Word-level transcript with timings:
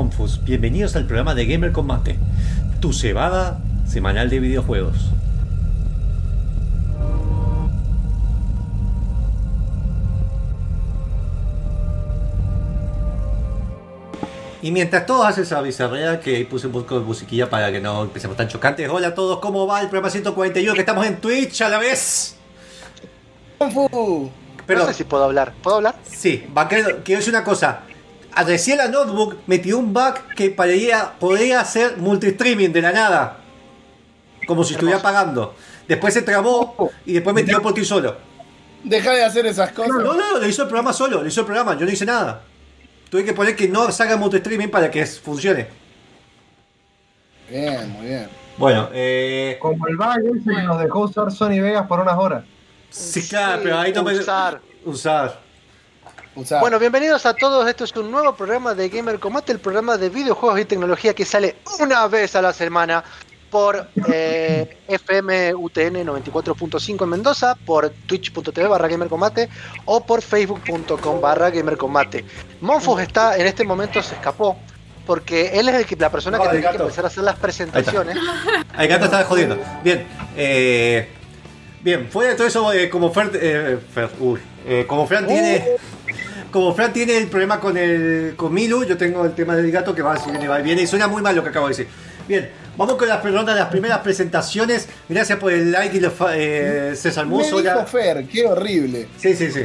soy 0.00 0.04
Monfus. 0.04 0.44
Bienvenidos 0.44 0.96
al 0.96 1.04
programa 1.04 1.34
de 1.34 1.44
Gamer 1.46 1.72
Combate, 1.72 2.16
tu 2.80 2.92
cebada 2.92 3.60
semanal 3.86 4.30
de 4.30 4.40
videojuegos. 4.40 4.96
Y 14.62 14.70
mientras 14.72 15.06
todos 15.06 15.26
hacen 15.26 15.44
esa 15.44 15.60
bizarrea 15.60 16.20
que 16.20 16.44
puse 16.44 16.66
un 16.66 16.72
poco 16.74 16.98
de 16.98 17.04
musiquilla 17.04 17.48
para 17.48 17.72
que 17.72 17.80
no 17.80 18.02
empecemos 18.02 18.36
tan 18.36 18.48
chocantes. 18.48 18.88
Hola 18.88 19.08
a 19.08 19.14
todos, 19.14 19.38
¿cómo 19.38 19.66
va 19.66 19.80
el 19.80 19.88
programa 19.88 20.10
141 20.10 20.74
que 20.74 20.80
estamos 20.80 21.06
en 21.06 21.16
Twitch 21.20 21.60
a 21.62 21.68
la 21.68 21.78
vez? 21.78 22.36
Perdón. 23.58 24.30
No 24.68 24.86
sé 24.86 24.94
si 24.94 25.04
puedo 25.04 25.24
hablar. 25.24 25.52
¿Puedo 25.62 25.76
hablar? 25.76 25.96
Sí, 26.04 26.46
vaquero, 26.52 27.00
quiero 27.04 27.20
decir 27.20 27.34
una 27.34 27.44
cosa. 27.44 27.82
Recién 28.36 28.78
la 28.78 28.88
notebook 28.88 29.38
metió 29.46 29.78
un 29.78 29.92
bug 29.92 30.14
que 30.36 30.50
podría, 30.50 31.12
podría 31.18 31.60
hacer 31.60 31.96
multistreaming 31.98 32.72
de 32.72 32.82
la 32.82 32.92
nada. 32.92 33.36
Como 34.46 34.64
si 34.64 34.74
estuviera 34.74 35.00
pagando. 35.00 35.54
Después 35.86 36.14
se 36.14 36.22
trabó 36.22 36.90
y 37.04 37.12
después 37.12 37.34
me 37.34 37.42
tiró 37.42 37.60
por 37.60 37.74
ti 37.74 37.84
solo. 37.84 38.16
Deja 38.84 39.12
de 39.12 39.24
hacer 39.24 39.46
esas 39.46 39.72
cosas. 39.72 39.92
No, 39.92 40.00
no, 40.00 40.14
no, 40.14 40.38
lo 40.38 40.46
hizo 40.46 40.62
el 40.62 40.68
programa 40.68 40.92
solo, 40.92 41.20
lo 41.20 41.28
hizo 41.28 41.40
el 41.40 41.46
programa, 41.46 41.76
yo 41.76 41.84
no 41.84 41.92
hice 41.92 42.06
nada. 42.06 42.42
Tuve 43.10 43.24
que 43.24 43.32
poner 43.32 43.56
que 43.56 43.68
no 43.68 43.90
salga 43.90 44.16
multistreaming 44.16 44.70
para 44.70 44.90
que 44.90 45.04
funcione. 45.04 45.66
Bien, 47.50 47.90
muy 47.90 48.06
bien. 48.06 48.28
Bueno, 48.56 48.88
eh. 48.92 49.58
Como 49.60 49.86
el 49.88 49.96
bug 49.96 50.36
ese 50.36 50.54
que 50.54 50.62
nos 50.62 50.80
dejó 50.80 51.00
usar 51.00 51.30
Sony 51.32 51.60
Vegas 51.60 51.86
por 51.86 52.00
unas 52.00 52.16
horas. 52.16 52.44
Sí, 52.90 53.26
claro, 53.28 53.60
pero 53.62 53.78
ahí 53.78 53.92
no 53.92 54.02
me. 54.02 54.14
Usar. 54.14 54.60
Usar. 54.84 55.40
Bueno, 56.60 56.78
bienvenidos 56.78 57.26
a 57.26 57.34
todos. 57.34 57.68
Esto 57.68 57.84
es 57.84 57.94
un 57.96 58.10
nuevo 58.10 58.34
programa 58.34 58.74
de 58.74 58.88
Gamer 58.88 59.18
Combate, 59.18 59.52
el 59.52 59.58
programa 59.58 59.96
de 59.96 60.08
videojuegos 60.10 60.60
y 60.60 60.64
tecnología 60.64 61.12
que 61.14 61.24
sale 61.24 61.56
una 61.80 62.06
vez 62.06 62.36
a 62.36 62.42
la 62.42 62.52
semana 62.52 63.02
por 63.50 63.88
eh, 64.12 64.78
FM 64.86 65.54
UTN 65.54 66.06
94.5 66.06 67.02
en 67.02 67.08
Mendoza, 67.08 67.56
por 67.66 67.90
twitch.tv 68.06 68.68
barra 68.68 68.86
Gamer 68.86 69.08
Combate 69.08 69.48
o 69.86 70.04
por 70.06 70.22
facebook.com 70.22 71.20
barra 71.20 71.50
Gamer 71.50 71.76
Combate. 71.76 72.24
Monfus 72.60 73.00
está, 73.02 73.36
en 73.36 73.46
este 73.48 73.64
momento 73.64 74.00
se 74.00 74.14
escapó, 74.14 74.56
porque 75.04 75.58
él 75.58 75.68
es 75.68 75.74
el 75.74 75.84
que, 75.86 75.96
la 75.96 76.10
persona 76.10 76.38
que 76.38 76.48
tiene 76.48 76.70
que 76.70 76.76
empezar 76.76 77.04
a 77.04 77.08
hacer 77.08 77.24
las 77.24 77.36
presentaciones. 77.36 78.16
El 78.78 78.86
gato 78.88 79.06
está 79.06 79.24
jodiendo. 79.24 79.58
Bien, 79.82 80.06
eh, 80.36 81.08
bien, 81.82 82.08
fuera 82.08 82.30
de 82.30 82.36
todo 82.36 82.46
eso, 82.46 82.72
eh, 82.72 82.88
como 82.88 83.12
Fer, 83.12 83.32
eh, 83.34 83.78
Fer- 83.92 84.10
uy, 84.20 84.38
eh, 84.64 84.84
como 84.86 85.08
Fran 85.08 85.26
tiene, 85.26 85.70
como 86.50 86.74
Fran 86.74 86.92
tiene 86.92 87.16
el 87.16 87.28
problema 87.28 87.60
con 87.60 87.76
el 87.76 88.34
con 88.36 88.52
Milu, 88.52 88.84
yo 88.84 88.96
tengo 88.96 89.24
el 89.24 89.32
tema 89.34 89.54
del 89.56 89.70
gato 89.70 89.94
que 89.94 90.02
va, 90.02 90.16
si 90.16 90.30
viene, 90.30 90.48
va 90.48 90.60
y 90.60 90.62
viene 90.62 90.82
y 90.82 90.86
suena 90.86 91.06
muy 91.08 91.22
mal 91.22 91.34
lo 91.36 91.42
que 91.42 91.48
acabo 91.50 91.66
de 91.68 91.70
decir. 91.76 91.88
Bien, 92.28 92.50
vamos 92.76 92.94
con 92.96 93.08
las 93.08 93.22
rondas 93.22 93.54
de 93.54 93.60
las 93.60 93.70
primeras 93.70 93.98
presentaciones. 93.98 94.88
Gracias 95.08 95.38
por 95.38 95.52
el 95.52 95.72
like 95.72 95.96
y 95.96 96.00
los 96.00 96.12
fa- 96.12 96.36
eh, 96.36 96.92
César 96.96 97.24
Me 97.26 97.30
Muso. 97.32 97.56
dijo 97.58 97.60
ya- 97.62 97.84
Fer, 97.86 98.26
qué 98.26 98.46
horrible. 98.46 99.08
Sí, 99.16 99.34
sí, 99.34 99.50
sí. 99.50 99.64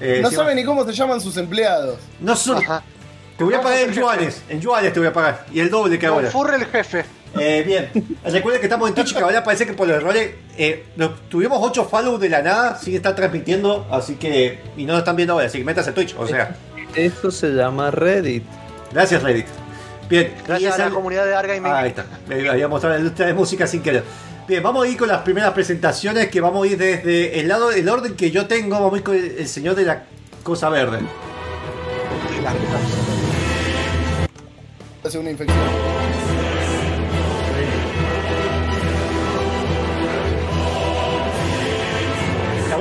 Eh, 0.00 0.20
No 0.22 0.30
sí, 0.30 0.36
sabe 0.36 0.54
ni 0.54 0.64
cómo 0.64 0.84
se 0.84 0.92
llaman 0.92 1.20
sus 1.20 1.36
empleados. 1.36 1.98
No 2.20 2.34
son-. 2.34 2.62
Te 3.36 3.44
voy 3.44 3.54
a 3.54 3.60
pagar 3.62 3.78
en 3.80 3.92
yuanes, 3.92 4.42
en 4.48 4.60
yuanes 4.60 4.92
te 4.92 4.98
voy 5.00 5.08
a 5.08 5.12
pagar. 5.12 5.46
Y 5.52 5.60
el 5.60 5.70
doble 5.70 5.98
que 5.98 6.06
ahora. 6.06 6.22
Monfurre 6.24 6.56
el 6.56 6.66
jefe. 6.66 7.04
Eh, 7.38 7.62
bien, 7.66 7.90
recuerden 8.24 8.60
que 8.60 8.66
estamos 8.66 8.88
en 8.88 8.94
Twitch, 8.94 9.14
que 9.14 9.20
ahora 9.20 9.42
parece 9.42 9.66
que 9.66 9.72
por 9.72 9.88
los 9.88 9.96
errores 9.96 10.32
eh, 10.58 10.84
nos- 10.96 11.28
tuvimos 11.30 11.58
8 11.62 11.84
follows 11.86 12.20
de 12.20 12.28
la 12.28 12.42
nada, 12.42 12.76
sigue 12.78 12.98
está 12.98 13.14
transmitiendo, 13.14 13.86
así 13.90 14.16
que. 14.16 14.60
Y 14.76 14.84
no 14.84 14.92
lo 14.92 14.98
están 14.98 15.16
viendo 15.16 15.32
ahora, 15.32 15.46
así 15.46 15.58
que 15.58 15.64
métase 15.64 15.90
a 15.90 15.94
Twitch, 15.94 16.14
o 16.18 16.26
sea. 16.26 16.54
Esto 16.94 17.30
se 17.30 17.48
llama 17.50 17.90
Reddit. 17.90 18.44
Gracias, 18.92 19.22
Reddit. 19.22 19.46
Bien, 20.10 20.34
y 20.42 20.46
Gracias 20.46 20.74
a 20.78 20.84
la 20.86 20.90
comunidad 20.90 21.24
de 21.24 21.34
Arga 21.34 21.56
y 21.56 21.60
Ahí 21.64 21.88
está, 21.88 22.04
me 22.28 22.46
había 22.50 22.68
mostrado 22.68 22.96
la 22.96 23.00
industria 23.00 23.28
de 23.28 23.34
música 23.34 23.66
sin 23.66 23.82
querer. 23.82 24.04
Bien, 24.46 24.62
vamos 24.62 24.84
a 24.84 24.88
ir 24.88 24.98
con 24.98 25.08
las 25.08 25.22
primeras 25.22 25.52
presentaciones, 25.52 26.28
que 26.28 26.40
vamos 26.42 26.66
a 26.66 26.70
ir 26.70 26.76
desde 26.76 27.40
el 27.40 27.48
lado, 27.48 27.70
el 27.70 27.88
orden 27.88 28.14
que 28.14 28.30
yo 28.30 28.46
tengo, 28.46 28.74
vamos 28.74 28.92
a 28.94 28.96
ir 28.98 29.02
con 29.04 29.14
el, 29.16 29.24
el 29.38 29.48
señor 29.48 29.74
de 29.74 29.84
la 29.84 30.02
cosa 30.42 30.68
verde. 30.68 30.98
Hace 35.04 35.18
una 35.18 35.30
infección. 35.30 35.58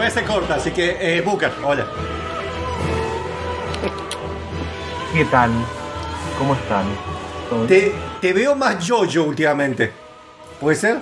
Hacer 0.01 0.25
corta, 0.25 0.56
así 0.56 0.72
que, 0.72 0.97
eh, 1.00 1.22
Booker, 1.22 1.51
hola. 1.63 1.85
¿Qué 5.13 5.23
tal? 5.25 5.51
¿Cómo 6.38 6.56
están? 6.56 6.85
Te, 7.67 7.94
te 8.19 8.34
veo 8.34 8.56
más 8.56 8.85
yo-yo 8.85 9.23
últimamente. 9.23 9.91
¿Puede 10.59 10.75
ser? 10.75 10.97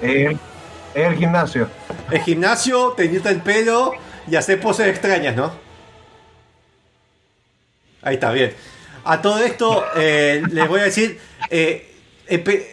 Eh, 0.00 0.34
es 0.94 1.06
el 1.06 1.16
gimnasio. 1.16 1.68
El 2.10 2.20
gimnasio, 2.20 2.92
teñirte 2.92 3.28
el 3.28 3.42
pelo 3.42 3.92
y 4.26 4.36
hacer 4.36 4.58
poses 4.60 4.86
extrañas, 4.86 5.36
¿no? 5.36 5.52
Ahí 8.00 8.14
está, 8.14 8.30
bien. 8.30 8.54
A 9.04 9.20
todo 9.20 9.40
esto, 9.40 9.84
eh, 9.96 10.42
les 10.50 10.68
voy 10.68 10.80
a 10.80 10.84
decir, 10.84 11.20
eh, 11.50 11.92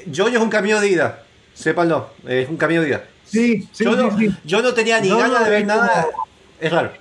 Yoyo 0.05 0.37
es 0.37 0.43
un 0.43 0.49
camino 0.49 0.79
de 0.79 0.87
ida. 0.87 1.23
Sépanlo, 1.53 2.11
es 2.25 2.47
un 2.47 2.55
camino 2.55 2.81
de 2.81 2.89
ida. 2.89 3.03
Sí, 3.35 3.67
sí, 3.71 3.83
yo, 3.83 3.95
no, 3.95 4.17
yo 4.43 4.61
no 4.61 4.73
tenía 4.73 4.99
ni 4.99 5.09
No, 5.09 5.17
ganas 5.17 5.39
no, 5.39 5.43
de 5.45 5.49
ver 5.51 5.61
es 5.61 5.67
nada. 5.67 6.07
como- 6.11 6.27
Es 6.59 6.71
raro. 6.71 6.91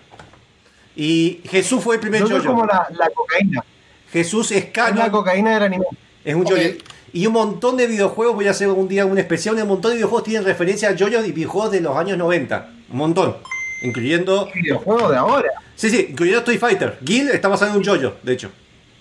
Y 0.96 1.40
Jesús 1.48 1.82
fue 1.82 1.96
el 1.96 2.00
primer 2.00 2.20
Yo 2.20 2.28
Yoyo. 2.28 2.44
como 2.50 2.64
la, 2.66 2.86
la 2.96 3.08
cocaína. 3.10 3.64
Jesús 4.12 4.50
es 4.52 4.58
Es 4.58 4.64
la 4.66 4.72
canon. 4.72 5.10
cocaína 5.10 5.54
del 5.54 5.62
anime. 5.64 5.84
Es 6.24 6.34
un 6.34 6.42
Ok. 6.42 6.50
yoyo. 6.50 6.70
Y 7.12 7.26
un 7.26 7.32
montón 7.32 7.76
de 7.76 7.86
videojuegos, 7.86 8.34
voy 8.34 8.46
a 8.48 8.50
hacer 8.50 8.68
un 8.68 8.88
día 8.88 9.04
un 9.06 9.18
especial, 9.18 9.54
un 9.56 9.68
montón 9.68 9.90
de 9.92 9.96
videojuegos 9.96 10.24
tienen 10.24 10.44
referencia 10.44 10.88
a 10.88 10.92
yoyos 10.92 11.26
y 11.26 11.32
videojuegos 11.32 11.70
de 11.72 11.80
los 11.80 11.96
años 11.96 12.18
90. 12.18 12.70
Un 12.90 12.96
montón. 12.96 13.36
Incluyendo... 13.82 14.48
Videojuego 14.54 15.10
de 15.10 15.16
ahora. 15.16 15.50
Sí, 15.76 15.90
sí, 15.90 16.06
incluyendo 16.10 16.40
Street 16.40 16.58
Fighter. 16.60 16.98
Gil 17.04 17.28
está 17.30 17.48
basado 17.48 17.70
en 17.72 17.76
un 17.78 17.82
yoyo, 17.84 18.16
de 18.22 18.32
hecho. 18.32 18.50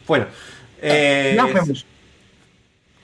Bueno. 0.07 0.25
Eh, 0.81 1.37
Blasphemous. 1.39 1.85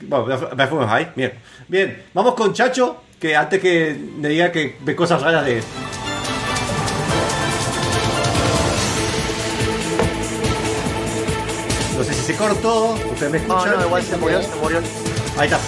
bueno, 0.01 0.91
ahí, 0.91 1.07
bien. 1.15 1.33
Bien, 1.67 2.03
vamos 2.13 2.33
con 2.35 2.53
Chacho, 2.53 3.03
que 3.19 3.35
antes 3.35 3.59
que 3.61 3.97
me 4.17 4.29
diga 4.29 4.51
que 4.51 4.77
ve 4.81 4.95
cosas 4.95 5.21
raras 5.21 5.45
de... 5.45 5.61
No 11.97 12.03
sé 12.03 12.13
si 12.13 12.21
se 12.21 12.35
cortó, 12.35 12.95
ustedes 13.11 13.31
me 13.31 13.39
No, 13.39 13.57
escuchan. 13.57 13.79
no, 13.79 13.85
igual 13.85 14.03
se 14.03 14.17
murió, 14.17 14.41
se 14.41 14.55
murió. 14.55 14.79
Ahí 15.37 15.47
está. 15.47 15.59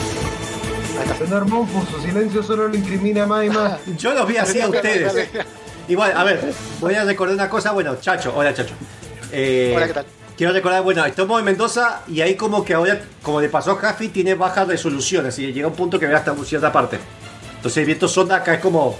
Señor 1.17 1.45
Monfus, 1.47 1.89
su 1.89 2.01
silencio 2.01 2.41
solo 2.43 2.67
lo 2.67 2.75
incrimina 2.75 3.25
más 3.25 3.45
y 3.45 3.49
más. 3.49 3.79
Yo 3.97 4.13
los 4.13 4.27
vi 4.27 4.37
así 4.37 4.61
a 4.61 4.67
ustedes. 4.69 5.29
Igual, 5.87 6.13
a 6.15 6.23
ver, 6.23 6.53
voy 6.79 6.93
a 6.95 7.03
recordar 7.03 7.35
una 7.35 7.49
cosa. 7.49 7.71
Bueno, 7.71 7.97
Chacho, 7.99 8.33
hola 8.35 8.53
Chacho. 8.53 8.73
Eh, 9.31 9.73
Hola, 9.75 9.87
¿qué 9.87 9.93
tal? 9.93 10.05
Quiero 10.37 10.53
recordar, 10.53 10.81
bueno, 10.83 11.05
estamos 11.05 11.37
en 11.39 11.45
Mendoza 11.45 12.01
y 12.07 12.21
ahí 12.21 12.35
como 12.35 12.63
que 12.63 12.73
ahora, 12.73 13.01
como 13.21 13.41
le 13.41 13.49
pasó 13.49 13.71
a 13.71 13.75
Jaffi, 13.75 14.07
tiene 14.09 14.33
baja 14.33 14.63
resolución, 14.65 15.25
así 15.25 15.51
llega 15.53 15.67
un 15.67 15.75
punto 15.75 15.99
que 15.99 16.07
ve 16.07 16.15
hasta 16.15 16.33
cierta 16.45 16.71
parte. 16.71 16.97
Entonces 17.61 17.77
el 17.77 17.85
viento 17.85 18.07
sonda 18.07 18.37
acá 18.37 18.55
es 18.55 18.59
como... 18.59 18.97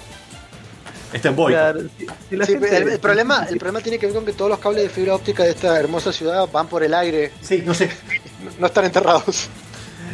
Está 1.12 1.30
en 1.30 1.36
void. 1.36 1.54
Claro, 1.56 1.80
si- 1.98 2.06
si 2.30 2.36
la 2.38 2.46
Sí, 2.46 2.52
gente- 2.54 2.78
el, 2.78 2.90
el 2.90 3.00
problema, 3.00 3.46
el 3.50 3.58
problema 3.58 3.82
tiene 3.82 3.98
que 3.98 4.06
ver 4.06 4.14
con 4.16 4.24
que 4.24 4.34
todos 4.34 4.50
los 4.52 4.60
cables 4.60 4.84
de 4.84 4.90
fibra 4.90 5.16
óptica 5.16 5.44
de 5.44 5.50
esta 5.50 5.78
hermosa 5.80 6.14
ciudad 6.14 6.48
van 6.50 6.68
por 6.68 6.84
el 6.84 6.94
aire, 6.94 7.32
Sí, 7.42 7.64
no 7.66 7.74
sé. 7.74 7.90
no 8.60 8.68
están 8.68 8.86
enterrados. 8.86 9.50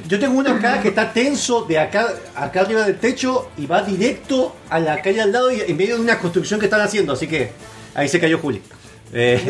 Yo 0.07 0.17
tengo 0.19 0.39
uno 0.39 0.49
acá 0.53 0.81
que 0.81 0.87
está 0.87 1.11
tenso 1.11 1.63
de 1.65 1.77
acá, 1.77 2.07
acá 2.33 2.61
arriba 2.61 2.83
del 2.85 2.97
techo 2.97 3.49
y 3.57 3.65
va 3.67 3.81
directo 3.83 4.55
a 4.69 4.79
la 4.79 5.01
calle 5.01 5.21
al 5.21 5.31
lado 5.33 5.51
y 5.51 5.59
en 5.61 5.75
medio 5.75 5.95
de 5.97 6.01
una 6.01 6.17
construcción 6.19 6.59
que 6.59 6.65
están 6.67 6.79
haciendo, 6.81 7.13
así 7.13 7.27
que 7.27 7.51
ahí 7.93 8.07
se 8.07 8.19
cayó 8.19 8.39
Juli. 8.39 8.61
Eh, 9.13 9.41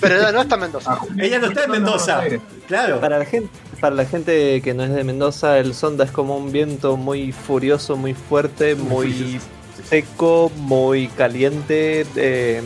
Pero 0.00 0.16
ella 0.16 0.32
no 0.32 0.42
está 0.42 0.54
en 0.54 0.60
Mendoza. 0.62 0.98
ella 1.18 1.38
no 1.38 1.46
está 1.48 1.64
en 1.64 1.70
Mendoza. 1.70 2.20
Claro. 2.66 3.00
Para 3.00 3.18
la, 3.18 3.24
gente, 3.24 3.50
para 3.80 3.94
la 3.94 4.04
gente 4.06 4.60
que 4.62 4.72
no 4.74 4.82
es 4.84 4.94
de 4.94 5.04
Mendoza, 5.04 5.58
el 5.58 5.74
sonda 5.74 6.04
es 6.04 6.10
como 6.10 6.36
un 6.36 6.52
viento 6.52 6.96
muy 6.96 7.32
furioso, 7.32 7.96
muy 7.96 8.14
fuerte, 8.14 8.74
muy 8.74 9.40
seco, 9.88 10.50
muy 10.56 11.08
caliente. 11.08 12.06
eh, 12.16 12.62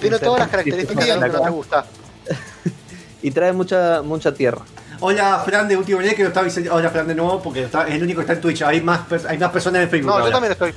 Tiene 0.00 0.18
todas 0.18 0.40
las 0.40 0.48
características 0.48 1.04
que 1.04 1.16
no 1.16 1.40
te 1.42 1.50
gusta. 1.50 1.84
Y 3.22 3.32
trae 3.32 3.52
mucha 3.52 4.00
mucha 4.02 4.32
tierra. 4.32 4.60
Hola 5.00 5.42
Fran 5.44 5.66
de 5.66 5.76
Último 5.76 6.00
Día 6.00 6.14
que 6.14 6.22
lo 6.22 6.28
estaba 6.28 6.44
diciendo. 6.44 6.72
Hola 6.72 6.88
Fran 6.90 7.08
de 7.08 7.16
nuevo 7.16 7.42
porque 7.42 7.64
está- 7.64 7.88
es 7.88 7.94
el 7.94 8.02
único 8.04 8.18
que 8.18 8.22
está 8.22 8.34
en 8.34 8.40
Twitch. 8.40 8.62
Hay 8.62 8.80
más, 8.80 9.00
hay 9.28 9.38
más 9.38 9.50
personas 9.50 9.82
en 9.82 9.90
Facebook. 9.90 10.06
No, 10.10 10.12
ahora. 10.14 10.26
Yo 10.26 10.30
también 10.32 10.52
estoy. 10.52 10.72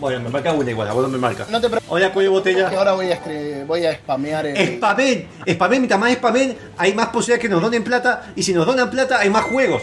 Bueno, 0.00 0.20
me 0.20 0.28
marca 0.30 0.52
una 0.52 0.70
igual, 0.70 0.88
a 0.88 0.92
vos 0.92 1.02
no 1.02 1.08
me 1.08 1.18
marca. 1.18 1.46
No 1.50 1.60
te 1.60 1.68
preocupes, 1.68 1.90
Hola 1.92 2.12
Cuello 2.12 2.30
que 2.30 2.34
Botella. 2.34 2.68
ahora 2.76 2.92
voy 2.94 3.10
a, 3.10 3.20
escri- 3.22 3.66
voy 3.66 3.86
a 3.86 3.94
spamear 3.94 4.46
el. 4.46 4.76
Spamen, 4.76 5.28
spamen, 5.48 5.80
mientras 5.80 6.00
más 6.00 6.12
spamen, 6.12 6.56
hay 6.76 6.92
más 6.94 7.08
posibilidades 7.08 7.42
que 7.42 7.48
nos 7.48 7.62
donen 7.62 7.84
plata. 7.84 8.32
Y 8.36 8.42
si 8.42 8.52
nos 8.52 8.66
donan 8.66 8.90
plata, 8.90 9.18
hay 9.20 9.30
más 9.30 9.44
juegos. 9.44 9.82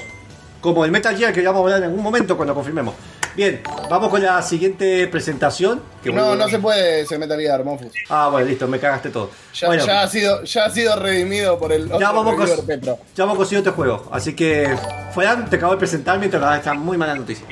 Como 0.59 0.85
el 0.85 0.91
Metal 0.91 1.15
Gear 1.17 1.33
que 1.33 1.41
ya 1.41 1.49
vamos 1.51 1.61
a 1.61 1.63
hablar 1.65 1.79
en 1.79 1.85
algún 1.89 2.03
momento 2.03 2.35
cuando 2.35 2.53
confirmemos. 2.53 2.93
Bien, 3.35 3.61
vamos 3.89 4.09
con 4.09 4.21
la 4.21 4.41
siguiente 4.41 5.07
presentación. 5.07 5.81
que 6.03 6.11
No, 6.11 6.35
no 6.35 6.49
se 6.49 6.59
puede 6.59 7.01
ese 7.01 7.17
Metal 7.17 7.39
Gear, 7.39 7.63
Monfus. 7.63 7.93
Ah, 8.09 8.27
bueno, 8.29 8.47
listo, 8.47 8.67
me 8.67 8.77
cagaste 8.77 9.09
todo. 9.09 9.31
Ya, 9.53 9.67
bueno, 9.67 9.85
ya 9.85 10.01
ha 10.01 10.07
sido, 10.07 10.43
ya 10.43 10.65
ha 10.65 10.69
sido 10.69 10.95
redimido 10.97 11.57
por 11.57 11.71
el 11.71 11.85
otro 11.85 11.99
ya 11.99 12.11
vamos 12.11 12.35
con, 12.35 12.65
Petro. 12.67 12.99
ya 13.15 13.23
vamos 13.23 13.37
con 13.37 13.47
siguiente 13.47 13.71
juego. 13.71 14.09
Así 14.11 14.35
que, 14.35 14.75
Fran, 15.15 15.49
te 15.49 15.55
acabo 15.55 15.71
de 15.71 15.79
presentar 15.79 16.19
mientras 16.19 16.41
da 16.41 16.57
esta 16.57 16.73
muy 16.73 16.97
mala 16.97 17.15
noticia. 17.15 17.45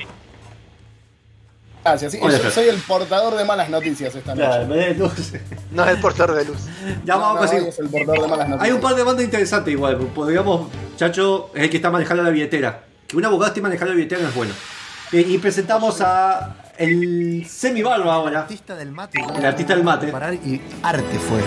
Gracias. 1.82 2.12
sí, 2.12 2.18
yo 2.20 2.50
soy 2.50 2.68
el 2.68 2.76
portador 2.78 3.36
de 3.36 3.44
malas 3.44 3.68
noticias 3.70 4.14
esta 4.14 4.34
noche. 4.34 4.66
Me 4.66 4.76
des 4.76 4.98
luz. 4.98 5.12
No 5.70 5.84
es 5.84 5.90
el 5.90 5.98
portador 6.00 6.36
de 6.36 6.44
luz. 6.44 6.58
Ya 7.04 7.14
No, 7.14 7.20
vamos 7.20 7.34
no, 7.36 7.40
hoy 7.42 7.48
siguiente. 7.48 7.70
es 7.70 7.78
el 7.78 7.88
portador 7.88 8.22
de 8.22 8.28
malas 8.28 8.48
noticias. 8.48 8.62
Hay 8.68 8.72
un 8.72 8.80
par 8.80 8.94
de 8.94 9.02
bandas 9.02 9.24
interesantes 9.24 9.72
igual. 9.72 9.96
Podríamos, 9.96 10.68
Chacho 10.96 11.50
es 11.54 11.62
el 11.62 11.70
que 11.70 11.76
está 11.76 11.90
manejando 11.90 12.22
la 12.22 12.30
billetera. 12.30 12.84
Que 13.06 13.16
un 13.16 13.24
abogado 13.24 13.48
esté 13.48 13.60
manejando 13.62 13.92
la 13.92 13.96
billetera 13.96 14.22
no 14.22 14.28
es 14.28 14.34
bueno. 14.34 14.52
Bien, 15.10 15.30
y 15.30 15.38
presentamos 15.38 16.00
a 16.02 16.54
el 16.76 17.44
semi-barba 17.48 18.14
ahora. 18.14 18.40
artista 18.40 18.76
del 18.76 18.92
mate. 18.92 19.18
El 19.38 19.44
artista 19.46 19.74
del 19.74 19.82
mate. 19.84 20.08
Parar 20.08 20.34
y 20.34 20.60
arte 20.82 21.18
fue. 21.18 21.40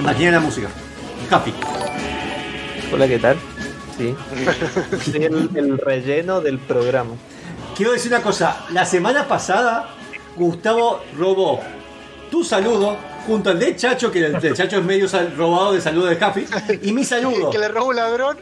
Imagina 0.00 0.30
la 0.32 0.40
música. 0.40 0.68
Happy. 1.30 1.52
Hola, 2.92 3.08
¿qué 3.08 3.18
tal? 3.18 3.36
Sí. 3.96 4.14
Soy 5.10 5.24
el, 5.24 5.50
el 5.54 5.78
relleno 5.78 6.40
del 6.40 6.58
programa. 6.58 7.12
Quiero 7.76 7.92
decir 7.92 8.12
una 8.12 8.22
cosa. 8.22 8.64
La 8.72 8.84
semana 8.84 9.26
pasada, 9.26 9.88
Gustavo 10.36 11.02
robó 11.16 11.60
tu 12.30 12.44
saludo 12.44 12.96
junto 13.26 13.50
al 13.50 13.58
de 13.58 13.74
Chacho, 13.76 14.10
que 14.10 14.24
el 14.24 14.40
de 14.40 14.52
Chacho 14.54 14.78
es 14.78 14.84
medio 14.84 15.08
sal- 15.08 15.34
robado 15.36 15.72
de 15.72 15.80
saludo 15.80 16.06
de 16.06 16.22
Happy, 16.24 16.46
y 16.82 16.92
mi 16.92 17.04
saludo. 17.04 17.50
Que 17.52 17.58
le 17.58 17.68
robó 17.68 17.88
un 17.88 17.96
ladrón. 17.96 18.36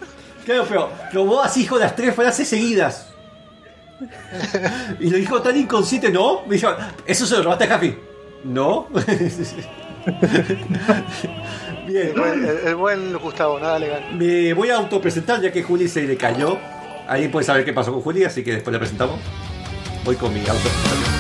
Claro, 0.45 0.67
pero 0.69 0.91
robó 1.13 1.41
así 1.43 1.67
con 1.67 1.81
las 1.81 1.97
tres 1.97 2.15
frases 2.15 2.47
seguidas. 2.47 3.09
Y 5.01 5.09
lo 5.09 5.17
dijo 5.17 5.41
tan 5.41 5.57
inconsciente, 5.57 6.11
¿no? 6.11 6.43
Me 6.47 6.57
dijo, 6.57 6.69
¿eso 7.07 7.25
se 7.27 7.37
lo 7.37 7.45
robaste 7.45 7.65
a 7.65 7.75
Happy? 7.77 7.97
¿No? 8.45 8.89
Bien. 11.95 12.09
El, 12.09 12.15
buen- 12.21 12.45
el- 12.45 12.59
el 12.67 12.75
buen 12.75 13.17
Gustavo, 13.19 13.61
nada 13.61 13.79
legal. 13.79 14.03
Me 14.15 14.53
voy 14.53 14.69
a 14.71 14.77
autopresentar 14.79 15.41
ya 15.41 15.53
que 15.53 15.63
Juli 15.63 15.87
se 15.87 16.03
le 16.03 16.17
cayó. 16.17 16.59
Alguien 17.07 17.31
puede 17.31 17.47
saber 17.47 17.65
qué 17.65 17.73
pasó 17.73 17.93
con 17.93 18.03
Juli, 18.03 18.25
así 18.25 18.43
que 18.43 18.51
después 18.55 18.73
la 18.73 18.81
presentamos. 18.81 19.21
Voy 20.05 20.17
con 20.17 20.35
mi 20.35 20.41
autopresentación. 20.41 21.15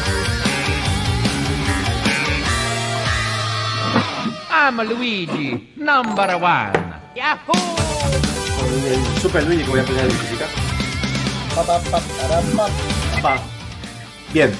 I'm 4.50 4.80
Luigi, 4.88 5.72
number 5.76 6.34
one. 6.34 6.72
Yahoo! 7.14 7.52
Con 8.58 8.92
el 8.92 9.20
Super 9.22 9.44
Luigi 9.44 9.62
que 9.62 9.70
voy 9.70 9.78
a 9.80 9.84
poner 9.84 10.02
a 10.02 10.06
identificar. 10.08 10.48
Bien. 14.32 14.50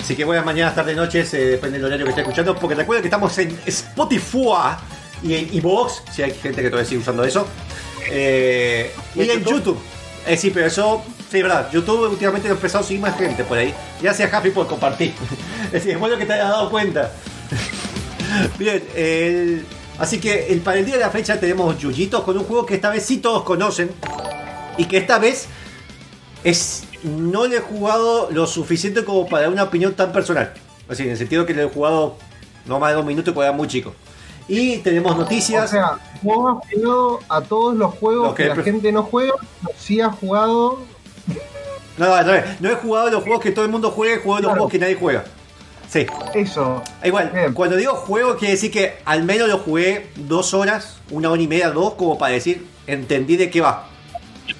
Así 0.00 0.14
que 0.14 0.24
buenas 0.24 0.44
mañanas, 0.46 0.76
tarde, 0.76 0.94
noches, 0.94 1.34
eh, 1.34 1.38
depende 1.46 1.78
del 1.78 1.86
horario 1.86 2.04
que 2.06 2.10
esté 2.10 2.20
escuchando. 2.20 2.54
Porque 2.54 2.76
recuerden 2.76 3.02
que 3.02 3.08
estamos 3.08 3.36
en 3.38 3.58
Spotify 3.66 4.76
y 5.24 5.34
en 5.34 5.54
Evox, 5.56 6.02
si 6.12 6.22
hay 6.22 6.32
gente 6.32 6.62
que 6.62 6.68
todavía 6.70 6.88
sigue 6.88 7.00
usando 7.00 7.24
eso. 7.24 7.46
Eh, 8.10 8.92
y 9.14 9.22
¿Y 9.22 9.30
en 9.30 9.38
YouTube. 9.40 9.54
YouTube? 9.54 9.78
Eh, 10.26 10.36
sí, 10.36 10.50
pero 10.50 10.66
eso, 10.66 11.02
sí, 11.30 11.42
verdad. 11.42 11.70
YouTube 11.72 12.10
últimamente 12.10 12.48
ha 12.48 12.52
empezado 12.52 12.84
a 12.84 12.86
seguir 12.86 13.00
más 13.02 13.16
gente 13.16 13.42
por 13.44 13.58
ahí. 13.58 13.74
Gracias, 14.00 14.32
Happy, 14.32 14.50
por 14.50 14.66
compartir. 14.66 15.12
es 15.66 15.72
decir, 15.72 15.92
es 15.92 15.98
bueno 15.98 16.16
que 16.18 16.26
te 16.26 16.32
hayas 16.34 16.48
dado 16.50 16.70
cuenta. 16.70 17.10
Bien, 18.58 18.82
el- 18.94 19.66
así 19.98 20.18
que 20.18 20.48
el, 20.48 20.60
para 20.60 20.78
el 20.78 20.86
día 20.86 20.94
de 20.94 21.00
la 21.00 21.10
fecha 21.10 21.38
tenemos 21.40 21.78
Yuyitos 21.78 22.22
con 22.24 22.36
un 22.36 22.44
juego 22.44 22.66
que 22.66 22.74
esta 22.74 22.90
vez 22.90 23.04
sí 23.04 23.18
todos 23.18 23.42
conocen. 23.44 23.90
Y 24.76 24.86
que 24.86 24.96
esta 24.98 25.18
vez 25.18 25.46
es 26.42 26.84
no 27.04 27.46
le 27.46 27.58
he 27.58 27.60
jugado 27.60 28.28
lo 28.30 28.46
suficiente 28.46 29.04
como 29.04 29.28
para 29.28 29.48
una 29.48 29.62
opinión 29.64 29.94
tan 29.94 30.10
personal. 30.12 30.52
Así, 30.88 31.02
en 31.04 31.10
el 31.10 31.16
sentido 31.16 31.46
que 31.46 31.54
le 31.54 31.62
he 31.64 31.68
jugado 31.68 32.16
no 32.66 32.78
más 32.78 32.90
de 32.90 32.96
dos 32.96 33.04
minutos 33.06 33.32
porque 33.34 33.46
era 33.46 33.56
muy 33.56 33.68
chico. 33.68 33.94
Y 34.48 34.78
tenemos 34.78 35.12
O 35.12 35.16
noticias. 35.16 35.70
sea, 35.70 35.98
vos 36.22 36.58
has 36.62 36.70
jugado 36.70 37.20
a 37.28 37.40
todos 37.40 37.74
los 37.76 37.94
juegos 37.94 38.34
que 38.34 38.42
que, 38.44 38.48
la 38.50 38.62
gente 38.62 38.92
no 38.92 39.02
juega, 39.04 39.32
pero 39.62 39.78
sí 39.78 40.00
has 40.00 40.14
jugado. 40.16 40.80
no, 41.96 42.06
no, 42.06 42.22
revés. 42.22 42.60
no 42.60 42.70
he 42.70 42.74
jugado 42.74 43.10
los 43.10 43.22
juegos 43.22 43.40
que 43.42 43.52
todo 43.52 43.64
el 43.64 43.70
mundo 43.70 43.90
juega, 43.90 44.14
he 44.16 44.18
jugado 44.18 44.42
los 44.42 44.48
Claro. 44.48 44.54
juegos 44.56 44.72
que 44.72 44.78
nadie 44.78 44.94
juega. 44.96 45.24
Sí. 45.88 46.06
Eso. 46.34 46.82
Igual, 47.04 47.30
Bien. 47.32 47.52
cuando 47.54 47.76
digo 47.76 47.92
juego, 47.94 48.36
quiere 48.36 48.54
decir 48.54 48.70
que 48.70 48.96
al 49.04 49.22
menos 49.22 49.48
lo 49.48 49.58
jugué 49.58 50.10
dos 50.16 50.52
horas, 50.52 50.96
una 51.10 51.30
hora 51.30 51.40
y 51.40 51.46
media, 51.48 51.70
dos, 51.70 51.94
como 51.94 52.18
para 52.18 52.32
decir, 52.34 52.66
entendí 52.86 53.36
de 53.36 53.48
qué 53.48 53.60
va. 53.60 53.86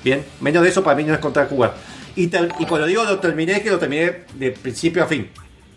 Bien, 0.04 0.24
menos 0.40 0.62
de 0.62 0.68
eso 0.68 0.82
para 0.84 0.96
mí 0.96 1.04
no 1.04 1.12
es 1.12 1.18
contar 1.18 1.48
jugar. 1.48 1.74
Y, 2.16 2.24
y 2.58 2.66
cuando 2.66 2.86
digo 2.86 3.02
lo 3.04 3.18
terminé, 3.18 3.52
es 3.56 3.62
que 3.62 3.70
lo 3.70 3.78
terminé 3.78 4.24
de 4.34 4.50
principio 4.52 5.02
a 5.02 5.06
fin. 5.06 5.28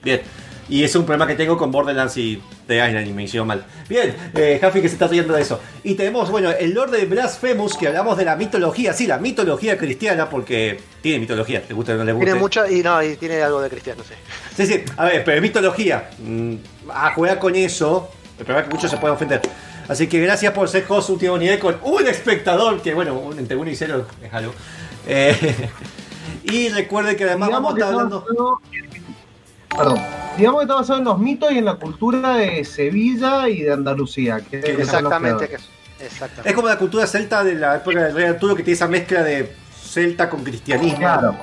Bien. 0.03 0.21
Y 0.69 0.83
es 0.83 0.93
un 0.95 1.05
problema 1.05 1.25
que 1.27 1.35
tengo 1.35 1.57
con 1.57 1.71
Borderlands 1.71 2.17
y 2.17 2.41
The 2.67 2.85
Island 2.87 3.07
y 3.07 3.13
me 3.13 3.23
hicieron 3.23 3.47
mal. 3.47 3.65
Bien, 3.87 4.13
eh, 4.35 4.57
Jaffi 4.59 4.81
que 4.81 4.89
se 4.89 4.95
está 4.95 5.07
riendo 5.07 5.33
de 5.33 5.41
eso. 5.41 5.61
Y 5.83 5.93
tenemos, 5.93 6.29
bueno, 6.29 6.51
el 6.51 6.73
Lord 6.73 6.91
de 6.91 7.05
Blasphemous, 7.05 7.77
que 7.77 7.87
hablamos 7.87 8.17
de 8.17 8.25
la 8.25 8.35
mitología, 8.35 8.91
sí, 8.91 9.07
la 9.07 9.17
mitología 9.17 9.77
cristiana, 9.77 10.29
porque 10.29 10.77
tiene 11.01 11.19
mitología, 11.19 11.61
te 11.61 11.73
gusta 11.73 11.93
o 11.93 11.95
no 11.97 12.03
le 12.03 12.11
gusta. 12.11 12.25
Tiene 12.25 12.39
mucha 12.39 12.69
y 12.69 12.83
no, 12.83 13.01
y 13.01 13.15
tiene 13.15 13.41
algo 13.41 13.61
de 13.61 13.69
cristiano, 13.69 14.03
sí. 14.05 14.13
Sí, 14.57 14.65
sí, 14.67 14.83
a 14.97 15.05
ver, 15.05 15.23
pero 15.23 15.41
mitología. 15.41 16.09
Mm, 16.19 16.55
A 16.91 17.13
jugar 17.13 17.39
con 17.39 17.55
eso, 17.55 18.09
el 18.37 18.43
problema 18.45 18.61
es 18.63 18.67
que 18.69 18.75
muchos 18.75 18.91
se 18.91 18.97
pueden 18.97 19.15
ofender. 19.15 19.41
Así 19.87 20.07
que 20.07 20.19
gracias 20.19 20.51
por 20.51 20.67
ser 20.67 20.83
host 20.89 21.09
último 21.11 21.37
nivel 21.37 21.59
con 21.59 21.77
un 21.83 22.05
espectador, 22.07 22.81
que 22.81 22.93
bueno, 22.93 23.13
un- 23.13 23.39
entre 23.39 23.55
uno 23.55 23.69
y 23.71 23.75
cero 23.77 24.05
es 24.21 24.33
algo. 24.33 24.53
Eh, 25.07 25.69
y 26.43 26.67
recuerden 26.69 27.15
que 27.15 27.23
además 27.23 27.49
vamos 27.51 27.73
a 27.73 27.77
estar 27.77 27.93
hablando. 27.93 28.25
Perdón. 29.75 29.99
Digamos 30.37 30.59
que 30.59 30.63
está 30.63 30.75
basado 30.75 30.99
en 30.99 31.05
los 31.05 31.17
mitos 31.19 31.51
y 31.51 31.57
en 31.57 31.65
la 31.65 31.75
cultura 31.75 32.35
de 32.35 32.63
Sevilla 32.63 33.49
y 33.49 33.63
de 33.63 33.73
Andalucía. 33.73 34.39
Que 34.39 34.59
Exactamente. 34.59 35.47
Que 35.49 35.55
es, 35.55 35.69
exactamente. 35.99 36.49
Es 36.49 36.55
como 36.55 36.67
la 36.67 36.77
cultura 36.77 37.07
celta 37.07 37.43
de 37.43 37.55
la 37.55 37.77
época 37.77 38.03
del 38.03 38.13
Rey 38.13 38.25
Arturo 38.25 38.55
que 38.55 38.63
tiene 38.63 38.75
esa 38.75 38.87
mezcla 38.87 39.23
de 39.23 39.55
celta 39.81 40.29
con 40.29 40.43
cristianismo. 40.43 40.99
Claro. 40.99 41.35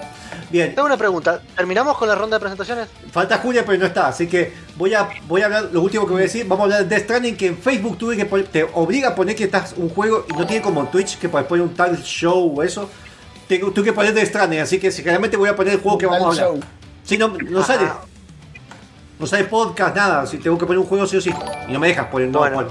Bien, 0.50 0.74
Tengo 0.74 0.86
una 0.86 0.96
pregunta. 0.96 1.40
¿Terminamos 1.56 1.96
con 1.96 2.08
la 2.08 2.14
ronda 2.14 2.36
de 2.36 2.40
presentaciones? 2.40 2.88
falta 3.10 3.38
Julia, 3.38 3.64
pero 3.64 3.78
no 3.78 3.86
está. 3.86 4.08
Así 4.08 4.26
que 4.28 4.52
voy 4.76 4.94
a, 4.94 5.08
voy 5.26 5.42
a 5.42 5.46
hablar, 5.46 5.68
lo 5.72 5.80
último 5.80 6.06
que 6.06 6.12
voy 6.12 6.20
a 6.22 6.24
decir, 6.24 6.44
vamos 6.46 6.60
a 6.60 6.64
hablar 6.64 6.82
de 6.84 6.88
Death 6.94 7.04
Stranding, 7.04 7.36
que 7.36 7.46
en 7.48 7.58
Facebook 7.58 7.98
tuve 7.98 8.16
que 8.16 8.26
poner- 8.26 8.46
te 8.46 8.64
obliga 8.74 9.08
a 9.10 9.14
poner 9.14 9.34
que 9.34 9.44
estás 9.44 9.74
un 9.76 9.88
juego 9.88 10.24
y 10.28 10.32
no 10.34 10.46
tiene 10.46 10.62
como 10.62 10.80
en 10.80 10.88
Twitch 10.88 11.18
que 11.18 11.28
puedes 11.28 11.46
poner 11.48 11.64
un 11.64 11.74
tal 11.74 12.00
show 12.02 12.54
o 12.56 12.62
eso. 12.62 12.88
Tengo, 13.48 13.70
tuve 13.72 13.86
que 13.86 13.92
poner 13.92 14.12
Death 14.14 14.28
Stranding, 14.28 14.60
así 14.60 14.78
que 14.78 14.90
generalmente 14.92 15.36
voy 15.36 15.48
a 15.48 15.56
poner 15.56 15.74
el 15.74 15.80
juego 15.80 15.98
que 15.98 16.06
vamos 16.06 16.38
a 16.38 16.42
hablar. 16.44 16.58
show. 16.60 16.68
Si 17.04 17.18
no, 17.18 17.28
no 17.28 17.60
Ah. 17.60 17.64
sale. 17.64 17.86
No 19.18 19.26
sale 19.26 19.44
podcast, 19.44 19.94
nada. 19.96 20.26
Si 20.26 20.38
tengo 20.38 20.58
que 20.58 20.66
poner 20.66 20.78
un 20.80 20.86
juego 20.86 21.06
sí 21.06 21.16
o 21.16 21.20
sí. 21.20 21.32
Y 21.68 21.72
no 21.72 21.78
me 21.78 21.88
dejas 21.88 22.06
poner 22.08 22.28
no, 22.28 22.38
Bueno. 22.40 22.56
bueno. 22.56 22.70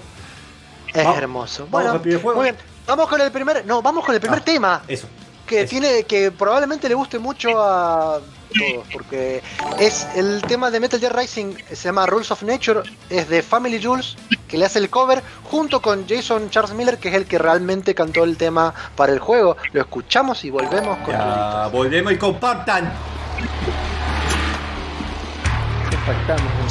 Es 0.93 1.17
hermoso. 1.17 1.67
vamos 1.71 2.01
Bueno, 2.01 2.19
juego. 2.21 2.35
muy 2.41 2.43
bien. 2.51 2.55
Vamos 2.85 3.07
con 3.07 3.21
el 3.21 3.31
primer. 3.31 3.65
No, 3.65 3.81
vamos 3.81 4.05
con 4.05 4.13
el 4.13 4.21
primer 4.21 4.39
Ah. 4.39 4.43
tema. 4.45 4.81
Eso. 4.87 5.07
que 5.47 5.61
Eso. 5.61 5.69
tiene 5.71 6.03
que 6.03 6.31
probablemente 6.31 6.87
le 6.87 6.95
guste 6.95 7.19
mucho 7.19 7.49
a 7.61 8.19
todos 8.57 8.87
porque 8.93 9.41
es 9.77 10.07
el 10.15 10.41
tema 10.47 10.71
de 10.71 10.79
Metal 10.79 10.99
Gear 10.99 11.13
Rising 11.15 11.55
se 11.69 11.75
llama 11.75 12.05
Rules 12.05 12.31
of 12.31 12.43
Nature 12.43 12.81
es 13.09 13.27
de 13.27 13.41
Family 13.41 13.81
Jules 13.83 14.15
que 14.47 14.57
le 14.57 14.65
hace 14.65 14.79
el 14.79 14.89
cover 14.89 15.21
junto 15.51 15.81
con 15.81 16.07
Jason 16.07 16.49
Charles 16.49 16.73
Miller 16.73 16.97
que 16.97 17.09
es 17.09 17.15
el 17.15 17.25
que 17.25 17.37
realmente 17.39 17.93
cantó 17.93 18.23
el 18.23 18.37
tema 18.37 18.73
para 18.95 19.11
el 19.11 19.19
juego 19.19 19.57
lo 19.73 19.81
escuchamos 19.81 20.45
y 20.45 20.49
volvemos 20.49 20.97
con 20.99 21.13
Ya, 21.13 21.67
volvemos 21.73 22.13
y 22.13 22.17
compartan. 22.17 22.93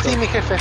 Sí 0.03 0.17
mi 0.17 0.27
jefe 0.27 0.57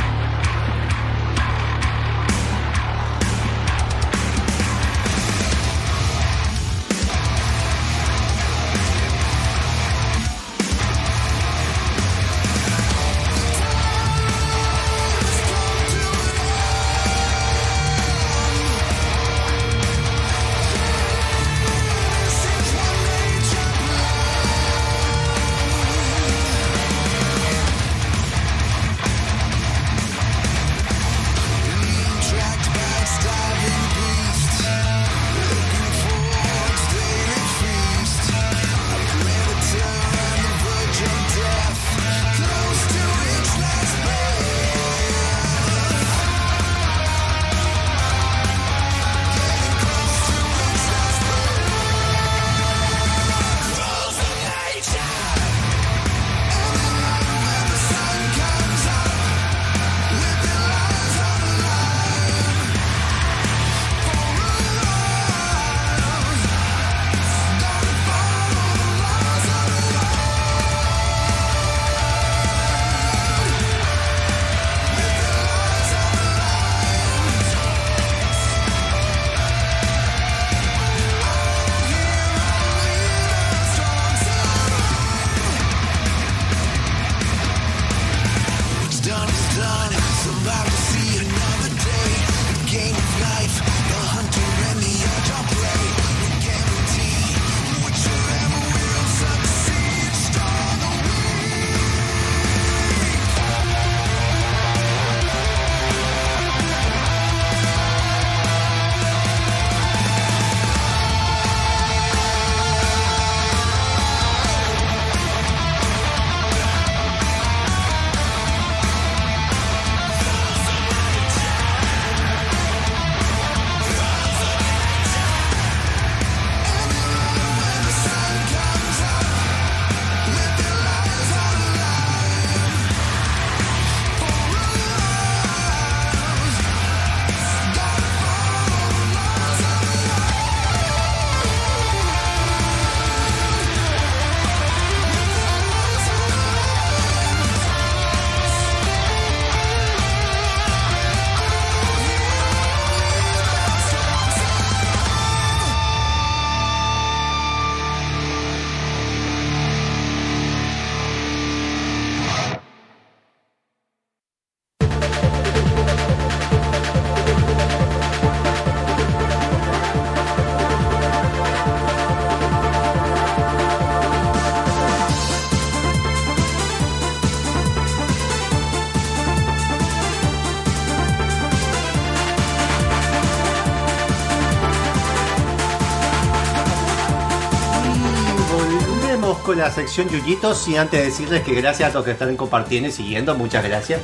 la 189.62 189.72
sección 189.72 190.10
Yuyitos 190.10 190.68
y 190.68 190.78
antes 190.78 191.00
de 191.00 191.06
decirles 191.06 191.44
que 191.44 191.54
gracias 191.54 191.92
a 191.92 191.94
los 191.94 192.04
que 192.04 192.12
están 192.12 192.36
compartiendo 192.36 192.90
y 192.90 192.92
siguiendo, 192.92 193.36
muchas 193.36 193.64
gracias. 193.64 194.02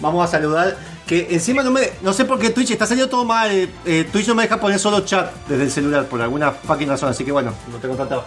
Vamos 0.00 0.24
a 0.26 0.30
saludar 0.30 0.76
que 1.06 1.28
encima 1.30 1.62
no 1.62 1.70
me 1.70 1.90
no 2.00 2.12
sé 2.12 2.24
por 2.24 2.38
qué 2.38 2.50
Twitch 2.50 2.70
está 2.70 2.86
saliendo 2.86 3.10
todo 3.10 3.24
mal. 3.24 3.50
eh, 3.50 3.68
eh, 3.84 4.08
Twitch 4.10 4.28
no 4.28 4.34
me 4.34 4.42
deja 4.44 4.58
poner 4.58 4.78
solo 4.78 5.00
chat 5.00 5.32
desde 5.48 5.64
el 5.64 5.70
celular 5.70 6.06
por 6.06 6.20
alguna 6.22 6.52
fucking 6.52 6.88
razón, 6.88 7.10
así 7.10 7.24
que 7.24 7.32
bueno, 7.32 7.52
no 7.70 7.78
tengo 7.78 7.94
tanta. 7.96 8.22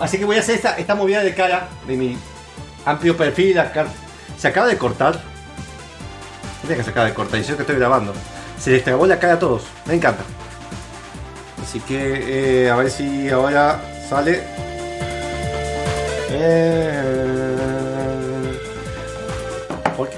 Así 0.00 0.18
que 0.18 0.24
voy 0.24 0.36
a 0.36 0.40
hacer 0.40 0.56
esta, 0.56 0.76
esta 0.76 0.94
movida 0.94 1.22
de 1.22 1.34
cara 1.34 1.68
de 1.86 1.96
mi 1.96 2.18
amplio 2.84 3.16
perfil. 3.16 3.60
Se 4.36 4.48
acaba 4.48 4.66
de 4.66 4.76
cortar. 4.76 5.20
Mira 6.62 6.76
que 6.76 6.82
se 6.82 6.90
acaba 6.90 7.06
de 7.06 7.14
cortar, 7.14 7.38
y 7.40 7.44
yo 7.44 7.56
que 7.56 7.62
estoy 7.62 7.76
grabando. 7.76 8.12
Se 8.58 8.70
les 8.70 8.82
trabó 8.82 9.06
la 9.06 9.18
cara 9.18 9.34
a 9.34 9.38
todos. 9.38 9.62
Me 9.86 9.94
encanta. 9.94 10.24
Así 11.62 11.80
que 11.80 12.64
eh, 12.64 12.70
a 12.70 12.76
ver 12.76 12.90
si 12.90 13.28
ahora 13.28 13.80
sale. 14.08 14.63
Eh, 16.36 17.94
porque 19.96 20.16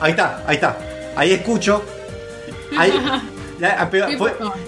ahí 0.00 0.10
está, 0.10 0.42
ahí 0.46 0.54
está. 0.54 0.78
Ahí 1.16 1.32
escucho. 1.32 1.82
Ahí, 2.76 2.92
ah, 3.62 3.90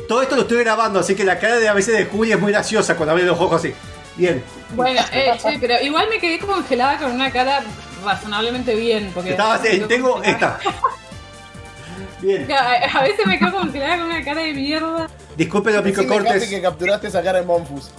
todo 0.09 0.23
esto 0.23 0.37
lo 0.37 0.43
estoy 0.43 0.59
grabando, 0.65 1.01
así 1.01 1.15
que 1.15 1.25
la 1.25 1.39
cara 1.39 1.59
de 1.59 1.69
a 1.69 1.75
veces 1.75 1.97
de 1.97 2.05
Juli 2.07 2.33
es 2.33 2.41
muy 2.41 2.53
graciosa 2.53 2.97
cuando 2.97 3.13
abre 3.13 3.25
los 3.25 3.39
ojos 3.39 3.61
así. 3.61 3.75
Bien. 4.17 4.43
Bueno, 4.75 5.01
eh, 5.13 5.33
pero 5.61 5.81
igual 5.83 6.09
me 6.11 6.19
quedé 6.19 6.39
congelada 6.39 6.99
con 6.99 7.13
una 7.13 7.31
cara 7.31 7.63
razonablemente 8.05 8.75
bien. 8.75 9.11
Porque 9.15 9.31
Estaba, 9.31 9.59
me 9.59 9.69
quedo 9.71 9.89
tengo 9.89 10.13
congelada. 10.15 10.59
esta. 10.63 10.71
Bien. 12.21 12.53
A, 12.53 12.99
a 12.99 13.03
veces 13.03 13.27
me 13.27 13.39
quedo 13.39 13.53
congelada 13.53 13.97
con 13.97 14.07
una 14.07 14.23
cara 14.23 14.43
de 14.43 14.53
mierda. 14.53 15.09
Disculpen 15.37 15.75
los 15.75 15.85
microcortes. 15.85 16.49
que 16.49 16.61
capturaste 16.61 17.09
esa 17.09 17.23
cara 17.23 17.39
de 17.41 17.47
Monfus. 17.47 17.91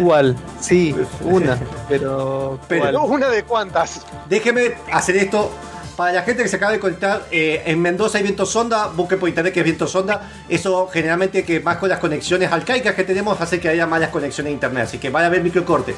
¿Cuál? 0.00 0.36
Sí, 0.60 0.94
una, 1.22 1.58
pero. 1.88 2.58
Pero- 2.68 2.82
¿cuál? 2.82 2.96
Una 3.10 3.28
de 3.28 3.42
cuantas. 3.44 4.06
Déjeme 4.28 4.72
hacer 4.92 5.16
esto. 5.16 5.50
Para 5.96 6.12
la 6.12 6.22
gente 6.22 6.42
que 6.42 6.48
se 6.48 6.56
acaba 6.56 6.72
de 6.72 6.80
conectar, 6.80 7.26
eh, 7.30 7.62
en 7.66 7.82
Mendoza 7.82 8.16
hay 8.16 8.24
viento 8.24 8.46
sonda, 8.46 8.86
busque 8.86 9.18
por 9.18 9.28
internet 9.28 9.52
que 9.52 9.60
es 9.60 9.64
viento 9.64 9.86
sonda. 9.86 10.30
Eso 10.48 10.88
generalmente 10.88 11.44
que 11.44 11.60
más 11.60 11.76
con 11.76 11.90
las 11.90 11.98
conexiones 11.98 12.50
arcaicas 12.50 12.94
que 12.94 13.04
tenemos 13.04 13.38
hace 13.38 13.60
que 13.60 13.68
haya 13.68 13.86
malas 13.86 14.08
conexiones 14.08 14.50
a 14.50 14.54
internet. 14.54 14.84
Así 14.84 14.96
que 14.98 15.10
van 15.10 15.24
a 15.24 15.26
haber 15.26 15.42
microcortes. 15.42 15.96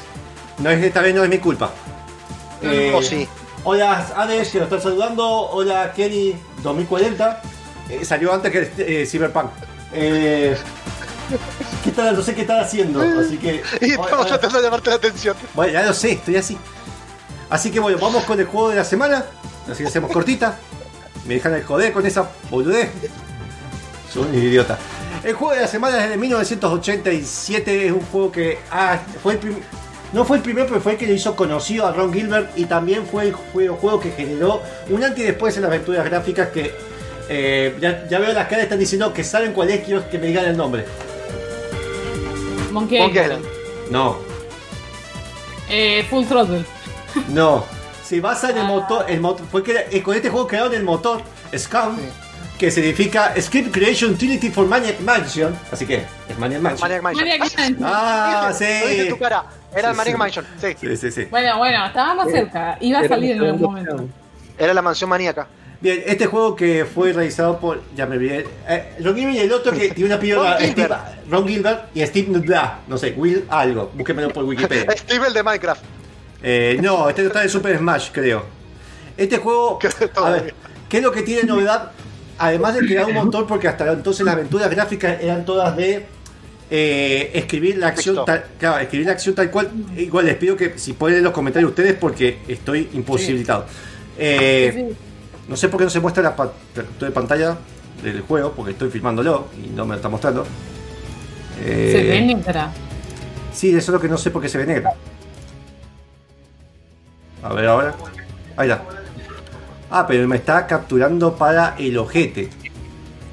No 0.57 0.69
es, 0.69 0.83
esta 0.83 1.01
vez 1.01 1.15
no 1.15 1.23
es 1.23 1.29
mi 1.29 1.37
culpa. 1.37 1.71
Eh, 2.61 2.91
O 2.93 3.01
sí. 3.01 3.25
Hola 3.63 4.05
Ades, 4.17 4.49
que 4.49 4.57
nos 4.59 4.65
están 4.65 4.81
saludando. 4.81 5.25
Hola 5.25 5.93
Kenny 5.95 6.35
2040. 6.63 7.41
Eh, 7.89 8.03
salió 8.03 8.33
antes 8.33 8.51
que 8.51 8.71
eh, 9.01 9.05
Cyberpunk. 9.05 9.51
Eh, 9.93 10.57
¿qué 11.83 11.91
tal? 11.91 12.15
No 12.15 12.21
sé 12.21 12.33
qué 12.35 12.41
están 12.41 12.59
haciendo. 12.59 13.01
Así 13.01 13.37
que. 13.37 13.61
Y 13.81 13.91
estamos 13.91 14.27
tratando 14.27 14.57
de 14.57 14.63
llamarte 14.63 14.89
la 14.89 14.95
atención. 14.97 15.35
Bueno, 15.53 15.73
ya 15.73 15.83
lo 15.83 15.93
sé, 15.93 16.13
estoy 16.13 16.35
así. 16.37 16.57
Así 17.49 17.71
que 17.71 17.79
bueno, 17.79 17.97
vamos 17.99 18.23
con 18.23 18.39
el 18.39 18.45
juego 18.45 18.69
de 18.69 18.75
la 18.77 18.83
semana. 18.85 19.25
Así 19.69 19.83
que 19.83 19.89
hacemos 19.89 20.11
cortita. 20.11 20.57
Me 21.25 21.35
dejan 21.35 21.53
el 21.53 21.63
joder 21.63 21.93
con 21.93 22.05
esa 22.05 22.29
boludez. 22.49 22.89
Soy 24.11 24.23
un 24.23 24.35
idiota. 24.35 24.77
El 25.23 25.33
juego 25.33 25.53
de 25.53 25.61
la 25.61 25.67
semana 25.67 26.03
es 26.03 26.09
de 26.09 26.17
1987. 26.17 27.85
Es 27.87 27.91
un 27.91 28.01
juego 28.01 28.31
que 28.31 28.57
ah, 28.71 28.99
fue 29.21 29.33
el 29.33 29.39
prim- 29.39 29.59
no 30.11 30.25
fue 30.25 30.37
el 30.37 30.43
primero, 30.43 30.67
pero 30.67 30.79
fue 30.81 30.91
el 30.91 30.97
que 30.97 31.07
le 31.07 31.13
hizo 31.13 31.35
conocido 31.35 31.87
a 31.87 31.91
Ron 31.91 32.13
Gilbert. 32.13 32.57
Y 32.57 32.65
también 32.65 33.05
fue 33.07 33.23
el 33.27 33.33
juego, 33.33 33.75
juego 33.77 33.99
que 33.99 34.11
generó 34.11 34.61
un 34.89 35.03
antes 35.03 35.23
y 35.23 35.27
después 35.27 35.55
en 35.55 35.63
las 35.63 35.69
aventuras 35.69 36.05
gráficas 36.05 36.49
que 36.49 36.75
eh, 37.29 37.77
ya, 37.79 38.05
ya 38.07 38.19
veo 38.19 38.33
las 38.33 38.47
caras 38.47 38.63
están 38.65 38.79
diciendo 38.79 39.13
que 39.13 39.23
saben 39.23 39.53
cuál 39.53 39.69
es, 39.69 39.83
quiero 39.85 40.07
que 40.09 40.19
me 40.19 40.27
digan 40.27 40.45
el 40.45 40.57
nombre. 40.57 40.85
Monkey 42.73 42.99
Monkey 42.99 43.21
Island. 43.23 43.45
No, 43.89 44.17
Eh, 45.69 46.05
Full 46.09 46.25
Throttle. 46.25 46.65
No, 47.29 47.63
se 48.03 48.19
basa 48.19 48.49
en 48.49 48.57
el 48.57 48.65
motor, 48.65 49.05
el 49.07 49.19
motor 49.21 49.45
fue 49.51 49.63
que 49.63 49.85
eh, 49.91 50.01
con 50.01 50.15
este 50.15 50.29
juego 50.29 50.47
crearon 50.47 50.73
el 50.73 50.83
motor 50.83 51.21
SCUM, 51.55 51.97
que 52.57 52.71
significa 52.71 53.33
Script 53.39 53.71
Creation 53.71 54.11
Utility 54.11 54.49
for 54.49 54.65
Maniac 54.67 54.99
Mansion, 55.01 55.55
así 55.71 55.85
que 55.85 56.03
es 56.27 56.37
Maniac 56.39 56.61
Mansion. 56.61 56.89
Maniac 56.89 57.03
Mansion. 57.03 57.25
Maniac 57.27 57.39
Mansion. 57.39 57.77
Ah, 57.83 58.47
Lo 58.51 58.57
dije 58.57 58.97
en 58.99 59.03
sí. 59.05 59.09
tu 59.09 59.19
cara. 59.19 59.45
Era 59.75 59.89
el 59.89 59.93
Sí, 59.93 59.97
Maniac 59.97 60.15
sí. 60.15 60.19
Mansion. 60.19 60.45
Sí. 60.59 60.67
Sí, 60.79 60.97
sí, 60.97 61.11
sí. 61.11 61.25
Bueno, 61.29 61.57
bueno, 61.57 61.85
estábamos 61.85 62.31
cerca. 62.31 62.77
Iba 62.81 62.99
a 62.99 63.07
salir 63.07 63.31
en 63.35 63.43
algún 63.43 63.61
momento. 63.61 64.05
Era 64.57 64.73
la 64.73 64.81
mansión 64.81 65.09
maníaca. 65.09 65.47
Bien, 65.83 66.01
este 66.05 66.27
juego 66.27 66.55
que 66.55 66.85
fue 66.85 67.11
realizado 67.11 67.59
por, 67.59 67.81
ya 67.93 68.05
me 68.05 68.15
olvidé, 68.15 68.47
eh, 68.69 68.93
Ron 69.01 69.17
Gilbert 69.17 69.35
y 69.35 69.39
el 69.39 69.51
otro 69.51 69.73
que 69.73 69.89
tiene 69.89 70.11
una 70.11 70.17
piedra, 70.17 70.57
Ron 70.57 70.73
Gilbert. 70.73 70.93
Ron 71.29 71.47
Gilbert 71.47 71.81
y 71.93 72.05
Steve 72.05 72.39
Blah, 72.39 72.79
no 72.87 72.97
sé, 72.97 73.13
Will 73.17 73.43
algo, 73.49 73.91
búsquemelo 73.93 74.29
por 74.29 74.45
Wikipedia. 74.45 74.89
Steve 74.95 75.27
el 75.27 75.33
de 75.33 75.43
Minecraft. 75.43 75.83
Eh, 76.41 76.79
no, 76.81 77.09
este 77.09 77.23
no 77.23 77.27
está 77.27 77.43
en 77.43 77.49
Super 77.49 77.77
Smash, 77.77 78.11
creo. 78.13 78.45
Este 79.17 79.39
juego, 79.39 79.77
a 80.15 80.29
ver, 80.29 80.53
¿qué 80.87 80.97
es 80.99 81.03
lo 81.03 81.11
que 81.11 81.21
tiene 81.21 81.43
novedad? 81.43 81.91
Además 82.37 82.75
de 82.75 82.79
crear 82.87 83.05
un 83.05 83.15
motor, 83.15 83.45
porque 83.45 83.67
hasta 83.67 83.91
entonces 83.91 84.25
las 84.25 84.35
aventuras 84.35 84.69
gráficas 84.69 85.21
eran 85.21 85.43
todas 85.43 85.75
de 85.75 86.05
eh, 86.71 87.31
escribir 87.33 87.75
la 87.77 87.87
acción 87.87 88.23
tal, 88.25 88.45
claro, 88.57 88.79
escribir 88.79 89.07
la 89.07 89.11
acción 89.11 89.35
tal 89.35 89.51
cual. 89.51 89.69
Igual 89.97 90.27
les 90.27 90.37
pido 90.37 90.55
que 90.55 90.79
si 90.79 90.93
pueden 90.93 91.15
leer 91.15 91.25
los 91.25 91.33
comentarios 91.33 91.71
ustedes 91.71 91.93
porque 91.95 92.39
estoy 92.47 92.89
imposibilitado. 92.93 93.65
Eh, 94.17 94.71
Sí, 94.73 94.79
sí. 94.79 94.95
No 95.47 95.55
sé 95.57 95.69
por 95.69 95.79
qué 95.79 95.83
no 95.85 95.89
se 95.89 95.99
muestra 95.99 96.23
la, 96.23 96.35
captura 96.35 96.85
de 96.99 97.11
pantalla 97.11 97.57
del 98.01 98.21
juego, 98.21 98.51
porque 98.53 98.71
estoy 98.71 98.89
filmándolo 98.89 99.47
y 99.63 99.69
no 99.69 99.85
me 99.85 99.91
lo 99.91 99.95
está 99.95 100.09
mostrando. 100.09 100.45
Eh, 101.63 101.89
Se 101.91 102.03
ve 102.03 102.21
negra. 102.21 102.71
Sí, 103.53 103.69
eso 103.69 103.77
es 103.77 103.89
lo 103.89 103.99
que 103.99 104.07
no 104.07 104.17
sé 104.17 104.31
por 104.31 104.41
qué 104.41 104.49
se 104.49 104.57
ve 104.57 104.65
negra. 104.65 104.93
A 107.43 107.53
ver 107.53 107.65
ahora. 107.67 107.93
Ahí 108.57 108.69
está. 108.69 108.83
Ah, 109.91 110.05
pero 110.07 110.27
me 110.27 110.37
está 110.37 110.65
capturando 110.65 111.35
para 111.35 111.75
el 111.77 111.97
ojete. 111.97 112.49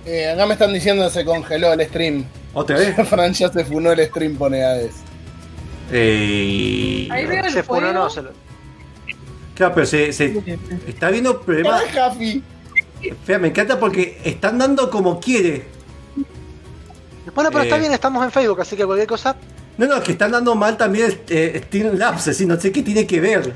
Eh, 0.05 0.29
acá 0.31 0.47
me 0.47 0.55
están 0.55 0.73
diciendo 0.73 1.05
que 1.05 1.11
se 1.11 1.25
congeló 1.25 1.73
el 1.73 1.81
stream. 1.87 2.25
¿Otra 2.53 2.77
vez? 2.79 2.97
Fran 3.09 3.33
ya 3.33 3.51
se 3.51 3.65
funó 3.65 3.93
el 3.93 4.05
stream, 4.07 4.37
pone 4.37 4.63
Hades. 4.65 4.97
Eh, 5.93 7.09
Ahí 7.11 7.27
veo 7.27 7.45
el 7.45 7.53
Se 7.53 7.63
fuego. 7.63 7.93
no. 7.93 8.11
Se 8.11 8.23
lo... 8.23 8.31
claro, 9.61 9.75
pero 9.75 9.87
se, 9.87 10.13
se- 10.13 10.59
está 10.87 11.11
viendo 11.11 11.41
problemas. 11.43 11.83
Fea, 13.25 13.39
me 13.39 13.49
encanta 13.49 13.79
porque 13.79 14.19
están 14.25 14.57
dando 14.59 14.91
como 14.91 15.21
quiere. 15.21 15.65
Bueno, 17.35 17.51
pero 17.51 17.63
está 17.65 17.77
Eh. 17.77 17.81
bien, 17.81 17.93
estamos 17.93 18.25
en 18.25 18.31
Facebook, 18.31 18.61
así 18.61 18.75
que 18.77 18.85
cualquier 18.87 19.07
cosa. 19.09 19.37
No, 19.77 19.87
no, 19.87 19.97
es 19.97 20.03
que 20.03 20.13
están 20.13 20.33
dando 20.33 20.55
mal 20.55 20.77
también 20.77 21.21
eh, 21.29 21.63
Steam 21.67 21.97
Labs, 21.97 22.29
así, 22.29 22.45
no 22.47 22.59
sé 22.59 22.73
qué 22.73 22.83
tiene 22.83 23.07
que 23.07 23.21
ver. 23.21 23.53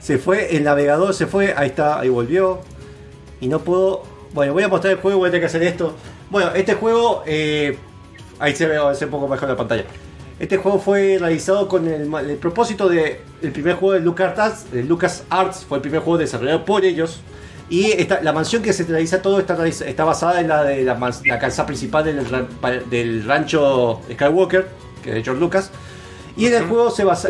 Se 0.00 0.18
fue, 0.18 0.56
el 0.56 0.64
navegador 0.64 1.14
se 1.14 1.26
fue, 1.26 1.54
ahí 1.56 1.68
está, 1.68 2.00
ahí 2.00 2.08
volvió. 2.08 2.60
Y 3.40 3.48
no 3.48 3.58
puedo. 3.60 4.02
Bueno, 4.32 4.52
voy 4.52 4.62
a 4.62 4.68
mostrar 4.68 4.94
el 4.94 5.00
juego, 5.00 5.18
voy 5.18 5.28
a 5.28 5.30
tener 5.30 5.42
que 5.42 5.46
hacer 5.46 5.62
esto. 5.62 5.94
Bueno, 6.30 6.52
este 6.54 6.74
juego. 6.74 7.22
eh, 7.26 7.76
ahí 8.38 8.54
se 8.56 8.66
ve, 8.66 8.78
se 8.94 9.04
un 9.04 9.10
poco 9.10 9.28
mejor 9.28 9.48
la 9.48 9.56
pantalla. 9.56 9.84
Este 10.38 10.56
juego 10.56 10.78
fue 10.78 11.18
realizado 11.18 11.68
con 11.68 11.86
el, 11.86 12.36
propósito 12.36 12.88
de. 12.88 13.20
El 13.42 13.52
primer 13.52 13.74
juego 13.74 13.94
de 13.94 14.00
LucasArts, 14.00 14.70
de 14.70 14.84
LucasArts 14.84 15.64
fue 15.64 15.78
el 15.78 15.82
primer 15.82 16.00
juego 16.00 16.18
desarrollado 16.18 16.64
por 16.64 16.84
ellos. 16.84 17.20
Y 17.68 17.86
esta, 17.92 18.20
la 18.20 18.32
mansión 18.32 18.62
que 18.62 18.72
se 18.72 18.84
realiza 18.84 19.22
todo 19.22 19.38
está, 19.38 19.66
está 19.66 20.04
basada 20.04 20.40
en 20.40 20.48
la 20.48 20.62
de 20.64 20.84
la, 20.84 20.98
la 21.24 21.38
casa 21.38 21.64
principal 21.64 22.04
del, 22.04 23.24
rancho 23.24 24.00
Skywalker, 24.12 24.68
que 25.02 25.10
es 25.10 25.14
de 25.16 25.22
George 25.22 25.40
Lucas. 25.40 25.70
Y 26.36 26.46
en 26.46 26.54
el 26.54 26.64
juego 26.64 26.90
se 26.90 27.04
basa. 27.04 27.28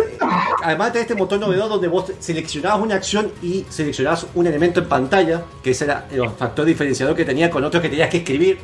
Además 0.62 0.92
de 0.92 1.00
este 1.00 1.14
motor 1.14 1.38
novedoso 1.38 1.68
donde 1.68 1.88
vos 1.88 2.12
seleccionabas 2.18 2.80
una 2.80 2.94
acción 2.94 3.32
y 3.42 3.64
seleccionabas 3.68 4.26
un 4.34 4.46
elemento 4.46 4.80
en 4.80 4.88
pantalla, 4.88 5.42
que 5.62 5.70
ese 5.72 5.84
era 5.84 6.06
el 6.10 6.28
factor 6.30 6.64
diferenciador 6.64 7.16
que 7.16 7.24
tenía 7.24 7.50
con 7.50 7.64
otros 7.64 7.82
que 7.82 7.88
tenías 7.88 8.10
que 8.10 8.18
escribir 8.18 8.58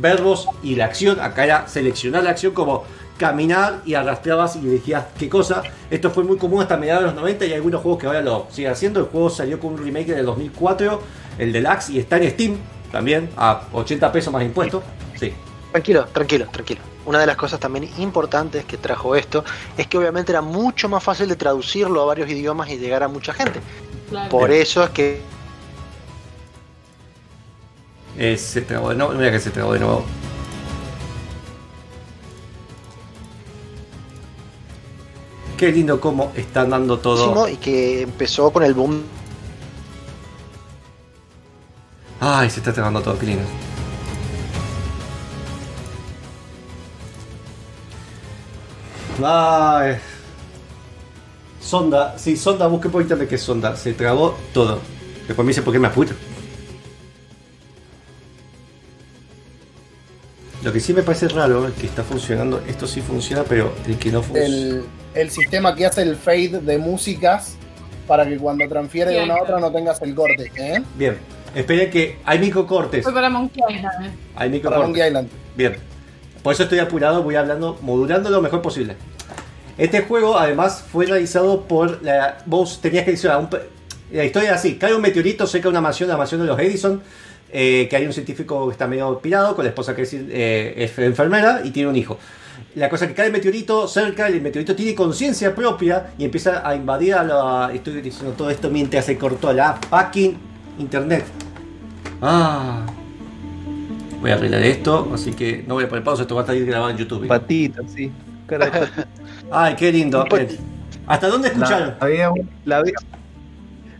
verbos 0.00 0.48
y 0.62 0.76
la 0.76 0.86
acción. 0.86 1.20
Acá 1.20 1.44
era 1.44 1.68
seleccionar 1.68 2.22
la 2.22 2.30
acción 2.30 2.52
como 2.54 2.84
caminar 3.16 3.80
y 3.84 3.94
arrastrabas 3.94 4.56
y 4.56 4.66
elegías 4.66 5.06
qué 5.18 5.28
cosa. 5.28 5.62
Esto 5.90 6.10
fue 6.10 6.24
muy 6.24 6.36
común 6.36 6.62
hasta 6.62 6.76
mediados 6.76 7.02
de 7.02 7.06
los 7.08 7.14
90 7.16 7.44
y 7.44 7.48
hay 7.48 7.54
algunos 7.54 7.80
juegos 7.82 8.00
que 8.00 8.06
ahora 8.06 8.22
lo 8.22 8.46
siguen 8.50 8.72
haciendo. 8.72 9.00
El 9.00 9.06
juego 9.06 9.30
salió 9.30 9.58
con 9.60 9.74
un 9.74 9.84
remake 9.84 10.08
del 10.14 10.26
2004, 10.26 11.02
el 11.38 11.52
Deluxe, 11.52 11.90
y 11.90 11.98
está 11.98 12.16
en 12.16 12.30
Steam 12.30 12.56
también 12.90 13.30
a 13.36 13.62
80 13.72 14.12
pesos 14.12 14.32
más 14.32 14.42
impuestos. 14.42 14.82
Sí. 15.18 15.32
Tranquilo, 15.72 16.06
tranquilo, 16.06 16.46
tranquilo. 16.50 16.80
Una 17.06 17.18
de 17.18 17.26
las 17.26 17.36
cosas 17.36 17.60
también 17.60 17.88
importantes 17.98 18.64
que 18.64 18.78
trajo 18.78 19.14
esto 19.14 19.44
es 19.76 19.86
que 19.86 19.98
obviamente 19.98 20.32
era 20.32 20.40
mucho 20.40 20.88
más 20.88 21.02
fácil 21.02 21.28
de 21.28 21.36
traducirlo 21.36 22.00
a 22.02 22.06
varios 22.06 22.30
idiomas 22.30 22.70
y 22.70 22.78
llegar 22.78 23.02
a 23.02 23.08
mucha 23.08 23.34
gente. 23.34 23.60
Claro. 24.08 24.30
Por 24.30 24.50
eso 24.50 24.82
es 24.84 24.90
que 24.90 25.20
Eh, 28.16 28.36
se 28.36 28.62
trabó 28.62 28.90
de 28.90 28.96
nuevo. 28.96 29.12
Mira 29.12 29.30
que 29.30 29.40
se 29.40 29.50
trabó 29.50 29.72
de 29.72 29.80
nuevo. 29.80 30.04
Qué 35.56 35.70
lindo 35.70 36.00
cómo 36.00 36.32
están 36.34 36.70
dando 36.70 36.98
todo. 36.98 37.48
y 37.48 37.56
que 37.56 38.02
empezó 38.02 38.50
con 38.52 38.62
el 38.64 38.74
boom 38.74 39.02
Ay, 42.26 42.48
se 42.48 42.60
está 42.60 42.72
trabando 42.72 43.02
todo, 43.02 43.18
qué 43.18 43.26
lindo. 43.26 43.44
Ay. 49.22 49.96
Sonda, 51.60 52.18
sí, 52.18 52.36
Sonda, 52.36 52.66
busque 52.66 52.88
por 52.88 53.02
internet 53.02 53.28
que 53.28 53.34
es 53.34 53.42
Sonda. 53.42 53.76
Se 53.76 53.92
trabó 53.92 54.38
todo. 54.54 54.80
Después 55.26 55.44
me 55.44 55.50
dice 55.50 55.60
por 55.60 55.74
qué 55.74 55.78
me 55.78 55.88
apuro. 55.88 56.12
Lo 60.62 60.72
que 60.72 60.80
sí 60.80 60.94
me 60.94 61.02
parece 61.02 61.28
raro 61.28 61.68
es 61.68 61.74
que 61.74 61.86
está 61.86 62.02
funcionando. 62.02 62.62
Esto 62.66 62.86
sí 62.86 63.02
funciona, 63.02 63.44
pero 63.44 63.74
el 63.86 63.98
que 63.98 64.10
no 64.10 64.22
funciona. 64.22 64.46
El, 64.46 64.84
el 65.14 65.30
sistema 65.30 65.74
que 65.74 65.86
hace 65.86 66.02
el 66.02 66.16
fade 66.16 66.60
de 66.60 66.78
músicas 66.78 67.56
para 68.06 68.26
que 68.26 68.36
cuando 68.36 68.68
transfiere 68.68 69.12
de 69.12 69.24
una 69.24 69.34
a 69.34 69.42
otra 69.42 69.60
no 69.60 69.72
tengas 69.72 70.00
el 70.02 70.14
corte. 70.14 70.50
¿eh? 70.56 70.82
Bien. 70.96 71.16
Esperen 71.54 71.90
que 71.90 72.18
hay 72.24 72.38
microcortes. 72.38 73.04
Fue 73.04 73.14
para 73.14 73.30
Monkey 73.30 73.62
Island. 73.68 74.06
eh. 74.06 74.10
Hay 74.10 74.34
Para 74.34 74.48
microcortes. 74.48 74.86
Monkey 74.86 75.06
Island. 75.06 75.28
Bien. 75.56 75.76
Por 76.42 76.52
eso 76.52 76.64
estoy 76.64 76.80
apurado, 76.80 77.22
voy 77.22 77.36
hablando, 77.36 77.78
modulando 77.80 78.28
lo 78.28 78.42
mejor 78.42 78.60
posible. 78.60 78.96
Este 79.78 80.02
juego, 80.02 80.38
además, 80.38 80.84
fue 80.92 81.06
realizado 81.06 81.62
por 81.62 82.02
la. 82.02 82.38
Vos 82.46 82.80
tenías 82.80 83.04
que 83.04 83.12
decir. 83.12 83.30
un 83.30 83.48
la 84.12 84.24
historia 84.24 84.50
es 84.50 84.56
así: 84.56 84.76
cae 84.76 84.94
un 84.94 85.00
meteorito 85.00 85.46
de 85.46 85.68
una 85.68 85.80
mansión, 85.80 86.08
la 86.08 86.16
mansión 86.16 86.40
de 86.40 86.46
los 86.46 86.58
Edison. 86.58 87.02
Eh, 87.56 87.86
que 87.88 87.96
hay 87.96 88.04
un 88.04 88.12
científico 88.12 88.66
que 88.66 88.72
está 88.72 88.86
medio 88.88 89.18
pirado, 89.20 89.54
con 89.54 89.64
la 89.64 89.68
esposa 89.70 89.94
que 89.94 90.02
es, 90.02 90.12
eh, 90.12 90.74
es 90.76 90.98
enfermera 90.98 91.60
y 91.64 91.70
tiene 91.70 91.88
un 91.88 91.96
hijo. 91.96 92.18
La 92.74 92.88
cosa 92.90 93.04
es 93.04 93.10
que 93.12 93.14
cae 93.14 93.26
el 93.26 93.32
meteorito 93.32 93.86
cerca, 93.86 94.26
el 94.26 94.42
meteorito 94.42 94.74
tiene 94.74 94.94
conciencia 94.96 95.54
propia 95.54 96.08
y 96.18 96.24
empieza 96.24 96.68
a 96.68 96.74
invadir 96.74 97.14
a 97.14 97.22
la. 97.22 97.70
Estoy 97.72 98.00
diciendo 98.02 98.32
todo 98.36 98.50
esto 98.50 98.68
mientras 98.70 99.04
se 99.06 99.16
cortó 99.16 99.52
la 99.52 99.74
fucking 99.88 100.36
internet. 100.80 101.24
Ah. 102.20 102.84
Voy 104.20 104.30
a 104.30 104.34
arreglar 104.34 104.62
esto, 104.62 105.10
así 105.14 105.32
que 105.32 105.64
no 105.68 105.74
voy 105.74 105.84
a 105.84 105.88
poner 105.88 106.02
pausa, 106.02 106.22
esto 106.22 106.34
va 106.34 106.40
a 106.40 106.44
estar 106.44 106.58
grabado 106.58 106.90
en 106.90 106.96
YouTube. 106.96 107.26
Patita, 107.28 107.82
sí. 107.86 108.10
Cara 108.46 108.66
de 108.66 108.70
patita. 108.80 109.06
Ay, 109.52 109.74
qué 109.76 109.92
lindo. 109.92 110.24
¿Hasta 111.06 111.28
dónde 111.28 111.48
escucharon? 111.48 111.94
Había 112.00 112.30
un- 112.30 112.48
La, 112.64 112.82
vi- 112.82 112.92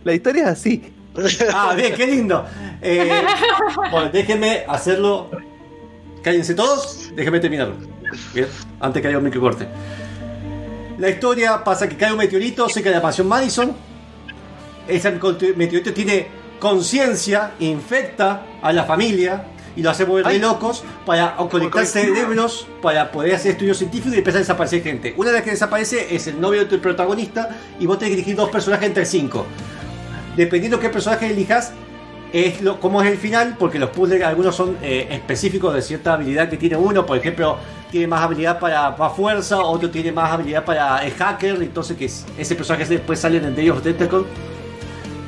la 0.03 0.13
historia 0.13 0.43
es 0.45 0.49
así. 0.49 0.91
Ah, 1.53 1.73
bien, 1.77 1.93
qué 1.95 2.07
lindo. 2.07 2.43
Eh, 2.81 3.09
bueno, 3.91 4.09
déjenme 4.11 4.63
hacerlo. 4.67 5.29
Cállense 6.21 6.55
todos, 6.55 7.11
déjenme 7.15 7.39
terminarlo. 7.39 7.75
Bien, 8.33 8.47
antes 8.79 9.01
que 9.01 9.07
haya 9.07 9.17
un 9.17 9.23
microcorte. 9.23 9.67
La 10.97 11.09
historia 11.09 11.63
pasa 11.63 11.89
que 11.89 11.97
cae 11.97 12.11
un 12.11 12.17
meteorito 12.17 12.67
cerca 12.69 12.89
de 12.89 12.95
la 12.95 13.01
mansión 13.01 13.27
Madison. 13.27 13.75
Ese 14.87 15.11
meteorito 15.11 15.93
tiene 15.93 16.27
conciencia, 16.59 17.51
infecta 17.59 18.43
a 18.61 18.71
la 18.71 18.85
familia 18.85 19.45
y 19.75 19.81
lo 19.81 19.89
hace 19.89 20.05
volver 20.05 20.27
de 20.27 20.39
locos 20.39 20.83
para 21.05 21.35
conectar 21.35 21.85
cerebros 21.85 22.67
para 22.81 23.11
poder 23.11 23.35
hacer 23.35 23.51
estudios 23.51 23.77
científicos 23.77 24.15
y 24.15 24.19
empezar 24.19 24.37
a 24.37 24.41
desaparecer 24.41 24.83
gente. 24.83 25.13
Una 25.17 25.29
de 25.29 25.35
las 25.35 25.43
que 25.43 25.51
desaparece 25.51 26.15
es 26.15 26.27
el 26.27 26.39
novio 26.39 26.65
del 26.65 26.79
protagonista 26.79 27.49
y 27.79 27.85
vos 27.85 27.99
tenés 27.99 28.11
que 28.11 28.21
elegir 28.21 28.35
dos 28.35 28.49
personajes 28.49 28.87
entre 28.87 29.05
cinco. 29.05 29.45
Dependiendo 30.37 30.79
qué 30.79 30.89
personaje 30.89 31.27
elijas, 31.27 31.73
es 32.43 32.61
lo, 32.61 32.79
cómo 32.81 33.01
es 33.01 33.09
el 33.09 33.17
final, 33.17 33.55
porque 33.57 33.79
los 33.79 33.89
puzzles 33.91 34.21
algunos 34.21 34.53
son 34.55 34.75
eh, 34.81 35.07
específicos 35.09 35.73
de 35.73 35.81
cierta 35.81 36.13
habilidad 36.13 36.49
que 36.49 36.57
tiene 36.57 36.75
uno, 36.75 37.05
por 37.05 37.17
ejemplo, 37.17 37.57
tiene 37.89 38.07
más 38.07 38.21
habilidad 38.21 38.59
para, 38.59 38.93
para 38.95 39.09
fuerza, 39.09 39.59
otro 39.59 39.89
tiene 39.89 40.11
más 40.11 40.31
habilidad 40.31 40.65
para 40.65 40.97
el 41.05 41.13
hacker, 41.13 41.61
entonces 41.61 41.95
que 41.95 42.05
es- 42.05 42.25
ese 42.37 42.55
personaje 42.55 42.85
después 42.85 43.19
sale 43.19 43.37
en 43.37 43.55
Day 43.55 43.69
of 43.69 43.81
the 43.81 43.93
Tentacle. 43.93 44.25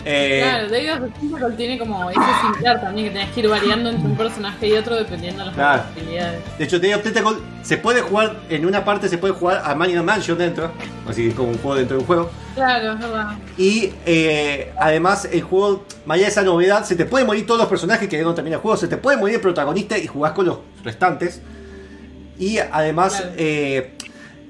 Eh, 0.10 0.40
Claro, 0.42 0.70
David 0.70 0.94
of 0.94 1.00
the 1.14 1.20
Tentacle 1.20 1.56
tiene 1.58 1.78
como 1.78 2.10
ese 2.10 2.20
similar 2.42 2.80
también 2.80 3.08
que 3.08 3.14
tenés 3.14 3.30
que 3.34 3.40
ir 3.42 3.50
variando 3.50 3.90
entre 3.90 4.08
un 4.08 4.16
personaje 4.16 4.68
y 4.68 4.74
otro 4.74 4.96
dependiendo 4.96 5.40
de 5.42 5.46
las 5.48 5.56
Claro. 5.56 5.84
habilidades. 5.96 6.40
De 6.58 6.64
hecho, 6.64 6.80
Day 6.80 6.94
of 6.94 7.04
Tentacle 7.04 7.38
se 7.62 7.78
puede 7.78 8.02
jugar, 8.02 8.38
en 8.50 8.66
una 8.66 8.86
parte 8.86 9.10
se 9.10 9.18
puede 9.18 9.34
jugar 9.34 9.62
a 9.66 9.76
Man 9.76 9.90
in 9.90 9.98
a 9.98 10.04
Mansion 10.04 10.38
dentro, 10.38 10.72
así 11.08 11.28
que 11.28 11.36
como 11.36 11.50
un 11.50 11.58
juego 11.58 11.76
dentro 11.76 11.98
de 11.98 12.02
un 12.02 12.08
juego. 12.08 12.30
Claro, 12.56 12.94
es 12.94 13.00
verdad. 13.00 13.28
Y 13.58 13.94
eh, 14.06 14.72
además 14.80 15.28
el 15.32 15.42
juego, 15.42 15.84
más 16.06 16.16
allá 16.16 16.26
de 16.26 16.32
esa 16.32 16.44
novedad, 16.44 16.86
se 16.86 16.96
te 16.96 17.06
puede 17.06 17.26
morir 17.26 17.46
todos 17.46 17.60
los 17.60 17.68
personajes 17.70 18.08
que 18.08 18.22
no 18.22 18.34
termina 18.34 18.56
el 18.56 18.62
juego, 18.62 18.78
se 18.78 18.88
te 18.88 18.96
puede 18.98 19.18
morir 19.18 19.36
el 19.36 19.42
protagonista 19.42 19.98
y 19.98 20.08
jugás 20.08 20.32
con 20.32 20.46
los 20.46 20.60
restantes. 20.84 21.42
Y 22.40 22.60
además, 22.60 23.16
Claro. 23.18 23.32
eh, 23.38 23.94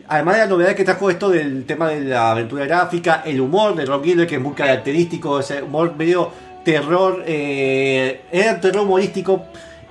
además 0.08 0.36
de 0.36 0.42
la 0.42 0.48
novedad 0.48 0.76
que 0.76 0.84
trajo 0.84 1.10
esto 1.10 1.30
del 1.30 1.66
tema 1.66 1.90
de 1.90 2.02
la 2.02 2.32
aventura 2.32 2.66
gráfica, 2.66 3.24
el 3.26 3.42
humor 3.42 3.76
de 3.76 3.86
Ron 3.86 4.04
Gilbert, 4.04 4.30
que 4.30 4.36
es 4.36 4.42
muy 4.42 4.54
característico, 4.54 5.40
ese 5.40 5.62
humor 5.62 5.96
medio 5.96 6.32
terror, 6.64 7.24
eh, 7.26 8.22
era 8.32 8.60
terror 8.60 8.84
humorístico. 8.84 9.46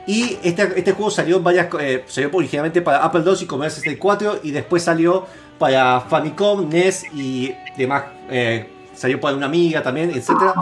Y 0.06 0.38
este, 0.42 0.62
este 0.76 0.92
juego 0.92 1.10
salió 1.10 1.38
en 1.38 1.44
varias, 1.44 1.68
eh, 1.80 2.04
salió 2.06 2.30
originalmente 2.32 2.80
para 2.80 2.98
Apple 2.98 3.22
II 3.26 3.34
y 3.40 3.46
Commodore 3.46 3.70
64 3.70 4.40
y 4.44 4.52
después 4.52 4.82
salió 4.82 5.26
para 5.58 6.00
Famicom, 6.02 6.68
NES 6.68 7.06
y 7.14 7.52
demás. 7.76 8.04
eh, 8.30 8.70
salió 8.94 9.20
para 9.20 9.36
una 9.36 9.46
amiga 9.46 9.82
también, 9.82 10.10
etcétera. 10.10 10.54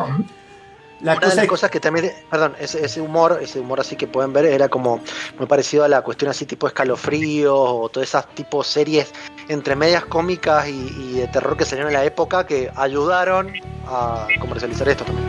La 1.04 1.12
Una 1.18 1.28
de 1.28 1.34
las 1.34 1.44
es 1.44 1.50
cosas 1.50 1.70
que 1.70 1.80
también, 1.80 2.12
perdón, 2.30 2.54
ese, 2.58 2.82
ese 2.82 2.98
humor, 3.02 3.38
ese 3.42 3.60
humor 3.60 3.78
así 3.78 3.94
que 3.94 4.06
pueden 4.06 4.32
ver, 4.32 4.46
era 4.46 4.70
como 4.70 5.00
muy 5.38 5.46
parecido 5.46 5.84
a 5.84 5.88
la 5.88 6.00
cuestión 6.00 6.30
así 6.30 6.46
tipo 6.46 6.66
escalofríos 6.66 7.54
o 7.54 7.90
todas 7.90 8.08
esas 8.08 8.26
tipo 8.28 8.64
series 8.64 9.12
entre 9.48 9.76
medias 9.76 10.06
cómicas 10.06 10.66
y, 10.66 10.72
y 10.72 11.18
de 11.18 11.28
terror 11.28 11.58
que 11.58 11.66
salieron 11.66 11.90
en 11.90 11.98
la 11.98 12.04
época 12.06 12.46
que 12.46 12.70
ayudaron 12.74 13.52
a 13.86 14.26
comercializar 14.40 14.88
esto 14.88 15.04
también. 15.04 15.26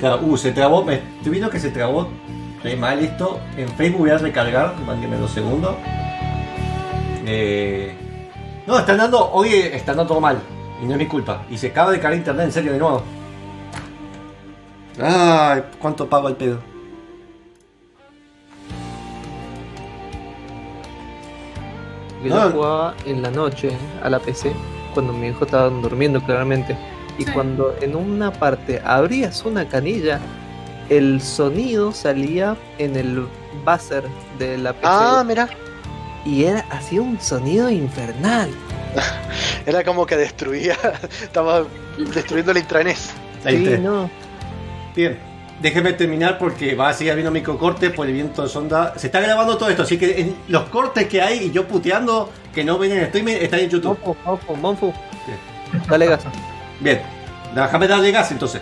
Claro, 0.00 0.20
uh, 0.22 0.36
se 0.38 0.52
trabó, 0.52 0.82
me 0.82 0.94
estoy 0.94 1.32
viendo 1.32 1.50
que 1.50 1.60
se 1.60 1.68
trabó 1.70 2.08
re 2.62 2.74
mal 2.74 3.00
esto. 3.00 3.38
En 3.58 3.68
Facebook 3.68 4.00
voy 4.00 4.10
a 4.10 4.16
recargar, 4.16 4.74
mándenme 4.80 5.18
dos 5.18 5.30
segundos. 5.30 5.76
Eh, 7.26 7.94
no, 8.66 8.78
están 8.78 8.96
dando, 8.96 9.30
hoy 9.30 9.52
están 9.52 9.98
dando 9.98 10.06
todo 10.14 10.22
mal. 10.22 10.40
Y 10.82 10.86
no 10.86 10.92
es 10.92 10.98
mi 10.98 11.06
culpa. 11.06 11.44
Y 11.50 11.58
se 11.58 11.66
acaba 11.66 11.92
de 11.92 12.00
caer 12.00 12.16
internet 12.16 12.46
en 12.46 12.52
serio 12.52 12.72
de 12.72 12.78
nuevo. 12.78 13.02
Ay, 15.00 15.62
¿cuánto 15.80 16.08
pago 16.08 16.28
el 16.28 16.36
pedo? 16.36 16.60
Yo 22.24 22.28
No. 22.34 22.44
lo 22.44 22.50
jugaba 22.52 22.94
en 23.04 23.22
la 23.22 23.30
noche 23.30 23.70
a 24.02 24.08
la 24.08 24.18
PC, 24.20 24.52
cuando 24.94 25.12
mi 25.12 25.28
hijo 25.28 25.44
estaba 25.44 25.68
durmiendo 25.68 26.20
claramente. 26.22 26.76
Y 27.18 27.24
Sí. 27.24 27.30
cuando 27.32 27.74
en 27.80 27.96
una 27.96 28.32
parte 28.32 28.80
abrías 28.84 29.44
una 29.44 29.66
canilla, 29.68 30.20
el 30.88 31.20
sonido 31.20 31.92
salía 31.92 32.56
en 32.78 32.96
el 32.96 33.26
buzzer 33.64 34.04
de 34.38 34.58
la 34.58 34.72
PC. 34.72 34.86
Ah, 34.86 35.24
mira, 35.26 35.48
Y 36.24 36.44
era, 36.44 36.64
hacía 36.70 37.02
un 37.02 37.18
sonido 37.20 37.68
infernal. 37.68 38.48
era 39.66 39.82
como 39.82 40.06
que 40.06 40.16
destruía, 40.16 40.76
estaba 41.20 41.64
destruyendo 41.98 42.52
la 42.52 42.60
intranet. 42.60 42.96
Ahí 43.44 43.66
Sí, 43.66 43.78
no. 43.80 44.08
Bien, 44.94 45.18
déjeme 45.60 45.92
terminar 45.92 46.38
porque 46.38 46.74
va 46.74 46.90
a 46.90 46.92
seguir 46.92 47.12
habiendo 47.12 47.30
microcortes 47.30 47.90
por 47.92 48.06
el 48.06 48.12
viento 48.12 48.42
de 48.42 48.48
sonda. 48.48 48.94
Se 48.96 49.06
está 49.06 49.20
grabando 49.20 49.56
todo 49.56 49.68
esto, 49.68 49.82
así 49.82 49.98
que 49.98 50.20
en 50.20 50.36
los 50.48 50.64
cortes 50.64 51.06
que 51.06 51.22
hay 51.22 51.44
y 51.44 51.50
yo 51.50 51.66
puteando 51.66 52.30
que 52.54 52.64
no 52.64 52.78
ven 52.78 52.92
en 52.92 52.98
streaming 53.04 53.34
están 53.34 53.60
en 53.60 53.70
YouTube. 53.70 53.98
Monfu, 54.04 54.16
Monfu, 54.24 54.56
Monfu. 54.56 54.92
Dale 55.88 56.06
gas. 56.06 56.24
Bien, 56.80 57.00
déjame 57.54 57.88
darle 57.88 58.10
gas 58.10 58.30
entonces. 58.32 58.60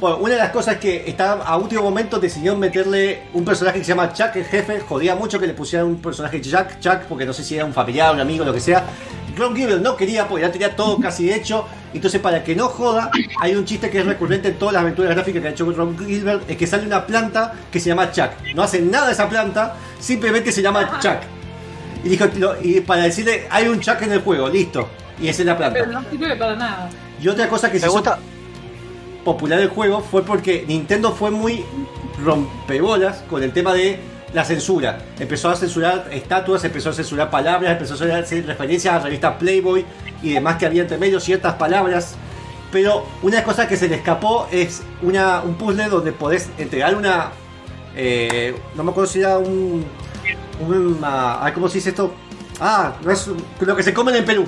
Bueno, 0.00 0.18
una 0.18 0.34
de 0.34 0.38
las 0.38 0.50
cosas 0.50 0.76
que 0.76 1.10
está 1.10 1.32
a 1.32 1.56
último 1.56 1.82
momento 1.82 2.20
decidieron 2.20 2.60
meterle 2.60 3.24
un 3.34 3.44
personaje 3.44 3.78
que 3.78 3.84
se 3.84 3.88
llama 3.88 4.12
Chuck, 4.12 4.36
el 4.36 4.44
jefe. 4.44 4.78
Jodía 4.80 5.16
mucho 5.16 5.40
que 5.40 5.46
le 5.48 5.54
pusieran 5.54 5.88
un 5.88 6.00
personaje 6.00 6.40
Chuck, 6.40 6.78
Chuck, 6.78 7.00
porque 7.08 7.26
no 7.26 7.32
sé 7.32 7.42
si 7.42 7.56
era 7.56 7.64
un 7.64 7.72
familiar, 7.72 8.14
un 8.14 8.20
amigo, 8.20 8.44
lo 8.44 8.52
que 8.52 8.60
sea. 8.60 8.84
Ron 9.38 9.56
Gilbert 9.56 9.80
no 9.80 9.96
quería, 9.96 10.28
porque 10.28 10.44
ya 10.44 10.52
tenía 10.52 10.76
todo 10.76 10.98
casi 10.98 11.32
hecho. 11.32 11.66
Entonces, 11.94 12.20
para 12.20 12.44
que 12.44 12.54
no 12.54 12.68
joda, 12.68 13.10
hay 13.40 13.54
un 13.54 13.64
chiste 13.64 13.88
que 13.88 14.00
es 14.00 14.06
recurrente 14.06 14.48
en 14.48 14.58
todas 14.58 14.74
las 14.74 14.82
aventuras 14.82 15.14
gráficas 15.14 15.40
que 15.40 15.48
ha 15.48 15.50
hecho 15.52 15.70
Ron 15.70 15.96
Gilbert: 15.98 16.50
es 16.50 16.56
que 16.56 16.66
sale 16.66 16.86
una 16.86 17.06
planta 17.06 17.54
que 17.70 17.80
se 17.80 17.88
llama 17.88 18.12
Chuck. 18.12 18.30
No 18.54 18.62
hace 18.62 18.80
nada 18.82 19.06
de 19.06 19.12
esa 19.12 19.28
planta, 19.28 19.76
simplemente 19.98 20.52
se 20.52 20.60
llama 20.60 20.98
Chuck. 21.00 21.18
Y 22.04 22.10
dijo, 22.10 22.26
y 22.62 22.80
para 22.80 23.04
decirle, 23.04 23.46
hay 23.50 23.68
un 23.68 23.80
Chuck 23.80 24.02
en 24.02 24.12
el 24.12 24.20
juego, 24.20 24.48
listo. 24.48 24.88
Y 25.20 25.28
esa 25.28 25.42
es 25.42 25.46
la 25.46 25.56
planta. 25.56 25.80
Pero 25.80 25.92
no 25.92 26.02
sirve 26.10 26.36
para 26.36 26.54
nada. 26.54 26.90
Y 27.20 27.26
otra 27.28 27.48
cosa 27.48 27.72
que 27.72 27.80
se 27.80 27.88
gusta, 27.88 28.18
popular 29.24 29.58
el 29.60 29.68
juego 29.68 30.00
fue 30.00 30.22
porque 30.22 30.64
Nintendo 30.68 31.12
fue 31.12 31.30
muy 31.30 31.64
rompebolas 32.24 33.24
con 33.28 33.42
el 33.42 33.52
tema 33.52 33.74
de 33.74 33.98
la 34.32 34.44
censura. 34.44 34.98
Empezó 35.18 35.50
a 35.50 35.56
censurar 35.56 36.08
estatuas, 36.10 36.64
empezó 36.64 36.90
a 36.90 36.92
censurar 36.92 37.30
palabras, 37.30 37.72
empezó 37.72 37.94
a 37.94 38.18
hacer 38.18 38.46
referencias 38.46 38.94
a 38.94 38.98
revistas 39.00 39.34
Playboy 39.36 39.84
y 40.22 40.32
demás 40.32 40.56
que 40.56 40.66
había 40.66 40.82
entre 40.82 40.98
medio 40.98 41.20
ciertas 41.20 41.54
palabras. 41.54 42.16
Pero 42.70 43.06
una 43.22 43.42
cosa 43.42 43.66
que 43.66 43.76
se 43.76 43.88
le 43.88 43.96
escapó 43.96 44.46
es 44.52 44.82
una, 45.02 45.40
un 45.40 45.54
puzzle 45.54 45.88
donde 45.88 46.12
podés 46.12 46.50
entregar 46.58 46.94
una. 46.94 47.30
eh, 47.96 48.54
no 48.74 48.84
me 48.84 48.90
acuerdo 48.90 49.10
si 49.10 49.20
era 49.20 49.38
un. 49.38 49.86
un 50.60 50.98
ah, 51.02 51.50
¿Cómo 51.54 51.68
se 51.68 51.78
dice 51.78 51.90
esto? 51.90 52.12
Ah, 52.60 52.92
no 53.02 53.10
es 53.10 53.30
lo 53.60 53.76
que 53.76 53.82
se 53.82 53.94
comen 53.94 54.16
en 54.16 54.24
Perú. 54.24 54.44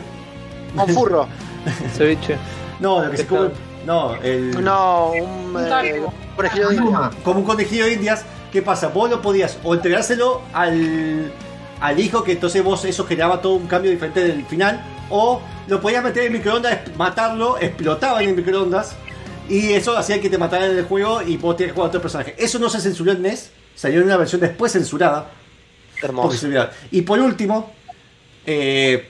un 0.77 0.89
furro. 0.95 1.27
Ceviche. 1.97 2.37
No, 2.79 3.03
lo 3.05 3.11
que 3.11 3.17
se 3.17 3.25
Pescado. 3.25 3.49
come. 3.49 3.71
No, 3.87 4.15
el. 4.17 4.63
No, 4.63 5.13
un, 5.13 5.57
eh, 5.59 6.03
conejillo 6.37 6.69
de 6.69 6.77
Pluma. 6.77 7.11
como 7.25 7.41
un 7.41 7.47
conejillo 7.47 7.87
de 7.87 7.93
indias. 7.95 8.25
¿Qué 8.53 8.63
pasa? 8.63 8.89
Vos 8.89 9.09
lo 9.09 9.23
podías 9.23 9.59
o 9.63 9.75
entregárselo 9.75 10.43
al, 10.53 11.33
al 11.81 12.01
hijo, 12.01 12.25
que 12.25 12.33
entonces 12.33 12.63
vos 12.63 12.85
eso 12.85 13.07
generaba 13.07 13.41
todo 13.41 13.55
un 13.55 13.67
cambio 13.67 13.91
diferente 13.91 14.23
del 14.23 14.45
final. 14.45 14.85
O 15.09 15.41
lo 15.69 15.81
podías 15.81 16.03
meter 16.03 16.25
en 16.25 16.33
microondas, 16.33 16.81
matarlo, 16.97 17.59
explotaba 17.59 18.23
en 18.23 18.31
el 18.31 18.37
microondas. 18.37 18.97
Y 19.49 19.73
eso 19.73 19.97
hacía 19.97 20.21
que 20.21 20.31
te 20.31 20.39
mataran 20.39 20.71
en 20.71 20.79
el 20.79 20.85
juego 20.85 21.23
y 21.23 21.37
vos 21.37 21.57
tenías 21.57 21.73
que 21.73 21.75
jugar 21.75 21.87
a 21.87 21.89
otro 21.89 22.01
personaje. 22.01 22.35
Eso 22.39 22.59
no 22.59 22.69
se 22.69 22.81
censuró 22.81 23.13
en 23.13 23.23
NES, 23.23 23.51
salió 23.75 24.01
en 24.01 24.07
una 24.07 24.17
versión 24.17 24.41
después 24.41 24.73
censurada. 24.73 25.31
Hermoso. 26.01 26.49
Y 26.91 27.03
por 27.03 27.19
último, 27.19 27.73
eh, 28.47 29.09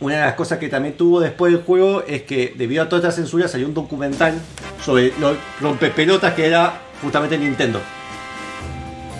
una 0.00 0.14
de 0.14 0.20
las 0.20 0.34
cosas 0.34 0.58
que 0.58 0.68
también 0.68 0.96
tuvo 0.96 1.20
después 1.20 1.52
del 1.52 1.62
juego 1.62 2.04
es 2.06 2.22
que 2.22 2.54
debido 2.56 2.84
a 2.84 2.88
toda 2.88 3.08
esta 3.08 3.12
censura 3.12 3.48
salió 3.48 3.66
un 3.66 3.74
documental 3.74 4.40
sobre 4.84 5.12
los 5.18 5.36
rompepelotas 5.60 6.34
que 6.34 6.46
era 6.46 6.80
justamente 7.02 7.36
Nintendo. 7.36 7.80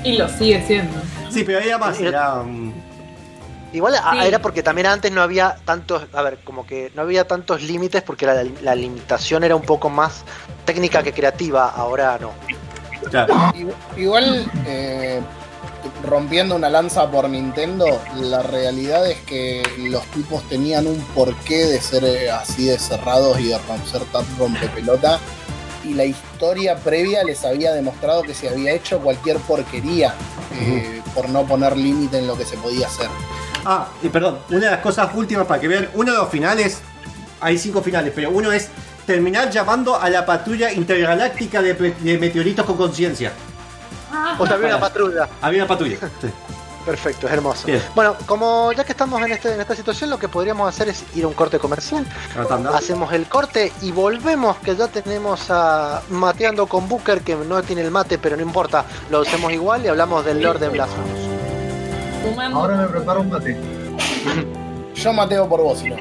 Y 0.05 0.17
lo 0.17 0.29
sigue 0.29 0.63
siendo. 0.67 0.97
Sí, 1.31 1.45
pero 1.45 1.59
era 1.59 1.79
más, 1.79 2.01
era... 2.01 2.37
mm, 2.43 2.73
Igual 3.73 3.97
a- 3.97 4.13
Sí. 4.13 4.19
era 4.29 4.39
porque 4.41 4.63
también 4.63 4.87
antes 4.87 5.13
no 5.13 5.21
había 5.21 5.57
tantos, 5.67 6.05
a 6.15 6.23
ver, 6.23 6.39
como 6.43 6.67
que 6.67 6.91
no 6.95 7.03
había 7.03 7.27
tantos 7.27 7.61
límites 7.63 8.03
porque 8.03 8.25
la, 8.25 8.43
la 8.63 8.75
limitación 8.75 9.45
era 9.45 9.55
un 9.55 9.63
poco 9.63 9.91
más 9.91 10.25
técnica 10.65 11.03
que 11.03 11.13
creativa, 11.13 11.69
ahora 11.69 12.19
no. 12.19 12.31
claro. 13.11 13.35
Igual, 13.95 14.51
eh, 14.67 15.21
rompiendo 16.03 16.57
una 16.57 16.71
lanza 16.71 17.11
por 17.11 17.29
Nintendo, 17.29 18.01
la 18.17 18.43
realidad 18.43 19.07
es 19.11 19.19
que 19.21 19.63
los 19.91 20.03
tipos 20.13 20.43
tenían 20.49 20.87
un 20.87 20.99
porqué 21.15 21.67
de 21.67 21.81
ser 21.83 22.05
eh, 22.05 22.31
así 22.31 22.65
de 22.67 22.79
cerrados 22.79 23.39
y 23.39 23.49
de 23.49 23.57
rom- 23.59 23.85
ser 23.85 24.03
tan 24.07 24.25
rompepelota. 24.39 25.21
Y 25.89 25.95
la 25.95 26.05
historia 26.05 26.77
previa 26.77 27.25
les 27.25 27.45
había 27.45 27.73
demostrado 27.73 28.23
que 28.23 28.35
se 28.35 28.49
había 28.49 28.73
hecho 28.73 29.01
cualquier 29.01 29.39
porquería 29.39 30.15
eh, 30.61 31.01
por 31.15 31.31
no 31.31 31.47
poner 31.47 31.77
límite 31.77 32.19
en 32.19 32.27
lo 32.27 32.37
que 32.37 32.45
se 32.45 32.59
podía 32.59 32.87
hacer. 32.87 33.09
Ah, 33.65 33.89
y 34.03 34.09
perdón, 34.09 34.39
una 34.51 34.59
de 34.59 34.71
las 34.71 34.81
cosas 34.81 35.09
últimas 35.15 35.47
para 35.47 35.61
que 35.61 35.69
vean, 35.69 35.89
uno 35.95 36.13
de 36.13 36.19
los 36.19 36.29
finales, 36.29 36.81
hay 37.41 37.57
cinco 37.57 37.81
finales, 37.81 38.13
pero 38.15 38.31
uno 38.31 38.53
es 38.53 38.69
terminar 39.07 39.51
llamando 39.51 39.99
a 39.99 40.11
la 40.11 40.27
patrulla 40.27 40.71
intergaláctica 40.71 41.63
de, 41.63 41.73
de 41.73 42.19
meteoritos 42.19 42.67
con 42.67 42.77
conciencia. 42.77 43.33
O 44.39 44.47
sea, 44.47 44.57
había 44.57 44.69
una 44.69 44.81
patrulla. 44.81 45.29
Había 45.41 45.63
una 45.63 45.69
patrulla. 45.69 45.97
sí. 46.21 46.29
Perfecto, 46.89 47.27
es 47.27 47.35
hermoso. 47.35 47.67
Bien. 47.67 47.83
Bueno, 47.95 48.17
como 48.25 48.73
ya 48.73 48.83
que 48.83 48.93
estamos 48.93 49.21
en, 49.21 49.31
este, 49.31 49.53
en 49.53 49.61
esta 49.61 49.77
situación, 49.77 50.09
lo 50.09 50.19
que 50.19 50.27
podríamos 50.27 50.67
hacer 50.67 50.89
es 50.89 51.05
ir 51.15 51.25
a 51.25 51.29
un 51.29 51.35
corte 51.35 51.59
comercial. 51.59 52.07
Hacemos 52.73 53.13
el 53.13 53.27
corte 53.27 53.71
y 53.83 53.93
volvemos, 53.93 54.57
que 54.57 54.75
ya 54.75 54.89
tenemos 54.89 55.51
a 55.51 56.01
Mateando 56.09 56.67
con 56.67 56.89
Booker, 56.89 57.21
que 57.21 57.37
no 57.37 57.63
tiene 57.63 57.83
el 57.83 57.91
mate, 57.91 58.17
pero 58.17 58.37
no 58.37 58.43
importa, 58.43 58.87
lo 59.11 59.21
hacemos 59.21 59.53
igual 59.53 59.85
y 59.85 59.89
hablamos 59.89 60.25
del 60.25 60.43
Lord 60.43 60.61
de 60.61 60.71
Blasphemous. 60.71 61.21
Ahora 62.55 62.77
me 62.79 62.87
preparo 62.87 63.21
un 63.21 63.29
mate. 63.29 63.55
Yo 64.95 65.13
mateo 65.13 65.47
por 65.47 65.61
vos, 65.61 65.81
si 65.81 65.91
no. 65.91 65.97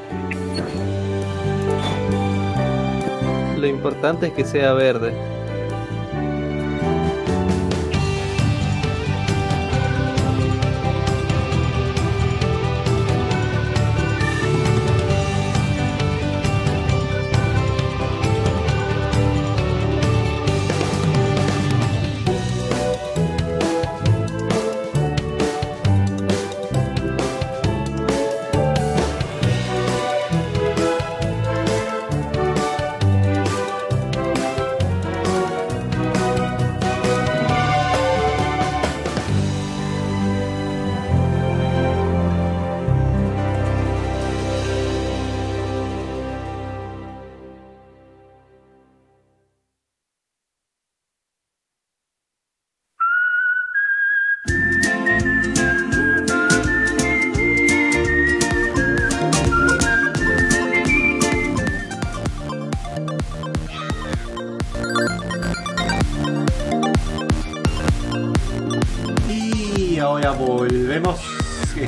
Lo 3.58 3.68
importante 3.68 4.28
es 4.28 4.34
que 4.34 4.46
sea 4.46 4.72
verde. 4.72 5.37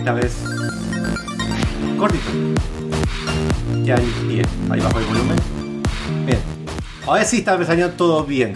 Esta 0.10 0.14
vez 0.14 0.34
cortito. 1.98 2.30
Ya 3.84 3.96
bien, 4.24 4.46
ahí 4.70 4.80
bajo 4.80 5.00
el 5.00 5.06
volumen. 5.06 5.36
Bien, 6.26 6.40
ahora 7.06 7.24
sí 7.26 7.40
está 7.40 7.64
saliendo 7.66 7.94
todo 7.96 8.24
bien. 8.24 8.56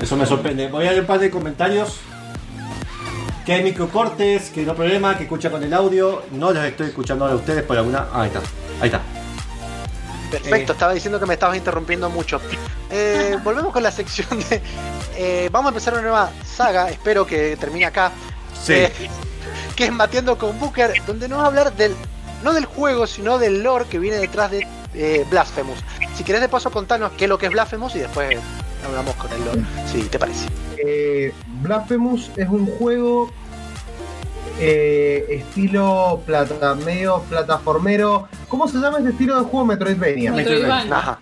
Eso 0.00 0.16
me 0.16 0.26
sorprende. 0.26 0.68
Voy 0.68 0.86
a 0.86 0.90
leer 0.90 1.02
un 1.02 1.06
par 1.06 1.18
de 1.18 1.30
comentarios. 1.30 1.98
Que 3.44 3.54
hay 3.54 3.62
microcortes, 3.62 4.50
que 4.50 4.64
no 4.64 4.74
problema, 4.74 5.16
que 5.16 5.24
escucha 5.24 5.50
con 5.50 5.62
el 5.62 5.72
audio. 5.72 6.22
No 6.32 6.52
los 6.52 6.64
estoy 6.64 6.88
escuchando 6.88 7.26
a 7.26 7.34
ustedes 7.34 7.62
por 7.62 7.76
alguna. 7.76 8.06
Ah, 8.12 8.22
ahí 8.22 8.28
está, 8.28 8.40
ahí 8.80 8.86
está. 8.88 9.00
Perfecto, 10.30 10.72
Eh. 10.72 10.74
estaba 10.74 10.94
diciendo 10.94 11.18
que 11.18 11.26
me 11.26 11.34
estabas 11.34 11.56
interrumpiendo 11.56 12.08
mucho. 12.10 12.40
Eh, 12.90 13.38
volvemos 13.44 13.72
con 13.72 13.82
la 13.82 13.90
sección 13.90 14.28
de. 14.48 14.62
eh, 15.16 15.48
vamos 15.52 15.68
a 15.68 15.70
empezar 15.70 15.92
una 15.94 16.02
nueva 16.02 16.30
saga, 16.44 16.88
espero 16.90 17.26
que 17.26 17.56
termine 17.56 17.86
acá. 17.86 18.12
Sí. 18.62 18.74
Que 19.80 19.86
es 19.86 19.92
Mateando 19.92 20.36
con 20.36 20.60
Booker, 20.60 20.92
donde 21.06 21.26
nos 21.26 21.38
va 21.38 21.44
a 21.44 21.46
hablar 21.46 21.74
del. 21.74 21.94
No 22.44 22.52
del 22.52 22.66
juego, 22.66 23.06
sino 23.06 23.38
del 23.38 23.62
lore 23.62 23.86
que 23.86 23.98
viene 23.98 24.18
detrás 24.18 24.50
de 24.50 24.66
eh, 24.92 25.24
Blasphemous. 25.30 25.78
Si 26.14 26.22
querés 26.22 26.42
de 26.42 26.50
paso 26.50 26.70
contarnos 26.70 27.12
qué 27.12 27.24
es 27.24 27.28
lo 27.30 27.38
que 27.38 27.46
es 27.46 27.52
Blasphemous 27.52 27.96
y 27.96 28.00
después 28.00 28.36
hablamos 28.86 29.14
con 29.14 29.32
el 29.32 29.42
lore, 29.42 29.62
si 29.90 30.02
te 30.02 30.18
parece. 30.18 30.48
Eh, 30.84 31.32
Blasphemous 31.62 32.30
es 32.36 32.46
un 32.50 32.66
juego 32.66 33.30
eh, 34.58 35.24
estilo 35.30 36.20
plata, 36.26 36.74
medio 36.74 37.22
plataformero. 37.30 38.28
¿Cómo 38.48 38.68
se 38.68 38.76
llama 38.76 38.98
este 38.98 39.10
estilo 39.10 39.38
de 39.38 39.48
juego? 39.48 39.64
Metroidvania. 39.64 40.32
Metroidvania. 40.32 40.98
Ajá. 40.98 41.20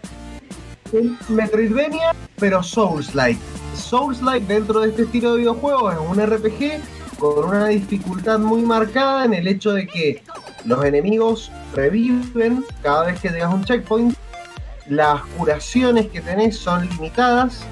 Metroidvania, 1.29 2.13
pero 2.41 2.61
Souls-like. 2.61 3.39
Souls-like 3.77 4.53
dentro 4.53 4.81
de 4.81 4.89
este 4.89 5.03
estilo 5.03 5.35
de 5.35 5.39
videojuego 5.39 5.93
es 5.93 5.99
un 5.99 6.21
RPG 6.21 6.98
con 7.19 7.45
una 7.45 7.67
dificultad 7.67 8.39
muy 8.39 8.63
marcada 8.63 9.25
en 9.25 9.35
el 9.35 9.49
hecho 9.49 9.73
de 9.73 9.87
que 9.87 10.23
los 10.65 10.85
enemigos 10.85 11.51
reviven 11.75 12.65
cada 12.83 13.05
vez 13.05 13.21
que 13.21 13.29
llegas 13.29 13.51
a 13.51 13.55
un 13.55 13.65
checkpoint. 13.65 14.17
Las 14.87 15.23
curaciones 15.37 16.07
que 16.07 16.21
tenés 16.21 16.57
son 16.57 16.89
limitadas. 16.89 17.65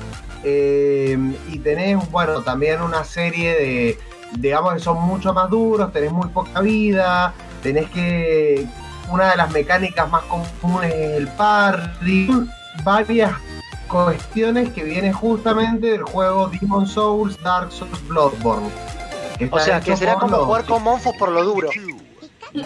eh, 0.44 1.18
y 1.50 1.58
tenés, 1.58 2.08
bueno, 2.10 2.42
también 2.42 2.80
una 2.80 3.02
serie 3.02 3.52
de, 3.54 3.98
digamos 4.38 4.74
que 4.74 4.80
son 4.80 5.02
mucho 5.02 5.32
más 5.32 5.50
duros, 5.50 5.92
tenés 5.92 6.12
muy 6.12 6.28
poca 6.28 6.60
vida, 6.60 7.34
tenés 7.62 7.90
que... 7.90 8.66
Una 9.10 9.30
de 9.30 9.36
las 9.36 9.52
mecánicas 9.52 10.10
más 10.10 10.24
comunes 10.60 10.92
es 10.92 11.16
el 11.16 11.28
parry. 11.28 12.28
Varias 12.82 13.32
cuestiones 13.86 14.70
que 14.70 14.82
vienen 14.82 15.12
justamente 15.12 15.92
del 15.92 16.02
juego 16.02 16.48
Demon 16.48 16.88
Souls, 16.88 17.40
Dark 17.42 17.70
Souls, 17.70 18.06
Bloodborne. 18.08 18.68
O 19.50 19.58
sea, 19.60 19.80
que 19.80 19.96
será 19.96 20.14
como 20.16 20.36
jugar 20.38 20.64
con 20.64 20.82
Monfos 20.82 21.14
por 21.18 21.30
lo 21.30 21.44
duro. 21.44 21.68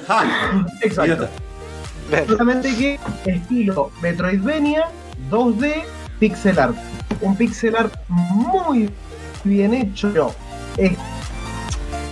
¡Ja! 0.07 0.67
Exacto. 0.83 1.29
Solamente 2.27 2.75
que 2.77 2.99
estilo 3.27 3.91
Metroidvania 4.03 4.87
2D 5.31 5.83
pixel 6.19 6.59
art. 6.59 6.77
Un 7.21 7.37
pixel 7.37 7.77
art 7.77 7.95
muy 8.09 8.91
bien 9.45 9.75
hecho. 9.75 10.13
Es 10.77 10.93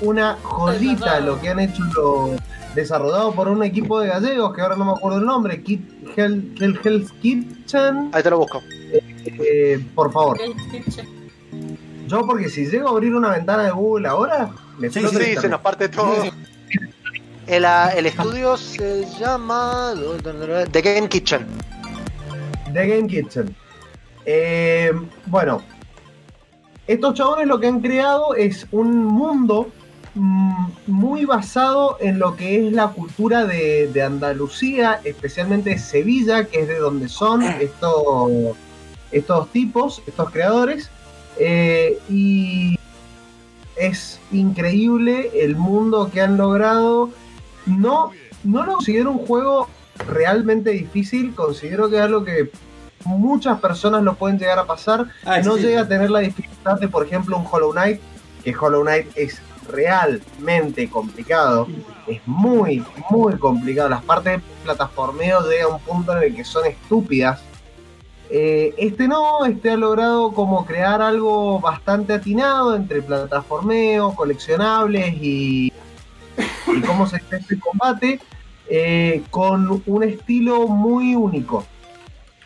una 0.00 0.36
joyita 0.42 1.20
lo 1.20 1.40
que 1.40 1.48
han 1.50 1.60
hecho 1.60 1.82
los 1.94 2.30
desarrollado 2.74 3.32
por 3.32 3.48
un 3.48 3.62
equipo 3.64 3.98
de 4.00 4.08
gallegos 4.08 4.54
que 4.54 4.60
ahora 4.60 4.76
no 4.76 4.84
me 4.84 4.92
acuerdo 4.92 5.18
el 5.18 5.24
nombre, 5.24 5.60
Kit, 5.62 5.80
Hell, 6.16 6.54
Hell- 6.60 6.78
Hell's 6.84 7.10
Kitchen. 7.20 8.10
Ahí 8.12 8.22
te 8.22 8.30
lo 8.30 8.38
busco. 8.38 8.60
Eh, 8.92 9.84
por 9.94 10.12
favor, 10.12 10.38
sí, 10.70 10.82
sí. 10.90 11.00
Yo 12.08 12.26
porque 12.26 12.48
si 12.48 12.66
llego 12.66 12.88
a 12.88 12.90
abrir 12.92 13.14
una 13.14 13.30
ventana 13.30 13.64
de 13.64 13.70
Google 13.70 14.08
ahora, 14.08 14.50
me 14.78 14.90
Sí, 14.90 15.00
Sí, 15.00 15.16
el 15.16 15.38
se 15.38 15.48
nos 15.48 15.60
parte 15.60 15.88
todo. 15.88 16.24
El, 17.46 17.64
ah, 17.64 17.92
el 17.96 18.06
estudio 18.06 18.56
se 18.56 19.06
llama 19.18 19.94
The 20.70 20.82
Game 20.82 21.08
Kitchen. 21.08 21.46
The 22.72 22.86
Game 22.86 23.08
Kitchen. 23.08 23.54
Eh, 24.26 24.92
bueno, 25.26 25.62
estos 26.86 27.14
chabones 27.14 27.46
lo 27.46 27.58
que 27.60 27.66
han 27.66 27.80
creado 27.80 28.34
es 28.34 28.66
un 28.70 29.04
mundo 29.04 29.68
mm, 30.14 30.66
muy 30.86 31.24
basado 31.24 31.96
en 32.00 32.18
lo 32.18 32.36
que 32.36 32.66
es 32.66 32.72
la 32.72 32.88
cultura 32.88 33.46
de, 33.46 33.88
de 33.88 34.02
Andalucía, 34.02 35.00
especialmente 35.04 35.70
de 35.70 35.78
Sevilla, 35.78 36.44
que 36.44 36.60
es 36.60 36.68
de 36.68 36.78
donde 36.78 37.08
son 37.08 37.42
estos, 37.42 38.30
estos 39.10 39.48
tipos, 39.52 40.02
estos 40.06 40.30
creadores. 40.30 40.90
Eh, 41.38 41.98
y 42.08 42.78
es 43.76 44.20
increíble 44.32 45.30
el 45.34 45.56
mundo 45.56 46.10
que 46.12 46.20
han 46.20 46.36
logrado. 46.36 47.10
No, 47.66 48.10
no 48.44 48.64
lo 48.64 48.74
considero 48.74 49.12
un 49.12 49.26
juego 49.26 49.68
realmente 50.06 50.70
difícil, 50.70 51.34
considero 51.34 51.90
que 51.90 51.96
es 51.96 52.02
algo 52.02 52.24
que 52.24 52.50
muchas 53.04 53.60
personas 53.60 54.02
lo 54.02 54.14
pueden 54.14 54.38
llegar 54.38 54.58
a 54.58 54.66
pasar. 54.66 55.06
Ah, 55.24 55.40
no 55.40 55.56
sí. 55.56 55.62
llega 55.62 55.82
a 55.82 55.88
tener 55.88 56.10
la 56.10 56.20
dificultad 56.20 56.78
de, 56.78 56.88
por 56.88 57.06
ejemplo, 57.06 57.36
un 57.36 57.46
Hollow 57.50 57.72
Knight, 57.72 58.00
que 58.44 58.54
Hollow 58.56 58.82
Knight 58.82 59.06
es 59.14 59.40
realmente 59.68 60.88
complicado. 60.88 61.68
Es 62.06 62.20
muy, 62.26 62.84
muy 63.10 63.34
complicado. 63.38 63.88
Las 63.88 64.02
partes 64.02 64.38
de 64.38 64.42
plataformeo 64.64 65.48
llegan 65.48 65.72
a 65.72 65.74
un 65.74 65.80
punto 65.80 66.16
en 66.16 66.24
el 66.24 66.34
que 66.34 66.44
son 66.44 66.66
estúpidas. 66.66 67.40
Eh, 68.30 68.74
este 68.76 69.08
no, 69.08 69.46
este 69.46 69.70
ha 69.70 69.76
logrado 69.76 70.32
como 70.32 70.66
crear 70.66 71.00
algo 71.00 71.60
bastante 71.60 72.12
atinado 72.12 72.76
entre 72.76 73.00
plataformeo, 73.00 74.14
coleccionables 74.14 75.14
y, 75.14 75.72
y 76.66 76.80
cómo 76.86 77.06
se 77.06 77.16
hace 77.16 77.54
el 77.54 77.60
combate, 77.60 78.20
eh, 78.68 79.22
con 79.30 79.82
un 79.86 80.02
estilo 80.02 80.68
muy 80.68 81.14
único. 81.14 81.66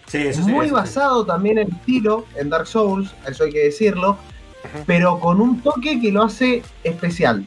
Sí, 0.06 0.18
eso 0.18 0.44
sí. 0.44 0.50
muy 0.50 0.66
eso 0.66 0.76
sí. 0.76 0.82
basado 0.82 1.26
también 1.26 1.58
en 1.58 1.72
estilo 1.72 2.26
en 2.36 2.48
Dark 2.48 2.66
Souls, 2.66 3.12
eso 3.28 3.44
hay 3.44 3.52
que 3.52 3.64
decirlo, 3.64 4.18
pero 4.86 5.18
con 5.18 5.40
un 5.40 5.62
toque 5.62 6.00
que 6.00 6.12
lo 6.12 6.22
hace 6.22 6.62
especial. 6.84 7.44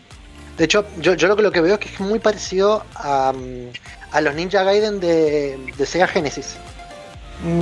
De 0.57 0.65
hecho, 0.65 0.85
yo, 0.99 1.13
yo 1.13 1.27
lo, 1.27 1.35
que, 1.35 1.41
lo 1.41 1.51
que 1.51 1.61
veo 1.61 1.75
es 1.75 1.79
que 1.79 1.89
es 1.89 1.99
muy 1.99 2.19
parecido 2.19 2.83
a, 2.95 3.33
mm, 3.33 3.69
a 4.11 4.21
los 4.21 4.35
Ninja 4.35 4.63
Gaiden 4.63 4.99
de, 4.99 5.57
de 5.77 5.85
Sega 5.85 6.07
Genesis. 6.07 6.57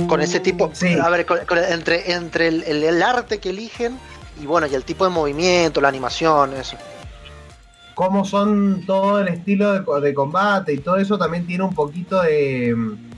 Con 0.08 0.20
ese 0.22 0.40
tipo, 0.40 0.70
Sí. 0.72 0.94
a 0.98 1.08
ver, 1.10 1.26
con- 1.26 1.44
con- 1.46 1.58
entre, 1.58 2.12
entre 2.12 2.48
el, 2.48 2.62
el- 2.64 2.84
el 2.84 3.02
arte 3.02 3.38
que 3.38 3.50
eligen 3.50 3.98
y 4.40 4.46
bueno, 4.46 4.66
y 4.66 4.74
el 4.74 4.84
tipo 4.84 5.04
de 5.04 5.10
movimiento, 5.10 5.80
la 5.80 5.88
animación, 5.88 6.54
eso. 6.54 6.76
Cómo 7.94 8.24
son 8.24 8.84
todo 8.86 9.20
el 9.20 9.28
estilo 9.28 9.72
de, 9.72 9.84
co- 9.84 10.00
de 10.00 10.14
combate 10.14 10.72
y 10.72 10.78
todo 10.78 10.96
eso 10.96 11.18
también 11.18 11.46
tiene 11.46 11.64
un 11.64 11.74
poquito 11.74 12.20
de... 12.22 12.74
mm, 12.76 13.10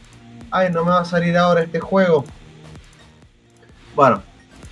Ay, 0.50 0.70
no 0.72 0.84
me 0.84 0.90
va 0.92 1.00
a 1.00 1.04
salir 1.04 1.36
ahora 1.36 1.62
este 1.62 1.80
juego. 1.80 2.24
Bueno, 3.94 4.22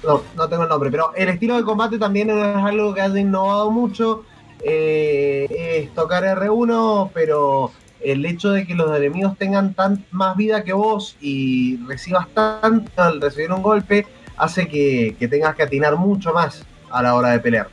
no, 0.04 0.22
no 0.36 0.48
tengo 0.48 0.62
el 0.64 0.68
nombre, 0.68 0.90
pero 0.90 1.12
el 1.14 1.28
estilo 1.28 1.56
de 1.56 1.64
combate 1.64 1.98
también 1.98 2.30
es 2.30 2.56
algo 2.56 2.94
que 2.94 3.00
ha 3.00 3.08
innovado 3.08 3.70
mucho. 3.70 4.24
eh, 4.66 5.46
es 5.84 5.94
tocar 5.94 6.24
R1, 6.24 7.10
pero 7.12 7.70
el 8.04 8.24
hecho 8.26 8.50
de 8.50 8.66
que 8.66 8.74
los 8.74 8.96
enemigos 8.96 9.36
tengan 9.38 9.74
tan, 9.74 10.04
más 10.10 10.36
vida 10.36 10.64
que 10.64 10.72
vos 10.72 11.16
y 11.20 11.78
recibas 11.86 12.28
tanto 12.34 12.90
al 13.02 13.20
recibir 13.20 13.52
un 13.52 13.62
golpe, 13.62 14.06
hace 14.36 14.68
que, 14.68 15.16
que 15.18 15.28
tengas 15.28 15.54
que 15.54 15.62
atinar 15.62 15.96
mucho 15.96 16.32
más 16.32 16.64
a 16.90 17.02
la 17.02 17.14
hora 17.14 17.30
de 17.30 17.40
pelear. 17.40 17.68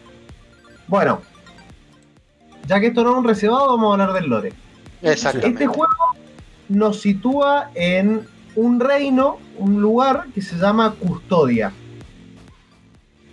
Bueno, 0.87 1.21
ya 2.67 2.79
que 2.79 2.87
esto 2.87 3.03
no 3.03 3.11
es 3.11 3.17
un 3.17 3.23
reservado, 3.25 3.67
vamos 3.67 3.89
a 3.89 4.03
hablar 4.03 4.13
del 4.13 4.29
lore. 4.29 4.53
Exactamente. 5.01 5.63
Este 5.63 5.67
juego 5.67 6.15
nos 6.69 7.01
sitúa 7.01 7.71
en 7.75 8.27
un 8.55 8.79
reino, 8.79 9.39
un 9.57 9.81
lugar 9.81 10.27
que 10.33 10.41
se 10.41 10.55
llama 10.57 10.95
Custodia. 10.99 11.71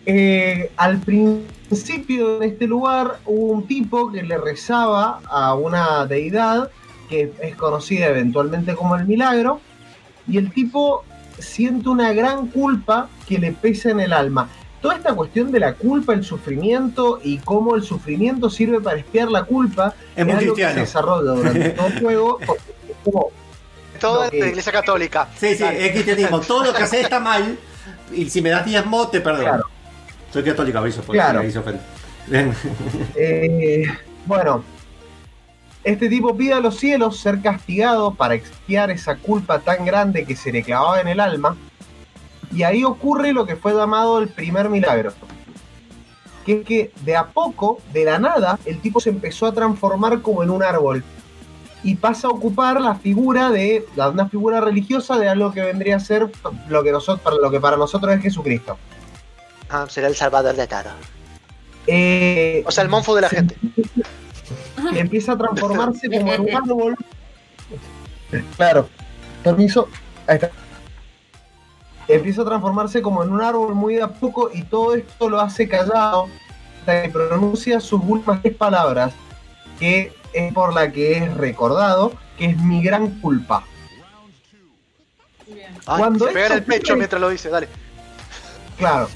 Eh, 0.07 0.73
al 0.77 0.99
principio 0.99 2.37
en 2.37 2.51
este 2.51 2.67
lugar 2.67 3.19
hubo 3.27 3.53
un 3.53 3.67
tipo 3.67 4.11
que 4.11 4.23
le 4.23 4.39
rezaba 4.39 5.21
a 5.27 5.55
una 5.55 6.07
deidad 6.07 6.71
que 7.09 7.33
es 7.41 7.57
conocida 7.57 8.07
eventualmente 8.07 8.75
como 8.75 8.97
el 8.97 9.07
milagro 9.07 9.61
y 10.31 10.37
el 10.39 10.53
tipo 10.53 11.05
siente 11.39 11.89
una 11.89 12.13
gran 12.13 12.49
culpa 12.49 13.09
que 13.27 13.39
le 13.39 13.53
pesa 13.53 13.91
en 13.91 14.01
el 14.01 14.13
alma. 14.13 14.49
Toda 14.81 14.95
esta 14.97 15.13
cuestión 15.15 15.51
de 15.51 15.59
la 15.61 15.75
culpa, 15.75 16.13
el 16.13 16.23
sufrimiento 16.25 17.21
y 17.25 17.39
cómo 17.39 17.75
el 17.75 17.83
sufrimiento 17.83 18.49
sirve 18.51 18.81
para 18.81 18.99
espiar 18.99 19.29
la 19.29 19.43
culpa 19.45 19.95
Es 20.15 20.25
muy 20.25 20.35
algo 20.35 20.55
que 20.55 20.63
se 20.63 20.67
cristiano. 20.67 20.81
desarrolla 20.81 21.31
durante 21.33 21.71
todo 21.71 21.87
el 21.89 22.01
juego 22.01 22.39
como 23.05 23.31
Todo 24.01 24.19
de 24.21 24.25
la 24.27 24.31
que- 24.31 24.49
iglesia 24.51 24.73
católica. 24.73 25.29
Sí, 25.37 25.57
sí, 25.57 25.65
es 25.65 25.91
cristianismo. 25.93 26.41
Todo 26.41 26.65
lo 26.67 26.73
que 26.75 26.83
haces 26.85 27.03
está 27.05 27.19
mal. 27.19 27.59
Y 28.13 28.31
si 28.31 28.41
me 28.41 28.51
das 28.51 28.65
diezmo, 28.65 29.09
te 29.09 29.21
perdono. 29.21 29.45
Claro. 29.45 29.65
Soy 30.33 30.43
católico, 30.45 30.79
aviso, 30.79 31.03
porque 31.03 31.19
Claro. 31.19 31.41
ofende. 31.41 31.81
Bien. 32.29 32.53
Eh, 33.17 33.85
bueno, 34.27 34.63
este 35.89 36.09
tipo 36.09 36.37
pide 36.37 36.53
a 36.55 36.61
los 36.61 36.77
cielos 36.77 37.19
ser 37.19 37.41
castigado 37.41 38.13
para 38.15 38.35
expiar 38.35 38.91
esa 38.91 39.17
culpa 39.17 39.61
tan 39.61 39.85
grande 39.85 40.25
que 40.25 40.37
se 40.37 40.53
le 40.53 40.63
clavaba 40.63 41.01
en 41.01 41.09
el 41.09 41.21
alma. 41.21 41.57
Y 42.53 42.63
ahí 42.63 42.85
ocurre 42.85 43.33
lo 43.33 43.47
que 43.47 43.57
fue 43.57 43.73
llamado 43.75 44.19
el 44.19 44.29
primer 44.29 44.69
milagro. 44.69 45.13
Que 46.47 46.61
es 46.61 46.67
que 46.67 46.93
de 47.05 47.17
a 47.17 47.27
poco, 47.27 47.81
de 47.93 48.05
la 48.05 48.19
nada, 48.19 48.59
el 48.65 48.81
tipo 48.81 49.01
se 49.01 49.11
empezó 49.11 49.47
a 49.47 49.53
transformar 49.53 50.23
como 50.23 50.43
en 50.43 50.51
un 50.51 50.63
árbol. 50.63 51.05
Y 51.85 51.95
pasa 51.95 52.27
a 52.29 52.31
ocupar 52.31 52.81
la 52.81 52.95
figura 52.97 53.51
de, 53.51 53.87
la- 53.97 54.09
una 54.09 54.29
figura 54.29 54.61
religiosa 54.61 55.17
de 55.19 55.29
algo 55.29 55.53
que 55.53 55.63
vendría 55.63 55.97
a 55.97 56.01
ser 56.01 56.31
lo 56.69 56.83
que, 56.83 56.91
nosotros, 56.91 57.21
para, 57.21 57.37
lo 57.37 57.51
que 57.51 57.61
para 57.61 57.77
nosotros 57.77 58.13
es 58.15 58.21
Jesucristo. 58.23 58.77
Ah, 59.71 59.87
será 59.89 60.09
el 60.09 60.17
salvador 60.17 60.57
de 60.57 60.67
Taro. 60.67 60.91
Eh, 61.87 62.63
O 62.67 62.71
sea, 62.71 62.83
el 62.83 62.91
monfo 62.91 63.15
de 63.15 63.21
la 63.23 63.29
se 63.29 63.45
gente. 64.55 65.01
empieza 65.01 65.33
a 65.33 65.39
transformarse 65.39 66.09
como 66.19 66.33
en 66.33 66.41
un 66.41 66.55
árbol. 66.55 66.97
Claro, 68.57 68.89
permiso. 69.43 69.89
Ahí 70.27 70.37
está. 70.37 70.51
Empieza 72.09 72.43
a 72.43 72.45
transformarse 72.45 73.03
como 73.03 73.23
en 73.23 73.31
un 73.31 73.43
árbol 73.43 73.75
muy 73.75 73.95
de 73.97 74.03
a 74.03 74.09
poco 74.09 74.51
y 74.53 74.63
todo 74.63 74.95
esto 74.95 75.29
lo 75.29 75.41
hace 75.41 75.69
callado 75.69 76.29
hasta 76.81 77.03
que 77.03 77.09
pronuncia 77.11 77.81
sus 77.81 78.01
últimas 78.03 78.41
tres 78.41 78.57
palabras, 78.57 79.13
que 79.79 80.13
es 80.33 80.53
por 80.55 80.73
la 80.73 80.91
que 80.91 81.19
es 81.19 81.35
recordado, 81.37 82.13
que 82.39 82.47
es 82.47 82.57
mi 82.59 82.83
gran 82.83 83.21
culpa. 83.21 83.65
Bien. 85.47 85.75
Ay, 85.87 85.99
Cuando 85.99 86.27
se 86.27 86.33
pega 86.33 86.47
en 86.47 86.53
el 86.53 86.63
pecho 86.63 86.97
mientras 86.97 87.21
lo 87.21 87.29
dice, 87.29 87.51
dale. 87.51 87.69
Claro. 88.79 89.09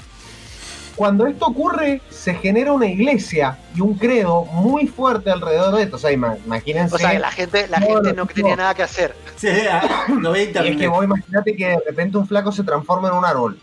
Cuando 0.95 1.25
esto 1.25 1.47
ocurre, 1.47 2.01
se 2.09 2.35
genera 2.35 2.71
una 2.71 2.85
iglesia 2.85 3.57
y 3.75 3.81
un 3.81 3.95
credo 3.95 4.45
muy 4.45 4.85
fuerte 4.87 5.31
alrededor 5.31 5.75
de 5.75 5.83
esto. 5.83 5.95
O 5.95 5.99
sea, 5.99 6.11
ima- 6.11 6.37
imagínense. 6.45 6.93
O 6.95 6.97
sea, 6.99 7.17
la 7.17 7.31
gente, 7.31 7.67
la 7.67 7.79
No, 7.79 7.87
gente 7.87 8.13
no, 8.13 8.23
no 8.23 8.25
tenía 8.27 8.51
no. 8.55 8.57
nada 8.61 8.75
que 8.75 8.83
hacer. 8.83 9.15
Sí, 9.35 9.47
a 9.49 10.05
90 10.07 10.63
Y 10.65 10.69
es 10.69 10.77
que 10.77 10.87
vos 10.87 11.03
imagínate 11.03 11.55
que 11.55 11.67
de 11.69 11.79
repente 11.87 12.17
un 12.17 12.27
flaco 12.27 12.51
se 12.51 12.63
transforma 12.63 13.07
en 13.09 13.15
un 13.15 13.25
árbol. 13.25 13.59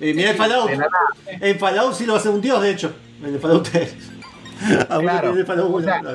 Y 0.00 0.14
mira 0.14 0.30
el 0.30 0.36
Fallout. 0.36 0.70
En 1.28 1.58
Fallout 1.58 1.92
sí 1.94 2.06
lo 2.06 2.16
hace 2.16 2.30
un 2.30 2.40
dios, 2.40 2.62
de 2.62 2.70
hecho. 2.70 2.92
En 3.22 3.34
el 3.34 3.38
Fallout 3.40 3.68
3. 3.70 3.94
Aún 4.88 5.02
Claro. 5.02 5.34
el 5.36 5.44
Fallout 5.44 5.74
O 5.74 5.80
sea, 5.82 6.00
1. 6.00 6.10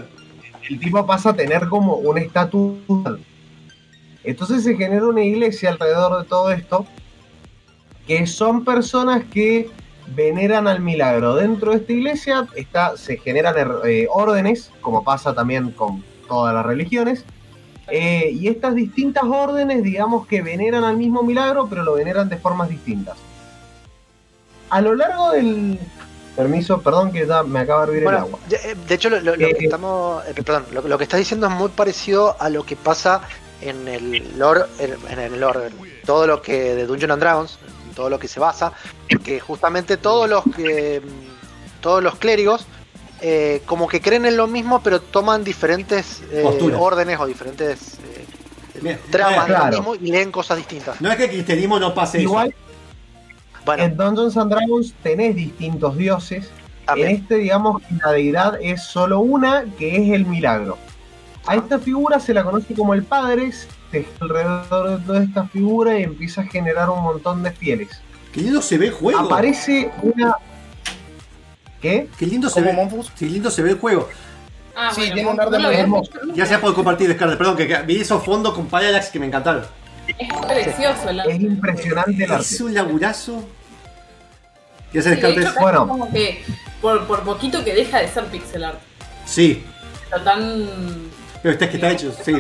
El 0.70 0.80
tipo 0.80 1.06
pasa 1.06 1.30
a 1.30 1.34
tener 1.36 1.68
como 1.70 1.94
un 1.98 2.18
estatus. 2.18 2.78
Entonces 4.24 4.64
se 4.64 4.76
genera 4.76 5.06
una 5.06 5.24
iglesia 5.24 5.70
alrededor 5.70 6.24
de 6.24 6.28
todo 6.28 6.52
esto. 6.52 6.88
Que 8.08 8.26
son 8.26 8.66
personas 8.66 9.24
que 9.32 9.70
veneran 10.08 10.68
al 10.68 10.80
milagro. 10.82 11.36
Dentro 11.36 11.72
de 11.72 11.78
esta 11.78 11.94
iglesia 11.94 12.48
está, 12.56 12.98
se 12.98 13.18
generan 13.18 13.56
eh, 13.86 14.08
órdenes, 14.12 14.72
como 14.82 15.04
pasa 15.04 15.34
también 15.34 15.72
con 15.72 16.04
todas 16.28 16.54
las 16.54 16.66
religiones. 16.66 17.24
Eh, 17.88 18.32
y 18.34 18.48
estas 18.48 18.74
distintas 18.76 19.24
órdenes, 19.26 19.84
digamos 19.84 20.26
que 20.28 20.42
veneran 20.42 20.84
al 20.84 20.98
mismo 20.98 21.22
milagro, 21.24 21.68
pero 21.70 21.84
lo 21.84 21.94
veneran 21.94 22.30
de 22.30 22.38
formas 22.38 22.70
distintas. 22.70 23.18
A 24.70 24.82
lo 24.82 24.96
largo 24.96 25.32
del. 25.32 25.80
Permiso, 26.36 26.82
perdón 26.82 27.14
que 27.14 27.26
ya 27.26 27.44
me 27.44 27.60
acaba 27.60 27.86
de 27.86 27.94
hervir 27.94 28.10
el 28.10 28.16
agua. 28.16 28.40
ya, 28.50 28.58
eh, 28.58 28.76
de 28.88 28.96
hecho, 28.96 29.10
lo, 29.10 29.20
lo- 29.22 29.36
lo 29.38 29.48
Eh, 29.48 29.56
que 29.58 29.66
estamos. 29.66 30.24
perdón, 30.36 30.66
lo, 30.74 30.82
lo 30.82 30.98
que 30.98 31.04
estás 31.06 31.20
diciendo 31.20 31.48
es 31.48 31.54
muy 31.54 31.70
parecido 31.70 32.36
a 32.40 32.50
lo 32.50 32.66
que 32.66 32.76
pasa 32.76 33.22
en 33.62 33.88
el 33.88 34.38
lore. 34.38 34.64
En, 34.80 35.20
el 35.20 35.40
lore, 35.40 35.70
todo 36.06 36.28
lo 36.28 36.42
que 36.42 36.76
de 36.76 36.86
Dungeons 36.88 37.14
and 37.14 37.22
Dragons, 37.22 37.60
todo 37.96 38.10
lo 38.10 38.20
que 38.20 38.28
se 38.28 38.40
basa, 38.40 38.74
que 39.24 39.40
justamente 39.40 39.98
todos 39.98 40.30
los 40.30 40.44
que. 40.56 41.02
mm, 41.04 41.82
Todos 41.82 42.02
los 42.04 42.16
clérigos. 42.16 42.66
eh, 43.22 43.62
como 43.66 43.88
que 43.88 44.02
creen 44.02 44.26
en 44.26 44.36
lo 44.38 44.46
mismo, 44.48 44.82
pero 44.84 45.00
toman 45.02 45.44
diferentes 45.44 46.22
eh, 46.32 46.44
órdenes 46.78 47.18
o 47.20 47.26
diferentes 47.26 47.94
eh, 48.84 48.98
tramas 49.10 49.46
de 49.48 49.54
lo 49.54 49.60
Claro. 49.60 49.78
mismo 49.78 49.96
y 49.96 50.12
leen 50.12 50.32
cosas 50.32 50.58
distintas. 50.58 51.00
No 51.00 51.10
es 51.10 51.16
que 51.18 51.24
el 51.24 51.30
cristianismo 51.30 51.80
no 51.80 51.94
pase 51.94 52.22
Igual 52.22 52.54
Bueno, 53.66 53.84
en 53.84 53.96
Dungeons 53.98 54.36
and 54.38 54.52
Dragons 54.52 54.94
tenés 55.02 55.34
distintos 55.36 55.96
dioses. 55.98 56.50
también. 56.86 57.08
En 57.10 57.16
este, 57.16 57.36
digamos, 57.38 57.82
que 57.82 57.96
la 58.04 58.12
deidad 58.12 58.60
es 58.62 58.84
solo 58.84 59.20
una, 59.22 59.64
que 59.80 59.96
es 59.96 60.12
el 60.14 60.26
milagro. 60.26 60.78
A 61.48 61.56
esta 61.56 61.80
figura 61.80 62.20
se 62.20 62.34
la 62.34 62.44
conoce 62.44 62.74
como 62.76 62.94
el 62.94 63.04
padre, 63.04 63.52
se 63.92 64.06
alrededor 64.20 65.00
de 65.00 65.06
toda 65.06 65.24
esta 65.24 65.48
figura 65.48 66.00
y 66.00 66.04
empieza 66.04 66.42
a 66.42 66.46
generar 66.46 66.90
un 66.90 67.02
montón 67.04 67.44
de 67.44 67.52
fieles. 67.52 67.90
Que 68.32 68.42
lindo 68.42 68.62
se 68.62 68.78
ve 68.78 68.88
el 68.88 68.92
juego. 68.94 69.20
Aparece 69.20 69.92
una. 70.02 70.36
¿Qué? 71.82 72.08
Qué 72.18 72.26
lindo 72.26 72.50
se 72.50 72.56
¿Cómo, 72.62 72.66
ve. 72.66 72.74
Monfus? 72.74 73.12
Qué 73.18 73.26
lindo 73.26 73.50
se 73.52 73.62
ve 73.62 73.72
el 73.72 73.80
juego. 73.80 74.10
Ah, 74.76 74.92
Sí, 74.94 75.02
bueno, 75.02 75.14
tiene 75.16 75.30
un 75.32 75.40
arte 75.40 75.60
muy 75.60 75.76
hermoso. 75.76 76.12
Ya 76.34 76.46
sea 76.46 76.60
por 76.60 76.74
compartir, 76.74 77.14
Scarlett. 77.14 77.38
Perdón, 77.38 77.56
que, 77.56 77.68
que 77.68 77.82
vi 77.84 78.02
esos 78.02 78.24
fondos 78.24 78.54
con 78.54 78.68
Parallax 78.68 79.10
que 79.10 79.20
me 79.20 79.28
encantaron. 79.28 79.64
Es 80.08 80.28
precioso 80.48 81.10
el 81.10 81.20
arte. 81.22 81.34
Es 81.34 81.42
impresionante 81.42 82.24
el 82.26 82.32
arte. 82.32 82.44
Es 82.46 82.62
un 82.62 82.74
laburazo. 82.74 83.44
¿Qué 84.92 85.02
Sí, 85.02 85.10
de 85.10 85.16
hecho, 85.16 85.44
casi 85.44 85.60
Bueno. 85.60 85.88
como 85.88 86.12
que 86.12 86.44
por, 86.82 87.06
por 87.08 87.24
poquito 87.24 87.64
que 87.64 87.74
deja 87.74 88.00
de 88.00 88.08
ser 88.08 88.26
pixel 88.26 88.64
art. 88.66 88.80
Sí, 89.26 89.64
Está 90.04 90.24
tan. 90.24 90.68
pero 91.42 91.54
este 91.54 91.66
es 91.66 91.72
que 91.72 91.78
está 91.78 91.92
hecho, 91.92 92.12
sí. 92.24 92.34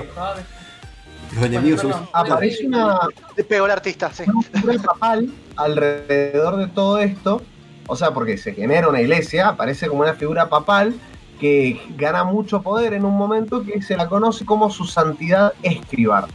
Los 1.35 1.43
enemigos 1.43 1.81
son- 1.81 1.91
perdón. 1.91 2.09
Aparece 2.13 2.65
una, 2.67 2.99
pegó 3.47 3.65
el 3.65 3.71
artista, 3.71 4.11
sí. 4.13 4.23
una 4.63 4.81
papal 4.81 5.29
alrededor 5.55 6.57
de 6.57 6.67
todo 6.67 6.99
esto. 6.99 7.41
O 7.87 7.95
sea, 7.95 8.11
porque 8.11 8.37
se 8.37 8.53
genera 8.53 8.87
una 8.89 8.99
iglesia, 9.01 9.49
aparece 9.49 9.87
como 9.87 10.01
una 10.01 10.13
figura 10.15 10.49
papal 10.49 10.95
que 11.39 11.79
gana 11.97 12.23
mucho 12.23 12.61
poder 12.61 12.93
en 12.93 13.05
un 13.05 13.15
momento 13.15 13.63
que 13.63 13.81
se 13.81 13.95
la 13.95 14.07
conoce 14.07 14.43
como 14.45 14.71
su 14.71 14.85
santidad 14.85 15.53
escribar. 15.61 16.25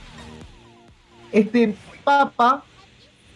Este 1.33 1.75
papa, 2.05 2.63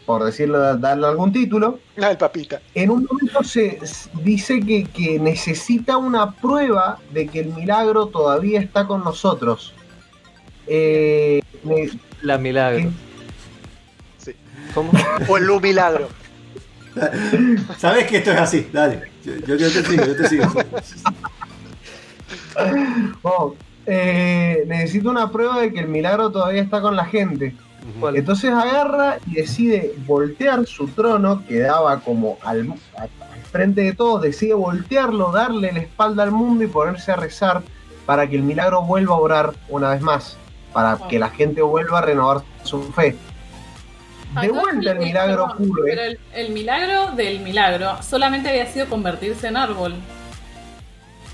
por 0.06 0.22
decirlo, 0.24 0.76
darle 0.76 1.06
algún 1.06 1.32
título, 1.32 1.78
Ah, 2.00 2.10
el 2.10 2.18
papita. 2.18 2.60
en 2.74 2.90
un 2.90 3.08
momento 3.10 3.42
se 3.42 3.78
dice 4.22 4.60
que, 4.60 4.84
que 4.84 5.18
necesita 5.18 5.96
una 5.96 6.32
prueba 6.32 6.98
de 7.12 7.26
que 7.26 7.40
el 7.40 7.48
milagro 7.54 8.06
todavía 8.06 8.60
está 8.60 8.86
con 8.86 9.02
nosotros. 9.02 9.72
Eh, 10.66 11.40
La 12.22 12.38
milagro. 12.38 12.90
Sí. 14.18 14.32
¿Cómo? 14.74 14.90
O 15.28 15.36
el 15.36 15.44
Lu 15.44 15.60
Milagro. 15.60 16.08
Sabes 17.78 18.06
que 18.06 18.18
esto 18.18 18.30
es 18.32 18.38
así, 18.38 18.68
dale. 18.72 19.02
Yo, 19.24 19.34
yo- 19.46 19.56
yo 19.56 19.70
te 19.72 19.82
sigo, 19.84 20.04
yo 20.06 20.16
te 20.16 20.28
sigo. 20.28 20.52
oh, 23.22 23.54
eh, 23.86 24.64
necesita 24.66 25.10
una 25.10 25.30
prueba 25.30 25.60
de 25.60 25.72
que 25.72 25.80
el 25.80 25.88
milagro 25.88 26.30
todavía 26.30 26.62
está 26.62 26.80
con 26.80 26.96
la 26.96 27.04
gente. 27.04 27.54
Entonces 28.14 28.50
agarra 28.50 29.18
y 29.26 29.34
decide 29.34 29.92
voltear 30.06 30.64
su 30.66 30.88
trono, 30.88 31.44
que 31.46 31.58
daba 31.60 32.00
como 32.00 32.38
al, 32.42 32.72
al 32.96 33.10
frente 33.52 33.82
de 33.82 33.92
todos, 33.92 34.22
decide 34.22 34.54
voltearlo, 34.54 35.30
darle 35.32 35.70
la 35.70 35.80
espalda 35.80 36.22
al 36.22 36.30
mundo 36.30 36.64
y 36.64 36.66
ponerse 36.68 37.12
a 37.12 37.16
rezar 37.16 37.62
para 38.06 38.26
que 38.26 38.36
el 38.36 38.42
milagro 38.42 38.82
vuelva 38.82 39.14
a 39.16 39.18
orar 39.18 39.52
una 39.68 39.90
vez 39.90 40.00
más, 40.00 40.38
para 40.74 40.98
que 41.08 41.18
la 41.18 41.30
gente 41.30 41.62
vuelva 41.62 41.98
a 42.00 42.02
renovar 42.02 42.42
su 42.64 42.82
fe. 42.92 43.16
Ah, 44.34 44.42
De 44.42 44.48
vuelta 44.48 44.90
el 44.90 44.96
eh, 44.98 45.00
milagro 45.06 45.46
perdón, 45.46 45.62
ocurre. 45.70 45.82
Pero 45.86 46.02
el, 46.02 46.18
el 46.34 46.50
milagro 46.52 47.12
del 47.12 47.40
milagro 47.40 48.02
solamente 48.02 48.50
había 48.50 48.66
sido 48.66 48.86
convertirse 48.88 49.46
en 49.48 49.56
árbol. 49.56 49.94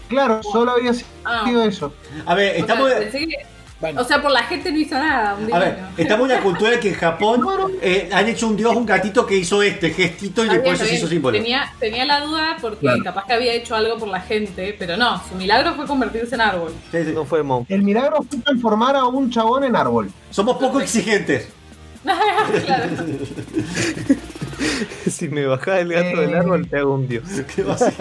Claro, 0.08 0.42
solo 0.42 0.72
había 0.72 0.92
Ah, 1.24 1.44
sido 1.46 1.62
eso. 1.62 1.94
A 2.26 2.34
ver, 2.34 2.50
o 2.50 2.54
sea, 2.54 2.60
estamos. 2.60 2.92
que- 2.92 3.46
Bueno. 3.80 4.02
o 4.02 4.04
sea, 4.04 4.20
por 4.20 4.30
la 4.30 4.42
gente 4.42 4.70
no 4.70 4.78
hizo 4.78 4.94
nada. 4.94 5.34
un 5.36 5.52
A 5.54 5.58
ver, 5.58 5.70
divino. 5.76 5.88
estamos 5.96 6.28
en 6.28 6.34
una 6.36 6.42
cultura 6.44 6.78
que 6.78 6.88
en 6.90 6.94
Japón 6.96 7.46
eh, 7.82 8.10
han 8.12 8.28
hecho 8.28 8.46
un 8.48 8.56
dios, 8.56 8.76
un 8.76 8.84
gatito 8.84 9.26
que 9.26 9.36
hizo 9.36 9.62
este 9.62 9.88
gestito 9.90 10.44
y 10.44 10.50
bien, 10.50 10.66
está 10.66 10.84
se 10.84 10.94
hizo 10.96 11.08
símbolo. 11.08 11.34
Tenía, 11.36 11.72
tenía 11.80 12.04
la 12.04 12.20
duda 12.20 12.58
porque 12.60 12.80
Claro. 12.80 13.02
capaz 13.02 13.24
que 13.26 13.32
había 13.32 13.54
hecho 13.54 13.74
algo 13.74 13.96
por 13.98 14.08
la 14.08 14.20
gente, 14.20 14.76
pero 14.78 14.96
no, 14.98 15.20
su 15.28 15.34
milagro 15.34 15.74
fue 15.74 15.86
convertirse 15.86 16.34
en 16.34 16.42
árbol. 16.42 16.74
Sí, 16.92 16.98
sí. 17.04 17.12
No 17.14 17.24
fue 17.24 17.42
Mon. 17.42 17.64
El 17.70 17.82
milagro 17.82 18.18
fue 18.28 18.38
transformar 18.40 18.96
a 18.96 19.06
un 19.06 19.30
chabón 19.30 19.64
en 19.64 19.74
árbol. 19.74 20.10
Somos 20.30 20.58
poco 20.58 20.78
exigentes. 20.80 21.48
claro. 22.02 22.90
si 25.10 25.28
me 25.28 25.46
bajás 25.46 25.80
el 25.80 25.92
gato 25.92 26.20
del 26.20 26.30
Eh. 26.34 26.38
árbol, 26.38 26.68
te 26.68 26.78
hago 26.78 26.94
un 26.94 27.08
dios. 27.08 27.24
¿Qué 27.54 27.62
va 27.62 27.74
a 27.74 27.78
ser? 27.78 27.94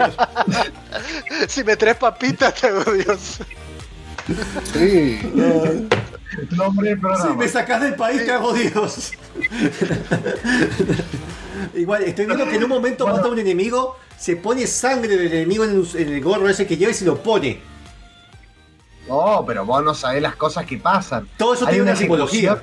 Si 1.48 1.64
me 1.64 1.76
traes 1.76 1.96
papitas, 1.96 2.54
te 2.54 2.68
hago 2.68 2.84
Dios. 2.92 3.38
Sí. 4.72 5.18
Nombre 6.56 6.96
Si 6.96 7.36
me 7.36 7.48
sacás 7.48 7.82
del 7.82 7.94
país, 7.94 8.24
te 8.24 8.32
hago 8.32 8.52
Dios. 8.52 9.12
Igual, 11.74 12.04
estoy 12.04 12.26
viendo 12.26 12.46
que 12.46 12.56
en 12.56 12.62
un 12.64 12.68
momento 12.68 13.06
mata 13.06 13.26
a 13.26 13.28
un 13.28 13.38
enemigo, 13.38 13.96
se 14.16 14.36
pone 14.36 14.66
sangre 14.66 15.16
del 15.16 15.32
enemigo 15.32 15.64
en 15.64 15.84
el, 15.94 16.20
gorro 16.20 16.48
ese 16.48 16.66
que 16.66 16.76
lleva 16.76 16.90
y 16.90 16.94
se 16.94 17.04
lo 17.04 17.22
pone. 17.22 17.60
No, 19.08 19.44
pero 19.46 19.64
vos 19.66 19.82
no 19.82 19.94
sabés 19.94 20.22
las 20.22 20.36
cosas 20.36 20.64
que 20.64 20.78
pasan. 20.78 21.28
Todo 21.36 21.54
eso 21.54 21.66
Hay 21.66 21.74
tiene 21.74 21.90
una 21.90 21.96
simbología. 21.96 22.62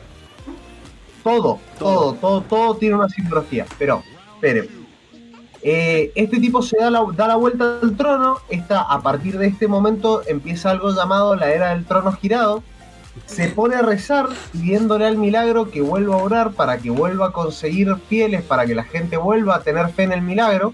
Todo, 1.24 1.60
todo, 1.78 2.14
todo, 2.14 2.42
todo 2.42 2.78
tiene 2.78 2.96
una 2.96 3.10
simbología. 3.10 3.66
Pero, 3.78 4.02
espere. 4.36 4.77
Eh, 5.70 6.14
este 6.16 6.40
tipo 6.40 6.62
se 6.62 6.78
da 6.78 6.90
la, 6.90 7.02
vuelta 7.36 7.80
al 7.82 7.98
trono. 7.98 8.38
Esta, 8.48 8.84
a 8.84 9.02
partir 9.02 9.38
de 9.38 9.48
este 9.48 9.68
momento 9.68 10.22
empieza 10.26 10.72
algo 10.72 10.96
llamado 10.96 11.36
la 11.36 11.52
era 11.52 11.72
del 11.72 11.84
trono 11.84 12.14
girado. 12.14 12.64
Se 13.26 13.50
pone 13.50 13.76
a 13.76 13.82
rezar 13.82 14.30
pidiéndole 14.54 15.06
al 15.06 15.18
milagro 15.18 15.70
que 15.70 15.82
vuelva 15.82 16.16
a 16.16 16.24
orar 16.24 16.52
para 16.54 16.78
que 16.78 16.90
vuelva 16.90 17.28
a 17.28 17.32
conseguir 17.34 17.94
fieles, 18.08 18.44
para 18.44 18.66
que 18.66 18.76
la 18.76 18.86
gente 18.86 19.18
vuelva 19.18 19.56
a 19.56 19.60
tener 19.62 19.90
fe 19.90 20.04
en 20.04 20.14
el 20.14 20.22
milagro. 20.22 20.74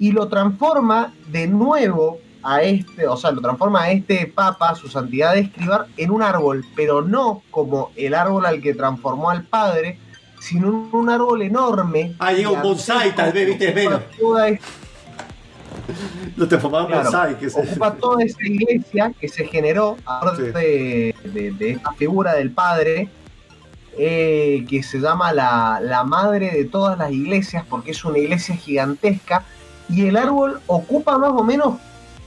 Y 0.00 0.10
lo 0.10 0.26
transforma 0.26 1.14
de 1.28 1.46
nuevo 1.46 2.18
a 2.42 2.62
este, 2.62 3.06
o 3.06 3.16
sea, 3.16 3.30
lo 3.30 3.40
transforma 3.40 3.82
a 3.82 3.92
este 3.92 4.26
papa, 4.26 4.74
su 4.74 4.88
santidad 4.88 5.34
de 5.34 5.42
escribar, 5.42 5.86
en 5.96 6.10
un 6.10 6.24
árbol, 6.24 6.64
pero 6.74 7.02
no 7.02 7.44
como 7.52 7.92
el 7.94 8.14
árbol 8.14 8.46
al 8.46 8.60
que 8.62 8.74
transformó 8.74 9.30
al 9.30 9.44
padre, 9.44 10.00
sino 10.42 10.68
un, 10.68 10.88
un 10.92 11.08
árbol 11.08 11.40
enorme. 11.42 12.14
Ah, 12.18 12.32
llega 12.32 12.50
un 12.50 12.60
bonsai, 12.62 13.14
tal 13.14 13.32
vez, 13.32 13.46
viste, 13.46 13.68
es 13.68 13.74
menos. 13.76 14.00
Lo 16.36 16.48
transformamos 16.48 16.90
en 16.90 16.92
Claro, 17.00 17.04
bonsai. 17.10 17.38
Que 17.38 17.50
se- 17.50 17.60
ocupa 17.60 17.94
toda 17.94 18.24
esa 18.24 18.42
iglesia 18.44 19.12
que 19.20 19.28
se 19.28 19.46
generó 19.46 19.96
a 20.04 20.20
partir 20.20 20.46
Sí. 20.46 20.52
de, 20.52 21.14
de- 21.32 21.50
de 21.52 21.70
esta 21.70 21.92
figura 21.92 22.34
del 22.34 22.50
padre, 22.50 23.08
eh, 23.96 24.64
que 24.68 24.82
se 24.82 24.98
llama 24.98 25.32
la, 25.32 25.78
la 25.82 26.02
madre 26.04 26.50
de 26.50 26.64
todas 26.64 26.98
las 26.98 27.12
iglesias, 27.12 27.64
porque 27.68 27.90
es 27.92 28.04
una 28.04 28.18
iglesia 28.18 28.56
gigantesca, 28.56 29.44
y 29.88 30.06
el 30.06 30.16
árbol 30.16 30.60
ocupa 30.66 31.18
más 31.18 31.30
o 31.32 31.44
menos 31.44 31.76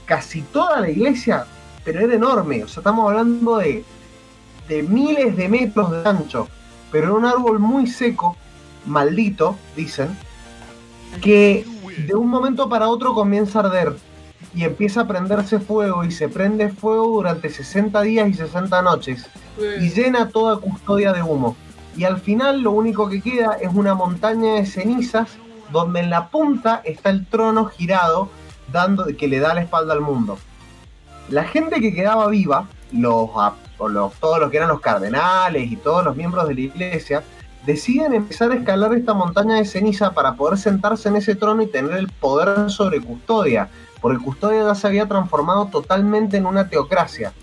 casi 0.05 0.41
toda 0.41 0.79
la 0.79 0.89
iglesia, 0.89 1.45
pero 1.83 1.99
era 1.99 2.13
enorme, 2.13 2.63
o 2.63 2.67
sea, 2.67 2.81
estamos 2.81 3.09
hablando 3.09 3.57
de, 3.57 3.83
de 4.69 4.83
miles 4.83 5.35
de 5.35 5.49
metros 5.49 5.91
de 5.91 6.07
ancho, 6.07 6.47
pero 6.95 7.07
era 7.07 7.15
un 7.17 7.25
árbol 7.25 7.59
muy 7.59 7.87
seco, 7.87 8.37
maldito, 8.85 9.57
dicen, 9.75 10.17
que 11.21 11.65
de 12.07 12.15
un 12.15 12.29
momento 12.29 12.69
para 12.69 12.87
otro 12.87 13.13
comienza 13.13 13.59
a 13.59 13.63
arder 13.63 13.97
y 14.53 14.63
empieza 14.63 15.01
a 15.01 15.05
prenderse 15.05 15.59
fuego 15.59 16.05
y 16.05 16.11
se 16.11 16.29
prende 16.29 16.69
fuego 16.69 17.07
durante 17.07 17.49
60 17.49 18.01
días 18.01 18.29
y 18.29 18.33
60 18.35 18.81
noches 18.81 19.29
y 19.81 19.89
llena 19.89 20.29
toda 20.29 20.55
custodia 20.59 21.11
de 21.11 21.21
humo. 21.21 21.57
Y 21.97 22.05
al 22.05 22.17
final 22.21 22.61
lo 22.61 22.71
único 22.71 23.09
que 23.09 23.21
queda 23.21 23.57
es 23.59 23.73
una 23.73 23.93
montaña 23.93 24.53
de 24.53 24.65
cenizas 24.65 25.31
donde 25.73 25.99
en 25.99 26.09
la 26.09 26.29
punta 26.29 26.81
está 26.85 27.09
el 27.09 27.25
trono 27.25 27.65
girado 27.65 28.29
dando 28.71 29.07
que 29.17 29.27
le 29.27 29.41
da 29.41 29.53
la 29.53 29.63
espalda 29.63 29.91
al 29.91 29.99
mundo. 29.99 30.37
La 31.27 31.43
gente 31.43 31.81
que 31.81 31.93
quedaba 31.93 32.29
viva, 32.29 32.69
los, 32.93 33.31
o 33.77 33.87
los- 33.89 34.13
todos 34.15 34.39
los 34.39 34.49
que 34.51 34.57
eran 34.57 34.69
los 34.69 34.79
cardenales 34.81 35.71
y 35.71 35.75
todos 35.75 36.03
los 36.05 36.15
miembros 36.15 36.47
de 36.47 36.53
la 36.55 36.61
iglesia, 36.61 37.23
deciden 37.65 38.13
empezar 38.13 38.51
a 38.51 38.55
escalar 38.55 38.93
esta 38.93 39.13
montaña 39.13 39.55
de 39.55 39.65
ceniza 39.65 40.11
para 40.11 40.33
poder 40.35 40.57
sentarse 40.57 41.09
en 41.09 41.15
ese 41.15 41.35
trono 41.35 41.61
y 41.63 41.67
tener 41.67 41.93
el 41.97 42.07
poder 42.09 42.69
sobre 42.69 43.01
Custodia, 43.01 43.69
porque 44.01 44.23
Custodia 44.23 44.63
ya 44.65 44.75
se 44.75 44.85
había 44.87 45.07
transformado 45.07 45.65
totalmente 45.67 46.37
en 46.37 46.45
una 46.45 46.69
teocracia, 46.69 47.33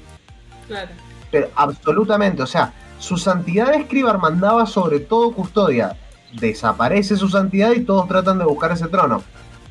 Claro. 0.68 0.90
pero 1.30 1.48
absolutamente, 1.56 2.40
o 2.42 2.46
sea, 2.46 2.72
su 3.00 3.16
santidad 3.16 3.70
de 3.72 3.78
escribar 3.78 4.18
mandaba 4.18 4.64
sobre 4.66 5.00
todo 5.00 5.32
Custodia, 5.32 5.96
desaparece 6.34 7.16
su 7.16 7.28
santidad 7.28 7.72
y 7.72 7.80
todos 7.80 8.06
tratan 8.06 8.38
de 8.38 8.44
buscar 8.44 8.70
ese 8.70 8.86
trono. 8.86 9.22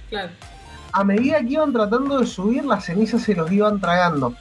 Claro. 0.09 0.29
A 0.91 1.05
medida 1.05 1.39
que 1.39 1.53
iban 1.53 1.71
tratando 1.71 2.19
de 2.19 2.25
subir, 2.27 2.65
las 2.65 2.83
cenizas 2.83 3.21
se 3.21 3.33
los 3.35 3.49
iban 3.49 3.79
tragando. 3.79 4.33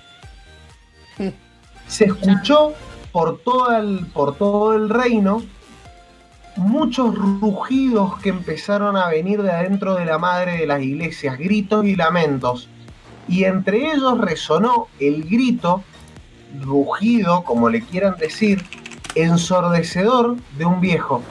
Se 1.91 2.05
escuchó 2.05 2.73
por 3.11 3.41
todo 3.41 3.77
el, 3.77 4.07
por 4.07 4.37
todo 4.37 4.75
el 4.75 4.89
reino 4.89 5.43
muchos 6.57 7.17
rugidos 7.17 8.17
que 8.21 8.29
empezaron 8.29 8.97
a 8.97 9.09
venir 9.09 9.43
de 9.43 9.51
adentro 9.51 9.97
de 9.97 10.05
la 10.05 10.19
madre 10.19 10.59
de 10.59 10.67
las 10.67 10.83
iglesias, 10.83 11.37
gritos 11.37 11.85
y 11.85 11.97
lamentos. 11.97 12.69
Y 13.29 13.45
entre 13.45 13.93
ellos 13.93 14.19
resonó 14.19 14.87
el 15.01 15.25
grito, 15.25 15.83
rugido, 16.63 17.43
como 17.43 17.69
le 17.69 17.83
quieran 17.83 18.17
decir, 18.19 18.63
ensordecedor 19.17 20.37
de 20.59 20.65
un 20.67 20.81
viejo. 20.81 21.23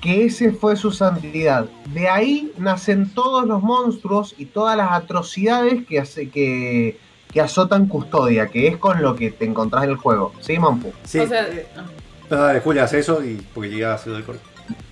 Que 0.00 0.24
ese 0.24 0.50
fue 0.50 0.74
su 0.74 0.90
santidad. 0.90 1.66
De 1.94 2.08
ahí 2.08 2.52
nacen 2.58 3.10
todos 3.14 3.46
los 3.46 3.62
monstruos 3.62 4.34
y 4.36 4.46
todas 4.46 4.76
las 4.76 4.90
atrocidades 4.90 5.86
que, 5.86 6.00
hace, 6.00 6.30
que, 6.30 6.98
que 7.32 7.40
azotan 7.40 7.86
custodia, 7.86 8.48
que 8.48 8.68
es 8.68 8.76
con 8.76 9.00
lo 9.02 9.14
que 9.16 9.30
te 9.30 9.44
encontrás 9.44 9.84
en 9.84 9.90
el 9.90 9.96
juego. 9.96 10.32
¿Sí, 10.40 10.58
Mampu? 10.58 10.92
Sí. 11.04 11.18
O 11.20 11.26
sea, 11.26 11.46
eh, 11.48 12.60
Julia, 12.62 12.84
hace 12.84 12.98
eso 13.00 13.22
y 13.24 13.36
porque 13.54 13.70
llega 13.70 13.92
a 13.92 13.94
hacer 13.94 14.12
el 14.14 14.24
corte. 14.24 14.42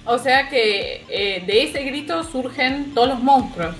o 0.06 0.18
sea 0.18 0.48
que 0.48 1.04
eh, 1.08 1.44
de 1.46 1.62
ese 1.64 1.82
grito 1.84 2.22
surgen 2.24 2.92
todos 2.94 3.08
los 3.10 3.22
monstruos. 3.22 3.74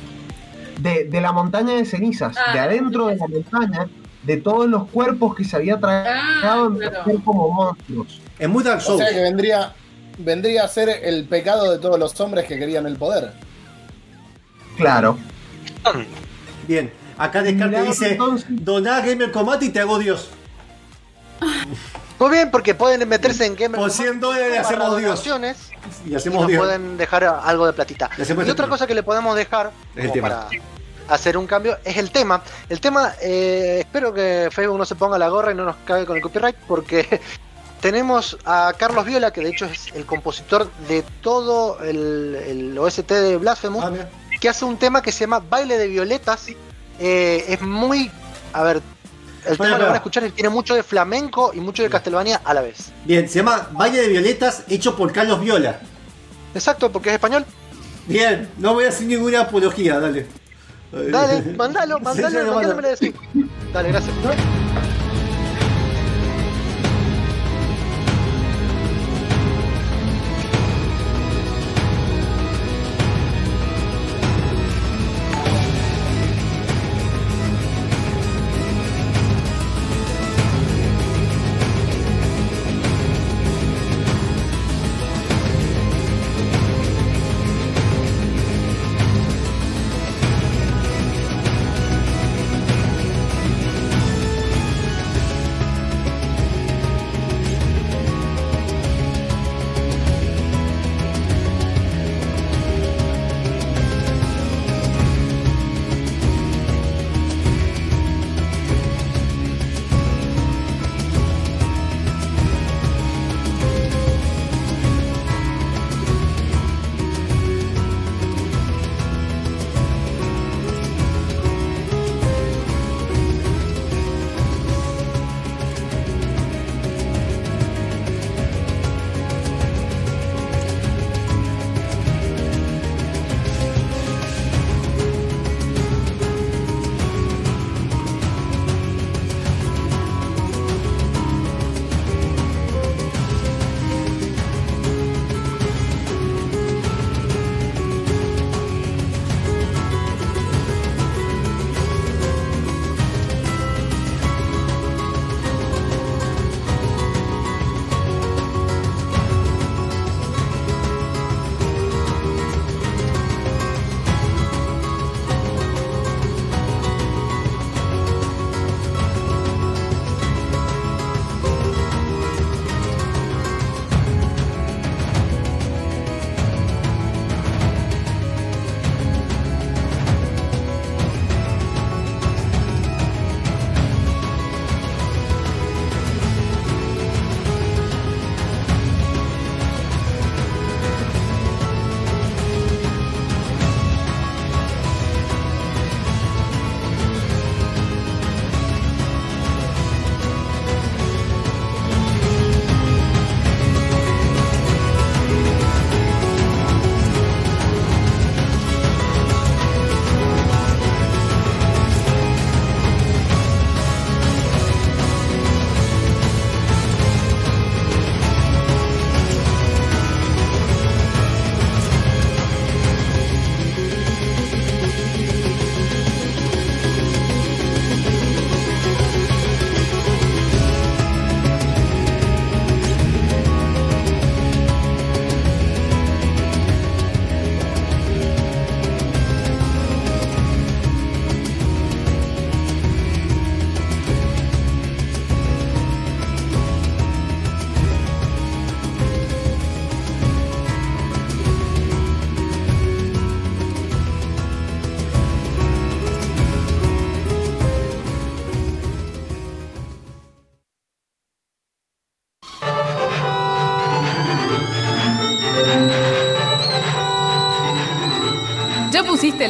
de, 0.78 1.04
de 1.04 1.20
la 1.20 1.32
montaña 1.32 1.74
de 1.74 1.84
cenizas, 1.84 2.36
Ah, 2.38 2.52
de 2.52 2.58
adentro 2.60 3.06
de 3.08 3.16
la 3.16 3.26
montaña, 3.28 3.86
de 4.22 4.36
todos 4.38 4.68
los 4.68 4.88
cuerpos 4.88 5.34
que 5.34 5.44
se 5.44 5.56
había 5.56 5.78
tragado 5.78 6.64
Ah, 6.64 6.68
en 6.70 6.76
claro. 6.78 7.20
como 7.24 7.48
monstruos. 7.50 8.20
Es 8.38 8.48
muy 8.48 8.62
Dark 8.64 8.78
O 8.78 8.80
Souls. 8.80 9.02
sea 9.02 9.12
que 9.14 9.20
vendría, 9.22 9.72
vendría 10.18 10.64
a 10.64 10.68
ser 10.68 10.88
el 11.02 11.24
pecado 11.24 11.70
de 11.72 11.78
todos 11.78 11.98
los 11.98 12.18
hombres 12.20 12.46
que 12.46 12.58
querían 12.58 12.86
el 12.86 12.96
poder. 12.96 13.32
Claro. 14.76 15.18
Bien. 16.66 16.90
Acá 17.20 17.42
Descarte 17.42 17.76
Mirá, 17.76 17.82
dice: 17.90 18.18
Doná 18.48 19.00
Gamer 19.00 19.30
Combate 19.30 19.66
y 19.66 19.68
te 19.68 19.80
hago 19.80 19.98
Dios. 19.98 20.30
Muy 22.18 22.30
bien, 22.30 22.50
porque 22.50 22.74
pueden 22.74 23.08
meterse 23.08 23.46
en 23.46 23.54
Gamer 23.56 23.80
Por 23.80 23.90
Command 23.90 23.92
100 23.92 24.20
dólares 24.20 24.58
hacemos 24.58 24.96
Dios. 24.98 25.26
Y 25.26 26.10
y 26.10 26.14
hacemos 26.14 26.40
nos 26.42 26.48
Dios. 26.48 26.58
pueden 26.64 26.96
dejar 26.96 27.24
algo 27.24 27.66
de 27.66 27.72
platita. 27.72 28.10
Y 28.18 28.50
otra 28.50 28.64
el 28.64 28.70
cosa 28.70 28.86
que 28.86 28.94
le 28.94 29.02
podemos 29.02 29.36
dejar 29.36 29.70
Es 29.94 30.04
el 30.04 30.10
como 30.10 30.12
tema. 30.14 30.28
para 30.28 30.48
hacer 31.08 31.36
un 31.36 31.46
cambio 31.46 31.78
es 31.84 31.96
el 31.96 32.10
tema. 32.10 32.42
El 32.68 32.80
tema, 32.80 33.14
eh, 33.22 33.78
espero 33.80 34.12
que 34.12 34.48
Facebook 34.50 34.78
no 34.78 34.84
se 34.84 34.94
ponga 34.94 35.18
la 35.18 35.28
gorra 35.28 35.52
y 35.52 35.54
no 35.54 35.64
nos 35.64 35.76
cague 35.84 36.06
con 36.06 36.16
el 36.16 36.22
copyright 36.22 36.56
porque 36.68 37.20
tenemos 37.80 38.36
a 38.44 38.72
Carlos 38.78 39.04
Viola, 39.06 39.30
que 39.32 39.40
de 39.40 39.50
hecho 39.50 39.64
es 39.66 39.86
el 39.94 40.04
compositor 40.06 40.70
de 40.88 41.02
todo 41.22 41.80
el, 41.82 42.36
el 42.46 42.78
OST 42.78 43.10
de 43.10 43.36
Blasphemous, 43.38 43.84
Ah, 43.84 43.92
que 44.40 44.48
hace 44.48 44.64
un 44.64 44.76
tema 44.78 45.02
que 45.02 45.12
se 45.12 45.20
llama 45.20 45.40
Baile 45.40 45.78
de 45.78 45.86
Violetas. 45.88 46.46
Eh, 47.00 47.44
es 47.48 47.60
muy... 47.62 48.10
A 48.52 48.62
ver, 48.62 48.82
el 49.46 49.56
tema 49.56 49.78
lo 49.78 49.84
van 49.84 49.92
a 49.94 49.96
escuchar 49.96 50.24
y 50.26 50.30
tiene 50.30 50.50
mucho 50.50 50.74
de 50.74 50.82
flamenco 50.82 51.52
y 51.54 51.60
mucho 51.60 51.82
de 51.82 51.90
Castlevania 51.90 52.40
a 52.44 52.52
la 52.54 52.60
vez. 52.60 52.92
Bien, 53.04 53.28
se 53.28 53.38
llama 53.38 53.68
Valle 53.72 54.02
de 54.02 54.08
Violetas, 54.08 54.64
hecho 54.68 54.96
por 54.96 55.12
Carlos 55.12 55.40
Viola. 55.40 55.80
Exacto, 56.54 56.90
porque 56.92 57.10
es 57.10 57.14
español. 57.14 57.44
Bien, 58.06 58.48
no 58.58 58.74
voy 58.74 58.84
a 58.84 58.88
hacer 58.88 59.06
ninguna 59.06 59.42
apología, 59.42 59.98
dale. 60.00 60.26
Dale, 60.92 61.42
mandalo, 61.56 61.98
Sí, 61.98 62.02
mandalo, 62.02 62.28
sí, 62.28 62.36
mandalo, 62.36 62.54
manda. 62.54 62.74
me 62.74 62.82
lo. 62.82 63.14
Dale, 63.72 63.88
gracias. 63.90 64.14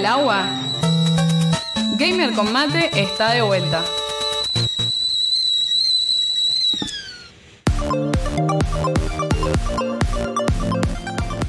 ¿Ya 0.01 0.07
pusiste 0.07 0.07
el 0.07 0.07
agua? 0.07 0.45
Gamer 1.99 2.33
con 2.35 2.53
mate 2.53 2.91
está 2.95 3.33
de 3.33 3.43
vuelta. 3.43 3.83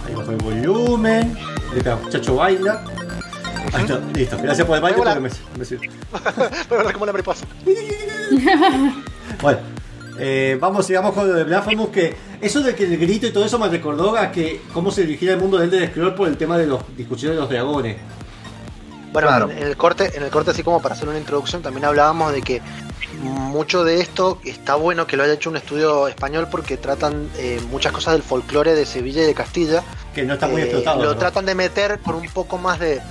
Ahí 0.06 0.16
bajo 0.16 0.32
el 0.32 0.38
volumen. 0.38 1.38
Acá, 1.80 1.98
muchacho 1.98 2.36
baila. 2.36 2.84
Ahí 3.74 3.84
está, 3.84 4.00
listo. 4.14 4.38
Gracias 4.42 4.68
por 4.68 4.76
el 4.76 4.82
baile, 4.82 5.02
pero 5.04 5.22
me, 5.22 5.30
me 5.58 5.66
sirve. 5.66 5.90
Pero 6.70 6.92
como 6.92 7.04
una 7.04 7.14
mariposa. 7.14 7.46
Bueno, 9.42 9.60
eh, 10.20 10.58
vamos, 10.60 10.86
sigamos 10.86 11.14
con 11.14 11.26
lo 11.26 11.34
de 11.34 11.46
Blasphemous, 11.46 11.90
que 11.90 12.14
eso 12.42 12.62
de 12.62 12.76
que 12.76 12.84
el 12.84 12.98
grito 12.98 13.28
y 13.28 13.32
todo 13.32 13.46
eso 13.46 13.58
me 13.58 13.70
recordó 13.70 14.18
a 14.18 14.30
que 14.30 14.62
cómo 14.74 14.92
se 14.92 15.02
dirigía 15.02 15.34
el 15.34 15.40
mundo 15.40 15.58
del 15.58 15.74
Elder 15.74 15.90
Scroll 15.90 16.16
por 16.16 16.28
el 16.28 16.36
tema 16.36 16.58
de 16.58 16.68
los 16.68 16.82
discusiones 16.98 17.38
de 17.38 17.42
los 17.42 17.50
dragones. 17.50 17.98
Bueno, 19.12 19.28
Claro. 19.28 19.50
en, 19.52 19.58
el 19.64 19.76
corte, 19.78 20.12
en 20.16 20.24
el 20.24 20.30
corte, 20.30 20.52
así 20.52 20.64
como 20.64 20.82
para 20.82 20.96
hacer 20.96 21.10
una 21.10 21.18
introducción, 21.18 21.62
también 21.62 21.86
hablábamos 21.86 22.32
de 22.32 22.42
que 22.42 22.62
mucho 23.20 23.84
de 23.84 24.00
esto 24.00 24.40
está 24.46 24.76
bueno 24.76 25.06
que 25.06 25.16
lo 25.18 25.24
haya 25.24 25.34
hecho 25.34 25.50
un 25.50 25.58
estudio 25.58 26.08
español 26.08 26.48
porque 26.50 26.78
tratan 26.78 27.30
eh, 27.38 27.60
muchas 27.70 27.92
cosas 27.92 28.14
del 28.14 28.24
folclore 28.24 28.74
de 28.74 28.86
Sevilla 28.86 29.22
y 29.22 29.26
de 29.26 29.34
Castilla. 29.34 29.84
Que 30.16 30.24
no 30.24 30.34
está 30.34 30.48
muy 30.48 30.62
Eh, 30.62 30.64
explotado. 30.66 31.04
Lo 31.04 31.12
¿no? 31.14 31.18
tratan 31.18 31.46
de 31.46 31.54
meter 31.56 32.00
con 32.00 32.16
un 32.16 32.28
poco 32.30 32.58
más 32.58 32.80
de, 32.80 32.96
de- 32.96 33.02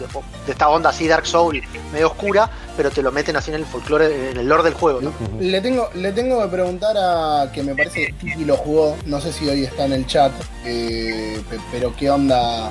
de 0.46 0.52
esta 0.52 0.68
onda 0.68 0.90
así 0.90 1.06
Dark 1.06 1.26
Soul, 1.26 1.62
medio 1.92 2.08
oscura, 2.08 2.50
pero 2.76 2.90
te 2.90 3.02
lo 3.02 3.12
meten 3.12 3.36
así 3.36 3.50
en 3.50 3.56
el 3.56 3.66
folclore, 3.66 4.30
en 4.30 4.36
el 4.38 4.48
lore 4.48 4.62
del 4.64 4.74
juego, 4.74 5.00
¿no? 5.00 5.12
Le 5.38 5.60
tengo, 5.60 5.88
le 5.94 6.12
tengo 6.12 6.42
que 6.42 6.48
preguntar 6.48 6.96
a 6.98 7.50
que 7.52 7.62
me 7.62 7.74
parece 7.74 8.14
que 8.20 8.36
lo 8.44 8.56
jugó, 8.56 8.96
no 9.06 9.20
sé 9.20 9.32
si 9.32 9.48
hoy 9.48 9.64
está 9.64 9.84
en 9.84 9.92
el 9.92 10.06
chat, 10.06 10.32
eh, 10.64 11.40
pe- 11.48 11.60
pero 11.70 11.94
qué 11.96 12.10
onda, 12.10 12.70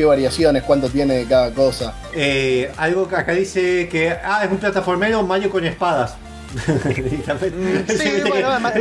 qué 0.00 0.06
variaciones, 0.06 0.62
cuánto 0.62 0.88
tiene 0.88 1.14
de 1.14 1.26
cada 1.26 1.50
cosa. 1.52 1.92
Eh, 2.14 2.72
algo 2.78 3.06
que 3.06 3.16
acá 3.16 3.32
dice 3.32 3.86
que 3.90 4.10
ah, 4.10 4.42
es 4.42 4.50
un 4.50 4.56
plataformero 4.56 5.22
Mario 5.22 5.50
con 5.50 5.62
espadas. 5.66 6.14
Y 6.96 7.16
también- 7.26 7.84
sí, 7.86 8.22
bueno, 8.26 8.48
además- 8.50 8.72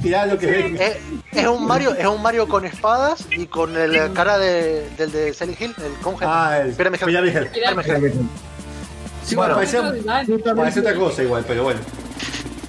Tirá 0.00 0.24
lo 0.26 0.38
que 0.38 0.46
ven. 0.46 0.76
Es, 0.80 0.98
es 1.32 1.46
un 1.48 1.66
Mario, 1.66 1.94
es 1.94 2.06
un 2.06 2.22
Mario 2.22 2.46
con 2.46 2.64
espadas 2.64 3.26
y 3.36 3.46
con 3.46 3.76
el 3.76 4.12
cara 4.12 4.38
de, 4.38 4.88
del 4.96 5.10
de 5.10 5.34
Silent 5.34 5.60
Hill, 5.60 5.74
el 5.84 5.92
conge. 6.00 6.24
Ah, 6.28 6.60
el 6.64 6.72
Pyramid. 6.74 6.98
Sí, 9.24 9.34
Bueno, 9.34 9.54
parece, 9.56 9.78
parece 10.54 10.80
otra 10.80 10.94
cosa 10.94 11.22
igual, 11.24 11.44
pero 11.46 11.64
bueno. 11.64 11.80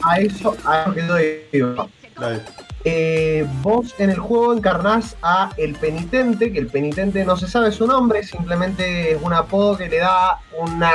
a 0.02 0.18
eso, 0.20 0.58
a 0.66 0.82
eso 0.84 0.94
que 0.94 1.48
iba. 1.52 1.88
Dale. 2.20 2.42
Eh, 2.86 3.46
vos 3.62 3.96
en 3.98 4.10
el 4.10 4.18
juego 4.20 4.54
encarnás 4.54 5.16
a 5.22 5.50
el 5.58 5.76
penitente, 5.76 6.52
que 6.52 6.60
el 6.60 6.68
penitente 6.68 7.24
no 7.24 7.38
se 7.38 7.48
sabe 7.48 7.72
su 7.72 7.88
nombre, 7.88 8.24
simplemente 8.24 9.12
es 9.14 9.22
un 9.22 9.32
apodo 9.34 9.78
que 9.78 9.88
le 9.88 10.00
da 10.00 10.40
una 10.60 10.92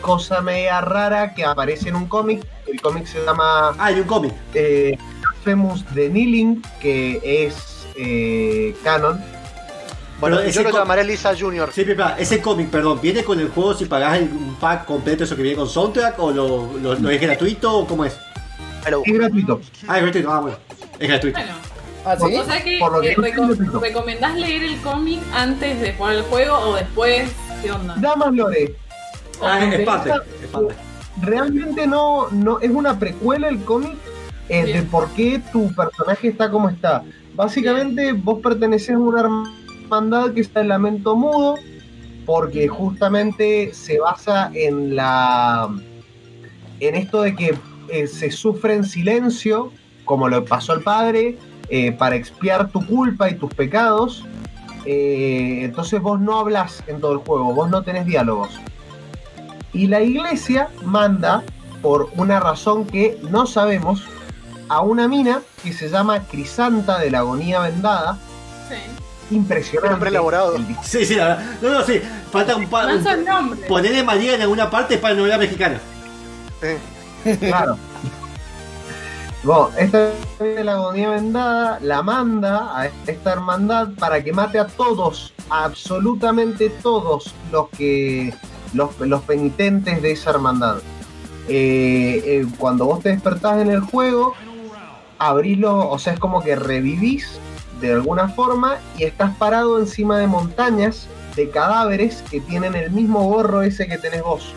cosa 0.00 0.40
media 0.40 0.80
rara 0.80 1.34
que 1.34 1.44
aparece 1.44 1.88
en 1.88 1.96
un 1.96 2.06
cómic. 2.06 2.42
El 2.66 2.80
cómic 2.80 3.06
se 3.06 3.24
llama 3.24 3.68
Ah, 3.70 3.86
hay 3.86 4.00
un 4.00 4.04
cómic. 4.04 4.32
eh, 4.54 4.98
Blasphemous 5.22 5.84
the 5.94 6.08
Kneeling, 6.08 6.62
que 6.80 7.20
es 7.22 7.86
eh, 7.96 8.74
canon. 8.82 9.20
Bueno, 10.20 10.36
Pero 10.36 10.50
yo 10.50 10.60
ese 10.60 10.70
lo 10.70 10.78
llamaré 10.78 11.04
Lisa 11.04 11.32
Junior. 11.38 11.70
Sí, 11.72 11.84
Pepa, 11.84 12.16
ese 12.18 12.42
cómic, 12.42 12.68
perdón, 12.70 13.00
¿viene 13.00 13.24
con 13.24 13.40
el 13.40 13.48
juego 13.48 13.72
si 13.74 13.86
pagás 13.86 14.18
el, 14.18 14.24
un 14.24 14.54
pack 14.56 14.84
completo, 14.84 15.24
eso 15.24 15.34
que 15.36 15.42
viene 15.42 15.56
con 15.56 15.68
soundtrack? 15.68 16.18
¿O 16.18 16.30
lo, 16.30 16.72
lo- 16.78 16.94
lo 16.94 17.08
es 17.10 17.20
gratuito 17.20 17.72
o 17.78 17.86
cómo 17.86 18.04
es? 18.04 18.14
Es 18.84 19.12
gratuito. 19.14 19.60
Ah, 19.88 19.96
es 19.98 20.02
gratuito, 20.02 20.30
ah, 20.32 20.40
bueno. 20.40 20.56
Es 21.00 21.08
gratuito. 21.08 21.38
Bueno, 21.38 21.54
Ah, 22.04 22.16
¿sí? 22.16 22.34
o 22.34 22.44
sea 22.44 22.62
que, 22.64 22.78
Por 22.78 22.92
lo 22.92 23.00
que 23.02 23.08
eh, 23.08 23.14
entiendo. 23.16 23.78
¿recomendás 23.80 24.34
leer 24.36 24.62
el 24.62 24.80
cómic 24.80 25.20
antes 25.34 25.80
de 25.82 25.92
jugar 25.92 26.14
el 26.14 26.22
juego 26.22 26.56
o 26.58 26.74
después? 26.76 27.30
¿Qué 27.62 27.70
onda? 27.72 27.94
Da 27.98 28.16
más 28.16 28.32
lore. 28.32 28.74
Ah, 29.42 29.62
es, 29.64 29.74
es 29.74 29.80
Ok. 29.80 29.84
parte. 29.86 30.10
Es 30.42 30.48
parte. 30.48 30.74
realmente 31.20 31.86
no, 31.86 32.28
no 32.30 32.58
es 32.60 32.70
una 32.70 32.98
precuela 32.98 33.48
el 33.48 33.62
cómic 33.64 33.96
eh, 34.48 34.64
de 34.64 34.82
por 34.82 35.10
qué 35.10 35.42
tu 35.52 35.74
personaje 35.74 36.28
está 36.28 36.50
como 36.50 36.70
está. 36.70 37.02
Básicamente 37.34 38.12
vos 38.12 38.38
perteneces 38.42 38.94
a 38.94 38.98
una 38.98 39.20
hermandad 39.20 40.32
que 40.32 40.40
está 40.40 40.60
en 40.62 40.68
lamento 40.68 41.14
mudo 41.16 41.56
porque 42.24 42.66
justamente 42.68 43.74
se 43.74 43.98
basa 43.98 44.50
en 44.54 44.96
la 44.96 45.68
en 46.80 46.94
esto 46.94 47.20
de 47.22 47.36
que 47.36 47.54
eh, 47.88 48.06
se 48.06 48.30
sufre 48.30 48.74
en 48.74 48.84
silencio, 48.84 49.70
como 50.10 50.28
lo 50.28 50.44
pasó 50.44 50.72
al 50.72 50.80
padre, 50.80 51.38
eh, 51.68 51.92
para 51.92 52.16
expiar 52.16 52.68
tu 52.68 52.84
culpa 52.84 53.30
y 53.30 53.36
tus 53.36 53.54
pecados. 53.54 54.24
Eh, 54.84 55.60
entonces 55.62 56.02
vos 56.02 56.18
no 56.18 56.40
hablas 56.40 56.82
en 56.88 57.00
todo 57.00 57.12
el 57.12 57.18
juego, 57.18 57.54
vos 57.54 57.70
no 57.70 57.84
tenés 57.84 58.06
diálogos. 58.06 58.58
Y 59.72 59.86
la 59.86 60.00
iglesia 60.00 60.68
manda, 60.82 61.44
por 61.80 62.10
una 62.16 62.40
razón 62.40 62.86
que 62.86 63.20
no 63.30 63.46
sabemos, 63.46 64.02
a 64.68 64.80
una 64.80 65.06
mina 65.06 65.42
que 65.62 65.72
se 65.72 65.88
llama 65.88 66.24
Crisanta 66.24 66.98
de 66.98 67.12
la 67.12 67.20
agonía 67.20 67.60
vendada. 67.60 68.18
Sí. 68.68 69.36
Impresionante. 69.36 69.90
Nombre 69.90 70.10
elaborado. 70.10 70.56
El 70.56 70.66
Sí, 70.82 71.06
sí, 71.06 71.14
la 71.14 71.28
verdad. 71.28 71.44
No, 71.62 71.70
no, 71.70 71.84
sí. 71.84 72.00
Falta 72.32 72.56
un 72.56 72.68
par. 72.68 72.88
Ponerle 73.68 74.02
María 74.02 74.34
en 74.34 74.42
alguna 74.42 74.68
parte 74.68 74.98
para 74.98 75.14
novela 75.14 75.38
mexicana. 75.38 75.78
Claro. 77.38 77.78
Bueno, 79.42 79.70
esta 79.78 80.10
de 80.38 80.64
la 80.64 80.74
agonía 80.74 81.10
vendada 81.10 81.78
la 81.80 82.02
manda 82.02 82.78
a 82.78 82.90
esta 83.06 83.32
hermandad 83.32 83.88
para 83.98 84.22
que 84.22 84.32
mate 84.32 84.58
a 84.58 84.66
todos, 84.66 85.32
a 85.48 85.64
absolutamente 85.64 86.68
todos 86.68 87.34
los 87.50 87.70
que 87.70 88.34
los, 88.74 88.98
los 89.00 89.22
penitentes 89.22 90.02
de 90.02 90.12
esa 90.12 90.30
hermandad. 90.30 90.78
Eh, 91.48 92.22
eh, 92.24 92.46
cuando 92.58 92.84
vos 92.84 93.00
te 93.00 93.08
despertás 93.08 93.62
en 93.62 93.70
el 93.70 93.80
juego, 93.80 94.34
abrilo, 95.18 95.88
o 95.88 95.98
sea, 95.98 96.12
es 96.12 96.20
como 96.20 96.42
que 96.42 96.54
revivís 96.54 97.40
de 97.80 97.94
alguna 97.94 98.28
forma 98.28 98.76
y 98.98 99.04
estás 99.04 99.34
parado 99.36 99.78
encima 99.78 100.18
de 100.18 100.26
montañas 100.26 101.08
de 101.34 101.48
cadáveres 101.48 102.22
que 102.30 102.40
tienen 102.40 102.74
el 102.74 102.90
mismo 102.90 103.24
gorro 103.24 103.62
ese 103.62 103.86
que 103.86 103.96
tenés 103.96 104.22
vos 104.22 104.52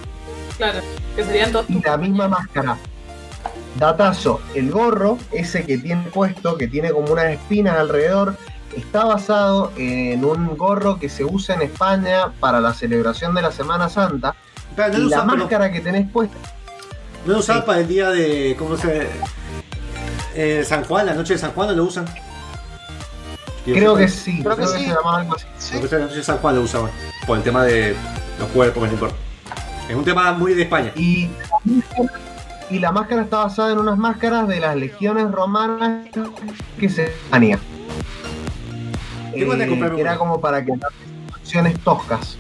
Claro, 0.58 0.80
que 1.16 1.24
serían 1.24 1.52
todos 1.52 1.70
y 1.70 1.82
la 1.82 1.98
misma 1.98 2.28
máscara. 2.28 2.78
Datazo, 3.78 4.40
el 4.56 4.70
gorro, 4.72 5.18
ese 5.32 5.66
que 5.66 5.78
tiene 5.78 6.04
puesto, 6.14 6.58
que 6.58 6.68
tiene 6.68 6.92
como 6.92 7.12
unas 7.12 7.26
espinas 7.26 7.78
alrededor, 7.78 8.38
está 8.76 9.06
basado 9.06 9.72
en 9.78 10.24
un 10.24 10.56
gorro 10.58 11.00
que 11.00 11.10
se 11.10 11.24
usa 11.26 11.56
en 11.56 11.64
España 11.64 12.32
para 12.40 12.60
la 12.62 12.74
celebración 12.74 13.34
de 13.36 13.42
la 13.42 13.52
Semana 13.52 13.90
Santa. 13.90 14.36
Pero 14.76 14.98
no 14.98 15.00
Y 15.06 15.10
la 15.10 15.24
máscara 15.24 15.72
que 15.72 15.82
tenés 15.82 16.10
puesta, 16.12 16.38
no 17.26 17.34
lo 17.34 17.40
usan 17.40 17.58
Sí. 17.58 17.64
para 17.66 17.80
el 17.80 17.88
día 17.88 18.10
de. 18.10 18.56
¿Cómo 18.58 18.76
se 18.78 19.08
eh, 20.36 20.64
San 20.68 20.84
Juan, 20.86 21.06
la 21.06 21.14
noche 21.14 21.34
de 21.34 21.40
San 21.40 21.52
Juan, 21.52 21.68
¿no 21.70 21.74
lo 21.76 21.84
usan? 21.86 22.06
creo 23.66 23.96
que 23.96 24.08
sí, 24.10 24.42
Creo 24.42 24.56
creo 24.56 24.68
que 24.68 24.74
que, 24.74 24.80
sí. 24.80 24.86
se 24.86 24.94
llamaba 24.94 25.20
algo 25.20 25.36
así. 25.36 25.46
Sí. 25.58 25.78
Creo 25.78 25.90
que 25.90 25.96
la 25.98 26.02
noche 26.06 26.16
de 26.18 26.24
San 26.24 26.38
Juan 26.40 26.56
lo 26.56 26.62
usaban. 26.62 26.92
Por 27.26 27.38
el 27.38 27.44
tema 27.44 27.64
de 27.64 27.96
los 28.40 28.50
cuerpos. 28.50 28.90
Es 29.88 29.96
un 29.96 30.04
tema 30.04 30.34
muy 30.34 30.54
de 30.54 30.64
España. 30.64 30.92
Y, 30.96 31.30
y 32.70 32.80
la 32.80 32.92
máscara 32.92 33.22
está 33.22 33.38
basada 33.38 33.72
en 33.72 33.80
unas 33.80 33.98
máscaras 33.98 34.48
de 34.48 34.60
las 34.60 34.76
legiones 34.76 35.32
romanas 35.32 36.08
que 36.80 36.90
se 36.90 37.12
manía. 37.32 37.60
Comprarme 39.34 40.02
era 40.02 40.18
como 40.18 40.40
para 40.40 40.64
que 40.64 40.74
acciones 41.34 41.80
toscas. 41.80 42.38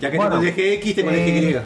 Ya 0.00 0.10
que 0.10 0.16
Bueno, 0.16 0.40
el 0.40 0.48
eje 0.48 0.74
X, 0.74 0.98
eje 0.98 1.48
eh, 1.48 1.50
Y. 1.50 1.56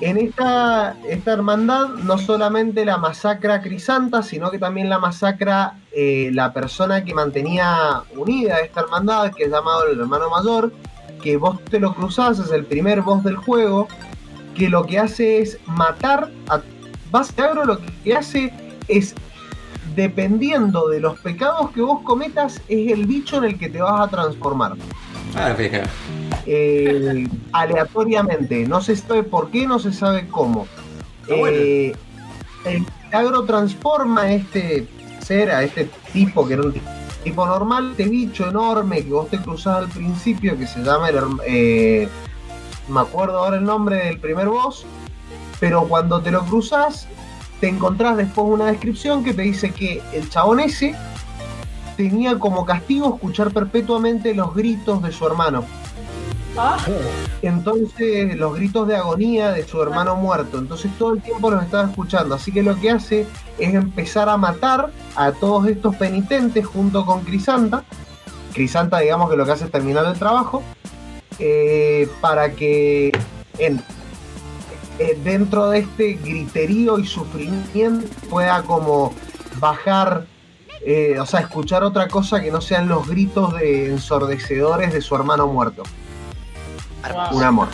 En 0.00 0.16
esta, 0.16 0.94
esta 1.08 1.32
hermandad 1.32 1.88
no 1.88 2.18
solamente 2.18 2.84
la 2.84 2.98
masacra 2.98 3.60
Crisanta, 3.60 4.22
sino 4.22 4.48
que 4.52 4.58
también 4.58 4.88
la 4.88 5.00
masacra 5.00 5.74
eh, 5.90 6.30
la 6.32 6.52
persona 6.52 7.04
que 7.04 7.14
mantenía 7.14 8.02
unida 8.16 8.56
a 8.56 8.60
esta 8.60 8.82
hermandad, 8.82 9.32
que 9.34 9.44
es 9.44 9.50
llamado 9.50 9.88
el 9.88 9.98
hermano 9.98 10.30
mayor, 10.30 10.72
que 11.22 11.36
vos 11.36 11.62
te 11.64 11.80
lo 11.80 11.94
cruzás, 11.94 12.38
es 12.38 12.50
el 12.50 12.64
primer 12.64 13.02
boss 13.02 13.24
del 13.24 13.36
juego, 13.36 13.88
que 14.54 14.68
lo 14.68 14.84
que 14.84 14.98
hace 14.98 15.40
es 15.40 15.58
matar 15.66 16.30
a 16.48 16.60
base 17.10 17.40
agro, 17.40 17.64
lo 17.64 17.78
que 18.04 18.14
hace 18.14 18.52
es, 18.88 19.14
dependiendo 19.94 20.88
de 20.88 21.00
los 21.00 21.18
pecados 21.20 21.70
que 21.70 21.80
vos 21.80 22.02
cometas, 22.02 22.60
es 22.68 22.92
el 22.92 23.06
bicho 23.06 23.38
en 23.38 23.44
el 23.44 23.58
que 23.58 23.68
te 23.68 23.80
vas 23.80 24.00
a 24.00 24.08
transformar 24.08 24.74
Ah, 25.34 25.54
eh, 26.46 27.28
aleatoriamente. 27.52 28.66
No 28.66 28.80
se 28.80 28.96
sabe 28.96 29.22
por 29.22 29.50
qué, 29.50 29.66
no 29.66 29.78
se 29.78 29.92
sabe 29.92 30.26
cómo. 30.28 30.66
Eh, 31.28 31.92
el 32.64 32.86
milagro 33.04 33.44
transforma 33.44 34.22
a 34.22 34.32
este 34.32 34.86
ser, 35.20 35.50
a 35.50 35.62
este 35.62 35.90
tipo 36.12 36.46
que 36.46 36.54
era 36.54 36.62
un 36.62 36.72
tipo 37.24 37.46
normal, 37.46 37.90
este 37.92 38.04
bicho 38.04 38.48
enorme 38.48 39.02
que 39.04 39.10
vos 39.10 39.28
te 39.28 39.38
cruzás 39.38 39.78
al 39.78 39.88
principio, 39.88 40.56
que 40.56 40.66
se 40.66 40.82
llama 40.82 41.08
el. 41.08 41.16
eh, 41.46 42.08
me 42.88 43.00
acuerdo 43.00 43.38
ahora 43.38 43.56
el 43.58 43.64
nombre 43.64 43.96
del 44.04 44.18
primer 44.18 44.48
boss, 44.48 44.86
pero 45.60 45.86
cuando 45.88 46.20
te 46.20 46.30
lo 46.30 46.44
cruzas, 46.44 47.06
te 47.60 47.68
encontrás 47.68 48.16
después 48.16 48.46
una 48.48 48.66
descripción 48.66 49.24
que 49.24 49.34
te 49.34 49.42
dice 49.42 49.72
que 49.72 50.02
el 50.12 50.28
chabón 50.30 50.60
ese 50.60 50.94
tenía 51.96 52.38
como 52.38 52.64
castigo 52.64 53.14
escuchar 53.14 53.50
perpetuamente 53.50 54.32
los 54.32 54.54
gritos 54.54 55.02
de 55.02 55.12
su 55.12 55.26
hermano. 55.26 55.64
Entonces, 57.42 58.36
los 58.36 58.54
gritos 58.54 58.88
de 58.88 58.96
agonía 58.96 59.52
de 59.52 59.66
su 59.66 59.80
hermano 59.82 60.16
muerto. 60.16 60.58
Entonces, 60.58 60.90
todo 60.98 61.14
el 61.14 61.22
tiempo 61.22 61.50
los 61.50 61.62
estaba 61.62 61.88
escuchando. 61.88 62.34
Así 62.34 62.52
que 62.52 62.62
lo 62.62 62.78
que 62.80 62.90
hace 62.90 63.26
es 63.58 63.74
empezar 63.74 64.28
a 64.28 64.36
matar 64.36 64.90
a 65.16 65.32
todos 65.32 65.66
estos 65.66 65.96
penitentes 65.96 66.66
junto 66.66 67.04
con 67.06 67.22
Crisanta. 67.22 67.84
Crisanta, 68.52 68.98
digamos 68.98 69.30
que 69.30 69.36
lo 69.36 69.44
que 69.44 69.52
hace 69.52 69.66
es 69.66 69.70
terminar 69.70 70.04
el 70.06 70.18
trabajo. 70.18 70.62
eh, 71.40 72.08
para 72.20 72.50
que 72.50 73.12
en, 73.58 73.80
eh, 74.98 75.16
dentro 75.22 75.70
de 75.70 75.78
este 75.78 76.14
griterío 76.14 76.98
y 76.98 77.06
sufrimiento 77.06 78.08
pueda 78.28 78.62
como 78.62 79.14
bajar 79.60 80.26
eh, 80.80 81.18
o 81.18 81.26
sea, 81.26 81.40
escuchar 81.40 81.82
otra 81.82 82.08
cosa 82.08 82.40
que 82.40 82.50
no 82.50 82.60
sean 82.60 82.88
los 82.88 83.06
gritos 83.08 83.54
de 83.54 83.90
ensordecedores 83.90 84.92
de 84.92 85.00
su 85.00 85.14
hermano 85.14 85.46
muerto. 85.46 85.82
Un 87.32 87.42
amor. 87.42 87.68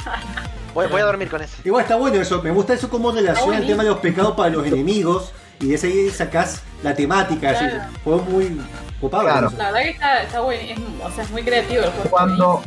Voy, 0.74 0.86
voy 0.88 1.00
a 1.00 1.04
dormir 1.04 1.30
con 1.30 1.40
ese. 1.40 1.56
Igual 1.64 1.82
está 1.82 1.96
bueno 1.96 2.20
eso, 2.20 2.42
me 2.42 2.50
gusta 2.50 2.74
eso 2.74 2.88
como 2.88 3.12
relaciona 3.12 3.58
el 3.58 3.66
tema 3.66 3.84
de 3.84 3.90
los 3.90 3.98
pecados 3.98 4.34
para 4.34 4.50
los 4.50 4.66
enemigos 4.66 5.32
y 5.60 5.68
de 5.68 5.74
ese 5.76 5.86
ahí 5.86 6.10
sacás 6.10 6.62
la 6.82 6.94
temática, 6.94 7.50
así. 7.50 7.64
Claro. 7.64 7.92
Fue 8.02 8.16
muy 8.16 8.60
copado. 9.00 9.24
Claro. 9.24 9.48
eso. 9.48 9.56
La 9.56 9.70
verdad 9.70 9.82
que 9.82 9.90
está, 9.90 10.22
está 10.22 10.40
bueno, 10.40 10.62
es, 10.62 10.78
o 11.04 11.10
sea, 11.12 11.24
es 11.24 11.30
muy 11.30 11.42
creativo 11.42 11.84
el 11.84 11.90
juego. 11.90 12.10
Cuando, 12.10 12.62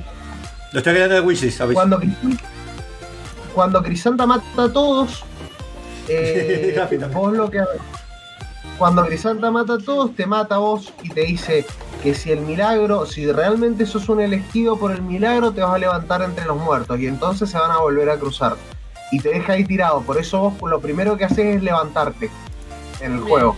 Lo 0.72 0.80
está 0.80 0.92
creando 0.92 1.18
el 1.18 1.26
Wishes, 1.26 1.62
a 1.62 1.68
cuando, 1.68 2.00
cuando 3.54 3.84
Crisanta 3.84 4.26
mata 4.26 4.64
a 4.64 4.72
todos, 4.72 5.24
eh, 6.08 6.74
Rápido. 6.78 7.10
vos 7.10 7.34
lo 7.34 7.52
que 7.52 7.62
cuando 8.78 9.06
Crisanta 9.06 9.52
mata 9.52 9.74
a 9.74 9.78
todos, 9.80 10.16
te 10.16 10.26
mata 10.26 10.56
a 10.56 10.60
vos 10.60 10.94
y 11.04 11.10
te 11.10 11.22
dice 11.22 11.66
que 11.98 12.14
si 12.14 12.32
el 12.32 12.42
milagro, 12.42 13.06
si 13.06 13.32
realmente 13.32 13.86
sos 13.86 14.10
un 14.10 14.22
elegido 14.22 14.78
por 14.78 14.92
el 14.92 15.02
milagro, 15.02 15.52
te 15.52 15.62
vas 15.62 15.74
a 15.74 15.78
levantar 15.78 16.22
entre 16.22 16.46
los 16.46 16.58
muertos 16.58 17.00
y 17.00 17.08
entonces 17.08 17.50
se 17.50 17.58
van 17.58 17.72
a 17.72 17.78
volver 17.78 18.10
a 18.10 18.18
cruzar. 18.18 18.56
Y 19.12 19.20
te 19.20 19.30
deja 19.30 19.54
ahí 19.54 19.64
tirado, 19.64 20.02
por 20.02 20.18
eso 20.18 20.40
vos 20.40 20.70
lo 20.70 20.80
primero 20.80 21.18
que 21.18 21.26
haces 21.26 21.58
es 21.58 21.64
levantarte 21.64 22.30
en 23.00 23.14
el 23.14 23.18
Bien. 23.20 23.30
juego. 23.30 23.56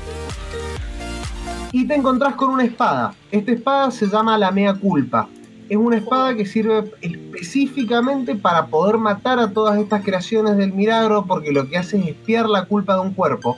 Y 1.72 1.88
te 1.88 1.96
encontrás 1.96 2.36
con 2.36 2.50
una 2.50 2.64
espada. 2.64 3.14
Esta 3.32 3.52
espada 3.52 3.92
se 3.92 4.08
llama 4.08 4.38
la 4.38 4.52
mea 4.52 4.74
culpa. 4.74 5.28
Es 5.68 5.78
una 5.78 5.98
espada 5.98 6.36
que 6.36 6.46
sirve 6.46 6.92
específicamente 7.02 8.36
para 8.36 8.68
poder 8.68 8.98
matar 8.98 9.40
a 9.40 9.52
todas 9.52 9.78
estas 9.78 10.04
creaciones 10.04 10.58
del 10.58 10.74
milagro 10.74 11.26
porque 11.28 11.52
lo 11.52 11.68
que 11.70 11.78
hace 11.78 12.00
es 12.00 12.08
espiar 12.08 12.50
la 12.50 12.66
culpa 12.66 12.96
de 12.96 13.02
un 13.02 13.14
cuerpo, 13.14 13.58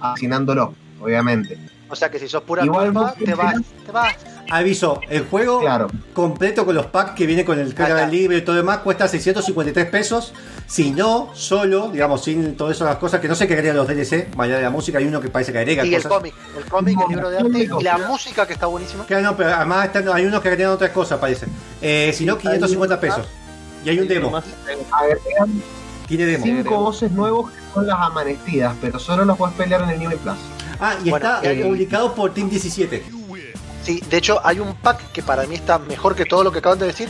asesinándolo, 0.00 0.72
obviamente. 1.02 1.69
O 1.90 1.96
sea 1.96 2.08
que 2.10 2.18
si 2.20 2.28
sos 2.28 2.42
pura 2.44 2.64
Igual 2.64 2.92
te 3.18 3.34
vas, 3.34 3.54
te 3.84 3.92
vas. 3.92 4.14
Aviso, 4.52 5.00
el 5.08 5.26
juego 5.26 5.60
Claro. 5.60 5.88
completo 6.12 6.64
con 6.64 6.74
los 6.74 6.86
packs 6.86 7.12
que 7.12 7.26
viene 7.26 7.44
con 7.44 7.58
el 7.58 7.74
carga 7.74 7.96
Acá. 8.02 8.06
libre 8.08 8.38
y 8.38 8.42
todo 8.42 8.56
demás 8.56 8.78
cuesta 8.78 9.06
653 9.08 9.86
pesos. 9.86 10.32
Si 10.66 10.90
no, 10.92 11.30
solo, 11.34 11.88
digamos, 11.88 12.22
sin 12.24 12.56
todas 12.56 12.76
esas 12.76 12.96
cosas 12.96 13.20
que 13.20 13.28
no 13.28 13.34
sé 13.34 13.46
qué 13.48 13.54
agregan 13.54 13.76
los 13.76 13.86
DLC, 13.88 14.28
más 14.36 14.46
allá 14.46 14.56
de 14.56 14.62
la 14.62 14.70
música, 14.70 14.98
hay 14.98 15.04
uno 15.06 15.20
que 15.20 15.28
parece 15.28 15.52
que 15.52 15.58
agrega 15.58 15.84
Y 15.84 15.94
el 15.94 16.02
cómic, 16.02 16.34
el 16.56 16.64
cómic, 16.64 16.98
el 17.00 17.08
libro 17.08 17.30
de 17.30 17.38
arte 17.38 17.58
y 17.80 17.82
la 17.84 17.98
música 17.98 18.46
que 18.46 18.52
está 18.54 18.66
buenísima. 18.66 19.04
Claro, 19.06 19.22
no, 19.24 19.36
pero 19.36 19.52
además 19.54 19.86
están- 19.86 20.08
hay 20.08 20.26
unos 20.26 20.40
que 20.40 20.48
agregan 20.48 20.72
otras 20.72 20.90
cosas, 20.90 21.18
parece. 21.18 21.46
Eh, 21.82 22.12
si 22.14 22.24
no, 22.24 22.38
550 22.38 22.98
pesos. 23.00 23.26
Y 23.84 23.88
hay 23.90 23.98
un 24.00 24.08
demo. 24.08 24.42
Tiene 26.06 26.26
demo. 26.26 26.44
cinco 26.44 26.76
voces 26.78 27.12
nuevos 27.12 27.50
que 27.52 27.56
son 27.72 27.86
las 27.86 27.98
amanecidas, 28.00 28.74
pero 28.80 28.98
solo 28.98 29.24
los 29.24 29.36
puedes 29.36 29.54
pelear 29.54 29.82
en 29.82 29.90
el 29.90 29.98
New 30.00 30.10
Plus. 30.18 30.34
Ah, 30.80 30.94
y 31.04 31.10
Bueno, 31.10 31.16
está 31.36 31.50
eh, 31.50 31.62
publicado 31.64 32.14
por 32.14 32.32
Team 32.32 32.48
17. 32.48 33.04
Sí, 33.82 34.02
de 34.08 34.16
hecho 34.16 34.40
hay 34.44 34.60
un 34.60 34.74
pack 34.74 35.12
que 35.12 35.22
para 35.22 35.46
mí 35.46 35.54
está 35.54 35.78
mejor 35.78 36.14
que 36.14 36.24
todo 36.24 36.44
lo 36.44 36.52
que 36.52 36.58
acaban 36.58 36.78
de 36.78 36.86
decir, 36.86 37.08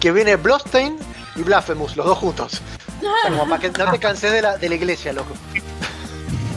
que 0.00 0.12
viene 0.12 0.36
Bloodstained 0.36 1.00
y 1.36 1.42
Blasphemous, 1.42 1.96
los 1.96 2.06
dos 2.06 2.18
juntos. 2.18 2.60
O 2.98 3.00
sea, 3.00 3.30
como 3.30 3.48
para 3.48 3.60
que 3.60 3.70
no 3.70 3.90
te 3.90 3.98
canses 3.98 4.30
de 4.32 4.42
la, 4.42 4.56
de 4.56 4.68
la 4.68 4.74
iglesia, 4.76 5.12
loco. 5.12 5.32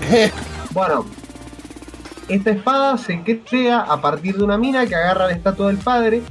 Bueno, 0.71 1.05
esta 2.27 2.51
espada 2.51 2.97
se 2.97 3.21
crea 3.23 3.79
a 3.79 4.01
partir 4.01 4.35
de 4.35 4.43
una 4.43 4.57
mina 4.57 4.85
que 4.85 4.93
agarra 4.95 5.27
la 5.27 5.31
estatua 5.33 5.67
del 5.67 5.77
padre, 5.77 6.21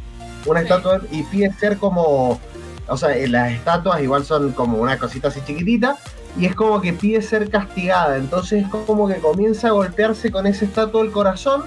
una 0.45 0.61
Sí. 0.61 0.64
estatua 0.66 1.01
y 1.11 1.22
pide 1.22 1.51
ser 1.55 1.78
como, 1.78 2.39
o 2.87 2.97
sea, 2.99 3.16
eh, 3.16 3.26
las 3.26 3.53
estatuas 3.53 4.03
igual 4.03 4.24
son 4.26 4.53
como 4.53 4.78
una 4.78 4.99
cosita 4.99 5.28
así 5.28 5.41
chiquitita 5.47 5.97
y 6.37 6.47
es 6.47 6.55
como 6.55 6.80
que 6.80 6.93
pide 6.93 7.22
ser 7.22 7.49
castigada, 7.51 8.16
entonces 8.16 8.64
es 8.64 8.68
como 8.68 9.07
que 9.09 9.16
comienza 9.16 9.68
a 9.68 9.70
golpearse 9.72 10.30
con 10.32 10.47
esa 10.47 10.64
estatua 10.64 11.03
del 11.03 11.12
corazón 11.12 11.62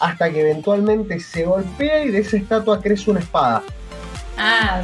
hasta 0.00 0.30
que 0.30 0.40
eventualmente 0.40 1.18
se 1.20 1.44
golpea 1.44 2.04
y 2.04 2.10
de 2.10 2.18
esa 2.18 2.36
estatua 2.36 2.80
crece 2.80 3.10
una 3.10 3.20
espada. 3.20 3.62
Ah, 4.36 4.82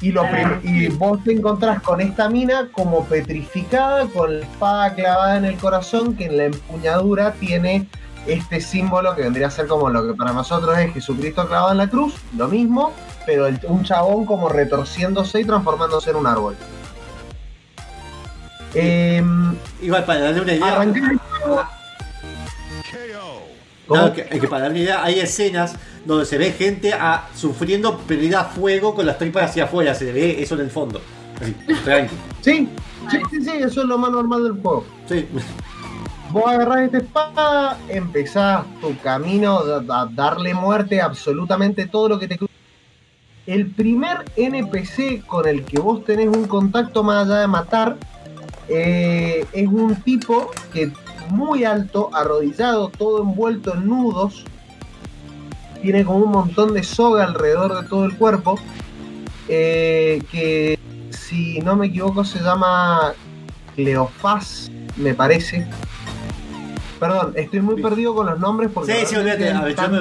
Y, 0.00 0.12
lo 0.12 0.24
y 0.62 0.88
vos 0.88 1.22
te 1.24 1.32
encontrás 1.32 1.80
con 1.82 2.00
esta 2.00 2.28
mina 2.28 2.68
como 2.72 3.04
petrificada, 3.04 4.06
con 4.06 4.40
la 4.40 4.44
espada 4.46 4.94
clavada 4.94 5.36
en 5.38 5.44
el 5.46 5.56
corazón, 5.56 6.14
que 6.16 6.26
en 6.26 6.36
la 6.36 6.44
empuñadura 6.44 7.32
tiene 7.32 7.88
este 8.26 8.60
símbolo 8.60 9.14
que 9.14 9.22
vendría 9.22 9.46
a 9.46 9.50
ser 9.50 9.66
como 9.68 9.88
lo 9.88 10.06
que 10.06 10.14
para 10.14 10.32
nosotros 10.32 10.76
es 10.78 10.92
Jesucristo 10.92 11.46
clavado 11.46 11.72
en 11.72 11.78
la 11.78 11.88
cruz, 11.88 12.14
lo 12.36 12.48
mismo, 12.48 12.92
pero 13.24 13.46
el- 13.46 13.58
un 13.68 13.84
chabón 13.84 14.26
como 14.26 14.48
retorciéndose 14.48 15.40
y 15.40 15.44
transformándose 15.44 16.10
en 16.10 16.16
un 16.16 16.26
árbol. 16.26 16.56
Em, 18.76 19.56
Igual, 19.82 20.04
para 20.04 20.20
darle 20.20 20.40
una 20.42 20.52
idea. 20.54 20.74
arrancar 20.74 21.12
el 21.12 21.18
juego. 21.18 21.62
¿Cómo? 23.86 24.00
No, 24.00 24.12
que, 24.12 24.24
que 24.24 24.48
para 24.48 24.62
darle 24.62 24.78
una 24.80 24.84
idea, 24.84 25.04
hay 25.04 25.20
escenas 25.20 25.76
donde 26.04 26.24
se 26.24 26.38
ve 26.38 26.52
gente 26.52 26.92
a, 26.92 27.28
sufriendo 27.34 27.98
pérdida 27.98 28.40
a 28.40 28.44
fuego 28.44 28.94
con 28.94 29.06
las 29.06 29.18
tripas 29.18 29.50
hacia 29.50 29.64
afuera. 29.64 29.94
Se 29.94 30.12
ve 30.12 30.42
eso 30.42 30.54
en 30.56 30.62
el 30.62 30.70
fondo. 30.70 31.00
Así, 31.40 31.54
tranqui. 31.84 32.14
Sí, 32.40 32.68
sí, 33.10 33.18
sí, 33.30 33.42
sí, 33.44 33.50
eso 33.58 33.82
es 33.82 33.86
lo 33.86 33.98
más 33.98 34.10
normal 34.10 34.42
del 34.44 34.52
juego. 34.54 34.84
Sí. 35.08 35.28
Vos 36.30 36.44
agarrás 36.48 36.86
esta 36.86 36.98
espada, 36.98 37.78
empezás 37.88 38.64
tu 38.80 38.96
camino 38.98 39.60
a, 39.88 40.02
a 40.02 40.06
darle 40.06 40.52
muerte 40.54 41.00
a 41.00 41.04
absolutamente 41.04 41.86
todo 41.86 42.08
lo 42.08 42.18
que 42.18 42.26
te 42.26 42.36
cruza. 42.36 42.52
El 43.46 43.70
primer 43.70 44.24
NPC 44.36 45.24
con 45.24 45.46
el 45.46 45.64
que 45.64 45.78
vos 45.78 46.04
tenés 46.04 46.26
un 46.26 46.48
contacto 46.48 47.04
más 47.04 47.26
allá 47.26 47.40
de 47.42 47.46
matar 47.46 47.96
eh, 48.68 49.44
es 49.52 49.66
un 49.68 49.96
tipo 50.02 50.50
que 50.72 50.90
muy 51.30 51.64
alto, 51.64 52.10
arrodillado, 52.14 52.88
todo 52.88 53.22
envuelto 53.22 53.74
en 53.74 53.86
nudos. 53.86 54.44
Tiene 55.82 56.04
como 56.04 56.18
un 56.24 56.30
montón 56.32 56.74
de 56.74 56.82
soga 56.82 57.24
alrededor 57.24 57.82
de 57.82 57.88
todo 57.88 58.04
el 58.04 58.16
cuerpo. 58.16 58.58
eh, 59.48 60.22
que 60.32 60.78
si 61.10 61.60
no 61.60 61.76
me 61.76 61.86
equivoco 61.86 62.24
se 62.24 62.40
llama 62.40 63.12
Cleofás, 63.76 64.70
me 64.96 65.14
parece. 65.14 65.66
Perdón, 66.98 67.32
estoy 67.36 67.60
muy 67.60 67.80
perdido 67.82 68.14
con 68.14 68.26
los 68.26 68.38
nombres 68.40 68.70
porque. 68.72 68.94
Sí, 69.00 69.06
sí, 69.06 69.16
olvídate, 69.16 69.50
a 69.50 69.60
ver, 69.62 69.76
yo 69.76 69.88
me-. 69.88 70.00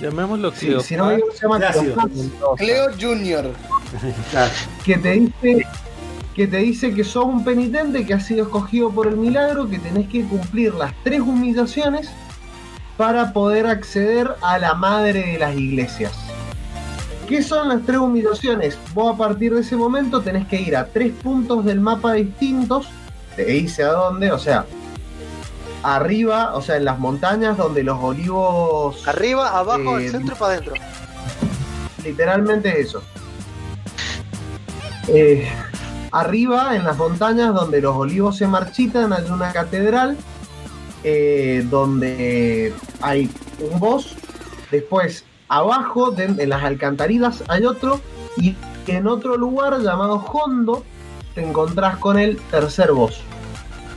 Llamémoslo 0.00 0.52
Sí, 0.52 0.66
Cleo. 0.66 0.80
si 0.80 0.96
no 0.96 1.06
me 1.06 1.14
equivoco, 1.14 1.34
se 1.34 1.42
llama. 1.42 1.58
Cleofás. 1.70 2.10
Cleo 2.56 2.86
Junior. 3.00 3.52
Claro. 4.30 4.52
que 4.84 4.98
te 4.98 5.10
dice 5.12 5.66
que 6.38 6.46
te 6.46 6.58
dice 6.58 6.94
que 6.94 7.02
sos 7.02 7.24
un 7.24 7.42
penitente 7.42 8.06
que 8.06 8.14
has 8.14 8.24
sido 8.24 8.44
escogido 8.44 8.92
por 8.92 9.08
el 9.08 9.16
milagro, 9.16 9.68
que 9.68 9.80
tenés 9.80 10.08
que 10.08 10.22
cumplir 10.24 10.72
las 10.72 10.94
tres 11.02 11.18
humillaciones 11.20 12.10
para 12.96 13.32
poder 13.32 13.66
acceder 13.66 14.36
a 14.40 14.56
la 14.60 14.74
madre 14.74 15.32
de 15.32 15.38
las 15.40 15.56
iglesias. 15.56 16.12
¿Qué 17.28 17.42
son 17.42 17.68
las 17.68 17.82
tres 17.82 17.98
humillaciones? 17.98 18.78
Vos 18.94 19.16
a 19.16 19.18
partir 19.18 19.52
de 19.52 19.62
ese 19.62 19.74
momento 19.74 20.20
tenés 20.20 20.46
que 20.46 20.60
ir 20.60 20.76
a 20.76 20.86
tres 20.86 21.12
puntos 21.12 21.64
del 21.64 21.80
mapa 21.80 22.12
distintos, 22.12 22.86
te 23.34 23.44
dice 23.44 23.82
a 23.82 23.88
dónde, 23.88 24.30
o 24.30 24.38
sea, 24.38 24.64
arriba, 25.82 26.54
o 26.54 26.62
sea, 26.62 26.76
en 26.76 26.84
las 26.84 27.00
montañas 27.00 27.56
donde 27.56 27.82
los 27.82 27.98
olivos... 28.00 29.08
Arriba, 29.08 29.58
abajo, 29.58 29.98
Eh, 29.98 30.08
centro 30.08 30.36
y 30.36 30.38
para 30.38 30.52
adentro. 30.52 30.74
literalmente 32.04 32.68
es 32.80 32.86
eso. 32.90 33.02
Eh, 35.08 35.48
arriba, 36.12 36.76
en 36.76 36.84
las 36.84 36.96
montañas 36.96 37.54
donde 37.54 37.80
los 37.80 37.96
olivos 37.96 38.36
se 38.36 38.46
marchitan, 38.46 39.12
hay 39.12 39.24
una 39.30 39.52
catedral 39.52 40.16
eh, 41.04 41.66
donde 41.70 42.74
hay 43.00 43.30
un 43.60 43.78
boss. 43.78 44.16
Después, 44.70 45.24
abajo, 45.48 46.14
en 46.18 46.48
las 46.48 46.62
alcantarillas, 46.62 47.44
hay 47.48 47.64
otro. 47.64 48.00
Y 48.36 48.54
en 48.86 49.06
otro 49.06 49.36
lugar 49.36 49.80
llamado 49.80 50.16
Hondo, 50.16 50.84
te 51.34 51.46
encontrás 51.46 51.96
con 51.98 52.18
el 52.18 52.36
tercer 52.50 52.92
boss 52.92 53.20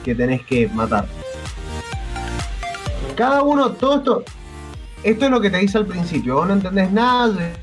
que 0.03 0.15
tenés 0.15 0.43
que 0.45 0.67
matar. 0.69 1.05
Cada 3.15 3.43
uno, 3.43 3.71
todo 3.71 3.97
esto, 3.97 4.23
esto 5.03 5.25
es 5.25 5.31
lo 5.31 5.41
que 5.41 5.49
te 5.49 5.57
dice 5.57 5.77
al 5.77 5.85
principio. 5.85 6.35
Vos 6.35 6.47
no 6.47 6.53
entendés 6.53 6.91
nada 6.91 7.53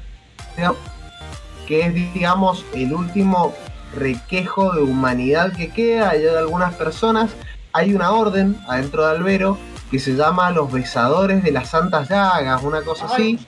que 1.66 1.80
es, 1.80 1.94
digamos, 2.14 2.64
el 2.74 2.92
último 2.94 3.54
requejo 3.94 4.72
de 4.74 4.82
humanidad 4.82 5.52
que 5.56 5.68
queda. 5.70 6.10
Hay 6.10 6.22
de 6.22 6.36
algunas 6.38 6.74
personas. 6.74 7.30
Hay 7.72 7.94
una 7.94 8.10
orden 8.12 8.56
adentro 8.68 9.04
de 9.06 9.10
Albero 9.16 9.58
que 9.90 9.98
se 9.98 10.14
llama 10.14 10.50
los 10.50 10.70
besadores 10.70 11.42
de 11.42 11.50
las 11.52 11.70
santas 11.70 12.08
llagas, 12.10 12.62
una 12.62 12.82
cosa 12.82 13.06
así. 13.06 13.38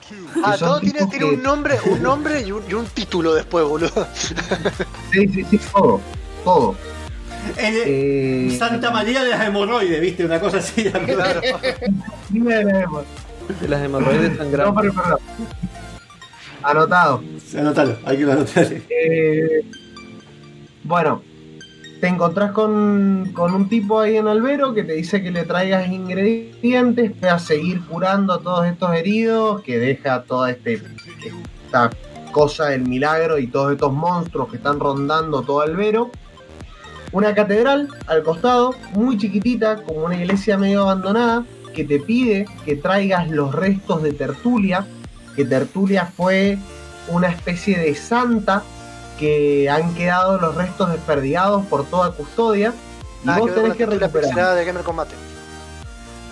Ah, 0.43 0.55
todo 0.57 0.79
tiene, 0.79 0.99
tiene 1.07 1.17
que- 1.29 1.35
un 1.35 1.43
nombre, 1.43 1.77
un 1.85 2.01
nombre 2.03 2.41
y 2.41 2.51
un, 2.51 2.63
y 2.69 2.73
un 2.73 2.85
título 2.85 3.33
después, 3.33 3.63
boludo. 3.65 4.07
Sí, 5.11 5.27
sí, 5.27 5.45
sí, 5.49 5.59
todo. 5.71 5.99
Todo. 6.43 6.75
El, 7.57 7.75
Eh, 7.85 8.55
Santa 8.57 8.89
María 8.91 9.23
de 9.23 9.29
las 9.31 9.45
hemorroides, 9.47 9.99
¿viste? 10.01 10.25
Una 10.25 10.39
cosa 10.39 10.57
así. 10.57 10.83
Claro. 11.05 11.41
De 13.59 13.67
las 13.67 13.81
hemorroides 13.83 14.37
No, 14.39 14.45
pero, 14.51 14.73
pero- 14.75 15.19
Anotado. 16.63 17.23
Anótalo, 17.57 17.97
hay 18.05 18.17
que 18.17 18.23
anotar. 18.23 18.67
Eh, 18.89 19.61
bueno, 20.83 21.21
te 22.01 22.07
encontrás 22.07 22.51
con, 22.51 23.31
con 23.33 23.53
un 23.53 23.69
tipo 23.69 23.99
ahí 23.99 24.17
en 24.17 24.27
Albero 24.27 24.73
que 24.73 24.83
te 24.83 24.93
dice 24.93 25.21
que 25.21 25.29
le 25.29 25.43
traigas 25.43 25.87
ingredientes 25.87 27.11
para 27.11 27.37
seguir 27.37 27.81
curando 27.85 28.33
a 28.33 28.41
todos 28.41 28.65
estos 28.65 28.93
heridos, 28.95 29.61
que 29.61 29.77
deja 29.77 30.23
toda 30.23 30.49
este, 30.49 30.81
esta 31.65 31.91
cosa 32.31 32.69
del 32.69 32.87
milagro 32.87 33.37
y 33.37 33.47
todos 33.47 33.73
estos 33.73 33.93
monstruos 33.93 34.49
que 34.49 34.57
están 34.57 34.79
rondando 34.79 35.43
todo 35.43 35.61
Albero. 35.61 36.09
Una 37.11 37.35
catedral 37.35 37.89
al 38.07 38.23
costado, 38.23 38.73
muy 38.93 39.17
chiquitita, 39.17 39.83
como 39.83 40.05
una 40.05 40.15
iglesia 40.15 40.57
medio 40.57 40.81
abandonada, 40.81 41.45
que 41.75 41.83
te 41.83 41.99
pide 41.99 42.47
que 42.65 42.75
traigas 42.77 43.29
los 43.29 43.53
restos 43.53 44.01
de 44.01 44.13
Tertulia, 44.13 44.87
que 45.35 45.45
Tertulia 45.45 46.05
fue 46.05 46.57
una 47.09 47.27
especie 47.27 47.77
de 47.77 47.93
santa 47.93 48.63
que 49.21 49.69
han 49.69 49.93
quedado 49.93 50.37
los 50.41 50.55
restos 50.55 50.91
desperdigados 50.91 51.63
por 51.67 51.85
toda 51.85 52.11
custodia 52.11 52.73
y 53.23 53.27
Nada 53.27 53.39
vos 53.39 53.53
tenés 53.55 53.75
que 53.75 53.85
recuperar. 53.85 54.55
de 54.55 54.65
Gamer 54.65 54.83
Combate. 54.83 55.13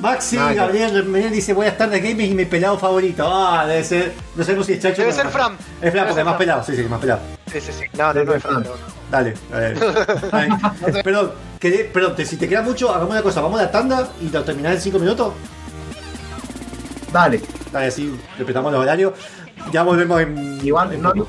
Maxi 0.02 0.38
Nada 0.38 0.50
que- 0.50 0.56
Gabriel 0.56 1.04
Menel 1.06 1.32
dice 1.32 1.54
buenas 1.54 1.78
tardes 1.78 2.02
gaming 2.02 2.32
y 2.32 2.34
mi 2.36 2.46
pelado 2.46 2.78
favorito. 2.80 3.24
Ah, 3.32 3.66
debe 3.68 3.84
ser, 3.84 4.14
no 4.36 4.44
sabemos 4.44 4.66
si 4.66 4.74
es 4.74 4.80
Chacho 4.82 5.02
Debe 5.02 5.14
ser 5.14 5.28
Fran. 5.28 5.58
Es 5.82 5.92
Fran 5.92 6.06
porque 6.08 6.22
es 6.22 6.26
más 6.26 6.36
pelado, 6.38 6.64
sí, 6.64 6.76
sí, 6.76 6.84
más 6.84 7.00
pelado. 7.00 7.20
Sí, 7.52 7.62
sí, 7.62 7.72
sí. 7.72 7.86
No, 7.98 8.14
no, 8.14 8.24
no 8.24 8.34
es 8.34 8.42
Fran. 8.44 8.66
Dale, 9.12 9.34
dale. 9.52 9.74
Dale. 10.32 11.04
Perdón, 11.04 11.32
quedé- 11.60 11.84
perdón, 11.92 12.16
te- 12.16 12.26
si 12.26 12.38
te 12.38 12.48
queda 12.48 12.62
mucho, 12.62 12.90
hagamos 12.90 13.12
una 13.12 13.22
cosa, 13.22 13.42
vamos 13.42 13.60
a 13.60 13.64
la 13.64 13.72
tanda 13.72 14.08
y 14.22 14.30
lo 14.30 14.44
terminás 14.44 14.76
en 14.76 14.82
5 14.82 15.00
minutos. 15.00 15.34
Dale, 17.12 17.42
Dale, 17.72 17.88
así 17.88 18.18
respetamos 18.38 18.72
los 18.72 18.82
horarios. 18.82 19.14
Ya 19.72 19.84
volvemos 19.84 20.22
en. 20.22 20.60
igual 20.66 20.94
en 20.94 21.02
no, 21.02 21.12
poco. 21.12 21.28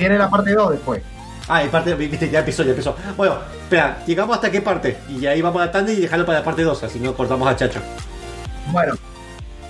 Tiene 0.00 0.18
la 0.18 0.28
parte 0.28 0.52
2 0.54 0.70
después. 0.72 1.02
Ah, 1.48 1.62
en 1.62 1.70
parte, 1.70 1.94
viste, 1.94 2.28
ya 2.30 2.40
empezó, 2.40 2.62
ya 2.62 2.70
empezó. 2.70 2.96
Bueno, 3.16 3.36
espera, 3.62 4.02
llegamos 4.06 4.34
hasta 4.36 4.50
qué 4.50 4.60
parte. 4.62 4.98
Y 5.08 5.26
ahí 5.26 5.40
vamos 5.42 5.60
a 5.62 5.66
la 5.66 5.72
tanda 5.72 5.92
y 5.92 5.96
dejarlo 6.00 6.24
para 6.26 6.38
la 6.38 6.44
parte 6.44 6.62
2, 6.62 6.82
así 6.84 6.98
no 7.00 7.14
cortamos 7.14 7.46
a 7.48 7.56
Chacho. 7.56 7.80
Bueno, 8.72 8.94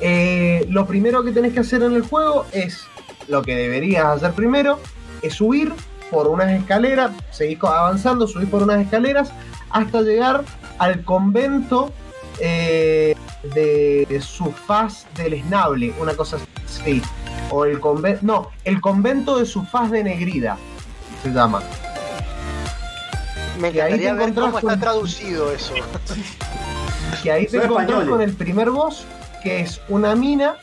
eh, 0.01 0.67
lo 0.69 0.87
primero 0.87 1.23
que 1.25 1.33
tenés 1.33 1.53
que 1.55 1.61
hacer 1.61 1.83
en 1.83 1.95
el 1.95 2.03
juego 2.03 2.47
es 2.53 2.85
lo 3.29 3.43
que 3.43 3.57
deberías 3.57 4.05
hacer 4.07 4.33
primero, 4.33 4.79
es 5.23 5.35
subir 5.35 5.73
por 6.11 6.27
unas 6.29 6.51
escaleras, 6.51 7.13
seguir 7.31 7.59
co- 7.59 7.69
avanzando, 7.69 8.27
subir 8.27 8.49
por 8.51 8.63
unas 8.63 8.81
escaleras 8.81 9.33
hasta 9.71 10.03
llegar 10.03 10.43
al 10.79 11.05
convento 11.05 11.93
eh, 12.41 13.15
de 13.55 14.21
Sufaz 14.21 15.07
del 15.17 15.35
Esnable, 15.35 15.95
una 16.01 16.15
cosa 16.15 16.37
así. 16.67 17.01
O 17.51 17.65
el 17.65 17.81
convento, 17.81 18.21
no, 18.23 18.49
el 18.65 18.81
convento 18.81 19.39
de 19.39 19.45
Sufaz 19.47 19.91
de 19.91 20.05
Negrida 20.05 20.57
se 21.23 21.31
llama. 21.31 21.61
Me 23.61 23.71
Y 23.71 23.81
ahí 23.81 23.99
te 23.99 24.07
encantaría 24.09 24.13
ver 24.15 24.23
encontrás 24.29 24.47
cómo 24.47 24.59
está 24.59 24.71
con- 24.71 24.81
traducido 24.81 25.53
eso. 25.53 25.75
Y 27.25 27.29
ahí 27.29 27.47
te 27.47 27.57
encontrás 27.63 28.07
con 28.07 28.21
el 28.23 28.33
primer 28.35 28.71
boss, 28.71 29.05
que 29.43 29.61
es 29.61 29.81
una 29.89 30.15
mina 30.15 30.55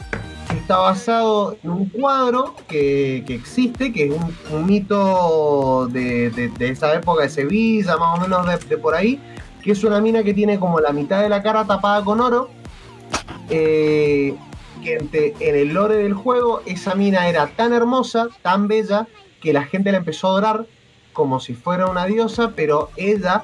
que 0.49 0.55
está 0.57 0.77
basado 0.77 1.57
en 1.61 1.69
un 1.69 1.89
cuadro 1.89 2.55
que, 2.69 3.23
que 3.27 3.35
existe, 3.35 3.91
que 3.91 4.05
es 4.05 4.11
un, 4.13 4.33
un 4.51 4.65
mito 4.65 5.87
de, 5.91 6.29
de- 6.31 6.47
de 6.47 6.69
esa 6.69 6.93
época 6.95 7.23
de 7.23 7.29
Sevilla, 7.29 7.97
más 7.97 8.17
o 8.17 8.21
menos 8.21 8.47
de, 8.47 8.57
de 8.65 8.77
por 8.77 8.95
ahí, 8.95 9.19
que 9.61 9.73
es 9.73 9.83
una 9.83 9.99
mina 9.99 10.23
que 10.23 10.33
tiene 10.33 10.57
como 10.57 10.79
la 10.79 10.91
mitad 10.93 11.21
de 11.21 11.27
la 11.29 11.43
cara 11.43 11.65
tapada 11.65 12.01
con 12.05 12.21
oro. 12.21 12.49
eh, 13.49 14.33
que 14.81 14.95
en, 14.95 15.55
el 15.55 15.73
lore 15.73 15.97
del 15.97 16.13
juego 16.13 16.61
esa 16.65 16.95
mina 16.95 17.27
era 17.27 17.47
tan 17.47 17.73
hermosa, 17.73 18.27
tan 18.41 18.67
bella, 18.67 19.07
que 19.41 19.53
la 19.53 19.63
gente 19.63 19.91
la 19.91 19.97
empezó 19.99 20.27
a 20.27 20.31
adorar 20.31 20.65
como 21.13 21.39
si 21.39 21.53
fuera 21.53 21.87
una 21.87 22.05
diosa, 22.05 22.51
pero 22.55 22.89
ella 22.95 23.43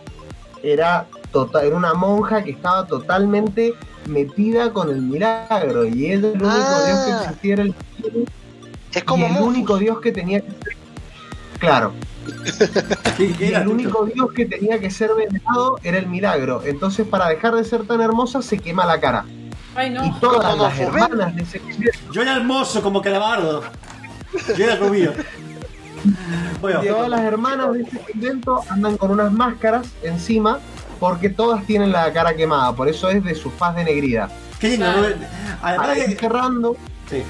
era, 0.61 1.07
tota- 1.31 1.63
era 1.63 1.75
una 1.75 1.93
monja 1.93 2.43
que 2.43 2.51
estaba 2.51 2.85
totalmente 2.87 3.73
metida 4.07 4.71
con 4.73 4.89
el 4.89 5.01
milagro 5.01 5.85
y 5.85 6.05
ella 6.11 6.29
el 6.33 6.41
único 6.41 6.47
Ah. 6.49 6.83
dios 6.85 6.99
que 7.05 7.11
existía 7.25 7.53
era 7.53 7.63
el 7.63 7.75
Es 8.93 8.97
y 8.97 9.05
como 9.05 9.25
el 9.25 9.31
Mufus. 9.33 9.47
único 9.47 9.77
dios 9.77 9.99
que 10.01 10.11
tenía 10.11 10.41
que 10.41 10.51
ser 10.51 10.77
claro 11.59 11.93
¿Qué, 13.17 13.33
qué 13.37 13.45
y 13.45 13.47
era, 13.49 13.61
el 13.61 13.67
único 13.69 14.05
dios 14.05 14.31
que 14.33 14.45
tenía 14.45 14.79
que 14.79 14.89
ser 14.91 15.11
venerado 15.15 15.79
era 15.83 15.97
el 15.97 16.07
milagro 16.07 16.61
entonces 16.65 17.07
para 17.07 17.27
dejar 17.29 17.55
de 17.55 17.63
ser 17.63 17.85
tan 17.87 18.01
hermosa 18.01 18.41
se 18.41 18.57
quema 18.59 18.85
la 18.85 18.99
cara 18.99 19.25
Ay, 19.75 19.89
no. 19.89 20.05
y 20.05 20.11
todas 20.19 20.51
Como 20.51 20.63
las 20.63 20.79
hermanas 20.79 21.35
de 21.35 21.41
ese 21.43 21.61
Yo 22.11 22.21
era 22.21 22.35
hermoso 22.37 22.81
como 22.81 23.01
calabardo. 23.01 23.63
Yo 24.57 24.63
era 24.65 24.75
rubio. 24.75 25.13
Bueno, 26.59 26.81
todas 26.81 27.09
las 27.09 27.21
hermanas 27.21 27.73
de 27.73 27.81
ese 27.83 27.99
convento 27.99 28.61
andan 28.69 28.97
con 28.97 29.11
unas 29.11 29.31
máscaras 29.31 29.87
encima 30.03 30.59
porque 30.99 31.29
todas 31.29 31.65
tienen 31.65 31.91
la 31.91 32.11
cara 32.13 32.35
quemada 32.35 32.73
por 32.73 32.87
eso 32.89 33.09
es 33.09 33.23
de 33.23 33.35
su 33.35 33.49
faz 33.49 33.75
de 33.75 33.83
negrida 33.85 34.29
qué 34.59 34.69
lindo. 34.69 34.85
¿no? 34.85 35.07
Además 35.61 35.87
para 35.87 35.97
ir 35.99 36.19
cerrando 36.19 36.75
Sí. 37.09 37.23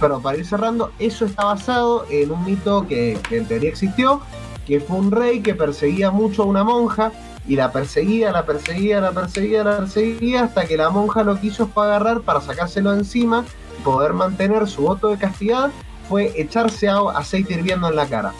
pero 0.00 0.20
para 0.20 0.36
ir 0.38 0.46
cerrando, 0.46 0.92
eso 0.98 1.24
está 1.24 1.44
basado 1.44 2.06
en 2.10 2.30
un 2.30 2.44
mito 2.44 2.86
que, 2.86 3.18
que 3.28 3.38
en 3.38 3.46
teoría 3.46 3.70
existió, 3.70 4.20
que 4.66 4.80
fue 4.80 4.96
un 4.96 5.10
rey 5.10 5.40
que 5.40 5.54
perseguía 5.54 6.10
mucho 6.10 6.42
a 6.42 6.46
una 6.46 6.64
monja 6.64 7.12
y 7.48 7.56
la 7.56 7.70
perseguía, 7.72 8.32
la 8.32 8.44
perseguía, 8.44 9.00
la 9.00 9.12
perseguía, 9.12 9.62
la 9.64 9.78
perseguía 9.78 10.42
hasta 10.44 10.66
que 10.66 10.76
la 10.76 10.90
monja 10.90 11.22
lo 11.22 11.38
quiso 11.40 11.66
fue 11.68 11.84
agarrar 11.84 12.20
para 12.22 12.40
sacárselo 12.40 12.92
encima 12.92 13.44
y 13.78 13.82
poder 13.82 14.12
mantener 14.12 14.66
su 14.68 14.82
voto 14.82 15.08
de 15.08 15.18
castidad 15.18 15.70
fue 16.08 16.32
echarse 16.36 16.88
agua- 16.88 17.18
aceite 17.18 17.54
hirviendo 17.54 17.88
en 17.88 17.96
la 17.96 18.06
cara. 18.06 18.32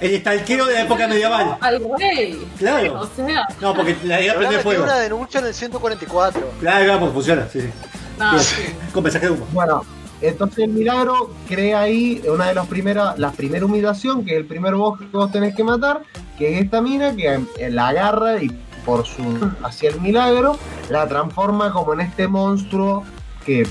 El 0.00 0.14
estalquero 0.14 0.64
de 0.66 0.74
la 0.74 0.82
época 0.82 1.08
medieval. 1.08 1.56
Al 1.60 1.82
rey. 1.98 2.46
Claro. 2.56 3.00
O 3.00 3.06
sea, 3.16 3.42
No, 3.60 3.74
porque 3.74 3.96
la 4.04 4.20
idea 4.20 4.36
prende 4.36 4.58
fuego. 4.60 4.84
una 4.84 4.96
denuncia 4.96 5.40
en 5.40 5.46
el 5.46 5.54
144. 5.54 6.40
Claro, 6.60 6.84
claro, 6.84 7.00
porque 7.00 7.14
funciona. 7.14 7.48
Sí, 7.52 7.60
sí. 7.62 7.68
no, 8.16 8.30
Bien. 8.30 8.42
sí. 8.42 8.62
Con 8.92 9.02
mensaje 9.02 9.26
de 9.26 9.32
humo. 9.32 9.46
Bueno, 9.52 9.84
entonces 10.20 10.64
el 10.64 10.70
milagro 10.70 11.30
crea 11.46 11.80
ahí 11.80 12.22
una 12.28 12.48
de 12.48 12.54
las 12.54 12.66
primeras, 12.66 13.18
la 13.18 13.30
primera 13.30 13.64
humillación, 13.64 14.24
que 14.24 14.32
es 14.32 14.38
el 14.38 14.46
primer 14.46 14.74
boss 14.74 14.98
que 14.98 15.06
vos 15.06 15.30
tenés 15.30 15.54
que 15.54 15.64
matar, 15.64 16.02
que 16.36 16.54
es 16.54 16.64
esta 16.64 16.80
mina 16.80 17.14
que 17.14 17.40
eh, 17.58 17.70
la 17.70 17.88
agarra 17.88 18.42
y 18.42 18.50
por 18.84 19.06
su 19.06 19.22
hacia 19.62 19.90
el 19.90 20.00
milagro 20.00 20.56
la 20.88 21.06
transforma 21.06 21.72
como 21.72 21.92
en 21.92 22.00
este 22.00 22.26
monstruo 22.26 23.04
que 23.44 23.66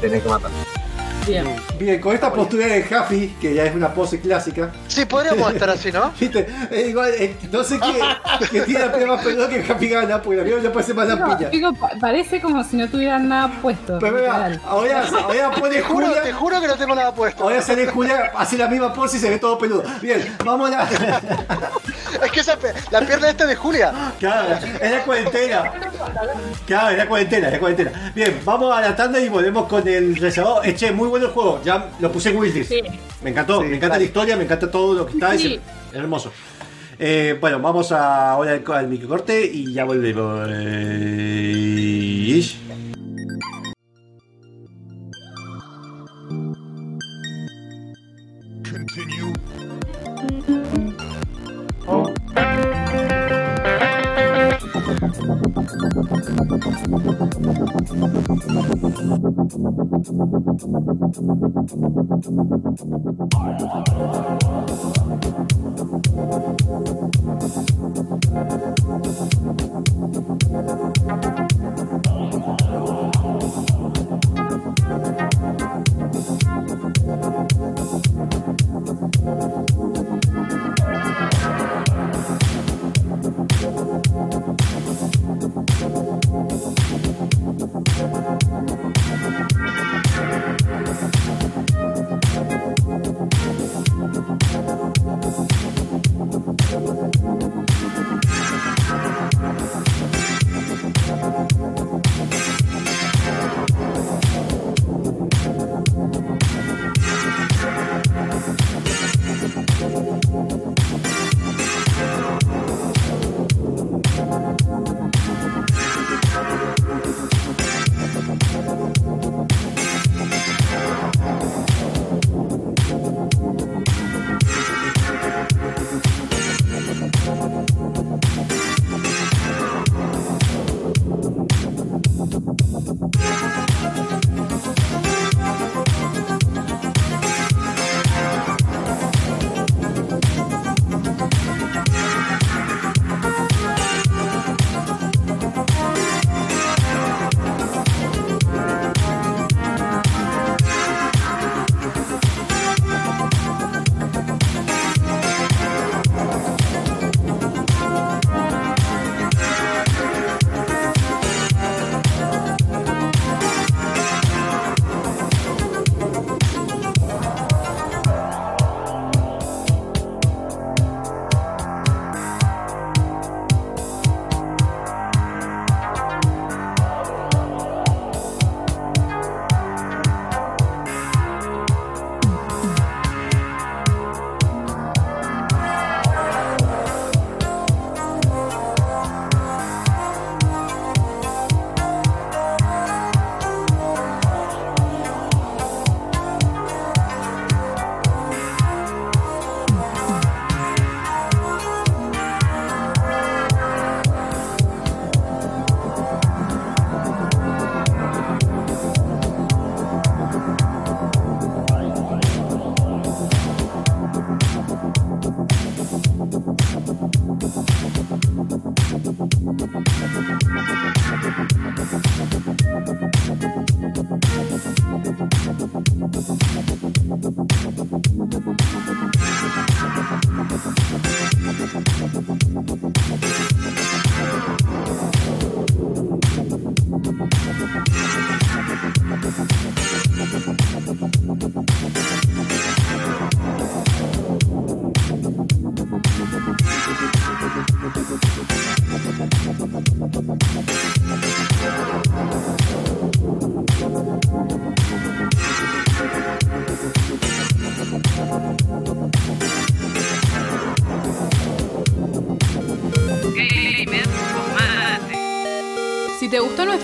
tenés 0.00 0.22
que 0.22 0.28
matar. 0.28 0.50
Bien. 1.28 1.44
Bien, 1.78 2.00
con 2.00 2.14
esta 2.14 2.32
postura 2.32 2.66
de 2.66 2.82
Jaffy, 2.82 3.36
que 3.40 3.54
ya 3.54 3.64
es 3.64 3.74
una 3.74 3.92
pose 3.92 4.18
clásica. 4.20 4.70
Sí, 4.88 5.04
podríamos 5.04 5.52
estar 5.52 5.68
así, 5.70 5.92
¿no? 5.92 6.10
Viste, 6.20 6.46
Eh, 6.70 6.86
igual, 6.88 7.10
eh, 7.18 7.36
no 7.52 7.62
sé 7.62 7.78
qué, 7.78 8.00
que 8.50 8.60
tiene 8.62 8.80
la 8.86 8.92
pelea 8.92 9.06
más 9.08 9.22
peluda 9.24 9.48
que 9.48 9.62
Jaffy 9.62 9.88
gana, 9.88 10.22
porque 10.22 10.38
la 10.38 10.44
mía 10.44 10.54
ya 10.62 10.72
parece 10.72 10.94
más 10.94 11.08
digo, 11.50 11.72
pa- 11.74 11.90
parece 12.00 12.40
como 12.40 12.64
si 12.64 12.76
no 12.76 12.88
tuvieran 12.88 13.28
nada 13.28 13.52
puesto. 13.60 13.98
Pero 14.00 14.12
mira, 14.16 14.48
literal. 14.48 14.60
ahora, 14.66 15.04
ahora 15.22 15.50
pone 15.52 15.76
Te 15.76 15.82
juro, 15.82 16.06
Julia. 16.06 16.22
te 16.22 16.32
juro 16.32 16.60
que 16.60 16.66
no 16.66 16.74
tengo 16.76 16.94
nada 16.94 17.14
puesto. 17.14 17.42
Ahora 17.44 17.60
sale 17.62 17.86
Julia, 17.86 18.32
hace 18.36 18.56
la 18.56 18.66
misma 18.68 18.92
pose 18.92 19.18
y 19.18 19.20
se 19.20 19.28
ve 19.30 19.38
todo 19.38 19.58
peludo. 19.58 19.84
Bien, 20.00 20.36
vamos 20.44 20.70
a 20.70 20.78
la. 20.78 20.88
Es 22.24 22.32
que 22.32 22.40
esa 22.40 22.56
pe- 22.56 22.72
la 22.90 23.00
pierna 23.02 23.28
esta 23.28 23.46
de 23.46 23.54
Julia. 23.54 23.92
Claro, 24.18 24.54
es 24.80 24.90
la 24.90 25.02
cuarentena. 25.04 25.72
Claro, 26.66 26.88
es 26.90 26.98
la 26.98 27.06
cuarentena, 27.06 27.46
es 27.46 27.52
la 27.52 27.58
cuarentena. 27.60 28.12
Bien, 28.14 28.40
vamos 28.44 28.74
a 28.76 28.80
la 28.80 28.96
tanda 28.96 29.20
y 29.20 29.28
volvemos 29.28 29.68
con 29.68 29.86
el 29.86 30.16
reservado. 30.16 30.62
Eche, 30.64 30.90
muy 30.90 31.06
bueno 31.18 31.26
el 31.26 31.32
juego. 31.32 31.60
Ya 31.64 31.90
lo 32.00 32.12
puse 32.12 32.30
en 32.30 32.36
Wildis. 32.36 32.68
Sí. 32.68 32.80
Me 33.22 33.30
encantó, 33.30 33.60
me 33.60 33.76
encanta 33.76 33.98
la 33.98 34.04
historia, 34.04 34.36
me 34.36 34.44
encanta 34.44 34.70
todo 34.70 34.94
lo 34.94 35.06
que 35.06 35.14
está. 35.14 35.34
Es 35.34 35.58
hermoso. 35.92 36.32
Eh, 36.98 37.36
bueno, 37.40 37.60
vamos 37.60 37.92
a, 37.92 38.32
ahora 38.32 38.52
al, 38.52 38.64
al 38.72 38.88
microcorte 38.88 39.44
y 39.44 39.72
ya 39.72 39.84
volvemos. 39.84 40.48
I'm 56.40 56.46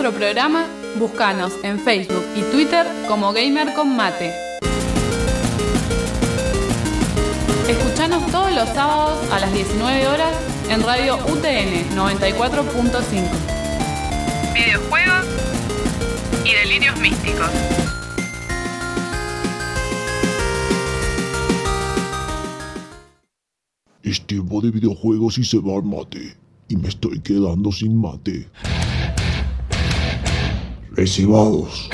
nuestro 0.05 0.19
programa, 0.19 0.67
búscanos 0.99 1.53
en 1.63 1.79
Facebook 1.79 2.23
y 2.35 2.41
Twitter 2.51 2.85
como 3.07 3.33
Gamer 3.33 3.73
con 3.73 3.95
Mate. 3.95 4.31
Escuchanos 7.67 8.23
todos 8.31 8.53
los 8.53 8.69
sábados 8.69 9.17
a 9.31 9.39
las 9.39 9.51
19 9.51 10.07
horas 10.07 10.31
en 10.69 10.83
Radio 10.83 11.15
UTN 11.15 11.97
94.5. 11.97 13.31
Videojuegos 14.53 15.25
y 16.45 16.53
delirios 16.53 16.99
místicos. 16.99 17.49
Es 24.03 24.21
tiempo 24.21 24.61
de 24.61 24.69
videojuegos 24.69 25.39
y 25.39 25.43
se 25.43 25.57
va 25.57 25.77
el 25.77 25.83
mate. 25.83 26.37
Y 26.67 26.75
me 26.75 26.89
estoy 26.89 27.19
quedando 27.21 27.71
sin 27.71 27.99
mate. 27.99 28.47
Recibados. 30.95 31.89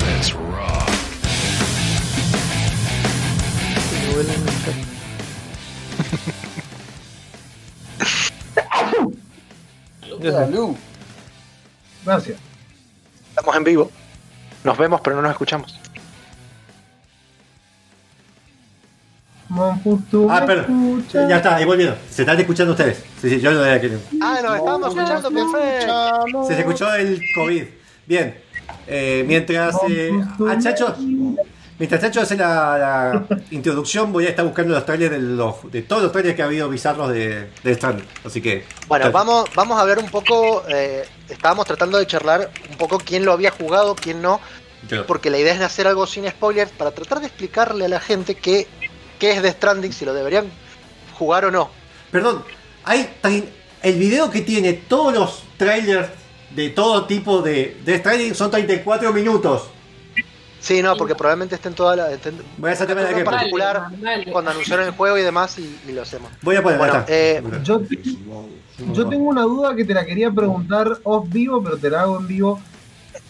Let's 0.00 0.32
rock. 0.32 0.88
Gracias. 12.04 12.38
Estamos 13.30 13.56
en 13.56 13.64
vivo. 13.64 13.90
Nos 14.64 14.76
vemos, 14.76 15.00
pero 15.00 15.14
no 15.16 15.22
nos 15.22 15.30
escuchamos. 15.30 15.78
Ah, 20.30 20.44
perdón. 20.46 21.04
Ya 21.12 21.36
está, 21.36 21.56
ahí 21.56 21.64
volvieron. 21.64 21.96
Se 22.10 22.22
están 22.22 22.38
escuchando 22.38 22.72
ustedes. 22.72 23.02
Sí, 23.20 23.30
sí, 23.30 23.40
yo 23.40 23.52
no 23.52 23.64
era 23.64 23.80
que. 23.80 23.96
Ah, 24.20 24.40
nos 24.42 24.56
estábamos 24.56 24.94
escuchando, 24.94 25.30
perfecto. 25.30 26.44
Se 26.46 26.58
escuchó 26.58 26.94
el 26.94 27.20
COVID. 27.34 27.64
Bien. 28.06 28.34
Eh, 28.86 29.24
mientras. 29.26 29.76
Eh, 29.88 30.10
a 30.48 30.58
Chacho. 30.58 30.96
Mientras 31.78 32.00
Chacho 32.00 32.20
hace 32.22 32.36
la, 32.36 33.24
la 33.28 33.38
introducción, 33.52 34.12
voy 34.12 34.26
a 34.26 34.30
estar 34.30 34.44
buscando 34.44 34.74
los 34.74 34.84
trailers 34.84 35.12
de, 35.12 35.20
los, 35.20 35.70
de 35.70 35.82
todos 35.82 36.02
los 36.02 36.10
trailers 36.10 36.34
que 36.34 36.42
ha 36.42 36.46
habido 36.46 36.68
bizarros 36.68 37.10
de, 37.12 37.50
de 37.62 37.74
Stranding. 37.74 38.06
Así 38.24 38.42
que. 38.42 38.64
Bueno, 38.88 39.12
vamos, 39.12 39.48
vamos 39.54 39.80
a 39.80 39.84
ver 39.84 39.98
un 39.98 40.10
poco. 40.10 40.64
eh, 40.68 41.04
estábamos 41.28 41.66
tratando 41.66 41.98
de 41.98 42.06
charlar 42.06 42.50
un 42.70 42.76
poco 42.78 42.98
quién 42.98 43.24
lo 43.24 43.32
había 43.32 43.52
jugado, 43.52 43.94
quién 43.94 44.20
no. 44.20 44.40
Yo. 44.88 45.06
Porque 45.06 45.28
la 45.28 45.38
idea 45.38 45.54
es 45.54 45.60
hacer 45.60 45.86
algo 45.86 46.06
sin 46.06 46.28
spoilers 46.28 46.70
para 46.70 46.92
tratar 46.92 47.20
de 47.20 47.26
explicarle 47.26 47.84
a 47.84 47.88
la 47.88 48.00
gente 48.00 48.36
qué, 48.36 48.66
qué 49.18 49.32
es 49.32 49.42
The 49.42 49.50
Stranding, 49.52 49.92
si 49.92 50.04
lo 50.04 50.14
deberían 50.14 50.46
jugar 51.18 51.44
o 51.46 51.50
no. 51.50 51.70
Perdón, 52.10 52.44
hay 52.84 53.08
el 53.82 53.94
video 53.98 54.30
que 54.30 54.40
tiene 54.40 54.72
todos 54.72 55.12
los 55.14 55.42
trailers 55.56 56.08
de 56.54 56.70
todo 56.70 57.04
tipo 57.06 57.42
de, 57.42 57.76
de 57.84 57.98
Stranding 57.98 58.34
son 58.34 58.50
34 58.50 59.12
minutos. 59.12 59.68
Sí, 60.60 60.82
no, 60.82 60.96
porque 60.96 61.14
probablemente 61.14 61.54
estén 61.54 61.72
todas 61.74 61.96
las. 61.96 62.10
estén- 62.12 62.42
Voy 62.56 62.72
a 62.72 62.74
sacarme 62.76 63.02
la 63.02 63.10
en 63.10 63.16
que 63.18 63.24
particular 63.24 63.84
Dale. 64.00 64.32
cuando 64.32 64.50
anunciaron 64.50 64.86
el 64.86 64.92
juego 64.92 65.16
y 65.16 65.22
demás 65.22 65.56
y, 65.58 65.78
y 65.86 65.92
lo 65.92 66.02
hacemos. 66.02 66.32
Voy 66.42 66.56
a 66.56 66.62
poner. 66.62 66.78
Bueno, 66.78 67.04
eh, 67.06 67.40
Yo, 67.62 67.80
yo 68.92 69.08
tengo 69.08 69.28
una 69.28 69.42
duda 69.42 69.76
que 69.76 69.84
te 69.84 69.94
la 69.94 70.04
quería 70.04 70.32
preguntar 70.32 70.98
off 71.04 71.26
vivo, 71.30 71.62
pero 71.62 71.76
te 71.76 71.88
la 71.90 72.00
hago 72.02 72.18
en 72.18 72.26
vivo. 72.26 72.60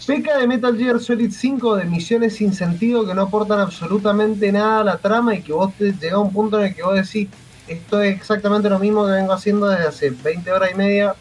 Peca 0.06 0.38
de 0.38 0.46
Metal 0.46 0.76
Gear 0.76 1.00
Solid 1.00 1.30
5 1.32 1.76
de 1.76 1.84
misiones 1.84 2.36
sin 2.36 2.54
sentido 2.54 3.06
que 3.06 3.14
no 3.14 3.22
aportan 3.22 3.60
absolutamente 3.60 4.50
nada 4.52 4.80
a 4.80 4.84
la 4.84 4.96
trama 4.98 5.34
y 5.34 5.42
que 5.42 5.52
vos 5.52 5.72
te 5.76 5.92
llega 5.92 6.16
a 6.16 6.20
un 6.20 6.32
punto 6.32 6.58
en 6.58 6.66
el 6.66 6.74
que 6.74 6.82
vos 6.82 6.94
decís, 6.94 7.28
esto 7.66 8.00
es 8.00 8.16
exactamente 8.16 8.70
lo 8.70 8.78
mismo 8.78 9.04
que 9.04 9.12
vengo 9.12 9.32
haciendo 9.32 9.68
desde 9.68 9.86
hace 9.86 10.10
20 10.10 10.50
horas 10.52 10.70
y 10.72 10.74
media 10.74 11.14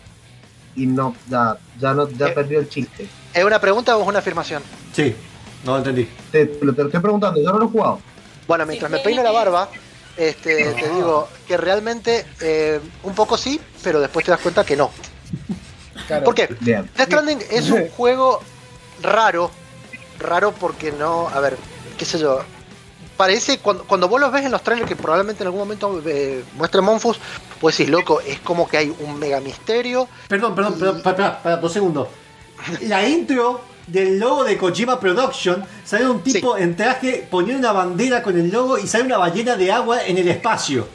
y 0.76 0.86
no, 0.86 1.16
ya, 1.30 1.58
ya 1.80 1.94
no, 1.94 2.08
ya 2.10 2.28
Eh, 2.28 2.32
perdió 2.32 2.60
el 2.60 2.70
chiste. 2.70 3.08
¿Es 3.34 3.44
una 3.44 3.60
pregunta 3.60 3.98
o 3.98 4.02
es 4.02 4.08
una 4.08 4.20
afirmación? 4.20 4.64
Sí, 4.94 5.14
no 5.66 5.74
lo 5.74 5.78
entendí. 5.80 6.08
Te, 6.32 6.46
te 6.46 6.66
lo 6.66 6.74
te 6.74 6.82
lo 6.84 6.88
estoy 6.88 7.02
preguntando, 7.02 7.42
yo 7.42 7.52
no 7.52 7.58
lo 7.58 7.66
he 7.66 7.70
jugado. 7.70 8.00
Bueno, 8.48 8.66
mientras 8.66 8.90
me 8.90 9.00
peino 9.00 9.22
la 9.22 9.32
barba, 9.32 9.70
este, 10.16 10.74
te 10.74 10.90
digo 10.90 11.28
que 11.48 11.58
realmente 11.58 12.26
eh, 12.40 12.80
un 13.04 13.14
poco 13.14 13.38
sí, 13.38 13.60
pero 13.84 14.00
después 14.00 14.24
te 14.26 14.32
das 14.32 14.40
cuenta 14.40 14.64
que 14.64 14.78
no. 14.78 14.92
Claro. 16.08 16.24
¿Por 16.24 16.36
qué? 16.36 16.48
Bien. 16.62 16.90
Death 16.96 17.08
Stranding 17.08 17.40
es 17.52 17.70
un 17.70 17.90
juego 17.98 18.40
raro, 19.02 19.52
raro 20.20 20.52
porque 20.54 20.92
no, 20.92 21.28
a 21.30 21.40
ver, 21.40 21.58
qué 21.98 22.06
sé 22.06 22.20
yo, 22.20 22.42
parece 23.18 23.60
cuando, 23.60 23.84
cuando 23.84 24.08
vos 24.08 24.22
los 24.22 24.32
ves 24.32 24.46
en 24.46 24.52
los 24.52 24.62
trailers 24.62 24.88
que 24.88 24.96
probablemente 24.96 25.44
en 25.44 25.48
algún 25.48 25.62
momento 25.62 26.02
eh, 26.06 26.44
muestre 26.56 26.82
Monfus, 26.82 27.18
pues 27.60 27.78
decís, 27.78 27.92
loco, 27.92 28.22
es 28.22 28.40
como 28.40 28.68
que 28.68 28.78
hay 28.78 28.96
un 29.00 29.20
mega 29.20 29.42
misterio. 29.42 30.08
Perdón, 30.28 30.56
perdón, 30.56 30.80
perdón, 30.80 31.02
para, 31.02 31.16
para, 31.18 31.42
para, 31.42 31.58
un 31.58 31.70
segundo. 31.70 32.10
La 32.82 33.08
intro 33.08 33.62
del 33.88 34.20
logo 34.20 34.44
de 34.44 34.58
Kojima 34.58 35.00
Production 35.00 35.64
sale 35.84 36.08
un 36.08 36.22
tipo 36.22 36.58
en 36.58 36.76
traje 36.76 37.28
poniendo 37.30 37.60
una 37.60 37.72
bandera 37.72 38.22
con 38.22 38.38
el 38.38 38.50
logo 38.50 38.78
y 38.78 38.88
sale 38.88 39.06
una 39.06 39.18
ballena 39.18 39.56
de 39.56 39.72
agua 39.72 40.06
en 40.06 40.18
el 40.18 40.28
espacio. 40.28 40.88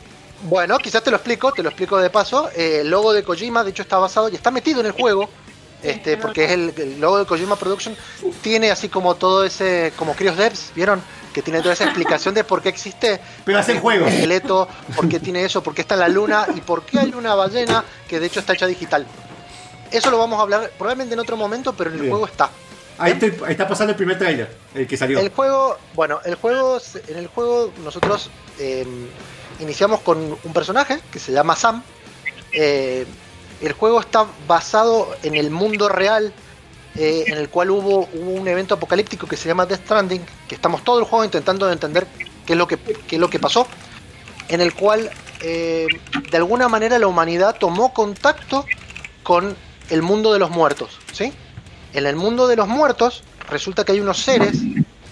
Bueno, 0.44 0.76
quizás 0.78 1.02
te 1.02 1.10
lo 1.10 1.16
explico, 1.16 1.52
te 1.52 1.62
lo 1.62 1.68
explico 1.68 1.98
de 1.98 2.10
paso. 2.10 2.50
Eh, 2.54 2.78
el 2.80 2.90
logo 2.90 3.12
de 3.12 3.22
Kojima, 3.22 3.62
de 3.62 3.70
hecho, 3.70 3.82
está 3.82 3.98
basado 3.98 4.28
y 4.28 4.34
está 4.34 4.50
metido 4.50 4.80
en 4.80 4.86
el 4.86 4.92
juego. 4.92 5.28
Este, 5.82 6.16
porque 6.16 6.44
es 6.44 6.50
el, 6.52 6.72
el 6.76 7.00
logo 7.00 7.18
de 7.18 7.26
Kojima 7.26 7.56
Production 7.56 7.96
tiene 8.40 8.70
así 8.70 8.88
como 8.88 9.16
todo 9.16 9.44
ese, 9.44 9.92
como 9.96 10.14
Crios 10.14 10.36
Devs, 10.36 10.70
¿vieron? 10.74 11.02
Que 11.32 11.42
tiene 11.42 11.60
toda 11.60 11.74
esa 11.74 11.84
explicación 11.84 12.34
de 12.34 12.44
por 12.44 12.62
qué 12.62 12.68
existe. 12.68 13.20
Pero 13.44 13.60
juegos. 13.80 14.08
el 14.08 14.14
esqueleto, 14.14 14.68
por 14.94 15.08
qué 15.08 15.18
tiene 15.18 15.44
eso, 15.44 15.62
por 15.62 15.74
qué 15.74 15.80
está 15.82 15.94
en 15.94 16.00
la 16.00 16.08
luna 16.08 16.46
y 16.54 16.60
por 16.60 16.84
qué 16.84 17.00
hay 17.00 17.12
una 17.14 17.34
ballena 17.34 17.84
que 18.08 18.20
de 18.20 18.26
hecho 18.26 18.40
está 18.40 18.52
hecha 18.52 18.66
digital. 18.66 19.06
Eso 19.90 20.10
lo 20.10 20.18
vamos 20.18 20.38
a 20.38 20.42
hablar 20.42 20.70
probablemente 20.78 21.14
en 21.14 21.20
otro 21.20 21.36
momento, 21.36 21.72
pero 21.72 21.90
en 21.90 21.94
el 21.96 22.02
Bien. 22.02 22.12
juego 22.12 22.26
está. 22.26 22.50
Ahí, 22.98 23.12
estoy- 23.12 23.34
ahí 23.44 23.52
está 23.52 23.66
pasando 23.66 23.90
el 23.90 23.96
primer 23.96 24.18
trailer, 24.18 24.54
el 24.74 24.86
que 24.86 24.96
salió. 24.96 25.18
El 25.18 25.30
juego, 25.30 25.76
bueno, 25.94 26.20
el 26.24 26.34
juego, 26.36 26.78
en 27.08 27.16
el 27.18 27.26
juego 27.26 27.72
nosotros 27.82 28.30
eh, 28.58 28.86
iniciamos 29.58 30.00
con 30.00 30.18
un 30.44 30.52
personaje 30.52 31.00
que 31.10 31.18
se 31.18 31.32
llama 31.32 31.56
Sam. 31.56 31.82
Eh, 32.52 33.06
el 33.62 33.72
juego 33.72 34.00
está 34.00 34.26
basado 34.46 35.14
en 35.22 35.34
el 35.34 35.50
mundo 35.50 35.88
real, 35.88 36.32
eh, 36.96 37.24
en 37.26 37.38
el 37.38 37.48
cual 37.48 37.70
hubo, 37.70 38.08
hubo 38.12 38.30
un 38.32 38.48
evento 38.48 38.74
apocalíptico 38.74 39.26
que 39.26 39.36
se 39.36 39.48
llama 39.48 39.66
Death 39.66 39.84
Stranding, 39.84 40.22
que 40.48 40.54
estamos 40.54 40.82
todo 40.84 40.98
el 40.98 41.04
juego 41.04 41.24
intentando 41.24 41.70
entender 41.70 42.06
qué 42.44 42.54
es 42.54 42.58
lo 42.58 42.66
que, 42.66 42.76
qué 42.76 43.16
es 43.16 43.20
lo 43.20 43.30
que 43.30 43.38
pasó, 43.38 43.66
en 44.48 44.60
el 44.60 44.74
cual 44.74 45.10
eh, 45.40 45.86
de 46.30 46.36
alguna 46.36 46.68
manera 46.68 46.98
la 46.98 47.06
humanidad 47.06 47.56
tomó 47.58 47.94
contacto 47.94 48.66
con 49.22 49.56
el 49.90 50.02
mundo 50.02 50.32
de 50.32 50.40
los 50.40 50.50
muertos, 50.50 50.98
¿sí? 51.12 51.32
En 51.94 52.06
el 52.06 52.16
mundo 52.16 52.48
de 52.48 52.56
los 52.56 52.66
muertos 52.66 53.22
resulta 53.48 53.84
que 53.84 53.92
hay 53.92 54.00
unos 54.00 54.18
seres 54.18 54.58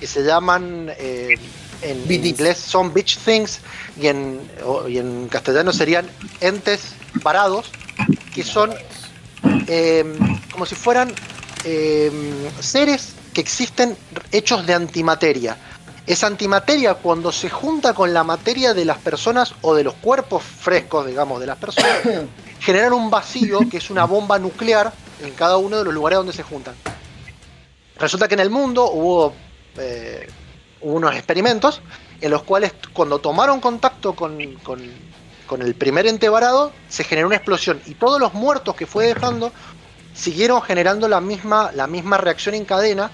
que 0.00 0.06
se 0.06 0.24
llaman 0.24 0.90
eh, 0.98 1.38
en 1.82 2.08
Beaties. 2.08 2.32
inglés 2.32 2.58
son 2.58 2.92
beach 2.92 3.18
things 3.18 3.60
y 4.00 4.08
en, 4.08 4.40
y 4.88 4.98
en 4.98 5.28
castellano 5.28 5.72
serían 5.72 6.08
entes 6.40 6.94
varados 7.22 7.70
que 8.34 8.44
son 8.44 8.72
eh, 9.66 10.04
como 10.52 10.66
si 10.66 10.74
fueran 10.74 11.12
eh, 11.64 12.10
seres 12.60 13.14
que 13.32 13.40
existen 13.40 13.96
hechos 14.32 14.66
de 14.66 14.74
antimateria. 14.74 15.56
Esa 16.06 16.26
antimateria 16.26 16.94
cuando 16.94 17.30
se 17.30 17.48
junta 17.50 17.94
con 17.94 18.12
la 18.12 18.24
materia 18.24 18.74
de 18.74 18.84
las 18.84 18.98
personas 18.98 19.54
o 19.60 19.74
de 19.74 19.84
los 19.84 19.94
cuerpos 19.94 20.42
frescos, 20.42 21.06
digamos, 21.06 21.38
de 21.40 21.46
las 21.46 21.58
personas, 21.58 22.00
generan 22.60 22.92
un 22.92 23.10
vacío 23.10 23.60
que 23.70 23.76
es 23.76 23.90
una 23.90 24.04
bomba 24.06 24.38
nuclear 24.38 24.92
en 25.22 25.30
cada 25.32 25.56
uno 25.58 25.78
de 25.78 25.84
los 25.84 25.94
lugares 25.94 26.16
donde 26.16 26.32
se 26.32 26.42
juntan. 26.42 26.74
Resulta 27.98 28.26
que 28.26 28.34
en 28.34 28.40
el 28.40 28.50
mundo 28.50 28.90
hubo, 28.90 29.34
eh, 29.76 30.26
hubo 30.80 30.94
unos 30.94 31.14
experimentos 31.14 31.80
en 32.20 32.30
los 32.30 32.42
cuales 32.42 32.72
cuando 32.92 33.18
tomaron 33.18 33.60
contacto 33.60 34.14
con, 34.14 34.54
con- 34.62 35.10
con 35.50 35.62
el 35.62 35.74
primer 35.74 36.06
ente 36.06 36.28
varado 36.28 36.72
se 36.88 37.02
generó 37.02 37.26
una 37.26 37.34
explosión 37.34 37.82
y 37.84 37.94
todos 37.94 38.20
los 38.20 38.34
muertos 38.34 38.76
que 38.76 38.86
fue 38.86 39.06
dejando 39.06 39.50
siguieron 40.14 40.62
generando 40.62 41.08
la 41.08 41.20
misma, 41.20 41.72
la 41.74 41.88
misma 41.88 42.18
reacción 42.18 42.54
en 42.54 42.64
cadena, 42.64 43.10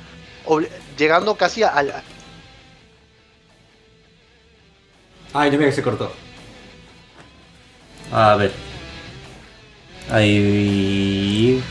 llegando 0.99 1.35
casi 1.37 1.63
al... 1.63 1.95
Ay, 5.33 5.51
no 5.51 5.57
mira 5.57 5.71
que 5.71 5.77
se 5.77 5.83
cortó. 5.83 6.13
A 8.13 8.37
ver. 8.37 8.53
Ahí. 10.11 11.65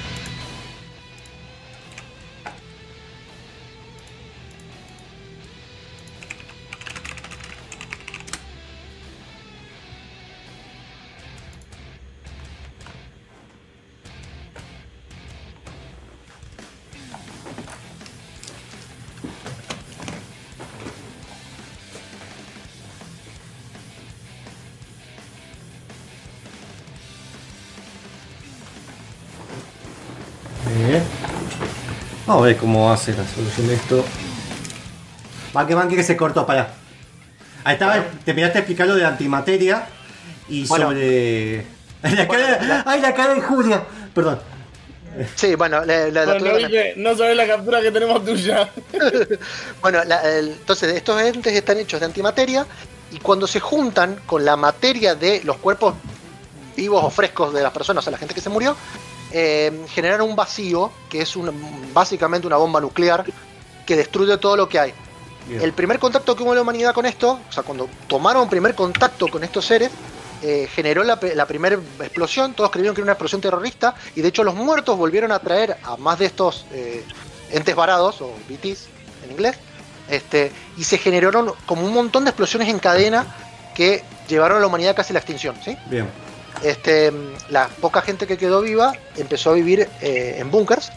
Vamos 32.26 32.44
a 32.44 32.46
ver 32.48 32.58
cómo 32.58 32.92
hace 32.92 33.12
la 33.14 33.26
solución 33.28 33.68
de 33.68 33.76
esto. 33.76 34.04
Banque, 35.54 35.76
banque 35.76 35.96
que 35.96 36.04
se 36.04 36.18
cortó, 36.18 36.46
para. 36.46 36.74
Ahí 37.64 37.74
estaba, 37.74 38.04
terminaste 38.24 38.54
de 38.56 38.60
explicar 38.60 38.88
lo 38.88 38.96
de 38.96 39.06
antimateria 39.06 39.88
y 40.50 40.66
Bueno. 40.68 40.88
sobre. 40.88 41.66
La 42.04 42.28
cara, 42.28 42.84
ay, 42.86 43.02
la 43.02 43.14
cara 43.16 43.34
de 43.34 43.42
Julia. 43.42 43.84
Perdón. 44.14 44.40
Sí, 45.36 45.56
bueno, 45.56 45.84
la, 45.86 46.06
Bueno, 46.10 46.68
no 46.98 47.18
sabes 47.18 47.36
la 47.38 47.48
captura 47.48 47.82
que 47.82 47.90
tenemos 47.90 48.24
tuya. 48.26 48.70
Bueno, 49.82 50.04
la- 50.04 50.22
el- 50.38 50.50
entonces 50.50 50.94
estos 50.94 51.20
entes 51.22 51.54
están 51.54 51.78
hechos 51.80 52.00
de 52.02 52.06
antimateria 52.06 52.66
y 53.12 53.18
cuando 53.20 53.48
se 53.48 53.60
juntan 53.60 54.20
con 54.26 54.44
la 54.46 54.56
materia 54.56 55.16
de 55.16 55.42
los 55.46 55.58
cuerpos 55.58 55.96
vivos 56.76 57.04
o 57.04 57.10
frescos 57.10 57.54
de 57.54 57.64
las 57.64 57.72
personas, 57.72 58.04
o 58.04 58.06
sea, 58.06 58.12
la 58.12 58.18
gente 58.18 58.34
que 58.36 58.42
se 58.42 58.50
murió, 58.50 58.76
eh, 59.38 59.86
generan 59.90 60.22
un 60.22 60.34
vacío 60.34 60.92
que 61.10 61.22
es 61.22 61.36
una- 61.36 61.52
básicamente 61.94 62.48
una 62.48 62.56
bomba 62.56 62.80
nuclear 62.80 63.26
que 63.86 63.96
destruye 63.98 64.38
todo 64.38 64.56
lo 64.56 64.70
que 64.70 64.80
hay. 64.80 64.94
Bien. 65.46 65.62
El 65.62 65.74
primer 65.74 66.00
contacto 66.00 66.36
que 66.38 66.44
hubo 66.44 66.56
la 66.56 66.62
humanidad 66.62 66.94
con 66.94 67.06
esto, 67.06 67.40
o 67.48 67.52
sea, 67.52 67.64
cuando 67.64 67.90
tomaron 68.08 68.48
primer 68.50 68.74
contacto 68.76 69.28
con 69.28 69.44
estos 69.44 69.66
seres, 69.66 69.92
eh, 70.42 70.70
generó 70.74 71.04
la, 71.04 71.20
la 71.36 71.46
primera 71.46 71.76
explosión, 72.00 72.54
todos 72.54 72.72
creyeron 72.72 72.96
que 72.96 73.02
era 73.02 73.06
una 73.06 73.12
explosión 73.14 73.42
terrorista, 73.42 73.94
y 74.16 74.22
de 74.22 74.30
hecho 74.30 74.44
los 74.46 74.56
muertos 74.56 74.98
volvieron 74.98 75.34
a 75.34 75.40
traer 75.40 75.76
a 75.84 75.98
más 75.98 76.18
de 76.18 76.28
estos 76.28 76.66
eh, 76.72 77.04
entes 77.52 77.76
varados, 77.76 78.22
o 78.22 78.32
BTs 78.48 78.88
en 79.26 79.32
inglés, 79.32 79.58
este, 80.10 80.52
y 80.78 80.84
se 80.86 80.98
generaron 80.98 81.52
como 81.66 81.86
un 81.86 81.94
montón 81.94 82.24
de 82.24 82.30
explosiones 82.30 82.70
en 82.70 82.80
cadena 82.80 83.26
que 83.76 84.02
llevaron 84.30 84.58
a 84.58 84.62
la 84.62 84.68
humanidad 84.68 84.96
casi 84.96 85.12
a 85.12 85.16
la 85.16 85.20
extinción, 85.20 85.56
¿sí? 85.64 85.78
Bien. 85.90 86.08
Este, 86.64 87.12
la 87.50 87.68
poca 87.68 88.02
gente 88.02 88.28
que 88.28 88.38
quedó 88.38 88.62
viva 88.62 88.94
empezó 89.18 89.52
a 89.52 89.54
vivir 89.54 89.90
eh, 90.02 90.36
en 90.40 90.52
búnkers, 90.52 90.92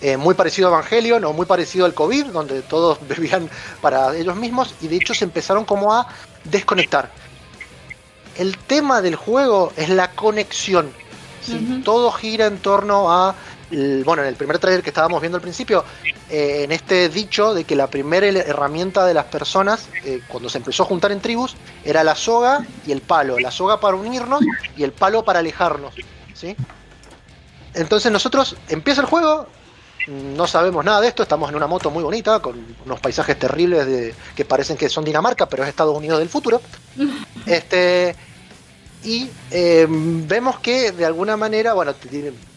eh, 0.00 0.16
muy 0.16 0.34
parecido 0.34 0.68
a 0.68 0.70
Evangelion 0.72 1.24
o 1.24 1.32
muy 1.32 1.46
parecido 1.46 1.84
al 1.84 1.94
COVID, 1.94 2.26
donde 2.26 2.62
todos 2.62 2.98
vivían 3.08 3.50
para 3.80 4.16
ellos 4.16 4.36
mismos 4.36 4.74
y 4.80 4.88
de 4.88 4.96
hecho 4.96 5.14
se 5.14 5.24
empezaron 5.24 5.64
como 5.64 5.92
a 5.92 6.08
desconectar. 6.44 7.10
El 8.36 8.56
tema 8.56 9.02
del 9.02 9.16
juego 9.16 9.72
es 9.76 9.88
la 9.88 10.12
conexión. 10.12 10.92
Todo 11.82 12.12
gira 12.12 12.46
en 12.46 12.58
torno 12.58 13.10
a, 13.10 13.34
bueno, 13.70 14.22
en 14.22 14.28
el 14.28 14.36
primer 14.36 14.58
trailer 14.58 14.82
que 14.82 14.90
estábamos 14.90 15.20
viendo 15.20 15.36
al 15.36 15.42
principio, 15.42 15.84
eh, 16.30 16.62
en 16.64 16.72
este 16.72 17.08
dicho 17.08 17.54
de 17.54 17.64
que 17.64 17.76
la 17.76 17.88
primera 17.88 18.26
herramienta 18.26 19.04
de 19.04 19.14
las 19.14 19.26
personas, 19.26 19.88
eh, 20.04 20.22
cuando 20.28 20.48
se 20.48 20.58
empezó 20.58 20.84
a 20.84 20.86
juntar 20.86 21.12
en 21.12 21.20
tribus, 21.20 21.56
era 21.84 22.02
la 22.02 22.14
soga 22.14 22.66
y 22.86 22.92
el 22.92 23.00
palo. 23.02 23.38
La 23.38 23.50
soga 23.50 23.80
para 23.80 23.96
unirnos 23.96 24.40
y 24.76 24.84
el 24.84 24.92
palo 24.92 25.24
para 25.24 25.40
alejarnos. 25.40 25.94
¿sí? 26.34 26.56
Entonces 27.74 28.10
nosotros, 28.10 28.56
empieza 28.68 29.02
el 29.02 29.06
juego, 29.06 29.46
no 30.08 30.46
sabemos 30.46 30.84
nada 30.84 31.00
de 31.02 31.08
esto, 31.08 31.22
estamos 31.22 31.50
en 31.50 31.56
una 31.56 31.66
moto 31.66 31.90
muy 31.90 32.02
bonita, 32.02 32.40
con 32.40 32.76
unos 32.84 33.00
paisajes 33.00 33.38
terribles 33.38 33.86
de, 33.86 34.14
que 34.34 34.44
parecen 34.44 34.76
que 34.76 34.88
son 34.88 35.04
Dinamarca, 35.04 35.46
pero 35.46 35.62
es 35.62 35.68
Estados 35.68 35.96
Unidos 35.96 36.18
del 36.18 36.28
futuro. 36.28 36.60
Este, 37.46 38.14
y 39.02 39.30
eh, 39.50 39.86
vemos 39.88 40.58
que 40.58 40.92
de 40.92 41.06
alguna 41.06 41.36
manera, 41.36 41.72
bueno, 41.72 41.94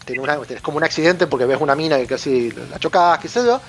tiene, 0.04 0.22
una- 0.22 0.38
es 0.48 0.60
como 0.60 0.76
un 0.78 0.84
accidente 0.84 1.26
porque 1.26 1.46
ves 1.46 1.60
una 1.60 1.74
mina 1.74 1.96
que 1.98 2.06
casi 2.06 2.50
la 2.50 2.78
chocas, 2.78 3.18
qué 3.18 3.28
sé 3.28 3.44
yo, 3.44 3.60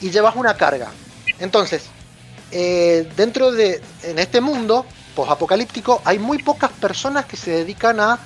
y 0.00 0.10
llevas 0.10 0.36
una 0.36 0.54
carga. 0.56 0.90
Entonces, 1.38 1.84
eh, 2.50 3.08
dentro 3.16 3.52
de 3.52 3.80
en 4.02 4.18
este 4.18 4.40
mundo 4.40 4.86
posapocalíptico 5.14 6.00
hay 6.04 6.18
muy 6.18 6.38
pocas 6.42 6.70
personas 6.72 7.26
que 7.26 7.36
se 7.36 7.50
dedican 7.50 8.00
a 8.00 8.18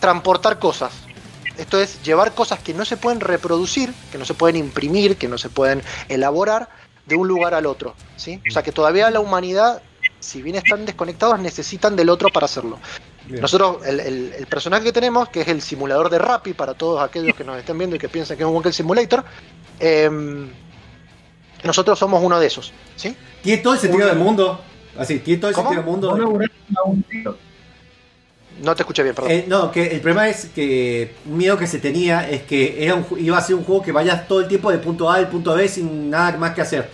transportar 0.00 0.58
cosas. 0.58 0.92
Esto 1.56 1.80
es 1.80 2.02
llevar 2.02 2.32
cosas 2.32 2.58
que 2.58 2.74
no 2.74 2.84
se 2.84 2.96
pueden 2.96 3.20
reproducir, 3.20 3.92
que 4.10 4.18
no 4.18 4.24
se 4.24 4.34
pueden 4.34 4.56
imprimir, 4.56 5.16
que 5.16 5.28
no 5.28 5.38
se 5.38 5.48
pueden 5.48 5.82
elaborar 6.08 6.68
de 7.06 7.14
un 7.16 7.28
lugar 7.28 7.54
al 7.54 7.66
otro. 7.66 7.94
¿sí? 8.16 8.40
O 8.48 8.52
sea 8.52 8.62
que 8.62 8.72
todavía 8.72 9.10
la 9.10 9.20
humanidad, 9.20 9.82
si 10.20 10.42
bien 10.42 10.56
están 10.56 10.84
desconectados, 10.84 11.38
necesitan 11.38 11.94
del 11.94 12.08
otro 12.08 12.28
para 12.30 12.46
hacerlo. 12.46 12.80
Bien. 13.26 13.40
Nosotros, 13.40 13.78
el, 13.86 14.00
el- 14.00 14.32
el 14.38 14.46
personaje 14.46 14.84
que 14.84 14.92
tenemos, 14.92 15.28
que 15.30 15.40
es 15.40 15.48
el 15.48 15.62
simulador 15.62 16.10
de 16.10 16.18
Rappi, 16.18 16.52
para 16.52 16.74
todos 16.74 17.02
aquellos 17.02 17.34
que 17.34 17.42
nos 17.44 17.58
estén 17.58 17.78
viendo 17.78 17.96
y 17.96 17.98
que 17.98 18.08
piensan 18.08 18.36
que 18.36 18.42
es 18.42 18.46
un 18.48 18.54
Walker 18.54 18.72
Simulator, 18.72 19.24
em, 19.80 20.48
nosotros 21.62 21.98
somos 21.98 22.22
uno 22.22 22.38
de 22.38 22.46
esos. 22.46 22.72
¿sí? 22.96 23.16
Tiene 23.42 23.62
todo 23.62 23.74
el 23.74 23.80
sentido 23.80 24.06
del 24.08 24.18
mundo. 24.18 24.60
Así, 24.98 25.18
tiene 25.20 25.40
todo 25.40 25.48
el 25.50 25.54
¿Cómo? 25.54 25.70
sentido 25.70 26.14
del 26.14 26.26
mundo. 26.26 26.48
No 28.62 28.76
te 28.76 28.82
escuché 28.82 29.02
bien, 29.02 29.14
perdón. 29.16 29.32
Eh, 29.32 29.44
no, 29.48 29.72
que 29.72 29.84
el 29.88 30.00
problema 30.00 30.28
es 30.28 30.46
que 30.54 31.14
un 31.26 31.36
miedo 31.38 31.58
que 31.58 31.66
se 31.66 31.78
tenía 31.80 32.28
es 32.30 32.42
que 32.42 32.84
era 32.84 32.94
un 32.94 33.04
iba 33.18 33.36
a 33.36 33.40
ser 33.40 33.56
un 33.56 33.64
juego 33.64 33.82
que 33.82 33.90
vayas 33.90 34.28
todo 34.28 34.40
el 34.42 34.48
tiempo 34.48 34.70
de 34.70 34.78
punto 34.78 35.10
A 35.10 35.16
al 35.16 35.28
punto 35.28 35.54
B 35.54 35.66
sin 35.66 36.08
nada 36.10 36.36
más 36.36 36.54
que 36.54 36.60
hacer. 36.60 36.88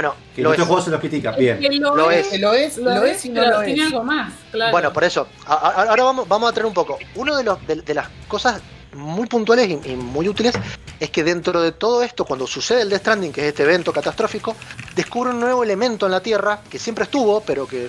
Bueno, 0.00 0.14
Que 0.34 0.42
lo 0.42 0.50
otros 0.50 0.62
es. 0.62 0.66
juegos 0.68 0.84
se 0.84 0.90
los 0.92 1.00
critica. 1.00 1.32
Bien. 1.32 1.58
Que 1.58 1.70
lo, 1.78 1.96
Lo 1.96 2.10
es, 2.10 2.32
es. 2.32 2.40
Lo 2.40 2.52
es, 2.54 2.76
lo, 2.78 3.04
es 3.04 3.24
y 3.24 3.30
no 3.30 3.42
pero 3.42 3.58
lo 3.58 3.64
tiene 3.64 3.82
es. 3.82 3.86
algo 3.88 4.04
más, 4.04 4.32
claro. 4.52 4.70
Bueno, 4.72 4.92
por 4.92 5.02
eso, 5.04 5.26
a- 5.46 5.54
a- 5.54 5.82
ahora 5.90 6.04
vamos, 6.04 6.28
vamos 6.28 6.48
a 6.48 6.52
traer 6.52 6.66
un 6.66 6.74
poco. 6.74 6.98
Uno 7.16 7.36
de, 7.36 7.42
los, 7.44 7.66
de, 7.66 7.76
de 7.82 7.94
las 7.94 8.08
cosas 8.28 8.60
muy 8.94 9.26
puntuales 9.26 9.68
y, 9.68 9.90
y 9.90 9.96
muy 9.96 10.28
útiles 10.28 10.54
es 11.00 11.10
que 11.10 11.22
dentro 11.24 11.60
de 11.60 11.72
todo 11.72 12.02
esto, 12.02 12.24
cuando 12.24 12.46
sucede 12.46 12.82
el 12.82 12.88
Death 12.90 13.00
Stranding, 13.00 13.32
que 13.32 13.40
es 13.42 13.46
este 13.48 13.64
evento 13.64 13.92
catastrófico, 13.92 14.54
descubre 14.94 15.30
un 15.30 15.40
nuevo 15.40 15.62
elemento 15.64 16.06
en 16.06 16.12
la 16.12 16.20
Tierra 16.20 16.60
que 16.70 16.78
siempre 16.78 17.04
estuvo, 17.04 17.40
pero 17.40 17.66
que 17.66 17.88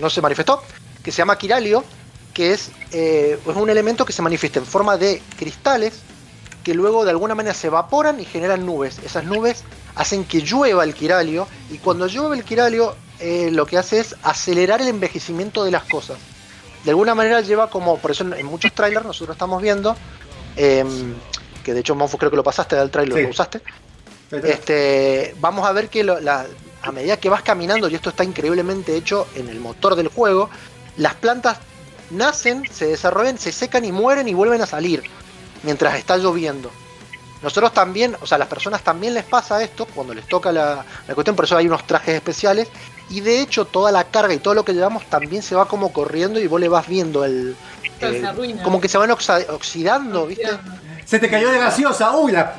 no 0.00 0.10
se 0.10 0.20
manifestó, 0.20 0.62
que 1.02 1.12
se 1.12 1.18
llama 1.18 1.38
Kiralio, 1.38 1.84
que 2.32 2.52
es, 2.52 2.70
eh, 2.92 3.38
es 3.48 3.56
un 3.56 3.70
elemento 3.70 4.04
que 4.04 4.12
se 4.12 4.22
manifiesta 4.22 4.58
en 4.58 4.66
forma 4.66 4.96
de 4.96 5.22
cristales 5.38 5.94
que 6.64 6.74
luego 6.74 7.04
de 7.04 7.10
alguna 7.10 7.34
manera 7.34 7.54
se 7.54 7.68
evaporan 7.68 8.18
y 8.18 8.24
generan 8.24 8.64
nubes. 8.66 8.98
Esas 9.04 9.24
nubes 9.24 9.62
hacen 9.94 10.24
que 10.24 10.40
llueva 10.40 10.82
el 10.82 10.94
quiralio 10.94 11.46
y 11.70 11.78
cuando 11.78 12.06
llueve 12.08 12.36
el 12.36 12.44
quiralio 12.44 12.96
eh, 13.20 13.50
lo 13.52 13.66
que 13.66 13.78
hace 13.78 14.00
es 14.00 14.16
acelerar 14.24 14.80
el 14.80 14.88
envejecimiento 14.88 15.64
de 15.64 15.70
las 15.70 15.84
cosas. 15.84 16.16
De 16.82 16.90
alguna 16.90 17.14
manera 17.14 17.40
lleva 17.42 17.70
como, 17.70 17.98
por 17.98 18.10
eso 18.10 18.24
en, 18.34 18.44
muchos 18.46 18.72
trailers 18.72 19.06
nosotros 19.06 19.34
estamos 19.36 19.62
viendo, 19.62 19.94
em, 20.56 21.14
que 21.62 21.72
de 21.74 21.80
hecho 21.80 21.94
Monfus 21.94 22.18
creo 22.18 22.30
que 22.30 22.36
lo 22.36 22.42
pasaste 22.42 22.74
del 22.76 22.90
trailer, 22.90 23.16
Sí. 23.18 23.22
lo 23.24 23.30
usaste, 23.30 23.60
este, 24.42 25.34
vamos 25.40 25.66
a 25.66 25.72
ver 25.72 25.88
que 25.88 26.02
lo- 26.04 26.20
la- 26.20 26.46
a 26.82 26.92
medida 26.92 27.16
que 27.18 27.28
vas 27.30 27.42
caminando, 27.42 27.88
y 27.88 27.94
esto 27.94 28.10
está 28.10 28.24
increíblemente 28.24 28.96
hecho 28.96 29.26
en 29.34 29.48
el 29.48 29.60
motor 29.60 29.94
del 29.96 30.08
juego, 30.08 30.50
las 30.96 31.14
plantas 31.14 31.58
nacen, 32.10 32.64
se 32.70 32.86
desarrollan, 32.86 33.38
se 33.38 33.52
secan 33.52 33.84
y 33.84 33.92
mueren 33.92 34.28
y 34.28 34.34
vuelven 34.34 34.60
a 34.60 34.66
salir 34.66 35.02
mientras 35.64 35.96
está 35.96 36.16
lloviendo. 36.16 36.70
Nosotros 37.42 37.74
también, 37.74 38.16
o 38.22 38.26
sea, 38.26 38.36
a 38.36 38.38
las 38.38 38.48
personas 38.48 38.82
también 38.82 39.12
les 39.12 39.24
pasa 39.24 39.62
esto 39.62 39.84
cuando 39.86 40.14
les 40.14 40.26
toca 40.26 40.50
la, 40.50 40.82
la 41.06 41.14
cuestión, 41.14 41.36
por 41.36 41.44
eso 41.44 41.56
hay 41.56 41.66
unos 41.66 41.86
trajes 41.86 42.14
especiales. 42.14 42.68
Y 43.10 43.20
de 43.20 43.40
hecho, 43.42 43.66
toda 43.66 43.92
la 43.92 44.04
carga 44.04 44.32
y 44.32 44.38
todo 44.38 44.54
lo 44.54 44.64
que 44.64 44.72
llevamos 44.72 45.04
también 45.10 45.42
se 45.42 45.54
va 45.54 45.66
como 45.68 45.92
corriendo 45.92 46.40
y 46.40 46.46
vos 46.46 46.58
le 46.58 46.68
vas 46.70 46.86
viendo 46.88 47.24
el. 47.24 47.54
El- 48.00 48.22
como 48.62 48.80
que 48.80 48.88
se 48.88 48.96
van 48.96 49.10
oxida- 49.10 49.44
oxidando, 49.52 50.26
¿viste? 50.26 50.48
Se 51.04 51.18
te 51.18 51.28
cayó 51.28 51.50
de 51.50 51.58
gaseosa. 51.58 52.16
Uy, 52.16 52.32
la. 52.32 52.54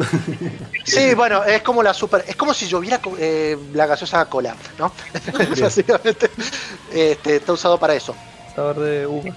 Sí, 0.86 1.16
bueno, 1.16 1.44
es 1.44 1.64
como 1.64 1.82
la 1.82 1.96
super. 1.96 2.24
Es 2.28 2.36
como 2.36 2.54
si 2.54 2.68
lloviera 2.68 3.02
eh, 3.18 3.58
la 3.74 3.88
gaseosa 3.88 4.24
cola, 4.26 4.56
¿no? 4.78 4.92
Básicamente. 5.62 6.30
Este, 6.94 7.38
está 7.38 7.54
usado 7.54 7.80
para 7.80 7.96
eso. 7.96 8.16
Sabor 8.56 8.80
de 8.80 9.08
uva. 9.08 9.36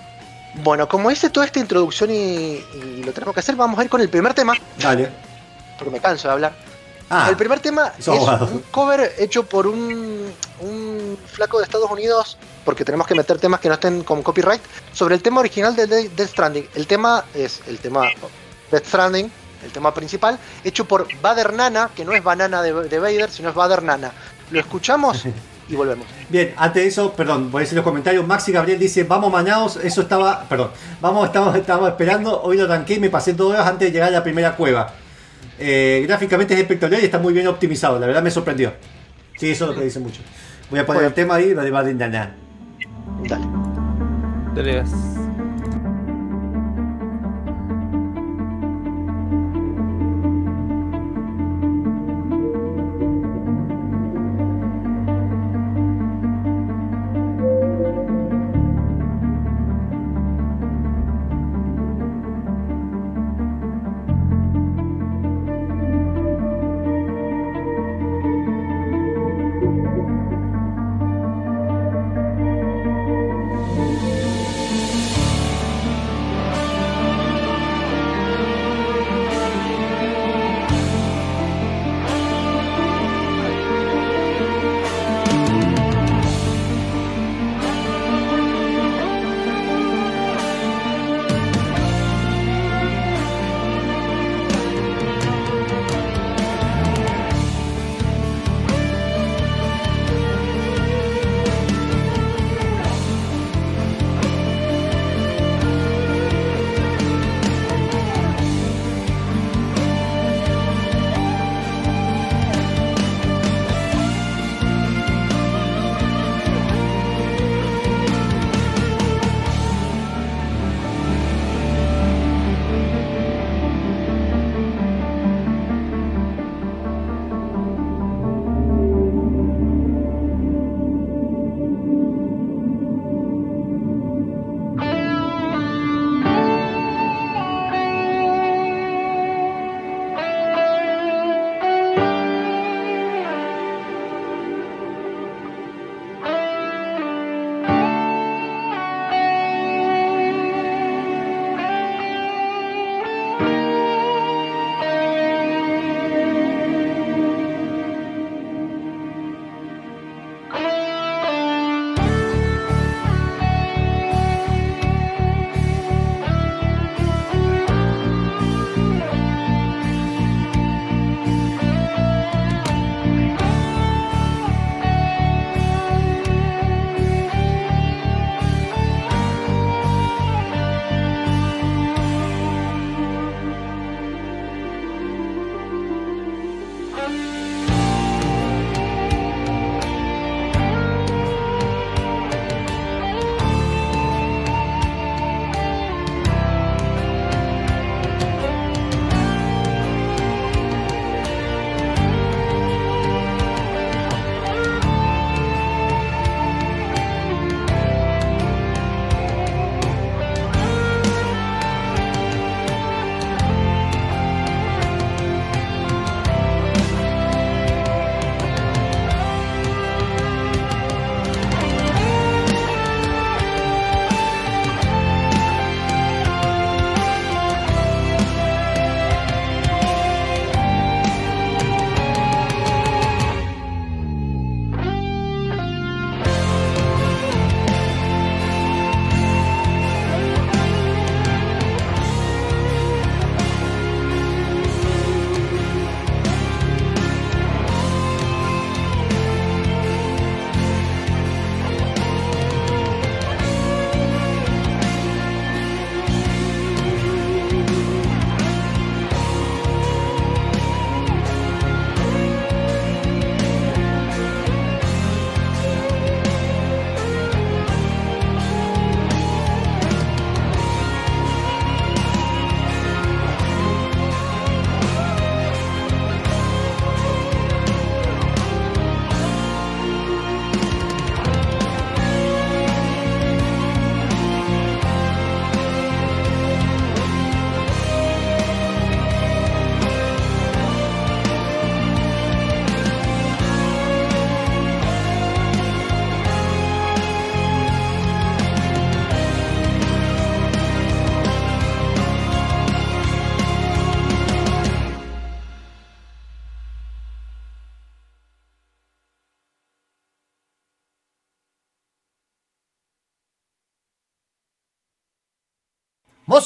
Bueno, 0.54 0.88
como 0.88 1.10
hice 1.10 1.30
toda 1.30 1.46
esta 1.46 1.58
introducción 1.60 2.10
y, 2.10 2.14
y 2.14 3.02
lo 3.04 3.12
tenemos 3.12 3.34
que 3.34 3.40
hacer, 3.40 3.54
vamos 3.56 3.78
a 3.78 3.84
ir 3.84 3.90
con 3.90 4.00
el 4.00 4.08
primer 4.08 4.34
tema, 4.34 4.54
Dale. 4.78 5.08
porque 5.78 5.90
me 5.92 6.00
canso 6.00 6.26
de 6.28 6.34
hablar. 6.34 6.52
Ah, 7.10 7.28
el 7.30 7.36
primer 7.36 7.60
tema 7.60 7.92
es 7.98 8.06
abogado. 8.08 8.46
un 8.46 8.58
cover 8.70 9.14
hecho 9.18 9.44
por 9.46 9.66
un, 9.66 10.30
un 10.60 11.18
flaco 11.26 11.58
de 11.58 11.64
Estados 11.64 11.90
Unidos, 11.90 12.36
porque 12.64 12.84
tenemos 12.84 13.06
que 13.06 13.14
meter 13.14 13.38
temas 13.38 13.60
que 13.60 13.68
no 13.68 13.74
estén 13.74 14.02
con 14.04 14.22
copyright, 14.22 14.60
sobre 14.92 15.14
el 15.14 15.22
tema 15.22 15.40
original 15.40 15.74
de 15.74 15.86
De- 15.86 16.08
Death 16.10 16.30
Stranding. 16.30 16.68
El 16.74 16.86
tema 16.86 17.24
es 17.34 17.60
el 17.66 17.78
tema 17.78 18.10
Death 18.70 18.84
Stranding, 18.86 19.30
el 19.64 19.72
tema 19.72 19.94
principal, 19.94 20.38
hecho 20.64 20.84
por 20.84 21.06
Bader 21.22 21.52
Nana, 21.54 21.90
que 21.94 22.04
no 22.04 22.12
es 22.12 22.22
banana 22.22 22.60
de, 22.62 22.72
de 22.74 22.98
Vader, 22.98 23.30
sino 23.30 23.48
es 23.50 23.54
Bader 23.54 23.82
Nana. 23.82 24.12
¿Lo 24.50 24.60
escuchamos? 24.60 25.24
y 25.68 25.76
volvemos. 25.76 26.06
Bien, 26.28 26.54
antes 26.56 26.82
de 26.82 26.88
eso, 26.88 27.12
perdón, 27.12 27.50
voy 27.50 27.60
a 27.60 27.62
decir 27.62 27.76
los 27.76 27.84
comentarios. 27.84 28.26
Maxi 28.26 28.52
Gabriel 28.52 28.78
dice, 28.78 29.04
vamos 29.04 29.30
mañados, 29.30 29.78
eso 29.82 30.02
estaba, 30.02 30.44
perdón, 30.48 30.70
vamos, 31.00 31.26
estamos, 31.26 31.54
estamos 31.56 31.88
esperando, 31.88 32.42
hoy 32.42 32.56
lo 32.56 32.66
tanqué 32.66 32.94
y 32.94 33.00
me 33.00 33.10
pasé 33.10 33.34
dos 33.34 33.52
horas 33.52 33.66
antes 33.66 33.88
de 33.88 33.92
llegar 33.92 34.08
a 34.08 34.12
la 34.12 34.22
primera 34.22 34.56
cueva. 34.56 34.92
Eh, 35.58 36.04
gráficamente 36.06 36.54
es 36.54 36.60
espectacular 36.60 37.02
y 37.02 37.06
está 37.06 37.18
muy 37.18 37.32
bien 37.32 37.46
optimizado, 37.48 37.98
la 37.98 38.06
verdad 38.06 38.22
me 38.22 38.30
sorprendió. 38.30 38.72
Sí, 39.36 39.50
eso 39.50 39.64
es 39.64 39.70
lo 39.70 39.76
que 39.76 39.84
dice 39.84 40.00
mucho. 40.00 40.20
Voy 40.70 40.80
a 40.80 40.86
poner 40.86 41.04
el 41.04 41.14
tema 41.14 41.36
ahí, 41.36 41.54
lo 41.54 41.62
de 41.62 41.70
Badin 41.70 41.98
Dana. 41.98 42.34
Dale. 43.28 45.17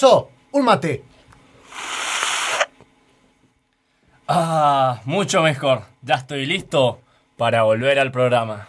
Un 0.02 0.64
mate. 0.64 1.04
Ah, 4.26 5.00
mucho 5.04 5.42
mejor. 5.42 5.84
Ya 6.02 6.16
estoy 6.16 6.44
listo 6.44 7.00
para 7.36 7.62
volver 7.62 8.00
al 8.00 8.10
programa. 8.10 8.66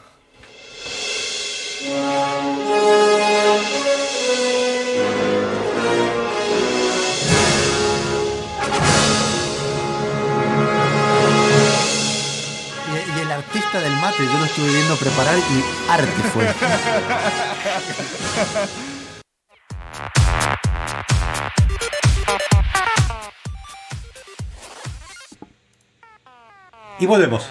Y, 12.92 13.18
y 13.18 13.22
el 13.22 13.32
artista 13.32 13.80
del 13.80 13.94
mate, 13.94 14.24
yo 14.24 14.38
lo 14.38 14.46
estuve 14.46 14.70
viendo 14.70 14.96
preparar 14.98 15.40
y 15.40 15.64
arte 15.90 16.22
fue. 16.32 16.54
Y 27.04 27.06
volvemos. 27.06 27.44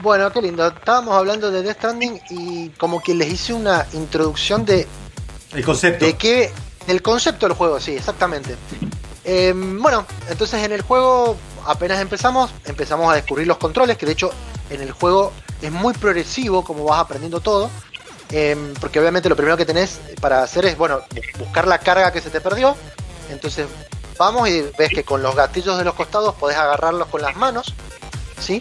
Bueno, 0.00 0.30
qué 0.30 0.40
lindo. 0.40 0.68
Estábamos 0.68 1.16
hablando 1.16 1.50
de 1.50 1.64
Death 1.64 1.78
Stranding 1.78 2.20
y 2.30 2.68
como 2.68 3.02
que 3.02 3.12
les 3.12 3.32
hice 3.32 3.52
una 3.54 3.84
introducción 3.92 4.64
de, 4.64 4.86
El 5.52 5.64
concepto. 5.64 6.04
de 6.04 6.16
qué. 6.16 6.52
del 6.86 7.02
concepto 7.02 7.48
del 7.48 7.56
juego, 7.56 7.80
sí, 7.80 7.96
exactamente. 7.96 8.54
Eh, 9.24 9.52
bueno, 9.56 10.06
entonces 10.28 10.62
en 10.62 10.70
el 10.70 10.82
juego, 10.82 11.36
apenas 11.66 12.00
empezamos, 12.00 12.52
empezamos 12.66 13.10
a 13.10 13.16
descubrir 13.16 13.48
los 13.48 13.56
controles, 13.56 13.98
que 13.98 14.06
de 14.06 14.12
hecho 14.12 14.30
en 14.70 14.82
el 14.82 14.92
juego 14.92 15.32
es 15.60 15.72
muy 15.72 15.92
progresivo 15.94 16.62
como 16.62 16.84
vas 16.84 17.00
aprendiendo 17.00 17.40
todo. 17.40 17.68
Eh, 18.30 18.74
porque 18.80 19.00
obviamente 19.00 19.28
lo 19.28 19.34
primero 19.34 19.56
que 19.56 19.66
tenés 19.66 19.98
para 20.20 20.44
hacer 20.44 20.66
es, 20.66 20.78
bueno, 20.78 21.00
buscar 21.36 21.66
la 21.66 21.78
carga 21.78 22.12
que 22.12 22.20
se 22.20 22.30
te 22.30 22.40
perdió. 22.40 22.76
Entonces 23.28 23.66
vamos 24.20 24.50
y 24.50 24.60
ves 24.76 24.90
que 24.90 25.02
con 25.02 25.22
los 25.22 25.34
gatillos 25.34 25.78
de 25.78 25.84
los 25.84 25.94
costados 25.94 26.34
podés 26.34 26.58
agarrarlos 26.58 27.08
con 27.08 27.22
las 27.22 27.36
manos, 27.36 27.72
¿sí? 28.38 28.60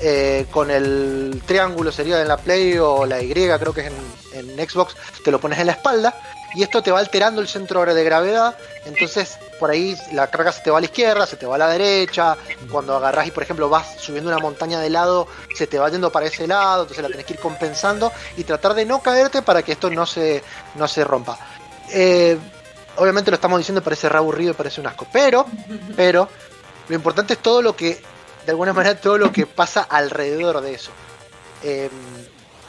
Eh, 0.00 0.46
con 0.50 0.70
el 0.70 1.42
triángulo 1.46 1.92
sería 1.92 2.22
en 2.22 2.26
la 2.26 2.38
Play 2.38 2.78
o 2.78 3.04
la 3.04 3.20
Y, 3.20 3.30
creo 3.30 3.74
que 3.74 3.82
es 3.82 3.92
en, 4.32 4.56
Xbox, 4.66 4.96
te 5.22 5.30
lo 5.30 5.38
pones 5.38 5.58
en 5.58 5.66
la 5.66 5.72
espalda 5.72 6.14
y 6.54 6.62
esto 6.62 6.82
te 6.82 6.90
va 6.90 7.00
alterando 7.00 7.42
el 7.42 7.48
centro 7.48 7.84
de 7.84 8.02
gravedad. 8.02 8.56
Entonces, 8.86 9.38
por 9.60 9.70
ahí 9.70 9.94
la 10.12 10.28
carga 10.28 10.52
se 10.52 10.62
te 10.62 10.70
va 10.70 10.78
a 10.78 10.80
la 10.80 10.86
izquierda, 10.86 11.26
se 11.26 11.36
te 11.36 11.44
va 11.44 11.56
a 11.56 11.58
la 11.58 11.68
derecha. 11.68 12.38
Cuando 12.70 12.96
agarras 12.96 13.26
y, 13.26 13.30
por 13.30 13.42
ejemplo, 13.42 13.68
vas 13.68 14.00
subiendo 14.00 14.30
una 14.30 14.38
montaña 14.40 14.80
de 14.80 14.88
lado, 14.88 15.28
se 15.54 15.66
te 15.66 15.78
va 15.78 15.90
yendo 15.90 16.10
para 16.10 16.26
ese 16.26 16.46
lado. 16.46 16.84
Entonces 16.84 17.02
la 17.02 17.10
tenés 17.10 17.26
que 17.26 17.34
ir 17.34 17.40
compensando 17.40 18.10
y 18.38 18.44
tratar 18.44 18.72
de 18.72 18.86
no 18.86 19.02
caerte 19.02 19.42
para 19.42 19.62
que 19.62 19.72
esto 19.72 19.90
no 19.90 20.06
se, 20.06 20.42
no 20.76 20.88
se 20.88 21.04
rompa. 21.04 21.38
Eh, 21.90 22.38
obviamente 22.96 23.30
lo 23.30 23.36
estamos 23.36 23.58
diciendo, 23.58 23.82
parece 23.82 24.08
re 24.08 24.18
aburrido, 24.18 24.54
parece 24.54 24.80
un 24.80 24.86
asco. 24.86 25.06
Pero, 25.12 25.46
pero, 25.96 26.28
lo 26.88 26.94
importante 26.94 27.34
es 27.34 27.40
todo 27.40 27.62
lo 27.62 27.76
que, 27.76 28.02
de 28.44 28.50
alguna 28.50 28.72
manera, 28.72 29.00
todo 29.00 29.18
lo 29.18 29.32
que 29.32 29.46
pasa 29.46 29.82
alrededor 29.82 30.60
de 30.60 30.74
eso. 30.74 30.90
Eh, 31.62 31.90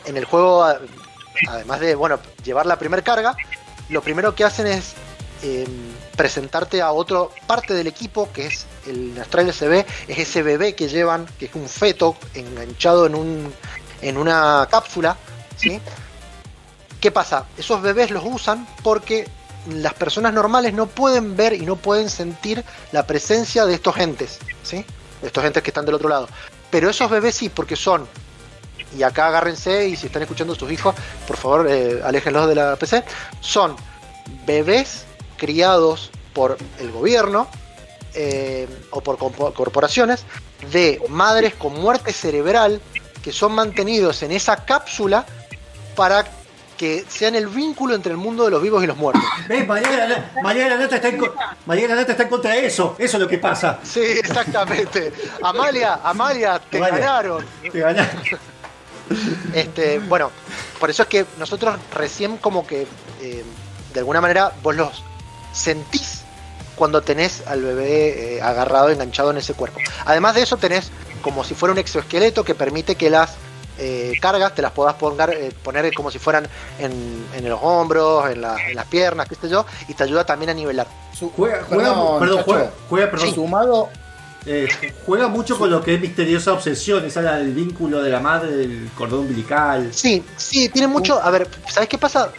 en 0.05 0.17
el 0.17 0.25
juego, 0.25 0.63
además 1.47 1.79
de, 1.79 1.95
bueno, 1.95 2.19
llevar 2.43 2.65
la 2.65 2.77
primer 2.77 3.03
carga, 3.03 3.35
lo 3.89 4.01
primero 4.01 4.35
que 4.35 4.43
hacen 4.43 4.67
es 4.67 4.93
eh, 5.43 5.67
presentarte 6.15 6.81
a 6.81 6.91
otra 6.91 7.23
parte 7.45 7.73
del 7.73 7.87
equipo, 7.87 8.31
que 8.31 8.47
es 8.47 8.65
el 8.87 9.19
Astral 9.19 9.51
SB, 9.51 9.85
es 10.07 10.17
ese 10.17 10.43
bebé 10.43 10.75
que 10.75 10.87
llevan, 10.87 11.25
que 11.37 11.45
es 11.45 11.55
un 11.55 11.67
feto 11.67 12.15
enganchado 12.33 13.05
en, 13.05 13.15
un, 13.15 13.53
en 14.01 14.17
una 14.17 14.67
cápsula, 14.71 15.17
¿sí? 15.57 15.81
¿Qué 16.99 17.11
pasa? 17.11 17.45
Esos 17.57 17.81
bebés 17.81 18.11
los 18.11 18.23
usan 18.25 18.65
porque 18.81 19.27
las 19.69 19.93
personas 19.93 20.33
normales 20.33 20.73
no 20.73 20.87
pueden 20.87 21.35
ver 21.35 21.53
y 21.53 21.65
no 21.65 21.75
pueden 21.75 22.09
sentir 22.09 22.63
la 22.91 23.05
presencia 23.05 23.65
de 23.65 23.73
estos 23.75 23.97
entes, 23.97 24.39
¿sí? 24.63 24.85
Estos 25.21 25.43
entes 25.43 25.63
que 25.63 25.71
están 25.71 25.85
del 25.85 25.95
otro 25.95 26.09
lado. 26.09 26.27
Pero 26.69 26.89
esos 26.89 27.09
bebés 27.09 27.35
sí, 27.35 27.49
porque 27.49 27.75
son 27.75 28.07
y 28.97 29.03
acá 29.03 29.27
agárrense 29.27 29.87
y 29.87 29.95
si 29.95 30.07
están 30.07 30.21
escuchando 30.21 30.55
sus 30.55 30.71
hijos, 30.71 30.95
por 31.27 31.37
favor, 31.37 31.67
eh, 31.69 32.01
aléjenlos 32.03 32.47
de 32.47 32.55
la 32.55 32.75
PC, 32.75 33.03
son 33.41 33.75
bebés 34.45 35.05
criados 35.37 36.11
por 36.33 36.57
el 36.79 36.91
gobierno 36.91 37.47
eh, 38.13 38.67
o 38.91 39.01
por 39.01 39.17
corporaciones 39.53 40.23
de 40.71 41.01
madres 41.09 41.53
con 41.55 41.73
muerte 41.73 42.13
cerebral 42.13 42.81
que 43.21 43.31
son 43.31 43.53
mantenidos 43.53 44.23
en 44.23 44.31
esa 44.31 44.65
cápsula 44.65 45.25
para 45.95 46.25
que 46.77 47.05
sean 47.07 47.35
el 47.35 47.47
vínculo 47.47 47.95
entre 47.95 48.11
el 48.11 48.17
mundo 48.17 48.45
de 48.45 48.51
los 48.51 48.61
vivos 48.61 48.83
y 48.83 48.87
los 48.87 48.97
muertos. 48.97 49.23
¿Ves? 49.47 49.67
La 49.67 50.77
Nata 50.77 50.95
está 50.95 51.09
en, 51.09 51.19
Nata 51.19 52.11
está 52.11 52.29
contra 52.29 52.51
de 52.51 52.65
eso. 52.65 52.95
Eso 52.97 53.17
es 53.17 53.21
lo 53.21 53.27
que 53.27 53.37
pasa. 53.37 53.79
Sí, 53.83 54.01
exactamente. 54.01 55.13
Amalia, 55.41 55.99
Amalia, 56.03 56.59
te 56.59 56.79
ganaron. 56.79 57.45
Te 57.61 57.79
ganaron. 57.79 58.21
Este, 59.53 59.99
bueno, 59.99 60.31
por 60.79 60.89
eso 60.89 61.03
es 61.03 61.09
que 61.09 61.25
nosotros 61.37 61.77
recién 61.93 62.37
como 62.37 62.65
que 62.65 62.87
eh, 63.21 63.43
de 63.93 63.99
alguna 63.99 64.19
manera 64.19 64.51
vos 64.63 64.75
los 64.75 65.03
sentís 65.53 66.23
cuando 66.75 67.01
tenés 67.01 67.43
al 67.47 67.61
bebé 67.61 68.35
eh, 68.35 68.41
agarrado, 68.41 68.89
enganchado 68.89 69.31
en 69.31 69.37
ese 69.37 69.53
cuerpo. 69.53 69.79
Además 70.05 70.35
de 70.35 70.41
eso 70.41 70.57
tenés 70.57 70.91
como 71.21 71.43
si 71.43 71.55
fuera 71.55 71.73
un 71.73 71.79
exoesqueleto 71.79 72.43
que 72.43 72.55
permite 72.55 72.95
que 72.95 73.09
las 73.09 73.35
eh, 73.77 74.13
cargas 74.21 74.53
te 74.55 74.61
las 74.61 74.71
puedas 74.71 74.93
poner, 74.95 75.29
eh, 75.31 75.51
poner 75.63 75.93
como 75.93 76.09
si 76.11 76.19
fueran 76.19 76.47
en, 76.79 77.25
en 77.33 77.49
los 77.49 77.59
hombros, 77.61 78.29
en, 78.29 78.41
la- 78.41 78.69
en 78.69 78.75
las 78.75 78.85
piernas, 78.85 79.27
qué 79.27 79.35
sé 79.35 79.49
yo, 79.49 79.65
y 79.87 79.93
te 79.93 80.03
ayuda 80.03 80.25
también 80.25 80.49
a 80.49 80.53
nivelar. 80.53 80.87
Juega, 81.35 81.63
juega, 81.67 81.83
Perdón, 81.93 82.19
perdón, 82.19 82.37
Chacho. 82.37 82.45
juega, 82.51 82.71
juega, 82.89 83.11
perdón. 83.11 83.33
Sumado, 83.33 83.89
Eh, 84.47 84.67
juega 85.07 85.27
mucho 85.27 85.57
con 85.57 85.71
lo 85.71 85.81
que 85.83 85.95
es 85.95 85.99
misteriosa 85.99 86.53
obsesión, 86.53 87.03
esa 87.03 87.21
la 87.23 87.37
del 87.37 87.51
vínculo 87.51 88.03
de 88.03 88.11
la 88.11 88.19
madre, 88.19 88.51
del 88.51 88.89
cordón 88.95 89.21
umbilical. 89.21 89.89
Sí, 89.91 90.23
sí, 90.37 90.69
tiene 90.69 90.87
mucho. 90.87 91.19
A 91.19 91.31
ver, 91.31 91.47
¿sabes 91.67 91.89
qué 91.89 91.97
pasa? 91.97 92.29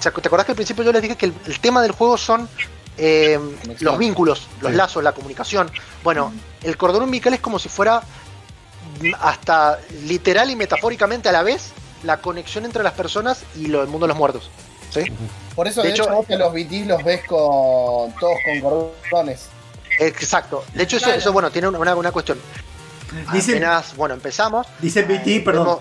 ¿Te 0.00 0.08
acordás 0.08 0.46
que 0.46 0.52
al 0.52 0.56
principio 0.56 0.84
yo 0.84 0.92
les 0.92 1.02
dije 1.02 1.16
que 1.16 1.26
el, 1.26 1.34
el 1.46 1.58
tema 1.60 1.82
del 1.82 1.90
juego 1.92 2.16
son 2.18 2.48
eh, 2.96 3.38
los 3.80 3.98
vínculos, 3.98 4.46
los 4.60 4.70
Sí. 4.70 4.76
lazos, 4.76 5.02
la 5.02 5.12
comunicación? 5.12 5.68
Bueno, 6.04 6.32
el 6.62 6.76
cordón 6.76 7.02
umbilical 7.02 7.34
es 7.34 7.40
como 7.40 7.58
si 7.58 7.68
fuera 7.68 8.00
hasta 9.20 9.78
literal 10.04 10.50
y 10.50 10.56
metafóricamente 10.56 11.28
a 11.28 11.32
la 11.32 11.42
vez 11.42 11.70
la 12.04 12.18
conexión 12.18 12.64
entre 12.64 12.82
las 12.82 12.92
personas 12.92 13.42
y 13.56 13.66
lo, 13.66 13.82
el 13.82 13.88
mundo 13.88 14.06
de 14.06 14.08
los 14.08 14.16
muertos. 14.18 14.50
¿sí? 14.90 15.02
por 15.54 15.66
eso 15.68 15.82
De 15.82 15.88
de, 15.88 15.94
hecho- 15.94 16.04
hecho, 16.04 16.12
vos 16.14 16.26
que 16.26 16.36
los 16.38 16.52
BTs 16.52 16.86
los 16.86 17.04
ves 17.04 17.20
con 17.26 18.12
todos 18.18 18.36
con 18.44 18.60
cordones. 19.10 19.46
Exacto. 19.98 20.64
De 20.74 20.84
hecho, 20.84 20.96
eso, 20.98 21.10
eso, 21.12 21.32
bueno, 21.32 21.50
tiene 21.50 21.68
una, 21.68 21.94
una 21.94 22.12
cuestión. 22.12 22.38
Dicen- 23.32 23.56
Apenas, 23.56 23.96
bueno, 23.96 24.14
empezamos. 24.14 24.66
Dicen 24.80 25.06
BT, 25.08 25.44
perdón. 25.44 25.78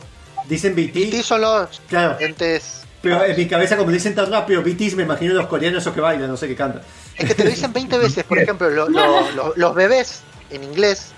Dicen 0.48 0.76
BT. 0.76 1.12
BT 1.12 1.24
son 1.24 1.42
los 1.42 1.82
Claro. 1.88 2.18
entes. 2.20 2.82
Pero 3.02 3.24
en 3.24 3.38
mi 3.38 3.48
cabeza, 3.48 3.78
como 3.78 3.92
dicen 3.92 4.16
tan 4.16 4.32
rápido, 4.32 4.62
BTs, 4.64 4.96
me 4.96 5.04
imagino 5.04 5.34
los 5.36 5.46
coreanos 5.48 5.84
esos 5.84 5.94
que 5.94 6.02
bailan, 6.02 6.28
no 6.30 6.36
sé 6.38 6.48
qué 6.48 6.56
cantan. 6.56 6.82
Es 7.16 7.26
que 7.28 7.36
te 7.36 7.44
lo 7.44 7.50
dicen 7.50 7.72
20 7.72 7.98
veces, 8.00 8.24
por 8.24 8.40
ejemplo, 8.40 8.70
lo- 8.70 8.90
lo- 8.90 9.32
lo- 9.32 9.54
los 9.56 9.76
bebés 9.76 10.22
en 10.50 10.64
inglés, 10.64 11.12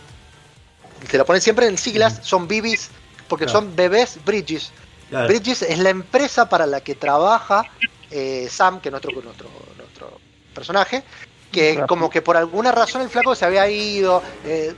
te 1.08 1.18
lo 1.18 1.26
ponen 1.26 1.42
siempre 1.42 1.68
en 1.68 1.78
siglas, 1.78 2.20
son 2.24 2.48
BBs, 2.48 2.90
porque 3.28 3.46
Claro. 3.46 3.60
son 3.60 3.76
bebés 3.76 4.18
Bridges. 4.26 4.72
Claro. 5.10 5.28
Bridges 5.28 5.62
es 5.64 5.80
la 5.80 5.90
empresa 5.90 6.48
para 6.50 6.66
la 6.66 6.82
que 6.82 6.96
trabaja 6.96 7.64
eh, 8.12 8.48
Sam, 8.50 8.80
que 8.82 8.90
es 8.90 8.92
nuestro, 8.92 9.12
nuestro, 9.22 9.50
nuestro 9.78 10.20
personaje, 10.54 11.04
que 11.52 11.84
como 11.88 12.10
que 12.10 12.22
por 12.22 12.38
alguna 12.38 12.72
razón 12.72 13.02
el 13.02 13.10
flaco 13.10 13.36
se 13.36 13.46
había 13.46 13.68
ido. 13.70 14.22
eh, 14.46 14.74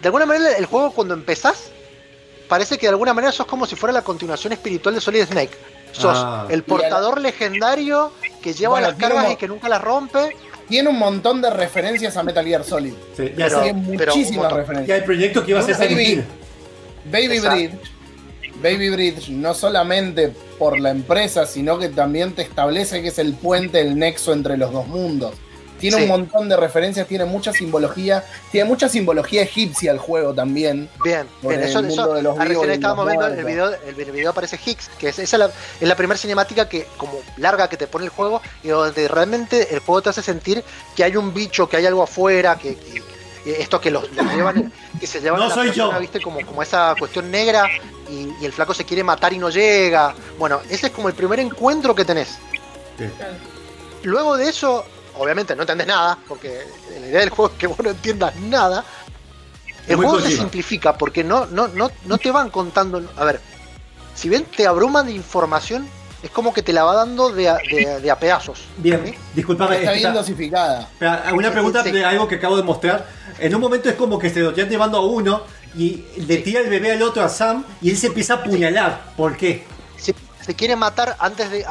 de 0.00 0.08
alguna 0.08 0.26
manera 0.26 0.56
el 0.56 0.66
juego 0.66 0.90
cuando 0.92 1.14
empezás, 1.14 1.70
parece 2.48 2.76
que 2.76 2.86
de 2.86 2.90
alguna 2.90 3.14
manera 3.14 3.32
sos 3.32 3.46
como 3.46 3.66
si 3.66 3.76
fuera 3.76 3.92
la 3.92 4.02
continuación 4.02 4.52
espiritual 4.52 4.94
de 4.96 5.00
Solid 5.00 5.24
Snake. 5.26 5.56
Sos 5.92 6.16
Ah. 6.18 6.46
el 6.48 6.64
portador 6.64 7.20
legendario 7.20 8.12
que 8.42 8.52
lleva 8.52 8.72
Bueno, 8.72 8.88
las 8.88 8.96
cargas 8.96 9.30
y 9.32 9.36
que 9.36 9.46
nunca 9.46 9.68
las 9.68 9.80
rompe. 9.80 10.36
Tiene 10.72 10.88
un 10.88 10.98
montón 10.98 11.42
de 11.42 11.50
referencias 11.50 12.16
a 12.16 12.22
Metal 12.22 12.42
Gear 12.46 12.64
Solid. 12.64 12.94
Sí, 13.14 13.30
Pero- 13.36 13.60
pero 13.94 14.14
muchísimas 14.14 14.50
referencias. 14.50 14.88
Y 14.88 14.92
hay 14.92 15.04
proyecto 15.06 15.44
que 15.44 15.50
iba 15.50 15.60
a 15.60 15.62
ser 15.64 15.76
Baby. 15.76 15.94
Bridge. 17.04 17.70
Baby 18.62 18.88
Bridge, 18.88 19.28
no 19.28 19.52
solamente 19.52 20.32
por 20.58 20.80
la 20.80 20.88
empresa, 20.88 21.44
sino 21.44 21.78
que 21.78 21.90
también 21.90 22.32
te 22.32 22.40
establece 22.40 23.02
que 23.02 23.08
es 23.08 23.18
el 23.18 23.34
puente, 23.34 23.82
el 23.82 23.98
nexo 23.98 24.32
entre 24.32 24.56
los 24.56 24.72
dos 24.72 24.88
mundos. 24.88 25.34
Tiene 25.82 25.96
Sí. 25.96 26.02
un 26.04 26.08
montón 26.10 26.48
de 26.48 26.56
referencias, 26.56 27.08
tiene 27.08 27.24
mucha 27.24 27.52
simbología, 27.52 28.24
tiene 28.52 28.68
mucha 28.68 28.88
simbología 28.88 29.42
egipcia 29.42 29.90
el 29.90 29.98
juego 29.98 30.32
también. 30.32 30.88
Bien, 31.02 31.26
bien, 31.42 31.60
el 31.60 31.68
eso, 31.68 31.82
mundo 31.82 31.92
eso 32.04 32.14
de 32.14 32.22
los 32.22 32.38
recién 32.38 32.70
estábamos 32.70 33.04
viendo 33.08 33.26
el 33.26 33.44
video, 33.44 33.66
el, 33.88 33.98
el 34.00 34.12
video 34.12 34.30
aparece 34.30 34.60
Higgs, 34.64 34.88
que 34.96 35.08
es, 35.08 35.18
esa 35.18 35.36
es 35.36 35.40
la, 35.40 35.46
es 35.80 35.88
la 35.88 35.96
primera 35.96 36.16
cinemática 36.16 36.68
que 36.68 36.86
como 36.96 37.18
larga 37.36 37.68
que 37.68 37.76
te 37.76 37.88
pone 37.88 38.04
el 38.04 38.10
juego 38.12 38.40
y 38.62 38.68
donde 38.68 39.08
realmente 39.08 39.74
el 39.74 39.80
juego 39.80 40.02
te 40.02 40.10
hace 40.10 40.22
sentir 40.22 40.62
que 40.94 41.02
hay 41.02 41.16
un 41.16 41.34
bicho, 41.34 41.68
que 41.68 41.76
hay 41.78 41.86
algo 41.86 42.04
afuera, 42.04 42.56
que, 42.56 42.76
que- 42.76 43.02
que 43.42 43.60
esto 43.60 43.80
que 43.80 43.90
los, 43.90 44.08
los 44.12 44.24
llevan, 44.36 44.72
que 45.00 45.06
se 45.08 45.20
llevan 45.20 45.40
No 45.40 45.46
a 45.46 45.48
la 45.48 45.54
soy 45.56 45.66
persona, 45.70 45.94
yo. 45.94 46.00
viste, 46.00 46.20
como, 46.22 46.46
como 46.46 46.62
esa 46.62 46.94
cuestión 46.96 47.28
negra 47.28 47.68
y, 48.08 48.28
y 48.40 48.44
el 48.44 48.52
flaco 48.52 48.72
se 48.72 48.84
quiere 48.84 49.02
matar 49.02 49.32
y 49.32 49.38
no 49.38 49.50
llega. 49.50 50.14
Bueno, 50.38 50.60
ese 50.70 50.86
es 50.86 50.92
como 50.92 51.08
el 51.08 51.14
primer 51.14 51.40
encuentro 51.40 51.92
que 51.92 52.04
tenés. 52.04 52.38
Luego 54.04 54.36
de 54.36 54.48
eso, 54.48 54.84
obviamente 55.18 55.54
no 55.56 55.62
entendés 55.62 55.86
nada, 55.86 56.18
porque 56.28 56.60
la 57.00 57.06
idea 57.06 57.20
del 57.20 57.30
juego 57.30 57.52
es 57.52 57.58
que 57.58 57.66
vos 57.66 57.78
no 57.80 57.90
entiendas 57.90 58.34
nada. 58.36 58.84
El 59.88 59.96
Muy 59.96 60.06
juego 60.06 60.20
se 60.20 60.36
simplifica 60.36 60.96
porque 60.96 61.24
no, 61.24 61.46
no, 61.46 61.68
no, 61.68 61.90
no 62.06 62.18
te 62.18 62.30
van 62.30 62.50
contando. 62.50 63.02
A 63.16 63.24
ver, 63.24 63.40
si 64.14 64.28
bien 64.28 64.44
te 64.44 64.66
abruman 64.66 65.06
de 65.06 65.12
información, 65.12 65.88
es 66.22 66.30
como 66.30 66.54
que 66.54 66.62
te 66.62 66.72
la 66.72 66.84
va 66.84 66.94
dando 66.94 67.30
de 67.30 67.48
a, 67.48 67.54
de- 67.56 67.98
de 68.00 68.10
a 68.10 68.16
pedazos. 68.16 68.60
Bien, 68.76 69.12
disculpame. 69.34 69.78
Está 69.78 69.90
bien 69.92 70.06
está- 70.06 70.18
dosificada. 70.20 70.88
Una 71.34 71.50
pregunta 71.50 71.82
Sí. 71.82 71.90
de 71.90 72.04
algo 72.04 72.28
que 72.28 72.36
acabo 72.36 72.56
de 72.56 72.62
mostrar. 72.62 73.08
En 73.40 73.52
un 73.54 73.60
momento 73.60 73.88
es 73.88 73.96
como 73.96 74.18
que 74.20 74.30
se 74.30 74.38
lo 74.40 74.50
están 74.50 74.68
llevando 74.68 74.98
a 74.98 75.04
uno 75.06 75.42
y 75.74 76.04
le 76.28 76.36
tira 76.38 76.60
el 76.60 76.68
bebé 76.70 76.92
al 76.92 77.02
otro 77.02 77.24
a 77.24 77.28
Sam 77.28 77.64
y 77.80 77.90
él 77.90 77.96
se 77.96 78.06
empieza 78.06 78.34
a 78.34 78.36
apuñalar. 78.36 79.02
¿Por 79.16 79.36
qué? 79.36 79.64
Se, 79.96 80.14
se 80.44 80.54
quiere 80.54 80.76
matar 80.76 81.16
antes 81.18 81.50
de 81.50 81.66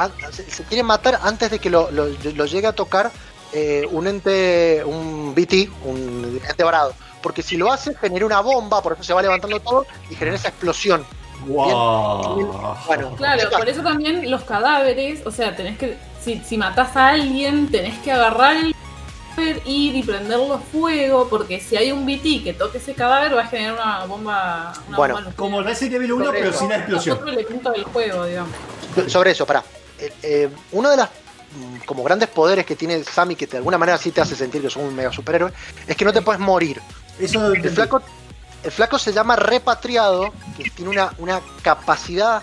se 0.49 0.63
quiere 0.63 0.83
matar 0.83 1.17
antes 1.23 1.49
de 1.49 1.59
que 1.59 1.69
lo, 1.69 1.89
lo- 1.91 2.07
lo 2.07 2.45
llegue 2.45 2.67
a 2.67 2.73
tocar 2.73 3.09
eh, 3.53 3.87
un 3.91 4.07
ente, 4.07 4.83
un 4.85 5.33
BT, 5.35 5.69
un 5.85 6.39
ente 6.47 6.63
varado. 6.63 6.93
Porque 7.21 7.43
si 7.43 7.57
lo 7.57 7.71
hace, 7.71 7.93
genera 7.95 8.25
una 8.25 8.41
bomba, 8.41 8.81
por 8.81 8.93
eso 8.93 9.03
se 9.03 9.13
va 9.13 9.21
levantando 9.21 9.59
todo 9.59 9.85
y 10.09 10.15
genera 10.15 10.35
esa 10.37 10.49
explosión. 10.49 11.05
Wow. 11.45 12.77
Bueno, 12.87 13.15
Claro, 13.15 13.49
por 13.49 13.67
eso 13.69 13.81
también 13.81 14.29
los 14.29 14.43
cadáveres, 14.43 15.25
o 15.25 15.31
sea, 15.31 15.55
tenés 15.55 15.77
que, 15.77 15.97
si, 16.23 16.39
si 16.39 16.57
matás 16.57 16.95
a 16.95 17.09
alguien, 17.09 17.69
tenés 17.69 17.97
que 17.99 18.11
agarrar 18.11 18.57
el 18.57 18.75
cadáver, 19.35 19.61
ir 19.65 19.95
y 19.95 20.03
prenderlo 20.03 20.55
a 20.55 20.59
fuego, 20.59 21.27
porque 21.29 21.59
si 21.59 21.75
hay 21.77 21.91
un 21.91 22.05
BT 22.05 22.43
que 22.43 22.53
toque 22.57 22.77
ese 22.77 22.93
cadáver 22.93 23.35
va 23.35 23.41
a 23.41 23.47
generar 23.47 23.73
una 23.73 24.05
bomba. 24.05 24.73
Una 24.87 24.97
Bueno, 24.97 25.15
bomba. 25.15 25.31
Como 25.35 25.61
Resident 25.61 25.95
Evil 25.95 26.13
1, 26.13 26.31
pero 26.31 26.53
sin 26.53 26.69
la 26.69 26.77
explosión. 26.77 27.17
Otro 27.17 27.29
elemento 27.29 27.71
del 27.71 27.83
juego, 27.85 28.25
digamos. 28.25 28.55
sobre 29.07 29.31
eso, 29.31 29.45
para. 29.45 29.63
uno 30.71 30.89
de 30.89 30.97
las 30.97 31.09
como 31.85 32.03
grandes 32.03 32.29
poderes 32.29 32.65
que 32.65 32.75
tiene 32.75 33.03
Sammy 33.03 33.35
que 33.35 33.47
de 33.47 33.57
alguna 33.57 33.77
manera 33.77 33.97
sí 33.97 34.11
te 34.11 34.21
hace 34.21 34.35
sentir 34.35 34.61
que 34.61 34.69
sos 34.69 34.81
un 34.83 34.95
mega 34.95 35.11
superhéroe 35.11 35.51
es 35.87 35.95
que 35.95 36.05
no 36.05 36.13
te 36.13 36.21
puedes 36.21 36.39
morir. 36.39 36.81
Eso 37.19 37.51
El 37.53 37.69
flaco, 37.69 38.01
el 38.63 38.71
flaco 38.71 38.97
se 38.97 39.11
llama 39.13 39.35
repatriado, 39.35 40.31
que 40.57 40.69
tiene 40.69 40.91
una, 40.91 41.13
una 41.17 41.41
capacidad 41.61 42.41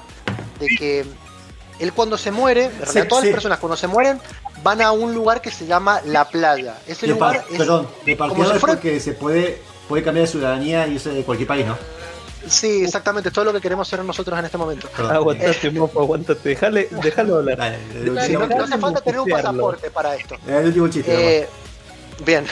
de 0.61 0.69
que 0.69 1.07
él 1.79 1.93
cuando 1.93 2.19
se 2.19 2.31
muere, 2.31 2.65
en 2.65 2.71
realidad 2.81 3.03
Sí, 3.03 3.09
todas 3.09 3.23
sí. 3.23 3.29
las 3.31 3.35
personas 3.35 3.59
cuando 3.61 3.77
se 3.77 3.87
mueren 3.87 4.21
van 4.63 4.83
a 4.83 4.91
un 4.91 5.15
lugar 5.15 5.41
que 5.41 5.51
se 5.51 5.65
llama 5.67 6.01
la 6.05 6.29
playa. 6.29 6.77
Ese 6.87 7.07
De 7.07 7.13
lugar 7.13 7.37
par- 7.37 7.45
es 7.51 7.57
perdón, 7.59 7.89
de 8.05 8.17
como 8.17 8.29
partido 8.35 8.53
si 8.55 8.59
fuera- 8.59 8.75
porque 8.75 9.01
se 9.01 9.13
puede, 9.13 9.63
puede 9.89 10.03
cambiar 10.03 10.27
de 10.27 10.33
ciudadanía 10.33 10.87
y 10.89 10.95
irse 10.95 11.11
de 11.11 11.23
cualquier 11.25 11.47
país, 11.49 11.65
¿no? 11.67 11.79
Sí, 12.49 12.85
exactamente, 12.85 13.31
todo 13.31 13.47
lo 13.47 13.53
que 13.53 13.61
queremos 13.61 13.87
ser 13.89 14.03
nosotros 14.05 14.39
en 14.39 14.45
este 14.45 14.59
momento. 14.59 14.89
Aguantate, 14.97 15.71
mofo, 15.71 16.01
aguantate. 16.01 16.49
Déjale, 16.51 16.89
déjalo 17.03 17.37
hablar. 17.39 17.77
Sí, 18.25 18.33
no, 18.33 18.47
no 18.47 18.65
hace 18.65 18.79
falta 18.79 19.01
tener 19.01 19.21
un 19.21 19.29
pasaporte 19.29 19.91
para 19.91 20.15
esto. 20.17 20.37
El 20.47 20.67
último 20.67 20.89
chiste. 20.89 21.39
Eh, 21.41 21.49
bien, 22.25 22.47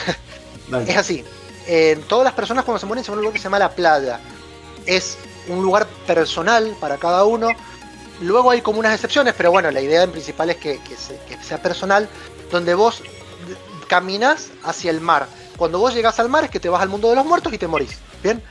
Dale. 0.69 0.89
es 0.91 0.97
así. 0.97 1.23
Eh, 1.67 1.99
todas 2.07 2.23
las 2.25 2.33
personas 2.33 2.63
cuando 2.63 2.79
se 2.79 2.85
mueren 2.85 3.03
se 3.03 3.11
van 3.11 3.17
a 3.17 3.19
un 3.19 3.23
lugar 3.25 3.33
que 3.33 3.39
se 3.39 3.43
llama 3.45 3.59
la 3.59 3.71
playa. 3.71 4.19
Es 4.85 5.17
un 5.49 5.61
lugar 5.61 5.85
personal 6.05 6.75
para 6.79 6.97
cada 6.97 7.23
uno. 7.25 7.49
Luego 8.21 8.51
hay 8.51 8.61
como 8.61 8.79
unas 8.79 8.93
excepciones, 8.93 9.33
pero 9.37 9.51
bueno, 9.51 9.69
la 9.71 9.81
idea 9.81 10.03
en 10.03 10.11
principal 10.11 10.49
es 10.49 10.57
que, 10.57 10.79
que 10.79 10.95
se- 10.95 11.19
que 11.27 11.41
sea 11.43 11.61
personal, 11.61 12.07
donde 12.51 12.73
vos 12.73 13.01
caminas 13.87 14.47
hacia 14.63 14.91
el 14.91 15.01
mar. 15.01 15.27
Cuando 15.57 15.79
vos 15.79 15.93
llegás 15.93 16.19
al 16.19 16.29
mar 16.29 16.43
es 16.43 16.49
que 16.51 16.59
te 16.59 16.69
vas 16.69 16.81
al 16.81 16.89
mundo 16.89 17.09
de 17.09 17.15
los 17.15 17.25
muertos 17.25 17.51
y 17.53 17.57
te 17.57 17.67
morís. 17.67 17.97
Bien. 18.23 18.41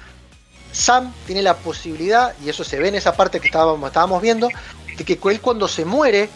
Sam 0.76 1.12
tiene 1.26 1.42
la 1.42 1.56
posibilidad, 1.56 2.34
y 2.44 2.50
eso 2.50 2.62
se 2.62 2.78
ve 2.78 2.88
en 2.88 2.96
esa 2.96 3.16
parte 3.16 3.40
que 3.40 3.46
estábamos, 3.46 4.22
viendo, 4.22 4.48
de 4.96 5.04
que 5.04 5.18
él 5.30 5.40
cuando 5.40 5.68
se 5.68 5.84
muere, 5.84 6.28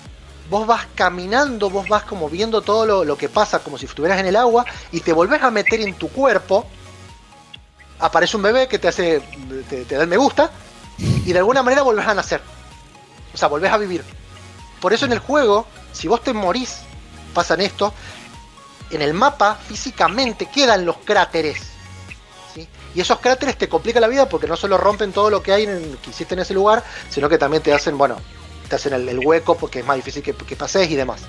vos 0.49 0.67
vas 0.67 0.87
caminando, 0.95 1.69
vos 1.69 1.89
vas 1.89 2.05
como 2.05 2.29
viendo 2.31 2.63
todo 2.63 2.87
lo, 2.87 3.05
lo 3.05 3.19
que 3.19 3.29
pasa 3.29 3.61
como 3.61 3.77
si 3.77 3.87
estuvieras 3.87 4.19
en 4.19 4.27
el 4.27 4.37
agua 4.37 4.65
y 4.93 5.01
te 5.01 5.13
volvés 5.13 5.43
a 5.43 5.51
meter 5.51 5.81
en 5.81 5.95
tu 5.95 6.09
cuerpo. 6.09 6.67
Aparece 7.99 8.37
un 8.37 8.43
bebé 8.43 8.67
que 8.67 8.79
te 8.79 8.89
hace, 8.89 9.23
te, 9.69 9.85
te 9.85 9.95
da 9.95 10.03
el 10.03 10.09
me 10.09 10.17
gusta 10.17 10.51
y 10.99 11.33
de 11.33 11.39
alguna 11.39 11.63
manera 11.63 11.83
volvés 11.83 12.07
a 12.07 12.15
nacer. 12.15 12.41
O 13.33 13.37
sea, 13.37 13.49
volvés 13.49 13.71
a 13.71 13.77
vivir. 13.77 14.03
Por 14.81 14.93
eso 14.93 15.05
en 15.05 15.13
el 15.13 15.19
juego, 15.19 15.67
si 15.93 16.09
vos 16.09 16.23
te 16.23 16.33
morís, 16.33 16.79
pasan 17.35 17.61
esto, 17.61 17.93
en 18.91 19.03
el 19.03 19.13
mapa 19.13 19.55
físicamente 19.55 20.47
quedan 20.47 20.87
los 20.87 20.97
cráteres. 20.99 21.71
Y 22.95 23.01
esos 23.01 23.21
cráteres 23.21 23.57
te 23.57 23.69
complican 23.69 24.03
la 24.03 24.09
vida 24.09 24.29
porque 24.29 24.47
no 24.47 24.57
solo 24.57 24.77
rompen 24.77 25.13
todo 25.13 25.31
lo 25.31 25.43
que 25.43 25.53
hay 25.53 25.65
en, 25.65 25.97
que 26.03 26.11
hiciste 26.11 26.35
en 26.35 26.41
ese 26.41 26.55
lugar, 26.55 26.83
sino 27.09 27.29
que 27.29 27.39
también 27.39 27.63
te 27.63 27.73
hacen, 27.73 27.97
bueno, 27.97 28.17
te 28.69 28.77
hacen 28.77 28.93
el, 28.93 29.09
el 29.09 29.19
hueco 29.19 29.57
porque 29.57 29.81
es 29.81 29.87
más 29.87 29.97
difícil 29.97 30.23
que, 30.23 30.35
que 30.35 30.57
pases 30.57 30.91
y 30.91 30.97
demás. 30.97 31.23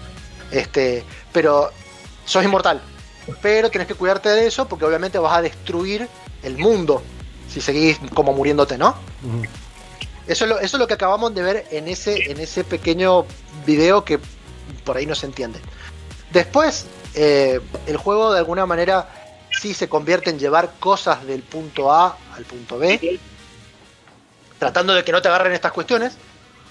Este, 0.52 1.04
pero 1.32 1.72
sos 2.26 2.44
inmortal. 2.44 2.82
Pero 3.42 3.70
tenés 3.70 3.88
que 3.88 3.94
cuidarte 3.94 4.30
de 4.30 4.48
eso 4.48 4.68
porque 4.68 4.86
obviamente 4.86 5.20
vas 5.20 5.38
a 5.38 5.42
destruir 5.42 6.08
el 6.44 6.58
mundo 6.58 7.04
si 7.52 7.62
seguís 7.62 8.00
como 8.14 8.34
muriéndote, 8.34 8.78
¿no? 8.78 8.96
Eso 10.28 10.46
es, 10.46 10.50
lo, 10.50 10.60
eso 10.60 10.78
es 10.78 10.80
lo 10.80 10.88
que 10.88 10.94
acabamos 10.94 11.34
de 11.36 11.42
ver 11.42 11.68
en 11.72 11.88
ese, 11.88 12.32
en 12.32 12.40
ese 12.40 12.64
pequeño 12.64 13.26
video 13.66 14.06
que 14.06 14.20
por 14.86 14.98
ahí 14.98 15.06
no 15.06 15.16
se 15.16 15.26
entiende. 15.26 15.60
Después, 16.32 16.86
eh, 17.14 17.60
el 17.88 17.98
juego 17.98 18.32
de 18.32 18.40
alguna 18.40 18.66
manera 18.66 19.21
sí 19.52 19.74
se 19.74 19.88
convierte 19.90 20.30
en 20.30 20.40
llevar 20.40 20.74
cosas 20.80 21.26
del 21.26 21.42
punto 21.44 21.92
A 21.92 22.18
al 22.36 22.46
punto 22.46 22.78
B, 22.78 23.20
tratando 24.60 24.94
de 24.94 25.04
que 25.04 25.12
no 25.12 25.22
te 25.22 25.28
agarren 25.28 25.54
estas 25.54 25.72
cuestiones. 25.72 26.14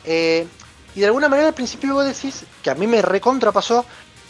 Eh, 0.04 0.46
y 0.94 1.00
de 1.00 1.06
alguna 1.06 1.28
manera 1.28 1.48
al 1.48 1.54
principio 1.54 1.94
vos 1.94 2.04
decís, 2.06 2.44
que 2.62 2.70
a 2.70 2.74
mí 2.74 2.86
me 2.86 3.02
recontra 3.02 3.52
pasó, 3.52 3.84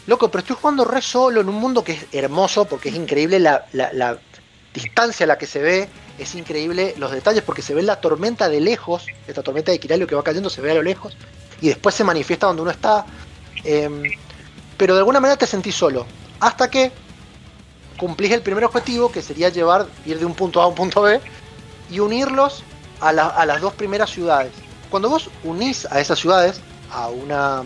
loco, 0.07 0.29
pero 0.29 0.41
estoy 0.41 0.57
jugando 0.59 0.85
re 0.85 1.01
solo 1.01 1.41
en 1.41 1.49
un 1.49 1.55
mundo 1.55 1.83
que 1.83 1.93
es 1.93 2.05
hermoso, 2.11 2.65
porque 2.65 2.89
es 2.89 2.95
increíble 2.95 3.39
la, 3.39 3.65
la- 3.73 3.91
la 3.93 4.17
distancia 4.73 5.23
a 5.25 5.27
la 5.27 5.37
que 5.37 5.47
se 5.47 5.59
ve, 5.61 5.89
es 6.17 6.35
increíble 6.35 6.93
los 6.97 7.11
detalles, 7.11 7.43
porque 7.43 7.61
se 7.61 7.73
ve 7.73 7.81
la 7.81 7.95
tormenta 7.99 8.47
de 8.47 8.61
lejos, 8.61 9.07
esta 9.27 9.41
tormenta 9.43 9.71
de 9.71 9.79
Kiralio 9.79 10.07
que 10.07 10.15
va 10.15 10.23
cayendo 10.23 10.49
se 10.49 10.61
ve 10.61 10.71
a 10.71 10.75
lo 10.75 10.83
lejos, 10.83 11.15
y 11.61 11.67
después 11.67 11.95
se 11.95 12.03
manifiesta 12.03 12.47
donde 12.47 12.61
uno 12.61 12.71
está. 12.71 13.05
em, 13.63 14.03
pero 14.77 14.93
de 14.95 14.99
alguna 14.99 15.19
manera 15.19 15.37
te 15.37 15.45
sentís 15.45 15.75
solo, 15.75 16.05
hasta 16.39 16.69
que 16.69 16.91
cumplís 18.01 18.31
el 18.31 18.41
primer 18.41 18.65
objetivo, 18.65 19.11
que 19.11 19.21
sería 19.21 19.49
llevar, 19.49 19.85
ir 20.07 20.17
de 20.17 20.25
un 20.25 20.33
punto 20.33 20.59
A 20.59 20.63
a 20.63 20.67
un 20.67 20.73
punto 20.75 21.03
B, 21.03 21.21
y 21.91 21.99
unirlos 21.99 22.63
a, 22.99 23.13
la- 23.13 23.27
a 23.27 23.45
las 23.45 23.61
dos 23.61 23.73
primeras 23.75 24.09
ciudades. 24.09 24.51
Cuando 24.89 25.07
vos 25.07 25.29
unís 25.43 25.85
a 25.91 25.99
esas 26.01 26.17
ciudades 26.17 26.61
a 26.91 27.09
una, 27.09 27.61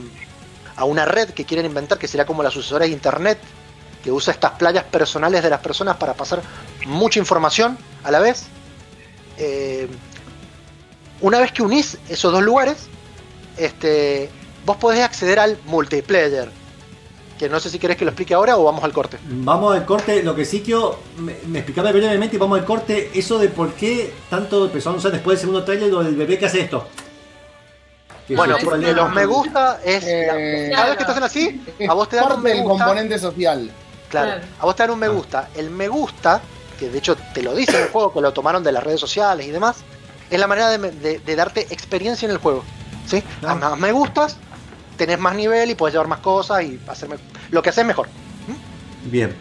a 0.76 0.84
una 0.84 1.06
red 1.06 1.30
que 1.30 1.46
quieren 1.46 1.66
inventar, 1.66 1.98
que 1.98 2.08
será 2.10 2.26
como 2.26 2.44
la 2.44 2.52
sucesora 2.52 2.84
de 2.86 2.92
Internet, 2.92 3.40
que 4.04 4.12
usa 4.12 4.34
estas 4.34 4.52
playas 4.52 4.84
personales 4.84 5.42
de 5.42 5.50
las 5.50 5.62
personas 5.62 5.96
para 5.96 6.14
pasar 6.14 6.44
mucha 6.86 7.18
información 7.18 7.78
a 8.04 8.12
la 8.12 8.20
vez, 8.20 8.44
eh, 9.38 9.88
una 11.22 11.40
vez 11.40 11.54
que 11.54 11.64
unís 11.64 11.98
esos 12.10 12.32
dos 12.34 12.44
lugares, 12.44 12.88
este, 13.58 14.30
vos 14.66 14.76
podés 14.76 15.02
acceder 15.02 15.40
al 15.40 15.58
multiplayer. 15.66 16.52
Que 17.40 17.50
no 17.50 17.60
sé 17.60 17.70
si 17.70 17.80
querés 17.80 17.98
que 17.98 18.06
lo 18.06 18.12
explique 18.12 18.34
ahora 18.34 18.56
o 18.58 18.64
vamos 18.64 18.84
al 18.84 18.94
corte. 18.94 19.18
Vamos 19.24 19.76
al 19.76 19.86
corte, 19.86 20.24
lo 20.24 20.34
que 20.36 20.46
sí 20.46 20.62
quiero, 20.62 21.00
me, 21.18 21.36
me 21.48 21.60
explicaba 21.60 21.92
brevemente 21.92 22.38
y 22.38 22.40
vamos 22.40 22.58
al 22.60 22.66
corte, 22.66 23.12
eso 23.14 23.38
de 23.40 23.50
por 23.50 23.74
qué 23.74 24.14
tanto 24.30 24.66
empezaron 24.66 24.96
a 24.96 25.00
usar 25.00 25.12
después 25.12 25.38
del 25.38 25.42
segundo 25.42 25.64
trailer 25.66 25.90
lo 25.92 26.02
del 26.04 26.16
bebé 26.16 26.38
que 26.40 26.46
hace 26.46 26.62
esto. 26.62 26.88
Que 28.28 28.36
Bueno, 28.36 28.58
se- 28.58 28.66
porque 28.66 28.94
los 28.94 29.12
me 29.14 29.26
gusta 29.26 29.80
es. 29.84 30.04
Eh, 30.08 30.72
cada 30.74 30.88
vez 30.90 30.98
que 30.98 31.06
te 31.06 31.12
hacen 31.12 31.24
así, 31.24 31.62
a 31.88 31.94
vos 31.94 32.10
te 32.10 32.16
dan 32.16 32.32
un 32.32 32.42
me 32.42 32.56
gusta. 32.62 32.86
componente 32.86 33.20
social. 33.20 33.70
Claro, 34.10 34.28
Claro. 34.32 34.46
a 34.60 34.66
vos 34.66 34.76
te 34.76 34.84
dan 34.84 34.92
un 34.92 35.00
me 35.00 35.08
gusta. 35.10 35.50
El 35.56 35.70
me 35.70 35.88
gusta, 35.90 36.42
que 36.80 36.90
de 36.90 36.98
hecho 36.98 37.16
te 37.34 37.44
lo 37.44 37.54
dice 37.54 37.76
en 37.78 37.84
el 37.84 37.90
juego, 37.90 38.14
que 38.14 38.22
lo 38.22 38.32
tomaron 38.34 38.64
de 38.64 38.72
las 38.72 38.84
redes 38.84 39.00
sociales 39.02 39.46
y 39.46 39.52
demás, 39.52 39.78
es 40.30 40.40
la 40.40 40.48
manera 40.48 40.70
de, 40.70 40.78
de- 40.92 41.20
de 41.20 41.36
darte 41.36 41.62
experiencia 41.70 42.26
en 42.26 42.32
el 42.32 42.38
juego. 42.38 42.64
¿sí? 43.06 43.22
A 43.46 43.54
más 43.54 43.78
me 43.78 43.92
gustas, 43.92 44.38
tenés 44.96 45.20
más 45.20 45.36
nivel 45.36 45.70
y 45.70 45.76
puedes 45.76 45.94
llevar 45.94 46.08
más 46.08 46.20
cosas 46.20 46.64
y 46.64 46.80
hacerme 46.88 47.18
lo 47.52 47.62
que 47.62 47.70
haces 47.70 47.86
mejor. 47.86 48.08
Bien. 49.06 49.34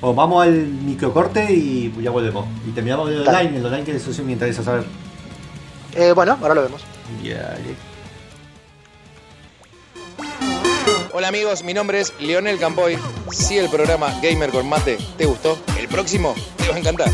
O 0.00 0.14
vamos 0.14 0.44
al 0.44 0.52
microcorte 0.52 1.52
y 1.52 1.92
ya 2.00 2.10
volvemos. 2.10 2.46
Y 2.66 2.70
terminamos 2.70 3.10
el 3.10 3.24
Dale. 3.24 3.38
online, 3.38 3.58
el 3.58 3.66
online 3.66 3.84
que 3.84 3.96
eso 3.96 4.12
sí 4.12 4.22
me 4.22 4.32
interesa 4.32 4.62
saber. 4.62 4.84
Eh, 5.94 6.12
bueno, 6.12 6.38
ahora 6.40 6.54
lo 6.54 6.62
vemos. 6.62 6.82
Hola 11.12 11.28
amigos, 11.28 11.64
mi 11.64 11.74
nombre 11.74 12.00
es 12.00 12.12
Leonel 12.20 12.58
Campoy. 12.58 12.96
Si 13.32 13.58
el 13.58 13.68
programa 13.68 14.08
Gamer 14.22 14.50
con 14.50 14.68
Mate 14.68 14.98
te 15.16 15.26
gustó, 15.26 15.58
el 15.78 15.88
próximo 15.88 16.34
te 16.56 16.68
va 16.68 16.76
a 16.76 16.78
encantar. 16.78 17.08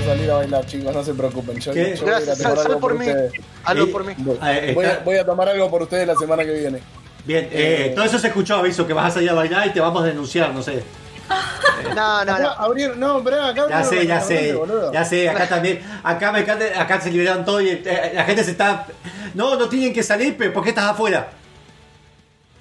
A 0.00 0.04
salir 0.06 0.30
a 0.30 0.34
bailar, 0.34 0.66
chicos, 0.66 0.94
no 0.94 1.04
se 1.04 1.14
preocupen. 1.14 1.58
Yo, 1.60 1.72
¿Qué? 1.72 1.94
yo 1.96 2.02
voy 2.04 2.12
a 2.12 2.16
Gracias, 2.16 2.38
tomar 2.38 2.56
sal- 2.56 2.66
algo 2.66 2.80
por 2.80 2.90
por 2.92 3.00
mí. 3.00 3.06
ustedes. 3.08 3.32
Hazlo 3.64 3.84
Eh, 3.84 3.86
por 3.88 4.04
mí. 4.04 4.14
Voy, 4.18 4.38
eh, 4.42 4.72
voy 4.74 4.84
a, 4.84 4.90
está- 4.90 5.04
voy 5.04 5.16
a 5.16 5.24
tomar 5.26 5.48
algo 5.48 5.70
por 5.70 5.82
ustedes 5.82 6.06
la 6.06 6.14
semana 6.16 6.44
que 6.44 6.52
viene. 6.52 6.80
Bien, 7.24 7.48
eh, 7.52 7.92
todo 7.94 8.04
eso 8.04 8.18
se 8.18 8.28
escuchó, 8.28 8.56
aviso, 8.56 8.86
que 8.86 8.92
vas 8.92 9.06
a 9.06 9.10
salir 9.14 9.30
a 9.30 9.34
bailar 9.34 9.66
y 9.66 9.70
te 9.70 9.80
vamos 9.80 10.02
a 10.02 10.06
denunciar, 10.06 10.52
no 10.54 10.62
sé. 10.62 10.82
No, 11.94 12.24
no, 12.24 12.38
no. 12.38 12.48
abrir, 12.50 12.96
no, 12.96 13.22
pero 13.24 13.42
acá 13.42 13.66
Ya 13.68 13.82
sé, 13.84 14.06
ya 14.06 14.20
sé, 14.20 14.52
boludo. 14.52 14.92
ya 14.92 15.02
sé, 15.04 15.28
acá 15.30 15.48
también, 15.48 15.80
acá 16.02 16.30
me 16.30 16.40
acá 16.40 17.00
se 17.00 17.10
liberaron 17.10 17.44
todo 17.44 17.60
y 17.60 17.68
eh, 17.70 18.12
la 18.14 18.24
gente 18.24 18.44
se 18.44 18.50
está... 18.50 18.86
No, 19.34 19.56
no 19.56 19.68
tienen 19.68 19.92
que 19.94 20.02
salir, 20.02 20.36
pero 20.36 20.52
¿por 20.52 20.62
qué 20.62 20.70
estás 20.70 20.90
afuera? 20.90 21.30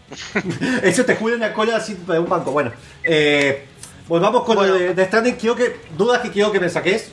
Eso 0.83 1.03
te 1.05 1.15
juro 1.15 1.35
en 1.35 1.41
la 1.41 1.53
cola 1.53 1.75
así 1.77 1.95
de 2.07 2.17
un 2.19 2.29
banco. 2.29 2.51
Bueno, 2.51 2.71
eh, 3.03 3.65
volvamos 4.07 4.43
con 4.43 4.55
Bueno. 4.55 4.73
lo 4.73 4.79
de, 4.79 4.93
de 4.93 5.05
Stranding. 5.05 5.35
Quiero 5.35 5.55
que, 5.55 5.79
dudas 5.97 6.19
que 6.21 6.31
quiero 6.31 6.51
que 6.51 6.59
me 6.59 6.69
saques. 6.69 7.11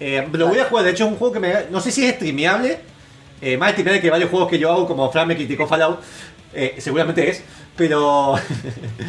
Eh, 0.00 0.26
lo 0.32 0.48
voy 0.48 0.58
a 0.58 0.64
jugar, 0.64 0.84
de 0.84 0.90
hecho 0.92 1.04
es 1.04 1.10
un 1.12 1.18
juego 1.18 1.34
que 1.34 1.40
me... 1.40 1.54
No 1.70 1.80
sé 1.80 1.90
si 1.90 2.04
es 2.06 2.14
streameable. 2.14 2.80
Eh, 3.42 3.56
más 3.56 3.70
streameable 3.72 4.00
que 4.00 4.10
varios 4.10 4.30
juegos 4.30 4.48
que 4.48 4.58
yo 4.58 4.72
hago, 4.72 4.86
como 4.86 5.10
Fran 5.12 5.28
me 5.28 5.36
criticó 5.36 5.66
Fallout. 5.66 6.00
Eh, 6.52 6.76
seguramente 6.78 7.28
es, 7.30 7.42
pero. 7.76 8.34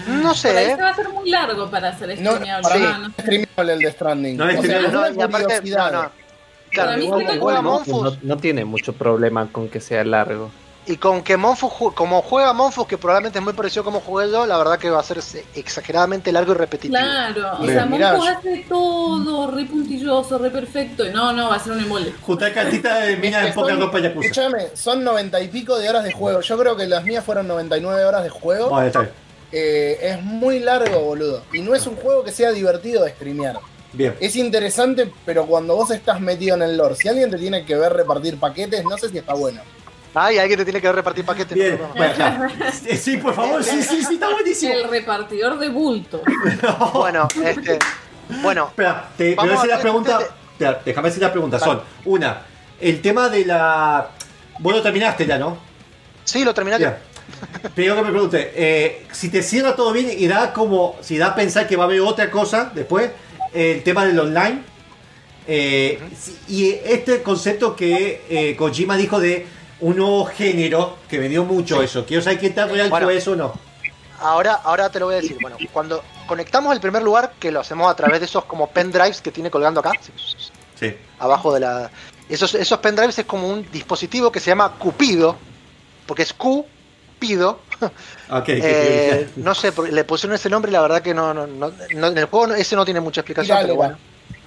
No 0.07 0.33
sé, 0.35 0.55
ahí 0.55 0.65
¿eh? 0.71 0.75
se 0.75 0.81
va 0.81 0.89
a 0.89 0.91
hacer 0.91 1.09
muy 1.09 1.29
largo 1.29 1.69
para 1.71 1.97
ser 1.97 2.09
No, 2.21 2.33
streameable. 2.33 2.61
para 2.61 2.75
mí 2.75 2.81
no, 2.83 2.91
no 2.91 2.97
no. 2.99 3.07
es 3.07 3.13
streamable 3.23 3.73
el 3.73 3.79
de 3.79 3.91
Stranding. 3.91 4.37
No 4.37 4.49
es 4.49 4.59
O 4.59 4.63
sea, 4.63 4.81
No, 4.81 5.11
y 5.11 5.21
aparte, 5.21 5.61
no, 5.71 5.91
no. 5.91 5.91
Claro, 5.91 6.11
Para 6.75 6.97
mí 6.97 7.05
igual, 7.05 7.35
igual 7.35 7.63
No, 7.63 8.17
no 8.21 8.37
tiene 8.37 8.63
mucho 8.63 8.93
problema 8.93 9.47
con 9.51 9.69
que 9.69 9.81
sea 9.81 10.03
largo. 10.03 10.51
Y 10.87 10.97
con 10.97 11.21
que 11.21 11.37
Monfus, 11.37 11.93
como 11.93 12.21
juega 12.23 12.53
Monfus, 12.53 12.87
que 12.87 12.97
probablemente 12.97 13.37
es 13.37 13.45
muy 13.45 13.53
parecido 13.53 13.81
a 13.81 13.85
como 13.85 13.99
jugué 13.99 14.31
yo, 14.31 14.47
la 14.47 14.57
verdad 14.57 14.79
que 14.79 14.89
va 14.89 14.99
a 14.99 15.03
ser 15.03 15.19
exageradamente 15.53 16.31
largo 16.31 16.53
y 16.53 16.55
repetitivo. 16.55 16.97
Claro, 16.99 17.59
o 17.59 17.65
sea, 17.65 17.85
Monfus 17.85 18.27
hace 18.27 18.65
todo 18.67 19.51
re 19.51 19.65
puntilloso, 19.65 20.39
re 20.39 20.49
perfecto. 20.49 21.05
Y 21.05 21.11
no, 21.11 21.33
no, 21.33 21.49
va 21.49 21.57
a 21.57 21.59
ser 21.59 21.73
un 21.73 21.79
embole. 21.79 22.13
Juntar 22.21 22.51
cartita 22.53 22.95
de 23.01 23.15
mina 23.17 23.47
en 23.47 23.53
poca 23.53 23.75
ropa 23.75 23.99
yakuza. 23.99 24.27
Escúchame, 24.27 24.69
son 24.73 25.03
noventa 25.03 25.39
y 25.39 25.49
pico 25.49 25.77
de 25.77 25.87
horas 25.87 26.03
de 26.03 26.13
juego. 26.13 26.41
Yo 26.41 26.57
creo 26.57 26.75
que 26.75 26.87
las 26.87 27.03
mías 27.03 27.23
fueron 27.23 27.47
99 27.47 28.03
horas 28.03 28.23
de 28.23 28.29
juego. 28.29 28.69
Bueno, 28.69 28.87
está 28.87 29.01
bien. 29.01 29.13
Eh, 29.51 29.99
es 30.01 30.21
muy 30.23 30.59
largo, 30.59 30.99
boludo. 31.01 31.43
Y 31.53 31.61
no 31.61 31.75
es 31.75 31.85
un 31.85 31.95
juego 31.95 32.23
que 32.23 32.31
sea 32.31 32.51
divertido 32.51 33.03
de 33.03 33.11
streamear. 33.11 33.59
Bien. 33.93 34.15
Es 34.19 34.35
interesante, 34.35 35.11
pero 35.25 35.45
cuando 35.45 35.75
vos 35.75 35.91
estás 35.91 36.19
metido 36.21 36.55
en 36.55 36.63
el 36.63 36.77
lore, 36.77 36.95
si 36.95 37.09
alguien 37.09 37.29
te 37.29 37.37
tiene 37.37 37.65
que 37.65 37.75
ver 37.75 37.93
repartir 37.93 38.39
paquetes, 38.39 38.83
no 38.85 38.97
sé 38.97 39.09
si 39.09 39.17
está 39.17 39.33
bueno. 39.33 39.61
Ay, 40.13 40.37
alguien 40.39 40.57
te 40.59 40.65
tiene 40.65 40.81
que 40.81 40.91
repartir 40.91 41.23
paquetes. 41.25 41.55
Bien, 41.57 41.77
no, 41.79 41.87
no. 41.87 41.93
bueno, 41.95 42.13
ya. 42.17 42.47
Eh, 42.85 42.97
Sí, 42.97 43.17
por 43.17 43.33
favor, 43.33 43.63
sí, 43.63 43.81
sí, 43.81 44.03
sí, 44.03 44.13
está 44.15 44.29
buenísimo. 44.29 44.73
El 44.73 44.89
repartidor 44.89 45.57
de 45.59 45.69
bulto. 45.69 46.21
Bueno, 46.93 47.27
este. 47.43 47.79
Bueno, 48.41 48.67
Espera, 48.69 49.09
te, 49.17 49.35
voy 49.35 49.49
a 49.49 49.51
decir 49.53 49.69
la 49.69 49.79
pregunta. 49.79 50.19
este- 50.21 50.33
Espera, 50.53 50.81
déjame 50.85 51.07
decir 51.09 51.21
las 51.23 51.31
preguntas. 51.31 51.61
Son, 51.63 51.81
una, 52.05 52.41
el 52.79 53.01
tema 53.01 53.29
de 53.29 53.45
la. 53.45 54.09
Vos 54.59 54.73
lo 54.73 54.81
terminaste 54.81 55.25
ya, 55.25 55.37
¿no? 55.37 55.57
sí, 56.23 56.43
lo 56.45 56.53
terminaste. 56.53 56.83
Ya. 56.83 56.99
Pero 57.73 57.95
que 57.95 58.01
me 58.03 58.09
pregunte, 58.11 58.51
eh, 58.55 59.05
si 59.11 59.29
te 59.29 59.41
cierra 59.41 59.75
todo 59.75 59.91
bien 59.93 60.11
y 60.15 60.27
da 60.27 60.51
como, 60.53 60.97
si 61.01 61.17
da 61.17 61.27
a 61.27 61.35
pensar 61.35 61.67
que 61.67 61.75
va 61.77 61.83
a 61.83 61.87
haber 61.87 62.01
otra 62.01 62.29
cosa 62.29 62.71
después, 62.75 63.09
el 63.53 63.81
tema 63.83 64.05
del 64.05 64.19
online. 64.19 64.61
eh, 65.47 65.99
y 66.47 66.69
este 66.85 67.23
concepto 67.23 67.75
que 67.75 68.21
eh, 68.29 68.55
Kojima 68.55 68.95
dijo 68.97 69.19
de 69.19 69.47
un 69.81 69.97
nuevo 69.97 70.25
género, 70.25 70.97
que 71.09 71.19
me 71.19 71.27
dio 71.29 71.43
mucho 71.43 71.81
eso. 71.81 72.05
Quiero 72.05 72.21
saber 72.23 72.39
qué 72.39 72.49
tan 72.51 72.69
real 72.69 72.89
Bueno. 72.89 73.07
fue 73.07 73.17
eso 73.17 73.31
o 73.31 73.35
no. 73.35 73.53
Ahora, 74.19 74.53
ahora 74.63 74.89
te 74.89 74.99
lo 74.99 75.07
voy 75.07 75.15
a 75.15 75.21
decir. 75.21 75.37
Bueno, 75.41 75.57
cuando 75.73 76.03
conectamos 76.27 76.73
el 76.73 76.79
primer 76.79 77.01
lugar, 77.01 77.33
que 77.39 77.51
lo 77.51 77.59
hacemos 77.59 77.89
a 77.91 77.95
través 77.95 78.19
de 78.19 78.27
esos 78.27 78.45
como 78.45 78.67
pendrives 78.69 79.19
que 79.21 79.31
tiene 79.31 79.49
colgando 79.49 79.79
acá, 79.79 79.91
Sí. 80.79 80.95
abajo 81.19 81.53
de 81.53 81.59
la. 81.61 81.91
Esos, 82.29 82.53
esos 82.55 82.79
pendrives 82.79 83.17
es 83.19 83.25
como 83.25 83.47
un 83.49 83.69
dispositivo 83.71 84.31
que 84.31 84.39
se 84.39 84.51
llama 84.51 84.73
Cupido, 84.77 85.35
porque 86.05 86.21
es 86.23 86.33
Cupido. 86.33 87.59
Ok, 88.29 88.45
Eh, 88.47 89.29
no 89.37 89.55
sé, 89.55 89.73
le 89.91 90.03
pusieron 90.03 90.35
ese 90.35 90.49
nombre 90.49 90.69
y 90.69 90.73
la 90.73 90.81
verdad 90.81 91.01
que 91.01 91.13
no, 91.15 91.33
no, 91.33 91.47
no- 91.47 91.71
no- 91.95 92.07
en 92.07 92.17
el 92.17 92.25
juego 92.25 92.47
no- 92.47 92.53
ese 92.55 92.75
no 92.75 92.85
tiene 92.85 92.99
mucha 93.01 93.21
explicación, 93.21 93.57
Kiral 93.57 93.65
pero 93.65 93.75
bueno. 93.75 93.97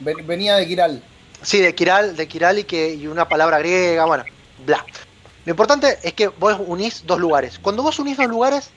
Ven- 0.00 0.26
Venía 0.26 0.56
de 0.56 0.66
Kiral. 0.66 1.02
Sí, 1.42 1.60
de 1.60 1.74
Kiral, 1.74 2.16
de 2.16 2.26
Kiral 2.28 2.60
y 2.60 2.64
que 2.64 2.94
y 2.94 3.06
una 3.08 3.28
palabra 3.28 3.58
griega, 3.58 4.04
bueno, 4.06 4.24
bla. 4.64 4.84
Lo 5.44 5.50
importante 5.50 5.98
es 6.02 6.14
que 6.14 6.28
vos 6.28 6.56
unís 6.66 7.04
dos 7.06 7.20
lugares. 7.20 7.58
Cuando 7.58 7.82
vos 7.82 7.98
unís 7.98 8.16
dos 8.16 8.28
lugares, 8.28 8.70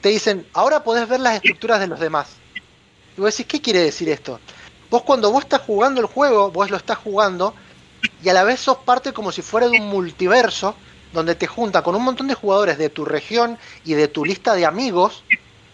te 0.00 0.08
dicen, 0.08 0.46
ahora 0.52 0.82
podés 0.82 1.08
ver 1.08 1.20
las 1.20 1.36
estructuras 1.36 1.80
de 1.80 1.86
los 1.86 2.00
demás. 2.00 2.28
Y 3.16 3.20
vos 3.20 3.36
decís, 3.36 3.46
¿qué 3.46 3.60
quiere 3.60 3.80
decir 3.80 4.08
esto? 4.08 4.40
Vos 4.88 5.02
cuando 5.02 5.30
vos 5.30 5.44
estás 5.44 5.62
jugando 5.62 6.00
el 6.00 6.06
juego, 6.06 6.50
vos 6.50 6.70
lo 6.70 6.76
estás 6.76 6.98
jugando 6.98 7.54
y 8.22 8.28
a 8.28 8.34
la 8.34 8.44
vez 8.44 8.60
sos 8.60 8.78
parte 8.78 9.12
como 9.12 9.30
si 9.30 9.42
fuera 9.42 9.68
de 9.68 9.78
un 9.78 9.88
multiverso 9.88 10.74
donde 11.12 11.34
te 11.34 11.46
junta 11.46 11.82
con 11.82 11.94
un 11.94 12.02
montón 12.02 12.28
de 12.28 12.34
jugadores 12.34 12.78
de 12.78 12.88
tu 12.88 13.04
región 13.04 13.58
y 13.84 13.94
de 13.94 14.08
tu 14.08 14.24
lista 14.24 14.54
de 14.54 14.66
amigos, 14.66 15.24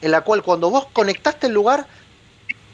en 0.01 0.11
la 0.11 0.23
cual 0.23 0.43
cuando 0.43 0.71
vos 0.71 0.87
conectaste 0.93 1.47
el 1.47 1.53
lugar, 1.53 1.87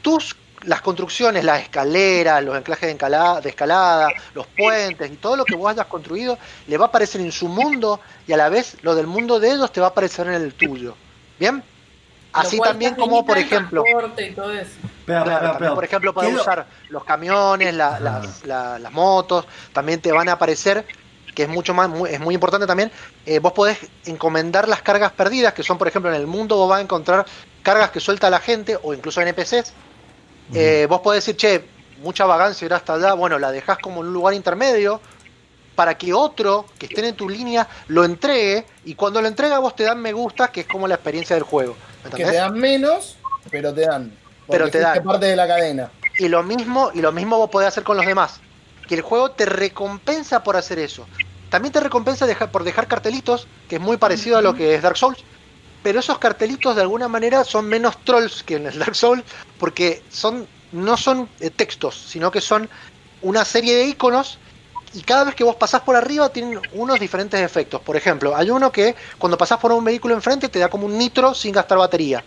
tus 0.01 0.35
las 0.65 0.81
construcciones, 0.81 1.43
las 1.43 1.61
escaleras, 1.61 2.43
los 2.43 2.55
anclajes 2.55 2.87
de 2.87 2.91
escalada, 2.93 3.41
de 3.41 3.49
escalada, 3.49 4.09
los 4.33 4.47
puentes 4.47 5.11
y 5.11 5.15
todo 5.17 5.35
lo 5.35 5.45
que 5.45 5.55
vos 5.55 5.69
hayas 5.71 5.87
construido 5.87 6.37
le 6.67 6.77
va 6.77 6.85
a 6.85 6.87
aparecer 6.87 7.21
en 7.21 7.31
su 7.31 7.47
mundo 7.47 7.99
y 8.27 8.33
a 8.33 8.37
la 8.37 8.49
vez 8.49 8.77
lo 8.81 8.95
del 8.95 9.07
mundo 9.07 9.39
de 9.39 9.51
ellos 9.51 9.71
te 9.71 9.81
va 9.81 9.87
a 9.87 9.89
aparecer 9.89 10.27
en 10.27 10.33
el 10.33 10.53
tuyo. 10.53 10.95
¿Bien? 11.39 11.63
Así 12.31 12.59
también 12.59 12.95
como 12.95 13.23
por 13.25 13.37
el 13.37 13.43
ejemplo, 13.43 13.83
transporte 13.83 14.27
y 14.27 14.33
todo 14.33 14.51
eso. 14.53 14.61
Espera, 14.61 15.23
Claro, 15.23 15.31
espera, 15.31 15.51
también, 15.51 15.73
por 15.75 15.83
ejemplo, 15.83 16.11
¿Qué 16.11 16.15
podés 16.15 16.29
es 16.29 16.35
lo- 16.35 16.41
usar 16.41 16.67
los 16.89 17.03
camiones, 17.03 17.73
la- 17.75 17.99
las, 17.99 18.43
la- 18.45 18.79
las 18.79 18.91
motos, 18.91 19.45
también 19.71 20.01
te 20.01 20.11
van 20.11 20.29
a 20.29 20.33
aparecer, 20.33 20.85
que 21.35 21.43
es 21.43 21.49
mucho 21.49 21.73
más, 21.73 21.89
muy- 21.89 22.09
es 22.09 22.19
muy 22.19 22.33
importante 22.33 22.65
también, 22.65 22.91
eh, 23.25 23.37
vos 23.39 23.51
podés 23.53 23.77
encomendar 24.05 24.67
las 24.67 24.81
cargas 24.81 25.11
perdidas, 25.11 25.53
que 25.53 25.61
son, 25.61 25.77
por 25.77 25.87
ejemplo, 25.87 26.09
en 26.11 26.19
el 26.19 26.25
mundo 26.25 26.55
vos 26.55 26.69
vas 26.69 26.79
a 26.79 26.81
encontrar 26.81 27.25
cargas 27.61 27.91
que 27.91 27.99
suelta 27.99 28.29
la 28.31 28.39
gente, 28.39 28.79
o 28.81 28.93
incluso 28.93 29.21
NPCs. 29.21 29.73
Eh, 30.53 30.85
vos 30.89 31.01
podés 31.01 31.25
decir, 31.25 31.37
che, 31.37 31.63
mucha 32.01 32.25
vagancia 32.25 32.65
ir 32.65 32.73
hasta 32.73 32.95
allá, 32.95 33.13
bueno, 33.13 33.39
la 33.39 33.51
dejás 33.51 33.77
como 33.77 34.01
en 34.01 34.07
un 34.07 34.13
lugar 34.13 34.33
intermedio, 34.33 34.99
para 35.75 35.97
que 35.97 36.13
otro 36.13 36.65
que 36.77 36.85
esté 36.85 37.07
en 37.07 37.15
tu 37.15 37.27
línea 37.29 37.67
lo 37.87 38.03
entregue, 38.05 38.65
y 38.85 38.95
cuando 38.95 39.21
lo 39.21 39.27
entrega 39.27 39.57
vos 39.59 39.75
te 39.75 39.83
dan 39.83 39.99
me 40.01 40.13
gusta, 40.13 40.49
que 40.49 40.61
es 40.61 40.67
como 40.67 40.87
la 40.87 40.95
experiencia 40.95 41.35
del 41.35 41.43
juego. 41.43 41.75
¿me 42.03 42.11
Que 42.11 42.25
te 42.25 42.33
dan 42.33 42.53
menos, 42.53 43.17
pero 43.49 43.73
te 43.73 43.81
dan. 43.81 44.11
Pero 44.49 44.69
te 44.69 44.79
dan. 44.79 45.03
parte 45.03 45.25
de 45.25 45.35
la 45.35 45.47
cadena. 45.47 45.89
Y 46.19 46.27
lo 46.27 46.43
mismo, 46.43 46.91
y 46.93 47.01
lo 47.01 47.11
mismo 47.11 47.37
vos 47.37 47.49
podés 47.49 47.69
hacer 47.69 47.83
con 47.83 47.97
los 47.97 48.05
demás. 48.05 48.39
Que 48.87 48.95
el 48.95 49.01
juego 49.01 49.31
te 49.31 49.45
recompensa 49.45 50.43
por 50.43 50.57
hacer 50.57 50.77
eso. 50.77 51.07
También 51.49 51.71
te 51.71 51.79
recompensa 51.79 52.25
dejar- 52.27 52.51
por 52.51 52.63
dejar 52.63 52.87
cartelitos, 52.87 53.47
que 53.69 53.75
es 53.77 53.81
muy 53.81 53.97
parecido 53.97 54.37
a 54.37 54.41
lo 54.41 54.53
que 54.53 54.75
es 54.75 54.81
Dark 54.81 54.97
Souls. 54.97 55.23
Pero 55.83 55.99
esos 55.99 56.17
cartelitos 56.17 56.75
de 56.75 56.81
alguna 56.81 57.07
manera 57.07 57.43
son 57.43 57.65
menos 57.67 57.97
trolls 58.05 58.41
que 58.43 58.55
en 58.55 58.67
el 58.67 58.79
Dark 58.79 58.95
Souls, 58.95 59.23
porque 59.59 60.01
son, 60.09 60.47
no 60.71 60.95
son 60.97 61.27
eh, 61.39 61.49
textos, 61.49 61.95
sino 62.09 62.31
que 62.31 62.41
son 62.41 62.69
una 63.21 63.43
serie 63.45 63.75
de 63.75 63.85
iconos 63.87 64.39
y 64.93 65.01
cada 65.01 65.23
vez 65.25 65.35
que 65.35 65.43
vos 65.43 65.55
pasás 65.55 65.81
por 65.81 65.95
arriba 65.95 66.29
tienen 66.29 66.59
unos 66.73 66.99
diferentes 66.99 67.39
efectos. 67.41 67.81
Por 67.81 67.95
ejemplo, 67.97 68.35
hay 68.35 68.49
uno 68.49 68.71
que 68.71 68.95
cuando 69.17 69.37
pasás 69.37 69.59
por 69.59 69.71
un 69.71 69.83
vehículo 69.83 70.13
enfrente 70.13 70.49
te 70.49 70.59
da 70.59 70.69
como 70.69 70.85
un 70.85 70.97
nitro 70.97 71.33
sin 71.33 71.51
gastar 71.51 71.77
batería. 71.77 72.23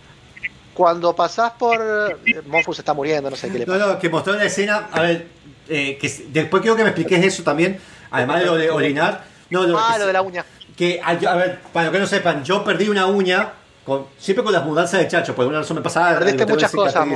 Cuando 0.74 1.14
pasás 1.16 1.52
por... 1.52 1.80
eh, 2.26 2.42
Monfus 2.46 2.78
está 2.78 2.92
muriendo, 2.92 3.30
no 3.30 3.36
sé 3.36 3.48
qué 3.50 3.60
le 3.60 3.66
No, 3.66 3.72
pasa. 3.72 3.86
no, 3.86 3.98
que 3.98 4.10
mostró 4.10 4.34
una 4.34 4.44
escena. 4.44 4.88
A 4.92 5.00
ver, 5.00 5.26
eh, 5.68 5.96
que 5.98 6.08
después 6.28 6.60
quiero 6.60 6.76
que 6.76 6.82
me 6.82 6.90
expliques 6.90 7.24
eso 7.24 7.42
también. 7.42 7.80
Además 8.10 8.40
de 8.40 8.46
lo 8.46 8.56
de 8.56 8.70
orinar. 8.70 9.24
No, 9.48 9.62
lo, 9.66 9.78
Ah, 9.78 9.96
lo 9.96 10.06
de 10.06 10.12
la 10.12 10.20
uña. 10.22 10.44
Que, 10.76 11.00
a, 11.02 11.10
a 11.10 11.36
ver, 11.36 11.60
para 11.72 11.86
los 11.86 11.92
que 11.92 12.00
no 12.00 12.06
sepan, 12.06 12.44
yo 12.44 12.62
perdí 12.62 12.88
una 12.88 13.06
uña. 13.06 13.52
Con, 13.84 14.06
siempre 14.18 14.42
con 14.42 14.52
las 14.52 14.64
mudanzas 14.64 15.00
de 15.00 15.08
chacho, 15.08 15.34
por 15.34 15.44
alguna 15.44 15.60
razón 15.60 15.76
me 15.76 15.82
pasaba. 15.82 16.18
Perdiste 16.18 16.44
muchas 16.44 16.72
cosas. 16.72 17.06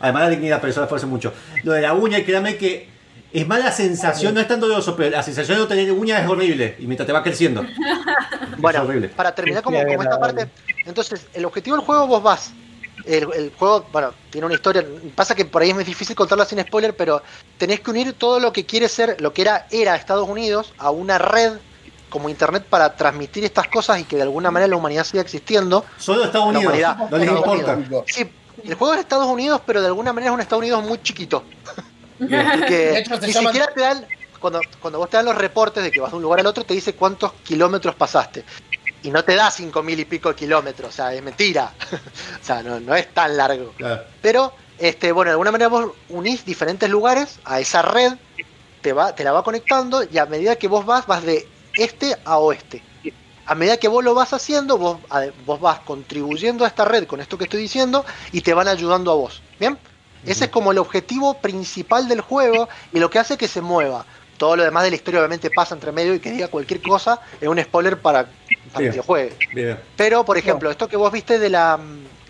Además 0.00 0.22
de 0.22 0.28
la 0.28 0.30
dignidad, 0.30 0.60
pero 0.60 0.70
eso 0.70 0.80
la 0.80 0.86
fuerza 0.86 1.06
mucho. 1.06 1.32
Lo 1.62 1.72
de 1.72 1.82
la 1.82 1.94
uña, 1.94 2.24
créame 2.24 2.56
que 2.56 2.88
es 3.32 3.46
mala 3.46 3.70
sensación, 3.70 4.34
no 4.34 4.40
es 4.40 4.48
tan 4.48 4.60
doloroso, 4.60 4.96
pero 4.96 5.10
la 5.10 5.22
sensación 5.22 5.58
de 5.58 5.62
no 5.62 5.68
tener 5.68 5.92
uña 5.92 6.18
es 6.20 6.28
horrible. 6.28 6.76
Y 6.78 6.86
mientras 6.86 7.06
te 7.06 7.12
va 7.12 7.22
creciendo. 7.22 7.64
Bueno, 8.58 8.82
horrible. 8.84 9.10
para 9.10 9.34
terminar 9.34 9.62
como, 9.62 9.78
como 9.84 10.02
esta 10.02 10.18
parte, 10.18 10.48
entonces 10.86 11.26
el 11.34 11.44
objetivo 11.44 11.76
del 11.76 11.84
juego 11.84 12.06
vos 12.06 12.22
vas. 12.22 12.52
El, 13.04 13.28
el 13.34 13.52
juego, 13.54 13.86
bueno, 13.92 14.14
tiene 14.30 14.46
una 14.46 14.54
historia. 14.54 14.82
Pasa 15.14 15.34
que 15.34 15.44
por 15.44 15.60
ahí 15.60 15.68
es 15.68 15.74
muy 15.74 15.84
difícil 15.84 16.16
contarla 16.16 16.46
sin 16.46 16.62
spoiler, 16.62 16.96
pero 16.96 17.22
tenés 17.58 17.80
que 17.80 17.90
unir 17.90 18.14
todo 18.14 18.40
lo 18.40 18.54
que 18.54 18.64
quiere 18.64 18.88
ser, 18.88 19.20
lo 19.20 19.34
que 19.34 19.42
era, 19.42 19.66
era 19.70 19.94
Estados 19.94 20.26
Unidos, 20.26 20.72
a 20.78 20.90
una 20.90 21.18
red 21.18 21.58
como 22.08 22.28
internet 22.28 22.64
para 22.68 22.94
transmitir 22.96 23.44
estas 23.44 23.68
cosas 23.68 23.98
y 24.00 24.04
que 24.04 24.16
de 24.16 24.22
alguna 24.22 24.50
manera 24.50 24.68
la 24.68 24.76
humanidad 24.76 25.04
siga 25.04 25.22
existiendo. 25.22 25.84
Solo 25.98 26.24
Estados 26.24 26.46
Unidos. 26.48 26.64
humanidad, 26.66 26.96
No 27.10 27.18
les 27.18 27.28
importa. 27.30 27.78
Sí, 28.06 28.30
el 28.64 28.74
juego 28.74 28.94
es 28.94 29.00
Estados 29.00 29.26
Unidos, 29.26 29.60
pero 29.66 29.80
de 29.80 29.88
alguna 29.88 30.12
manera 30.12 30.30
es 30.30 30.34
un 30.34 30.40
Estados 30.40 30.62
Unidos 30.62 30.84
muy 30.84 31.02
chiquito. 31.02 31.44
que 32.18 32.24
De 32.28 32.98
hecho, 33.00 33.18
ni 33.20 33.32
llaman- 33.32 33.52
siquiera 33.52 33.72
te 33.74 33.80
dan, 33.80 34.06
cuando, 34.40 34.60
cuando 34.80 34.98
vos 34.98 35.10
te 35.10 35.16
dan 35.16 35.26
los 35.26 35.36
reportes 35.36 35.82
de 35.82 35.90
que 35.90 36.00
vas 36.00 36.10
de 36.10 36.16
un 36.16 36.22
lugar 36.22 36.40
al 36.40 36.46
otro, 36.46 36.64
te 36.64 36.74
dice 36.74 36.94
cuántos 36.94 37.32
kilómetros 37.44 37.94
pasaste. 37.94 38.44
Y 39.02 39.10
no 39.10 39.24
te 39.24 39.34
da 39.34 39.50
cinco 39.50 39.82
mil 39.82 40.00
y 40.00 40.04
pico 40.04 40.30
de 40.30 40.34
kilómetros, 40.34 40.88
o 40.90 40.92
sea, 40.92 41.12
es 41.14 41.22
mentira. 41.22 41.72
o 42.40 42.44
sea, 42.44 42.62
no, 42.62 42.80
no 42.80 42.94
es 42.94 43.12
tan 43.12 43.36
largo. 43.36 43.72
Claro. 43.76 44.02
Pero, 44.22 44.52
este, 44.78 45.12
bueno, 45.12 45.28
de 45.30 45.32
alguna 45.32 45.52
manera 45.52 45.68
vos 45.68 45.92
unís 46.08 46.44
diferentes 46.44 46.88
lugares 46.88 47.38
a 47.44 47.60
esa 47.60 47.82
red, 47.82 48.14
te, 48.80 48.92
va, 48.92 49.14
te 49.14 49.22
la 49.24 49.32
va 49.32 49.42
conectando 49.44 50.02
y 50.10 50.18
a 50.18 50.26
medida 50.26 50.56
que 50.56 50.68
vos 50.68 50.84
vas, 50.86 51.06
vas 51.06 51.22
de 51.24 51.46
este 51.76 52.16
a 52.24 52.38
oeste. 52.38 52.82
A 53.48 53.54
medida 53.54 53.76
que 53.76 53.86
vos 53.86 54.02
lo 54.02 54.12
vas 54.14 54.32
haciendo, 54.32 54.76
vos, 54.76 54.98
vos 55.44 55.60
vas 55.60 55.78
contribuyendo 55.80 56.64
a 56.64 56.68
esta 56.68 56.84
red 56.84 57.06
con 57.06 57.20
esto 57.20 57.38
que 57.38 57.44
estoy 57.44 57.60
diciendo 57.60 58.04
y 58.32 58.40
te 58.40 58.52
van 58.54 58.66
ayudando 58.66 59.12
a 59.12 59.14
vos. 59.14 59.40
¿Bien? 59.60 59.78
Ese 60.24 60.46
es 60.46 60.50
como 60.50 60.72
el 60.72 60.78
objetivo 60.78 61.34
principal 61.34 62.08
del 62.08 62.20
juego 62.20 62.68
y 62.92 62.98
lo 62.98 63.08
que 63.08 63.20
hace 63.20 63.36
que 63.36 63.46
se 63.46 63.60
mueva. 63.60 64.04
Todo 64.36 64.56
lo 64.56 64.64
demás 64.64 64.82
de 64.82 64.90
la 64.90 64.96
historia 64.96 65.20
obviamente 65.20 65.48
pasa 65.50 65.74
entre 65.76 65.92
medio 65.92 66.12
y 66.14 66.18
que 66.18 66.32
diga 66.32 66.48
cualquier 66.48 66.82
cosa 66.82 67.20
es 67.40 67.48
un 67.48 67.62
spoiler 67.62 68.00
para, 68.00 68.24
para 68.72 68.80
Bien. 68.80 68.90
que 68.90 68.96
lo 68.96 69.02
juegue. 69.04 69.36
Bien. 69.54 69.78
Pero, 69.96 70.24
por 70.24 70.36
ejemplo, 70.36 70.68
esto 70.70 70.88
que 70.88 70.96
vos 70.96 71.12
viste 71.12 71.38
de 71.38 71.48
la, 71.48 71.78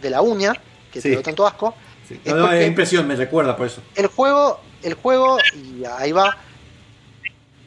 de 0.01 0.11
la 0.11 0.21
uña, 0.21 0.53
que 0.93 1.01
Sí. 1.01 1.05
te 1.05 1.09
dio 1.09 1.23
tanto 1.23 1.47
asco, 1.47 1.75
Sí. 2.07 2.21
es 2.23 2.35
No, 2.35 2.43
porque 2.43 2.61
es 2.61 2.67
impresión, 2.69 3.09
me 3.09 3.17
recuerda 3.17 3.57
por 3.57 3.67
eso. 3.67 3.81
el 3.97 4.07
juego, 4.09 4.61
el 4.83 4.95
juego, 4.95 5.39
y 5.55 5.83
ahí 5.85 6.13
va, 6.13 6.37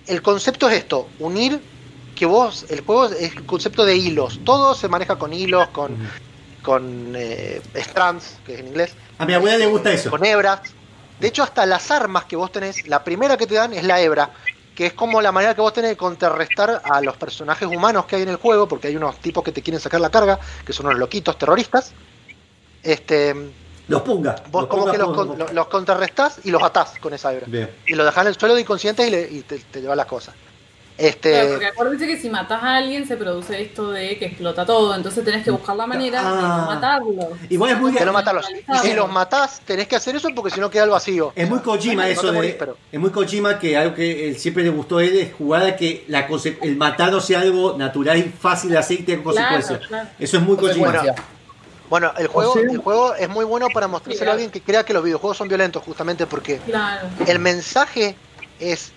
el 0.10 0.22
concepto 0.22 0.70
es 0.70 0.78
esto, 0.80 1.08
unir 1.20 1.62
que 2.16 2.26
vos, 2.26 2.66
el 2.70 2.82
juego 2.82 3.06
es 3.06 3.34
el 3.34 3.46
concepto 3.46 3.86
de 3.86 3.96
hilos. 3.96 4.42
Todo 4.44 4.74
se 4.74 4.90
maneja 4.90 5.18
con 5.18 5.32
hilos, 5.32 5.70
con, 5.70 5.96
con 6.62 7.14
eh, 7.16 7.62
strands, 7.76 8.38
que 8.46 8.56
es 8.56 8.60
en 8.60 8.68
inglés. 8.68 8.94
A 9.20 9.26
mi 9.26 9.34
abuela 9.34 9.58
le 9.58 9.68
gusta 9.68 9.92
eso. 9.92 10.10
Con 10.10 10.26
hebras. 10.26 10.62
De 11.20 11.28
hecho, 11.28 11.44
hasta 11.44 11.66
las 11.66 11.92
armas 11.92 12.26
que 12.26 12.36
vos 12.36 12.52
tenés, 12.52 12.88
la 12.88 13.04
primera 13.04 13.38
que 13.38 13.48
te 13.48 13.56
dan 13.56 13.74
es 13.74 13.84
la 13.84 14.02
hebra, 14.02 14.32
que 14.76 14.88
es 14.88 14.94
como 14.94 15.22
la 15.22 15.32
manera 15.32 15.54
que 15.54 15.62
vos 15.62 15.74
tenés 15.74 15.92
de 15.92 15.98
contrarrestar 15.98 16.82
a 16.84 17.02
los 17.02 17.16
personajes 17.16 17.68
humanos 17.68 18.06
que 18.06 18.16
hay 18.16 18.24
en 18.24 18.30
el 18.30 18.38
juego, 18.38 18.68
porque 18.68 18.88
hay 18.88 18.96
unos 18.96 19.18
tipos 19.18 19.44
que 19.44 19.52
te 19.52 19.62
quieren 19.62 19.80
sacar 19.80 20.02
la 20.02 20.10
carga, 20.10 20.40
que 20.66 20.74
son 20.74 20.88
unos 20.88 20.98
loquitos 20.98 21.38
terroristas. 21.38 21.94
Este, 22.82 23.36
Los 23.90 24.02
punga. 24.04 24.36
vos 24.52 24.62
los 24.64 24.70
como 24.70 24.82
punga 24.84 24.92
que 24.94 24.98
los, 25.00 25.14
con- 25.16 25.28
con- 25.38 25.56
los 25.56 25.68
contrarrestás 25.68 26.40
y 26.44 26.52
los 26.52 26.62
atás 26.64 26.94
con 27.00 27.14
esa 27.14 27.34
hebra. 27.34 27.46
Bien. 27.48 27.70
Y 27.88 27.94
los 27.96 28.06
dejás 28.06 28.24
en 28.24 28.28
el 28.30 28.36
suelo 28.40 28.56
de 28.56 28.62
inconscientes 28.62 29.08
y, 29.08 29.12
le- 29.12 29.30
y 29.30 29.42
te, 29.42 29.58
te 29.60 29.82
llevas 29.82 29.98
las 29.98 30.06
cosas. 30.06 30.36
Este, 30.98 31.32
Claro, 31.32 31.50
porque 31.52 31.66
acuérdate 31.68 32.08
que 32.08 32.18
si 32.20 32.30
matas 32.30 32.62
a 32.62 32.76
alguien 32.76 33.08
se 33.08 33.16
produce 33.16 33.62
esto 33.62 33.90
de 33.92 34.18
que 34.20 34.26
explota 34.26 34.66
todo, 34.66 34.94
entonces 34.94 35.24
tenés 35.24 35.46
que 35.46 35.52
buscar 35.52 35.78
la 35.78 35.88
manera 35.88 36.22
de 36.22 36.28
Ah. 36.28 36.58
no 36.60 36.66
matarlo. 36.76 37.30
Igual 37.50 37.72
es 37.72 37.80
muy, 37.80 37.92
de 37.94 38.06
no 38.06 38.12
matarlos. 38.12 38.46
Y 38.52 38.78
si 38.80 38.94
los 38.94 39.10
matás, 39.10 39.62
tenés 39.64 39.88
que 39.88 39.96
hacer 39.96 40.18
eso 40.18 40.28
porque 40.36 40.52
si 40.54 40.60
no 40.60 40.70
queda 40.70 40.84
el 40.84 40.90
vacío. 40.90 41.32
es 41.38 41.50
muy 41.50 41.60
Kojima 41.60 42.04
no 42.04 42.10
eso 42.10 42.28
de. 42.28 42.34
morís, 42.34 42.56
pero- 42.60 42.76
Es 42.92 43.00
muy 43.00 43.12
Kojima 43.12 43.58
que 43.58 43.78
algo 43.78 43.96
que 43.96 44.28
él 44.28 44.38
siempre 44.38 44.62
le 44.62 44.72
gustó 44.72 44.98
a 44.98 45.04
él 45.06 45.18
es 45.18 45.34
jugar 45.36 45.66
a 45.66 45.76
que 45.78 46.04
la 46.10 46.28
el 46.64 46.76
matar 46.76 47.14
no 47.14 47.22
sea 47.22 47.40
algo 47.40 47.78
natural 47.78 48.18
y 48.18 48.24
fácil 48.24 48.72
de 48.72 48.78
hacer 48.80 49.00
y 49.00 49.04
tenga 49.04 49.24
consecuencias. 49.24 49.80
claro. 49.88 50.10
Eso 50.20 50.36
es 50.36 50.44
muy 50.44 50.58
Kojima. 50.58 51.02
Bueno, 51.90 52.14
el 52.18 52.28
juego, 52.28 52.56
el 52.60 52.78
juego 52.78 53.16
es 53.16 53.28
muy 53.30 53.46
bueno 53.46 53.68
para 53.74 53.88
mostrárselo 53.88 54.30
a 54.30 54.34
alguien 54.34 54.52
que 54.52 54.62
crea 54.62 54.84
que 54.84 54.94
los 54.94 55.04
videojuegos 55.04 55.38
son 55.38 55.48
violentos, 55.48 55.82
justamente 55.84 56.28
porque 56.28 56.58
Claro. 56.60 57.08
el 57.26 57.40
mensaje 57.40 58.16
es, 58.60 58.92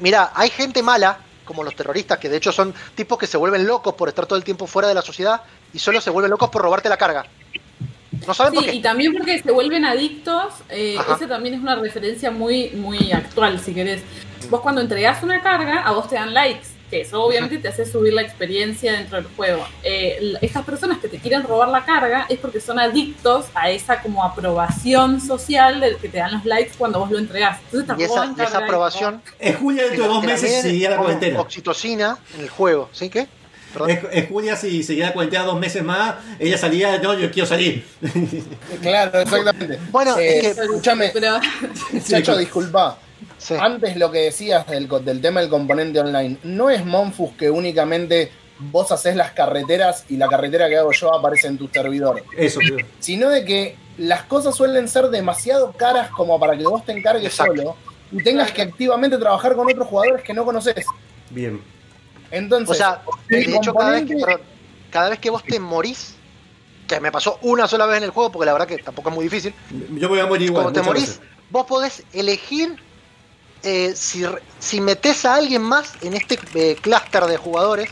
mira, 0.00 0.30
hay 0.34 0.50
gente 0.50 0.82
mala, 0.82 1.18
como 1.44 1.64
los 1.64 1.74
terroristas, 1.74 2.18
que 2.18 2.28
de 2.28 2.36
hecho 2.36 2.52
son 2.52 2.72
tipos 2.94 3.18
que 3.18 3.26
se 3.26 3.36
vuelven 3.36 3.66
locos 3.66 3.94
por 3.94 4.08
estar 4.08 4.26
todo 4.26 4.38
el 4.38 4.44
tiempo 4.44 4.66
fuera 4.66 4.88
de 4.88 4.94
la 4.94 5.02
sociedad 5.02 5.42
y 5.72 5.78
solo 5.78 6.00
se 6.00 6.10
vuelven 6.10 6.30
locos 6.30 6.48
por 6.50 6.62
robarte 6.62 6.88
la 6.88 6.96
carga. 6.96 7.26
No 8.26 8.32
saben 8.32 8.54
por 8.54 8.62
Sí, 8.64 8.70
qué. 8.70 8.76
y 8.76 8.82
también 8.82 9.12
porque 9.12 9.42
se 9.42 9.50
vuelven 9.50 9.84
adictos, 9.84 10.54
eh, 10.68 10.96
ese 11.14 11.26
también 11.26 11.54
es 11.56 11.60
una 11.60 11.74
referencia 11.76 12.30
muy, 12.30 12.70
muy 12.70 13.12
actual, 13.12 13.58
si 13.60 13.74
querés. 13.74 14.02
Vos 14.48 14.60
cuando 14.60 14.80
entregás 14.80 15.22
una 15.22 15.42
carga, 15.42 15.82
a 15.82 15.90
vos 15.92 16.08
te 16.08 16.14
dan 16.14 16.32
likes, 16.32 16.66
que 16.90 17.00
eso 17.02 17.22
obviamente 17.22 17.58
te 17.58 17.68
hace 17.68 17.84
subir 17.84 18.12
la 18.14 18.22
experiencia 18.22 18.92
dentro 18.92 19.16
del 19.16 19.26
juego. 19.36 19.66
Eh, 19.82 20.34
estas 20.40 20.64
personas 20.64 20.98
que 20.98 21.08
te 21.08 21.18
quieren 21.18 21.42
robar 21.42 21.68
la 21.68 21.84
carga 21.84 22.26
es 22.28 22.38
porque 22.38 22.60
son 22.60 22.78
adictos 22.78 23.46
a 23.54 23.70
esa 23.70 24.00
como 24.02 24.22
aprobación 24.24 25.20
social 25.20 25.80
de 25.80 25.96
que 25.96 26.08
te 26.08 26.18
dan 26.18 26.32
los 26.34 26.44
likes 26.44 26.72
cuando 26.78 26.98
vos 27.00 27.10
lo 27.10 27.18
entregás. 27.18 27.58
Entonces 27.72 27.96
Y 27.98 28.02
esa, 28.04 28.26
y 28.36 28.42
esa 28.42 28.58
aprobación 28.58 29.22
Es 29.38 29.56
Julia 29.56 29.84
dentro 29.84 30.02
de 30.04 30.08
dos 30.08 30.24
meses 30.24 30.54
si 30.56 30.62
seguía 30.62 30.90
la 30.90 30.96
cuarentena. 30.98 31.40
oxitocina 31.40 32.18
en 32.36 32.40
el 32.42 32.48
juego, 32.48 32.88
¿sí? 32.92 33.08
¿Qué? 33.10 33.26
Es 34.10 34.28
Julia 34.28 34.56
si 34.56 34.82
seguía 34.82 35.06
la 35.08 35.12
cuarentena 35.12 35.44
dos 35.44 35.58
meses 35.60 35.82
más, 35.84 36.14
ella 36.38 36.56
salía, 36.56 36.96
no, 36.98 37.12
yo 37.12 37.30
quiero 37.30 37.46
salir. 37.46 37.84
Claro, 38.80 39.20
exactamente. 39.20 39.78
Bueno, 39.90 40.16
Eh, 40.16 40.38
es 40.38 40.54
que- 40.54 40.62
escúchame, 40.62 41.10
Pero 41.12 41.38
Chacho, 42.08 42.36
disculpa. 42.38 42.98
Sí. 43.38 43.54
Antes 43.60 43.96
lo 43.96 44.10
que 44.10 44.20
decías 44.20 44.66
del, 44.66 44.88
tema 45.20 45.40
del 45.40 45.50
componente 45.50 46.00
online, 46.00 46.38
no 46.42 46.70
es 46.70 46.84
Monfus 46.84 47.32
que 47.32 47.50
únicamente 47.50 48.32
vos 48.58 48.90
haces 48.90 49.14
las 49.14 49.32
carreteras 49.32 50.04
y 50.08 50.16
la 50.16 50.26
carretera 50.28 50.68
que 50.68 50.78
hago 50.78 50.90
yo 50.92 51.14
aparece 51.14 51.46
en 51.48 51.58
tu 51.58 51.68
servidor, 51.68 52.24
Eso, 52.36 52.60
creo. 52.60 52.86
sino 52.98 53.28
de 53.28 53.44
que 53.44 53.76
las 53.98 54.22
cosas 54.24 54.54
suelen 54.54 54.88
ser 54.88 55.08
demasiado 55.08 55.72
caras 55.72 56.10
como 56.10 56.40
para 56.40 56.56
que 56.56 56.64
vos 56.64 56.84
te 56.84 56.92
encargues 56.92 57.26
Exacto. 57.26 57.54
solo 57.56 57.76
y 58.10 58.22
tengas 58.22 58.52
que 58.52 58.62
activamente 58.62 59.18
trabajar 59.18 59.54
con 59.54 59.68
otros 59.70 59.86
jugadores 59.88 60.22
que 60.22 60.32
no 60.32 60.44
conoces. 60.44 60.86
Bien. 61.30 61.60
Entonces, 62.30 62.70
O 62.70 62.74
sea, 62.74 63.02
de 63.28 63.40
hecho, 63.42 63.74
cada 63.74 63.90
vez, 63.90 64.06
que, 64.06 64.16
perdón, 64.16 64.40
cada 64.90 65.10
vez 65.10 65.18
que 65.18 65.28
vos 65.30 65.44
te 65.44 65.60
morís, 65.60 66.14
que 66.88 67.00
me 67.00 67.12
pasó 67.12 67.38
una 67.42 67.68
sola 67.68 67.84
vez 67.86 67.98
en 67.98 68.04
el 68.04 68.10
juego, 68.10 68.32
porque 68.32 68.46
la 68.46 68.52
verdad 68.52 68.66
que 68.66 68.78
tampoco 68.78 69.10
es 69.10 69.14
muy 69.14 69.24
difícil, 69.24 69.52
Yo 69.70 69.86
me 69.90 70.06
voy 70.06 70.20
a 70.20 70.26
morir 70.26 70.46
igual. 70.46 70.62
cuando 70.64 70.80
te 70.80 70.86
morís, 70.86 71.06
veces. 71.18 71.20
vos 71.50 71.66
podés 71.66 72.02
elegir 72.12 72.76
eh, 73.66 73.92
si, 73.94 74.24
re- 74.24 74.40
si 74.58 74.80
metes 74.80 75.24
a 75.26 75.34
alguien 75.34 75.60
más 75.62 75.92
en 76.02 76.14
este 76.14 76.38
eh, 76.54 76.76
clúster 76.80 77.24
de 77.24 77.36
jugadores, 77.36 77.90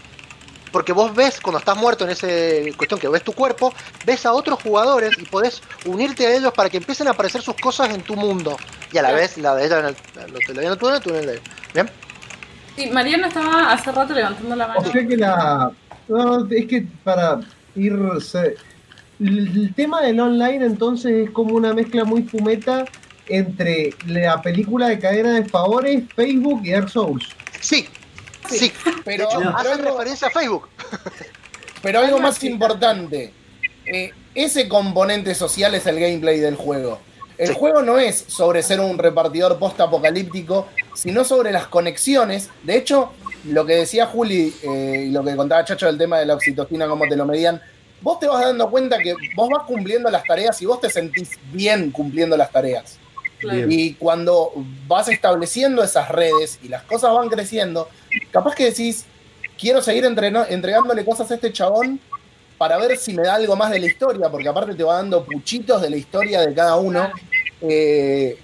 porque 0.72 0.92
vos 0.92 1.14
ves, 1.14 1.40
cuando 1.40 1.59
estás 1.59 1.76
muerto 1.76 2.05
en 2.05 2.10
ese 2.10 2.72
cuestión 2.76 2.98
que 2.98 3.09
ves 3.09 3.22
tu 3.22 3.32
cuerpo, 3.32 3.72
ves 4.06 4.24
a 4.26 4.32
otros 4.32 4.60
jugadores 4.62 5.10
y 5.18 5.24
podés 5.24 5.62
unirte 5.86 6.26
a 6.26 6.34
ellos 6.34 6.52
para 6.52 6.70
que 6.70 6.78
empiecen 6.78 7.06
a 7.09 7.10
aparecer 7.12 7.42
sus 7.42 7.55
cosas 7.56 7.90
en 7.90 8.02
tu 8.02 8.16
mundo. 8.16 8.56
Y 8.92 8.98
a 8.98 9.02
la 9.02 9.12
vez 9.12 9.36
la 9.38 9.55
de 9.55 9.66
ella 9.66 9.78
en 9.80 9.86
el, 9.86 9.96
lo 10.32 10.38
te 10.46 10.55
lo 10.55 10.60
en 10.62 10.68
el 10.72 10.78
túnel, 10.78 11.01
tú 11.01 11.10
en 11.10 11.16
el 11.16 11.26
de 11.26 11.40
¿Bien? 11.74 11.90
sí, 12.76 12.90
Mariana 12.90 13.28
estaba 13.28 13.72
hace 13.72 13.92
rato 13.92 14.14
levantando 14.14 14.56
la 14.56 14.66
mano. 14.68 14.80
O 14.80 14.84
sea 14.90 15.06
que 15.06 15.16
la. 15.16 15.70
No, 16.09 16.46
es 16.51 16.66
que 16.66 16.86
para 17.05 17.40
ir. 17.76 17.96
se- 18.20 18.56
El 19.20 19.72
tema 19.76 20.01
del 20.02 20.18
online 20.20 20.64
entonces 20.66 21.28
es 21.28 21.30
como 21.30 21.55
una 21.55 21.72
mezcla 21.72 22.05
muy 22.05 22.22
fumeta 22.24 22.84
entre 23.28 23.90
la 24.06 24.40
película 24.42 24.88
de 24.88 24.98
cadena 24.98 25.32
de 25.34 25.44
favores, 25.44 26.02
Facebook 26.14 26.60
y 26.64 26.70
Dark 26.72 26.90
Souls. 26.90 27.26
Sí, 27.60 27.88
sí. 28.48 28.72
pero, 29.05 29.24
hecho, 29.24 29.38
pero 29.38 29.56
hacen 29.56 29.84
referencia 29.84 30.28
a 30.28 30.30
Facebook. 30.30 30.68
Pero 31.82 32.01
algo 32.01 32.18
más 32.18 32.42
importante, 32.44 33.30
eh, 33.84 34.10
ese 34.34 34.68
componente 34.70 35.34
social 35.34 35.74
es 35.74 35.86
el 35.86 36.01
gameplay 36.01 36.40
del 36.40 36.56
juego. 36.56 36.98
El 37.36 37.48
Sí. 37.48 37.55
juego 37.59 37.82
no 37.82 37.98
es 37.98 38.24
sobre 38.26 38.62
ser 38.62 38.80
un 38.80 38.96
repartidor 38.96 39.59
post-apocalíptico, 39.59 40.66
sino 40.94 41.24
sobre 41.24 41.52
las 41.52 41.66
conexiones. 41.66 42.48
De 42.62 42.76
hecho, 42.78 43.12
lo 43.44 43.66
que 43.66 43.74
decía 43.74 44.06
Juli 44.06 44.55
eh, 44.62 45.05
y 45.09 45.10
lo 45.10 45.22
que 45.22 45.36
contaba 45.36 45.62
Chacho 45.62 45.84
del 45.84 45.98
tema 45.98 46.18
de 46.18 46.24
la 46.24 46.34
oxitocina, 46.36 46.86
cómo 46.88 47.06
te 47.06 47.16
lo 47.16 47.26
medían, 47.26 47.60
vos 48.01 48.18
te 48.18 48.28
vas 48.28 48.40
dando 48.42 48.70
cuenta 48.70 48.96
que 48.96 49.14
vos 49.36 49.51
vas 49.51 49.64
cumpliendo 49.66 50.10
las 50.10 50.24
tareas 50.24 50.62
y 50.62 50.64
vos 50.64 50.80
te 50.80 50.88
sentís 50.88 51.32
bien 51.52 51.90
cumpliendo 51.90 52.34
las 52.34 52.51
tareas. 52.51 52.98
Claro. 53.39 53.66
Y 53.70 53.94
cuando 53.94 54.52
vas 54.86 55.09
estableciendo 55.09 55.82
esas 55.82 56.09
redes 56.09 56.59
y 56.62 56.69
las 56.69 56.82
cosas 56.85 57.12
van 57.12 57.28
creciendo, 57.28 57.89
capaz 58.31 58.55
que 58.55 58.65
decís, 58.66 59.05
quiero 59.59 59.82
seguir 59.82 60.05
entregándole 60.05 61.05
cosas 61.05 61.31
a 61.31 61.35
este 61.35 61.52
chabón 61.52 62.01
para 62.56 62.78
ver 62.78 62.97
si 62.97 63.12
me 63.12 63.23
da 63.24 63.35
algo 63.35 63.56
más 63.56 63.70
de 63.70 63.81
la 63.81 63.86
historia, 63.86 64.31
porque 64.31 64.48
aparte 64.48 64.74
te 64.74 64.82
va 64.85 64.94
dando 64.97 65.24
puchitos 65.24 65.82
de 65.82 65.90
la 65.90 65.97
historia 65.97 66.40
de 66.40 66.55
cada 66.55 66.77
uno. 66.77 67.11
Eh, 67.61 68.39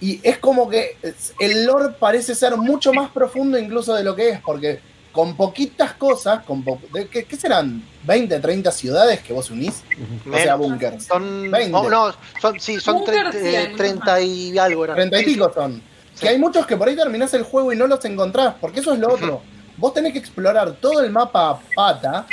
y 0.00 0.20
es 0.22 0.38
como 0.38 0.68
que 0.68 0.96
es- 1.02 1.32
el 1.38 1.64
lore 1.64 1.94
parece 1.98 2.34
ser 2.34 2.56
mucho 2.56 2.92
más 2.92 3.10
profundo 3.10 3.56
incluso 3.58 3.94
de 3.94 4.04
lo 4.04 4.14
que 4.14 4.30
es, 4.30 4.40
porque 4.40 4.80
con 5.16 5.34
poquitas 5.34 5.94
cosas, 5.94 6.44
con 6.44 6.62
po- 6.62 6.78
de- 6.92 7.08
¿qué, 7.08 7.24
qué 7.24 7.36
serán? 7.36 7.82
¿20, 8.06 8.40
30 8.40 8.70
ciudades 8.70 9.20
que 9.22 9.32
vos 9.32 9.50
unís? 9.50 9.82
O 10.30 10.36
sea, 10.36 10.54
bunkers. 10.56 11.04
Son, 11.06 11.50
20. 11.50 11.70
no, 11.70 11.88
no, 11.88 12.14
son, 12.40 12.60
sí, 12.60 12.78
son 12.78 12.96
Búnker, 12.98 13.26
tre- 13.28 13.32
sí, 13.32 13.38
eh, 13.48 13.56
hay 13.56 13.64
muchos 13.64 13.76
30 13.78 14.20
y 14.20 14.58
algo. 14.58 14.84
eran. 14.84 14.96
30 14.96 15.20
y 15.20 15.24
pico 15.24 15.50
son. 15.54 15.82
Sí. 16.14 16.20
Que 16.20 16.28
hay 16.28 16.38
muchos 16.38 16.66
que 16.66 16.76
por 16.76 16.86
ahí 16.88 16.94
terminás 16.94 17.32
el 17.34 17.42
juego 17.44 17.72
y 17.72 17.76
no 17.76 17.86
los 17.86 18.04
encontrás, 18.04 18.54
porque 18.60 18.80
eso 18.80 18.92
es 18.92 18.98
lo 19.00 19.12
otro. 19.14 19.42
Vos 19.78 19.92
tenés 19.94 20.12
que 20.12 20.18
explorar 20.18 20.72
todo 20.74 21.00
el 21.02 21.10
mapa 21.10 21.50
a 21.50 21.60
pata 21.74 22.26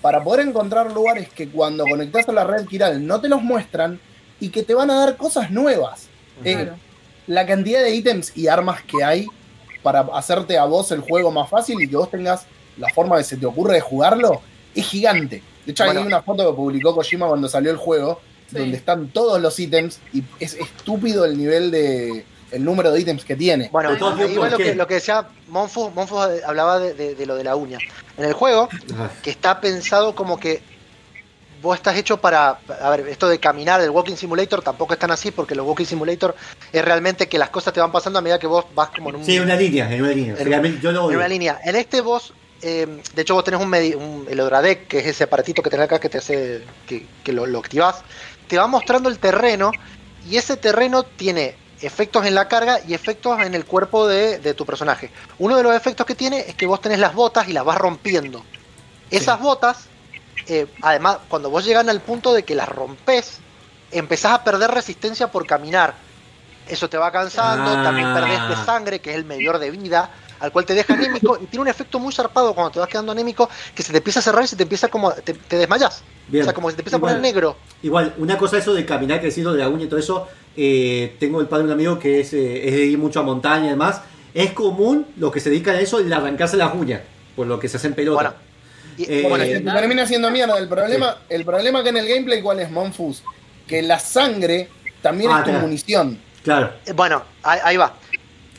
para 0.00 0.24
poder 0.24 0.48
encontrar 0.48 0.90
lugares 0.92 1.28
que 1.28 1.48
cuando 1.48 1.84
conectás 1.84 2.28
a 2.28 2.32
la 2.32 2.44
red 2.44 2.66
Kiral 2.66 3.06
no 3.06 3.20
te 3.20 3.28
los 3.28 3.42
muestran 3.42 4.00
y 4.40 4.48
que 4.48 4.62
te 4.62 4.72
van 4.74 4.90
a 4.90 4.94
dar 5.00 5.16
cosas 5.16 5.50
nuevas. 5.50 6.08
Eh, 6.42 6.54
Claro. 6.54 6.74
la 7.26 7.46
cantidad 7.46 7.82
de 7.82 7.94
ítems 7.94 8.34
y 8.34 8.48
armas 8.48 8.82
que 8.82 9.04
hay 9.04 9.26
para 9.82 10.00
hacerte 10.14 10.58
a 10.58 10.64
vos 10.64 10.90
el 10.92 11.00
juego 11.00 11.30
más 11.30 11.48
fácil 11.48 11.80
y 11.82 11.88
que 11.88 11.96
vos 11.96 12.10
tengas 12.10 12.46
la 12.76 12.88
forma 12.94 13.16
que 13.18 13.24
se 13.24 13.36
te 13.36 13.46
ocurre 13.46 13.74
de 13.74 13.80
jugarlo 13.80 14.40
es 14.74 14.86
gigante. 14.86 15.42
De 15.66 15.72
hecho, 15.72 15.84
Bueno. 15.84 16.00
hay 16.00 16.06
una 16.06 16.22
foto 16.22 16.48
que 16.50 16.56
publicó 16.56 16.94
Kojima 16.94 17.26
cuando 17.28 17.48
salió 17.48 17.70
el 17.70 17.76
juego, 17.76 18.20
Sí. 18.50 18.58
donde 18.58 18.76
están 18.76 19.08
todos 19.08 19.40
los 19.40 19.58
ítems 19.60 20.00
y 20.12 20.24
es 20.40 20.54
estúpido 20.54 21.24
el 21.24 21.38
nivel 21.38 21.70
de 21.70 22.24
el 22.50 22.64
número 22.64 22.90
de 22.90 23.00
ítems 23.00 23.24
que 23.24 23.36
tiene. 23.36 23.68
Bueno, 23.70 23.90
tiempo, 23.96 24.40
va 24.40 24.48
lo 24.50 24.56
que, 24.56 24.74
lo 24.74 24.86
que 24.88 24.94
decía 24.94 25.24
Monfus, 25.48 25.94
Monfus 25.94 26.18
hablaba 26.44 26.80
de, 26.80 26.94
de- 26.94 27.14
de 27.14 27.26
lo 27.26 27.36
de 27.36 27.44
la 27.44 27.54
uña. 27.54 27.78
En 28.18 28.24
el 28.24 28.32
juego, 28.32 28.68
Ajá. 28.92 29.08
que 29.22 29.30
está 29.30 29.60
pensado 29.60 30.16
como 30.16 30.40
que 30.40 30.60
vos 31.62 31.76
estás 31.76 31.96
hecho 31.96 32.16
para, 32.18 32.58
a 32.80 32.90
ver, 32.90 33.08
esto 33.08 33.28
de 33.28 33.38
caminar, 33.38 33.80
el 33.80 33.90
Walking 33.90 34.16
Simulator 34.16 34.62
tampoco 34.62 34.94
es 34.94 34.98
tan 34.98 35.10
así, 35.10 35.30
porque 35.30 35.54
el 35.54 35.60
Walking 35.60 35.84
Simulator 35.84 36.34
es 36.72 36.84
realmente 36.84 37.28
que 37.28 37.38
las 37.38 37.50
cosas 37.50 37.72
te 37.74 37.80
van 37.80 37.92
pasando 37.92 38.18
a 38.18 38.22
medida 38.22 38.38
que 38.38 38.46
vos 38.46 38.64
vas 38.74 38.90
como 38.90 39.10
en 39.10 39.16
un, 39.16 39.24
Sí, 39.24 39.36
en 39.36 39.42
una 39.42 39.56
línea, 39.56 39.92
en 39.92 40.02
una 40.02 40.12
línea. 40.12 40.34
En- 40.38 40.46
Realmente 40.46 40.80
yo 40.82 40.92
lo 40.92 41.00
en 41.00 41.06
odio. 41.06 41.18
una 41.18 41.28
línea. 41.28 41.60
En 41.64 41.76
este 41.76 42.00
vos, 42.00 42.32
eh, 42.62 43.02
de 43.14 43.22
hecho 43.22 43.34
vos 43.34 43.44
tenés 43.44 43.60
un, 43.60 43.68
medi- 43.70 43.94
un 43.94 44.26
el 44.28 44.40
Odradec, 44.40 44.86
que 44.88 44.98
es 45.00 45.06
ese 45.06 45.24
aparatito 45.24 45.62
que 45.62 45.70
tenés 45.70 45.84
acá 45.84 45.98
que 45.98 46.08
te 46.08 46.18
hace, 46.18 46.62
que, 46.86 47.06
que 47.24 47.32
lo, 47.32 47.46
lo 47.46 47.58
activás, 47.58 48.02
te 48.48 48.56
va 48.58 48.66
mostrando 48.66 49.08
el 49.08 49.18
terreno 49.18 49.70
y 50.28 50.36
ese 50.36 50.56
terreno 50.56 51.02
tiene 51.02 51.56
efectos 51.82 52.26
en 52.26 52.34
la 52.34 52.46
carga 52.48 52.80
y 52.86 52.92
efectos 52.94 53.40
en 53.40 53.54
el 53.54 53.64
cuerpo 53.64 54.06
de, 54.06 54.38
de 54.38 54.52
tu 54.54 54.66
personaje. 54.66 55.10
Uno 55.38 55.56
de 55.56 55.62
los 55.62 55.74
efectos 55.74 56.04
que 56.06 56.14
tiene 56.14 56.40
es 56.40 56.54
que 56.54 56.66
vos 56.66 56.80
tenés 56.80 56.98
las 56.98 57.14
botas 57.14 57.48
y 57.48 57.52
las 57.52 57.64
vas 57.64 57.78
rompiendo. 57.78 58.44
Esas 59.10 59.40
botas, 59.40 59.86
eh, 60.46 60.66
además, 60.82 61.18
cuando 61.28 61.50
vos 61.50 61.64
llegan 61.64 61.88
al 61.88 62.00
punto 62.00 62.32
de 62.32 62.42
que 62.44 62.54
las 62.54 62.68
rompes, 62.68 63.38
empezás 63.92 64.32
a 64.32 64.44
perder 64.44 64.70
resistencia 64.70 65.30
por 65.30 65.46
caminar. 65.46 65.94
Eso 66.68 66.88
te 66.88 66.96
va 66.96 67.10
cansando, 67.10 67.70
Ah. 67.70 67.82
también 67.82 68.12
perdés 68.14 68.48
de 68.48 68.64
sangre, 68.64 69.00
que 69.00 69.10
es 69.10 69.16
el 69.16 69.24
medidor 69.24 69.58
de 69.58 69.70
vida. 69.70 70.10
al 70.40 70.52
cual 70.52 70.64
te 70.64 70.72
deja 70.72 70.94
anémico 70.94 71.36
y 71.38 71.44
tiene 71.44 71.60
un 71.60 71.68
efecto 71.68 71.98
muy 71.98 72.14
zarpado 72.14 72.54
cuando 72.54 72.70
te 72.70 72.78
vas 72.78 72.88
quedando 72.88 73.12
anémico 73.12 73.46
que 73.74 73.82
se 73.82 73.92
te 73.92 73.98
empieza 73.98 74.20
a 74.20 74.22
cerrar 74.22 74.42
y 74.42 74.46
se 74.46 74.56
te 74.56 74.62
empieza 74.62 74.88
como 74.88 75.12
te, 75.12 75.34
te 75.34 75.58
desmayas. 75.58 76.02
Bien. 76.28 76.40
O 76.40 76.44
sea, 76.46 76.54
como 76.54 76.70
si 76.70 76.76
te 76.76 76.80
empieza 76.80 76.96
a 76.96 77.00
poner 77.00 77.20
negro. 77.20 77.58
Igual, 77.82 78.14
una 78.16 78.38
cosa 78.38 78.56
eso 78.56 78.72
de 78.72 78.86
caminar 78.86 79.20
creciendo 79.20 79.52
de 79.52 79.58
la 79.58 79.68
uña 79.68 79.84
y 79.84 79.88
todo 79.88 80.00
eso, 80.00 80.28
eh, 80.56 81.14
tengo 81.20 81.42
el 81.42 81.46
padre 81.46 81.64
de 81.64 81.66
un 81.66 81.72
amigo 81.74 81.98
que 81.98 82.20
es, 82.20 82.32
eh, 82.32 82.66
es 82.68 82.72
de 82.72 82.86
ir 82.86 82.96
mucho 82.96 83.20
a 83.20 83.22
montaña 83.22 83.66
y 83.66 83.68
demás. 83.68 84.00
Es 84.32 84.52
común 84.52 85.08
los 85.18 85.30
que 85.30 85.40
se 85.40 85.50
dedican 85.50 85.76
a 85.76 85.80
eso 85.80 85.98
el 85.98 86.10
arrancarse 86.10 86.56
las 86.56 86.74
uñas, 86.74 87.02
por 87.36 87.46
lo 87.46 87.58
que 87.60 87.68
se 87.68 87.76
hacen 87.76 87.92
pelota. 87.94 88.36
Eh, 89.08 89.26
Bueno, 89.28 89.44
se 89.44 89.60
termina 89.60 90.06
siendo 90.06 90.30
mierda. 90.30 90.58
El 90.58 90.68
problema, 90.68 91.18
el 91.28 91.44
problema 91.44 91.82
que 91.82 91.88
en 91.90 91.96
el 91.96 92.08
gameplay, 92.08 92.42
¿cuál 92.42 92.60
es, 92.60 92.70
Monfus? 92.70 93.22
Que 93.66 93.82
la 93.82 93.98
sangre 93.98 94.68
también 95.02 95.30
Ah, 95.32 95.38
es 95.38 95.44
tu 95.44 95.50
claro. 95.50 95.60
munición. 95.66 96.20
Claro. 96.42 96.72
Eh, 96.86 96.92
Bueno, 96.92 97.24
ahí, 97.42 97.60
ahí 97.62 97.76
va. 97.76 97.94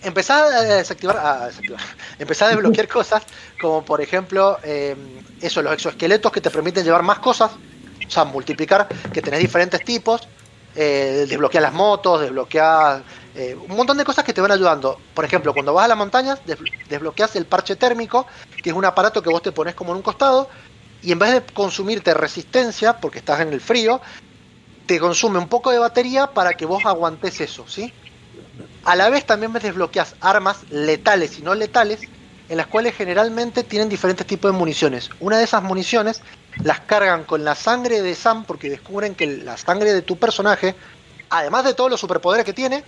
Empezá 0.03 0.45
a 0.45 0.61
desactivar, 0.63 1.17
a 1.17 1.45
desactivar. 1.47 1.81
Empezá 2.19 2.45
a 2.45 2.49
desbloquear 2.49 2.87
cosas, 2.99 3.23
como 3.59 3.83
por 3.85 4.01
ejemplo, 4.01 4.57
eh, 4.63 4.95
eso, 5.41 5.61
los 5.61 5.73
exoesqueletos 5.73 6.31
que 6.31 6.41
te 6.41 6.49
permiten 6.49 6.83
llevar 6.83 7.03
más 7.03 7.19
cosas, 7.19 7.51
o 7.51 8.09
sea, 8.09 8.23
multiplicar, 8.25 8.87
que 9.13 9.21
tenés 9.21 9.39
diferentes 9.39 9.83
tipos, 9.85 10.21
eh, 10.73 11.25
las 11.61 11.73
motos, 11.73 12.21
desbloquear 12.21 13.05
eh, 13.33 13.55
un 13.55 13.75
montón 13.75 13.97
de 13.97 14.05
cosas 14.05 14.23
que 14.23 14.33
te 14.33 14.41
van 14.41 14.51
ayudando. 14.51 15.05
Por 15.13 15.25
ejemplo, 15.25 15.53
cuando 15.53 15.73
vas 15.73 15.85
a 15.85 15.89
las 15.89 15.97
montañas, 15.97 16.41
des- 16.45 16.57
desbloqueas 16.87 17.35
el 17.35 17.47
parche 17.47 17.75
térmico, 17.75 18.27
que 18.61 18.69
es 18.71 18.75
un 18.75 18.85
aparato 18.85 19.21
que 19.21 19.29
vos 19.29 19.41
te 19.41 19.51
pones 19.51 19.75
como 19.75 19.91
en 19.91 19.97
un 19.97 20.03
costado, 20.03 20.49
y 21.01 21.11
en 21.11 21.19
vez 21.19 21.31
de 21.33 21.45
consumirte 21.53 22.13
resistencia, 22.13 22.99
porque 22.99 23.19
estás 23.19 23.41
en 23.41 23.53
el 23.53 23.61
frío, 23.61 24.01
te 24.85 24.99
consume 24.99 25.39
un 25.39 25.49
poco 25.49 25.71
de 25.71 25.79
batería 25.79 26.27
para 26.33 26.55
que 26.55 26.65
vos 26.65 26.85
aguantes 26.85 27.41
eso, 27.41 27.67
¿sí? 27.67 27.95
A 28.83 28.95
la 28.95 29.09
vez 29.09 29.25
también 29.25 29.53
desbloqueas 29.53 30.15
armas 30.19 30.65
letales 30.69 31.37
y 31.39 31.41
no 31.43 31.53
letales, 31.55 32.11
en 32.47 32.57
las 32.57 32.67
cuales 32.67 32.95
generalmente 32.95 33.63
tienen 33.63 33.89
diferentes 33.89 34.25
tipos 34.27 34.51
de 34.51 34.57
municiones. 34.57 35.09
Una 35.19 35.37
de 35.37 35.43
esas 35.45 35.63
municiones 35.63 36.21
las 36.63 36.81
cargan 36.81 37.23
con 37.23 37.43
la 37.43 37.55
sangre 37.55 38.01
de 38.01 38.15
Sam 38.15 38.45
porque 38.45 38.69
descubren 38.69 39.15
que 39.15 39.27
la 39.27 39.57
sangre 39.57 39.93
de 39.93 40.01
tu 40.01 40.17
personaje, 40.17 40.75
además 41.29 41.63
de 41.65 41.73
todos 41.73 41.89
los 41.89 41.99
superpoderes 41.99 42.45
que 42.45 42.53
tiene, 42.53 42.83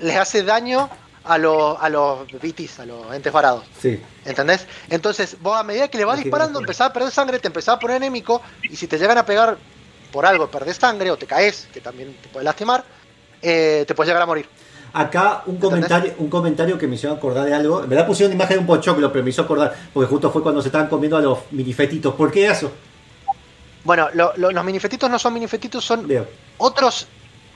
les 0.00 0.16
hace 0.16 0.42
daño 0.42 0.88
a 1.24 1.38
los, 1.38 1.76
a 1.80 1.88
los 1.88 2.26
BTs, 2.32 2.80
a 2.80 2.86
los 2.86 3.14
entes 3.14 3.32
varados. 3.32 3.64
Sí. 3.80 4.00
¿Entendés? 4.24 4.66
Entonces, 4.88 5.36
vos 5.40 5.56
a 5.56 5.62
medida 5.62 5.88
que 5.88 5.98
le 5.98 6.04
vas 6.04 6.18
disparando, 6.18 6.60
empezás 6.60 6.88
a 6.88 6.92
perder 6.92 7.10
sangre, 7.10 7.38
te 7.38 7.48
empezás 7.48 7.76
a 7.76 7.78
poner 7.78 7.96
anémico, 7.96 8.40
y 8.62 8.76
si 8.76 8.86
te 8.86 8.98
llegan 8.98 9.18
a 9.18 9.26
pegar 9.26 9.58
por 10.12 10.26
algo, 10.26 10.50
perdés 10.50 10.76
sangre 10.76 11.10
o 11.10 11.16
te 11.16 11.26
caes, 11.26 11.68
que 11.72 11.80
también 11.80 12.16
te 12.22 12.28
puede 12.28 12.44
lastimar, 12.44 12.84
eh, 13.42 13.84
te 13.86 13.94
puedes 13.94 14.08
llegar 14.08 14.22
a 14.22 14.26
morir. 14.26 14.48
Acá 14.92 15.42
un 15.46 15.58
comentario, 15.58 16.14
un 16.18 16.28
comentario 16.28 16.76
que 16.76 16.88
me 16.88 16.96
hizo 16.96 17.12
acordar 17.12 17.46
de 17.46 17.54
algo. 17.54 17.84
En 17.84 17.88
verdad 17.88 18.06
pusieron 18.06 18.34
imagen 18.34 18.56
de 18.56 18.60
un 18.60 18.66
pochoclo, 18.66 19.12
pero 19.12 19.22
me 19.22 19.30
hizo 19.30 19.42
acordar, 19.42 19.72
porque 19.92 20.08
justo 20.08 20.30
fue 20.32 20.42
cuando 20.42 20.60
se 20.62 20.68
estaban 20.68 20.88
comiendo 20.88 21.16
a 21.16 21.20
los 21.20 21.38
minifetitos. 21.52 22.14
¿Por 22.14 22.32
qué 22.32 22.48
eso? 22.48 22.72
Bueno, 23.84 24.08
lo- 24.14 24.32
lo- 24.36 24.50
los 24.50 24.64
minifetitos 24.64 25.08
no 25.10 25.18
son 25.18 25.34
minifetitos, 25.34 25.84
son 25.84 26.06
otros 26.58 27.06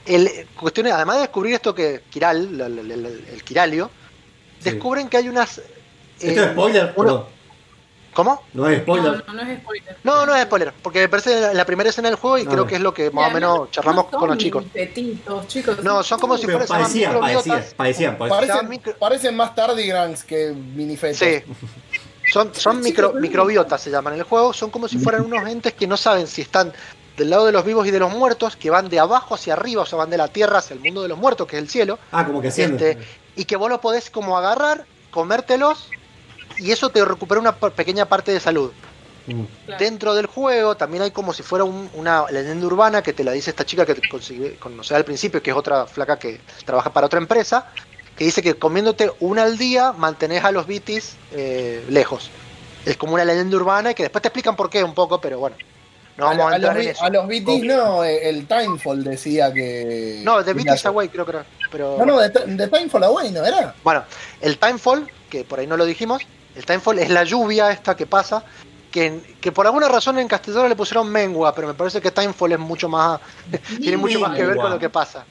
el, 0.07 0.47
cuestiones, 0.59 0.93
además 0.93 1.17
de 1.17 1.23
descubrir 1.23 1.55
esto 1.55 1.75
que 1.75 2.03
Kiral, 2.11 2.61
el, 2.61 2.79
el- 2.79 2.91
el- 2.91 3.25
el 3.33 3.45
Kiralio, 3.45 3.91
descubren 4.63 5.09
que 5.09 5.17
hay 5.19 5.29
unas... 5.29 5.59
Esto 5.59 6.41
eh, 6.41 6.45
es 6.45 6.51
spoiler, 6.53 6.93
uno-. 6.97 7.27
¿Cómo? 8.15 8.43
No 8.53 8.69
es 8.69 8.81
spoiler. 8.83 9.25
No, 9.27 9.33
no 9.35 9.43
es 9.43 9.59
spoiler. 9.59 9.97
No, 10.05 10.25
no 10.27 10.35
es 10.37 10.45
spoiler, 10.45 10.73
porque 10.83 11.01
me 11.01 11.09
parece 11.09 11.53
la, 11.53 11.65
primera 11.67 11.91
escena 11.91 12.09
del 12.09 12.17
juego 12.17 12.39
y 12.39 12.43
Ah, 12.43 12.51
creo 12.51 12.67
que 12.67 12.77
es 12.77 12.81
lo 12.81 12.95
que 12.95 13.11
más 13.11 13.29
o 13.31 13.35
menos 13.35 13.71
charlamos 13.73 14.07
con 14.07 14.29
los 14.29 14.39
chicos. 14.39 14.65
Petitos, 14.73 15.49
chicos. 15.49 15.83
No, 15.83 16.03
son 16.03 16.21
como 16.21 16.37
si 16.39 16.45
fueran 16.45 16.69
parecían, 16.69 17.19
parecían, 17.21 17.75
parecían, 17.77 18.17
parecían. 18.19 18.67
Parecen, 18.69 18.95
parecen 19.01 19.37
más 19.37 19.55
tardigrams 19.55 20.23
que 20.23 20.53
minifetos. 20.53 21.19
Sí. 21.19 21.43
Son, 22.35 22.53
son 22.53 22.81
micro, 22.83 23.13
microbiotas, 23.21 23.81
se 23.81 23.91
llaman 23.93 24.15
en 24.15 24.19
el 24.19 24.25
juego. 24.25 24.53
Son 24.53 24.69
como 24.71 24.89
si 24.89 24.99
fueran 24.99 25.23
unos 25.25 25.49
entes 25.49 25.73
que 25.75 25.87
no 25.87 25.97
saben 25.97 26.27
si 26.27 26.43
están 26.43 26.73
del 27.17 27.31
lado 27.31 27.47
de 27.47 27.53
los 27.53 27.65
vivos 27.65 27.87
y 27.87 27.93
de 27.93 28.01
los 28.01 28.13
muertos, 28.13 28.57
que 28.57 28.71
van 28.71 28.89
de 28.89 28.99
abajo 28.99 29.37
hacia 29.37 29.53
arriba, 29.53 29.83
o 29.83 29.87
sea, 29.87 29.99
van 29.99 30.11
de 30.11 30.17
la 30.17 30.27
tierra 30.27 30.59
hacia 30.59 30.75
el 30.75 30.81
mundo 30.81 31.01
de 31.03 31.09
los 31.09 31.17
muertos, 31.17 31.47
que 31.47 31.57
es 31.57 31.63
el 31.63 31.69
cielo. 31.69 32.01
Ah, 32.11 32.27
como 32.27 32.43
que 32.43 32.49
haciendo. 32.49 32.85
Este, 32.85 32.99
y 33.37 33.45
que 33.45 33.55
vos 33.55 33.71
lo 33.71 33.81
podés 33.81 34.11
como 34.11 34.37
agarrar, 34.37 34.85
comértelos, 35.13 35.91
y 36.59 36.73
eso 36.73 36.91
te 36.91 37.05
recupera 37.05 37.41
una 37.41 37.53
pequeña 37.55 38.07
parte 38.07 38.33
de 38.33 38.41
salud. 38.41 38.73
Dentro 39.79 40.15
del 40.15 40.27
juego 40.27 40.77
también 40.77 41.05
hay 41.05 41.13
como 41.13 41.33
si 41.33 41.45
fuera 41.45 41.65
un- 41.65 41.89
una 41.95 42.27
leyenda 42.33 42.67
urbana 42.67 43.01
que 43.01 43.13
te 43.13 43.23
la 43.23 43.31
dice 43.31 43.51
esta 43.51 43.65
chica 43.65 43.87
que 43.87 43.95
te 43.95 44.09
consigue 44.09 44.57
conocer 44.57 44.97
al 44.97 45.05
principio, 45.05 45.41
que 45.41 45.51
es 45.53 45.57
otra 45.57 45.87
flaca 45.87 46.19
que 46.19 46.41
trabaja 46.65 46.93
para 46.93 47.07
otra 47.07 47.21
empresa, 47.21 47.69
que 48.17 48.25
dice 48.25 48.43
que 48.43 48.55
comiéndote 48.55 49.11
una 49.21 49.43
al 49.43 49.59
día 49.59 49.93
mantenés 49.93 50.45
a 50.45 50.53
los 50.53 50.67
bitis 50.67 51.17
eh, 51.33 51.85
lejos. 51.89 52.31
Es 52.87 52.97
como 52.97 53.15
una 53.15 53.25
leyenda 53.25 53.57
urbana 53.57 53.91
y 53.93 53.95
que 53.95 54.05
después 54.05 54.23
te 54.23 54.29
explican 54.29 54.57
por 54.57 54.71
qué 54.71 54.85
un 54.85 54.95
poco, 54.95 55.21
pero 55.21 55.39
bueno. 55.39 55.57
No 56.17 56.27
a, 56.27 56.29
vamos 56.31 56.53
a, 56.53 56.55
a 56.55 56.59
los, 56.59 56.77
en 56.77 56.89
eso. 56.91 57.03
a 57.05 57.11
los 57.11 57.27
BTs 57.27 57.63
no, 57.65 58.05
eh, 58.05 58.29
el 58.29 58.47
Timefall 58.47 59.03
decía 59.03 59.53
que. 59.53 60.21
No, 60.23 60.43
de 60.43 60.71
hace- 60.71 60.87
Away 60.89 61.09
creo 61.09 61.25
que 61.25 61.33
era. 61.33 61.45
Pero... 61.73 61.97
No, 61.99 62.07
no, 62.07 62.21
de, 62.21 62.29
de 62.29 62.69
Timefall 62.69 63.03
Away, 63.05 63.33
¿no 63.33 63.45
era? 63.45 63.75
Bueno, 63.83 64.05
el 64.41 64.59
Timefall, 64.59 65.11
que 65.29 65.43
por 65.45 65.59
ahí 65.59 65.67
no 65.67 65.77
lo 65.77 65.85
dijimos, 65.85 66.23
el 66.55 66.65
Timefall 66.65 67.01
es 67.01 67.11
la 67.11 67.25
lluvia 67.25 67.73
esta 67.73 67.97
que 67.97 68.07
pasa, 68.07 68.45
que, 68.93 69.37
que 69.41 69.51
por 69.51 69.67
alguna 69.67 69.89
razón 69.89 70.21
en 70.21 70.29
castellano 70.29 70.69
le 70.69 70.77
pusieron 70.77 71.11
mengua, 71.11 71.53
pero 71.53 71.67
me 71.67 71.75
parece 71.75 72.01
que 72.01 72.13
Timefall 72.13 72.53
es 72.53 72.59
mucho 72.61 72.89
más, 72.89 73.19
tiene 73.81 73.97
mucho 73.97 74.21
más 74.21 74.37
que 74.37 74.47
ver 74.47 74.57
con 74.57 74.71
lo 74.71 74.79
que 74.79 74.91
pasa. 74.91 75.25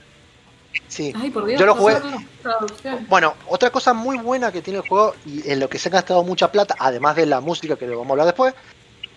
Sí, 0.93 1.11
Ay, 1.19 1.31
por 1.31 1.45
Dios, 1.45 1.59
yo 1.59 1.65
lo 1.65 1.75
jugué. 1.75 1.95
Bueno, 3.09 3.33
otra 3.47 3.71
cosa 3.71 3.93
muy 3.93 4.17
buena 4.19 4.51
que 4.51 4.61
tiene 4.61 4.79
el 4.79 4.87
juego 4.87 5.15
y 5.25 5.49
en 5.49 5.59
lo 5.59 5.67
que 5.67 5.79
se 5.79 5.89
ha 5.89 5.91
gastado 5.91 6.23
mucha 6.23 6.51
plata, 6.51 6.75
además 6.77 7.15
de 7.15 7.25
la 7.25 7.41
música 7.41 7.75
que 7.75 7.87
lo 7.87 7.97
vamos 7.97 8.09
a 8.09 8.13
hablar 8.13 8.27
después, 8.27 8.53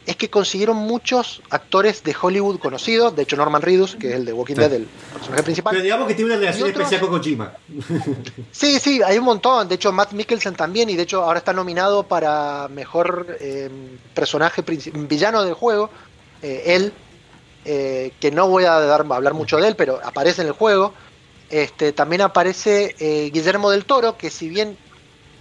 es 0.07 0.17
que 0.17 0.31
consiguieron 0.31 0.77
muchos 0.77 1.43
actores 1.51 2.03
de 2.05 2.15
Hollywood 2.19 2.61
conocidos, 2.61 3.15
de 3.17 3.25
hecho 3.25 3.37
Norman 3.37 3.61
Reedus, 3.61 3.97
que 3.97 4.11
es 4.11 4.15
el 4.15 4.25
de 4.25 4.33
Walking 4.33 4.55
Sí. 4.55 4.61
Dead, 4.61 4.73
el 4.73 4.87
personaje 5.13 5.43
principal. 5.43 5.73
Pero 5.73 5.83
digamos 5.83 6.07
que 6.09 6.15
tiene 6.15 6.31
una 6.31 6.39
relación 6.41 6.71
otros- 6.71 6.83
especial 6.85 7.01
con 7.01 7.19
Kojima. 7.19 7.53
Sí, 8.53 8.79
sí, 8.81 9.03
hay 9.05 9.19
un 9.19 9.25
montón. 9.25 9.69
De 9.69 9.75
hecho, 9.75 9.93
Matt 9.93 10.13
Mikkelsen 10.13 10.55
también, 10.55 10.89
y 10.89 10.97
de 10.97 11.03
hecho 11.03 11.23
ahora 11.25 11.41
está 11.41 11.53
nominado 11.53 12.05
para 12.05 12.69
mejor 12.69 13.37
eh, 13.41 13.69
personaje 14.15 14.63
villano 14.95 15.43
del 15.43 15.55
juego. 15.55 15.91
Eh, 16.41 16.63
él, 16.67 16.93
eh, 17.65 18.13
que 18.21 18.31
no 18.31 18.49
voy 18.49 18.65
a 18.65 18.79
dar, 18.79 19.05
a 19.11 19.15
hablar 19.17 19.35
mucho 19.35 19.57
de 19.59 19.67
él, 19.69 19.75
pero 19.77 19.99
aparece 20.05 20.41
en 20.43 20.47
el 20.49 20.55
juego. 20.55 20.95
Este, 21.51 21.93
también 21.93 22.23
aparece 22.23 22.97
eh, 22.99 23.31
Guillermo 23.33 23.71
del 23.71 23.85
Toro, 23.85 24.17
que 24.17 24.31
si 24.31 24.49
bien 24.49 24.77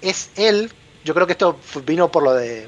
es 0.01 0.29
él, 0.35 0.71
yo 1.03 1.13
creo 1.13 1.25
que 1.25 1.33
esto 1.33 1.57
vino 1.85 2.11
por 2.11 2.23
lo 2.23 2.33
de, 2.33 2.67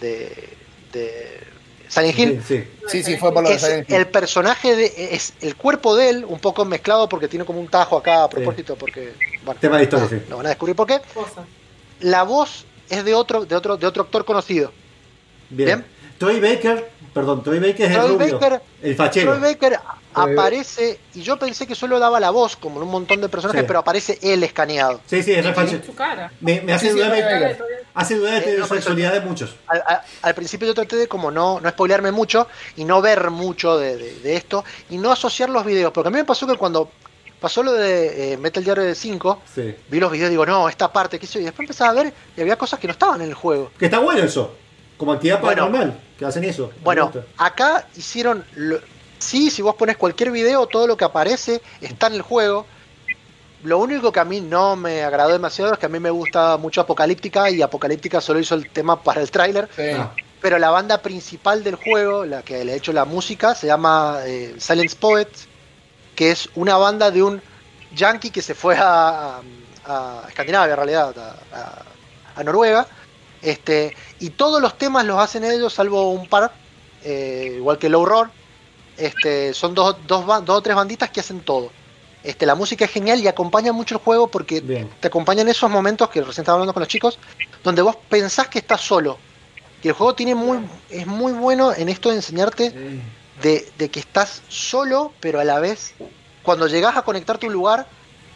de, 0.00 0.48
de 0.92 1.40
Silent 1.88 2.18
Hill. 2.18 2.42
Sí. 2.46 2.64
Sí, 2.88 3.02
sí, 3.02 3.16
fue 3.18 3.32
por 3.32 3.42
lo 3.42 3.50
de 3.50 3.58
Silent 3.58 3.88
Hill. 3.90 3.96
el 3.96 4.06
personaje 4.08 4.74
de 4.74 4.92
es 5.14 5.34
el 5.40 5.54
cuerpo 5.56 5.96
de 5.96 6.10
él 6.10 6.24
un 6.26 6.38
poco 6.38 6.64
mezclado 6.64 7.08
porque 7.08 7.28
tiene 7.28 7.44
como 7.44 7.60
un 7.60 7.68
tajo 7.68 7.96
acá 7.98 8.24
a 8.24 8.28
propósito 8.28 8.76
porque 8.76 9.12
bueno 9.44 9.60
Tema 9.60 9.76
de 9.78 9.84
historia, 9.84 10.04
no, 10.04 10.10
sí. 10.10 10.22
no 10.28 10.36
van 10.38 10.46
a 10.46 10.48
descubrir 10.50 10.76
por 10.76 10.86
qué 10.86 11.00
Cosa. 11.14 11.44
la 12.00 12.22
voz 12.22 12.64
es 12.88 13.04
de 13.04 13.14
otro 13.14 13.44
de 13.44 13.54
otro 13.54 13.76
de 13.76 13.86
otro 13.86 14.02
actor 14.04 14.24
conocido 14.24 14.72
Bien. 15.50 15.84
Troy 16.18 16.40
Baker, 16.40 16.90
perdón, 17.14 17.42
Troy 17.42 17.58
Baker 17.58 17.82
es 17.86 17.90
el 17.90 17.96
Troy 17.96 18.08
rubio. 18.18 18.38
Baker- 18.40 18.62
el 18.82 18.96
fachero. 18.96 19.32
Troy 19.36 19.54
Baker 19.54 19.78
aparece 20.14 20.98
y 21.14 21.22
yo 21.22 21.38
pensé 21.38 21.66
que 21.66 21.74
solo 21.74 21.98
daba 21.98 22.18
la 22.18 22.30
voz 22.30 22.56
como 22.56 22.78
en 22.78 22.82
un 22.86 22.90
montón 22.90 23.20
de 23.20 23.28
personajes 23.28 23.60
Sí. 23.62 23.66
pero 23.66 23.78
aparece 23.80 24.18
él 24.22 24.42
escaneado 24.42 25.00
Sí, 25.06 25.22
sí, 25.22 25.32
es 25.32 25.44
re 25.44 25.54
fachero. 25.54 25.80
Me, 26.40 26.60
me 26.62 26.72
hace 26.72 26.86
Sí, 26.86 26.92
sí, 26.92 26.98
dudar, 26.98 27.12
de- 27.12 27.22
Baker. 27.22 27.84
hace 27.94 28.14
dudar 28.16 28.32
de 28.44 28.54
Eh, 28.54 28.58
no, 28.58 28.94
de 29.12 29.20
muchos. 29.20 29.54
al, 29.68 29.82
al- 29.86 30.00
al 30.22 30.34
principio 30.34 30.66
yo 30.66 30.74
traté 30.74 30.96
de 30.96 31.06
como 31.08 31.30
no, 31.30 31.60
no 31.60 31.68
spoilearme 31.68 32.10
mucho 32.10 32.48
y 32.76 32.84
no 32.84 33.00
ver 33.00 33.30
mucho 33.30 33.78
de, 33.78 33.96
de- 33.96 34.18
de 34.20 34.36
esto 34.36 34.64
y 34.90 34.98
no 34.98 35.12
asociar 35.12 35.50
los 35.50 35.64
videos, 35.64 35.92
porque 35.92 36.08
a 36.08 36.10
mí 36.10 36.16
me 36.16 36.24
pasó 36.24 36.46
que 36.46 36.56
cuando 36.56 36.90
pasó 37.40 37.62
lo 37.62 37.72
de 37.74 38.32
eh, 38.32 38.36
Metal 38.38 38.64
Gear 38.64 38.94
5, 38.96 39.42
Sí. 39.54 39.74
vi 39.88 40.00
los 40.00 40.10
videos 40.10 40.28
y 40.28 40.30
digo, 40.30 40.44
no, 40.46 40.68
esta 40.68 40.92
parte, 40.92 41.18
qué 41.20 41.26
sé 41.26 41.34
yo, 41.34 41.40
y 41.40 41.44
después 41.44 41.64
empezaba 41.66 41.90
a 41.90 41.94
ver 42.02 42.12
y 42.36 42.40
había 42.40 42.56
cosas 42.56 42.80
que 42.80 42.88
no 42.88 42.92
estaban 42.92 43.20
en 43.20 43.28
el 43.28 43.34
juego. 43.34 43.70
Que 43.78 43.84
está 43.84 44.00
bueno 44.00 44.24
eso. 44.24 44.54
Como 44.96 45.12
actividad 45.12 45.40
Bueno. 45.40 45.94
Que 46.18 46.24
hacen 46.24 46.44
eso. 46.44 46.72
Bueno, 46.82 47.12
acá 47.36 47.86
hicieron, 47.96 48.44
lo- 48.56 48.80
sí, 49.18 49.50
si 49.50 49.62
vos 49.62 49.76
pones 49.76 49.96
cualquier 49.96 50.30
video, 50.30 50.66
todo 50.66 50.86
lo 50.86 50.96
que 50.96 51.04
aparece 51.04 51.62
está 51.80 52.08
en 52.08 52.14
el 52.14 52.22
juego. 52.22 52.66
Lo 53.62 53.78
único 53.78 54.12
que 54.12 54.20
a 54.20 54.24
mí 54.24 54.40
no 54.40 54.76
me 54.76 55.02
agradó 55.02 55.32
demasiado 55.32 55.72
es 55.72 55.78
que 55.78 55.86
a 55.86 55.88
mí 55.88 55.98
me 55.98 56.10
gusta 56.10 56.56
mucho 56.58 56.80
Apocalíptica 56.80 57.50
y 57.50 57.62
Apocalíptica 57.62 58.20
solo 58.20 58.40
hizo 58.40 58.54
el 58.54 58.68
tema 58.70 59.02
para 59.02 59.20
el 59.20 59.30
tráiler. 59.30 59.68
Sí. 59.74 59.82
Ah, 59.94 60.12
Pero 60.40 60.58
la 60.58 60.70
banda 60.70 60.98
principal 61.02 61.64
del 61.64 61.74
juego, 61.76 62.24
la 62.24 62.42
que 62.42 62.64
le 62.64 62.72
ha 62.72 62.76
hecho 62.76 62.92
la 62.92 63.04
música, 63.04 63.54
se 63.54 63.66
llama 63.66 64.20
eh, 64.26 64.54
Silence 64.58 64.96
Poet, 64.96 65.28
que 66.14 66.30
es 66.30 66.48
una 66.54 66.76
banda 66.76 67.10
de 67.10 67.22
un 67.22 67.42
yankee 67.94 68.30
que 68.30 68.42
se 68.42 68.54
fue 68.54 68.76
a, 68.76 69.38
a- 69.38 69.42
a 69.86 70.24
Escandinavia, 70.28 70.72
en 70.74 70.76
realidad, 70.76 71.14
a, 71.18 71.56
a- 71.58 71.82
a 72.36 72.44
Noruega. 72.44 72.86
Este, 73.42 73.94
y 74.18 74.30
todos 74.30 74.60
los 74.60 74.76
temas 74.76 75.04
los 75.04 75.18
hacen 75.18 75.44
ellos, 75.44 75.72
salvo 75.72 76.10
un 76.10 76.26
par, 76.28 76.52
eh, 77.04 77.54
igual 77.56 77.78
que 77.78 77.88
Low 77.88 78.04
Roar. 78.04 78.30
Este, 78.96 79.54
son 79.54 79.74
dos, 79.74 79.96
dos, 80.06 80.26
dos 80.26 80.58
o 80.58 80.62
tres 80.62 80.74
banditas 80.74 81.10
que 81.10 81.20
hacen 81.20 81.40
todo. 81.40 81.70
Este, 82.24 82.46
la 82.46 82.56
música 82.56 82.84
es 82.84 82.90
genial 82.90 83.20
y 83.20 83.28
acompaña 83.28 83.72
mucho 83.72 83.94
el 83.94 84.00
juego 84.00 84.26
porque 84.26 84.60
te 84.60 85.06
acompaña 85.06 85.42
en 85.42 85.48
esos 85.48 85.70
momentos 85.70 86.10
que 86.10 86.20
recién 86.20 86.42
estaba 86.42 86.56
hablando 86.56 86.74
con 86.74 86.80
los 86.80 86.88
chicos, 86.88 87.18
donde 87.62 87.80
vos 87.80 87.96
pensás 88.08 88.48
que 88.48 88.58
estás 88.58 88.80
solo. 88.80 89.18
Y 89.82 89.88
el 89.88 89.94
juego 89.94 90.14
tiene 90.14 90.34
muy, 90.34 90.58
es 90.90 91.06
muy 91.06 91.32
bueno 91.32 91.72
en 91.72 91.88
esto 91.88 92.10
de 92.10 92.16
enseñarte 92.16 92.74
de, 93.40 93.72
de 93.78 93.88
que 93.88 94.00
estás 94.00 94.42
solo, 94.48 95.12
pero 95.20 95.38
a 95.38 95.44
la 95.44 95.60
vez, 95.60 95.94
cuando 96.42 96.66
llegás 96.66 96.96
a 96.96 97.02
conectarte 97.02 97.46
a 97.46 97.48
un 97.48 97.52
lugar, 97.52 97.86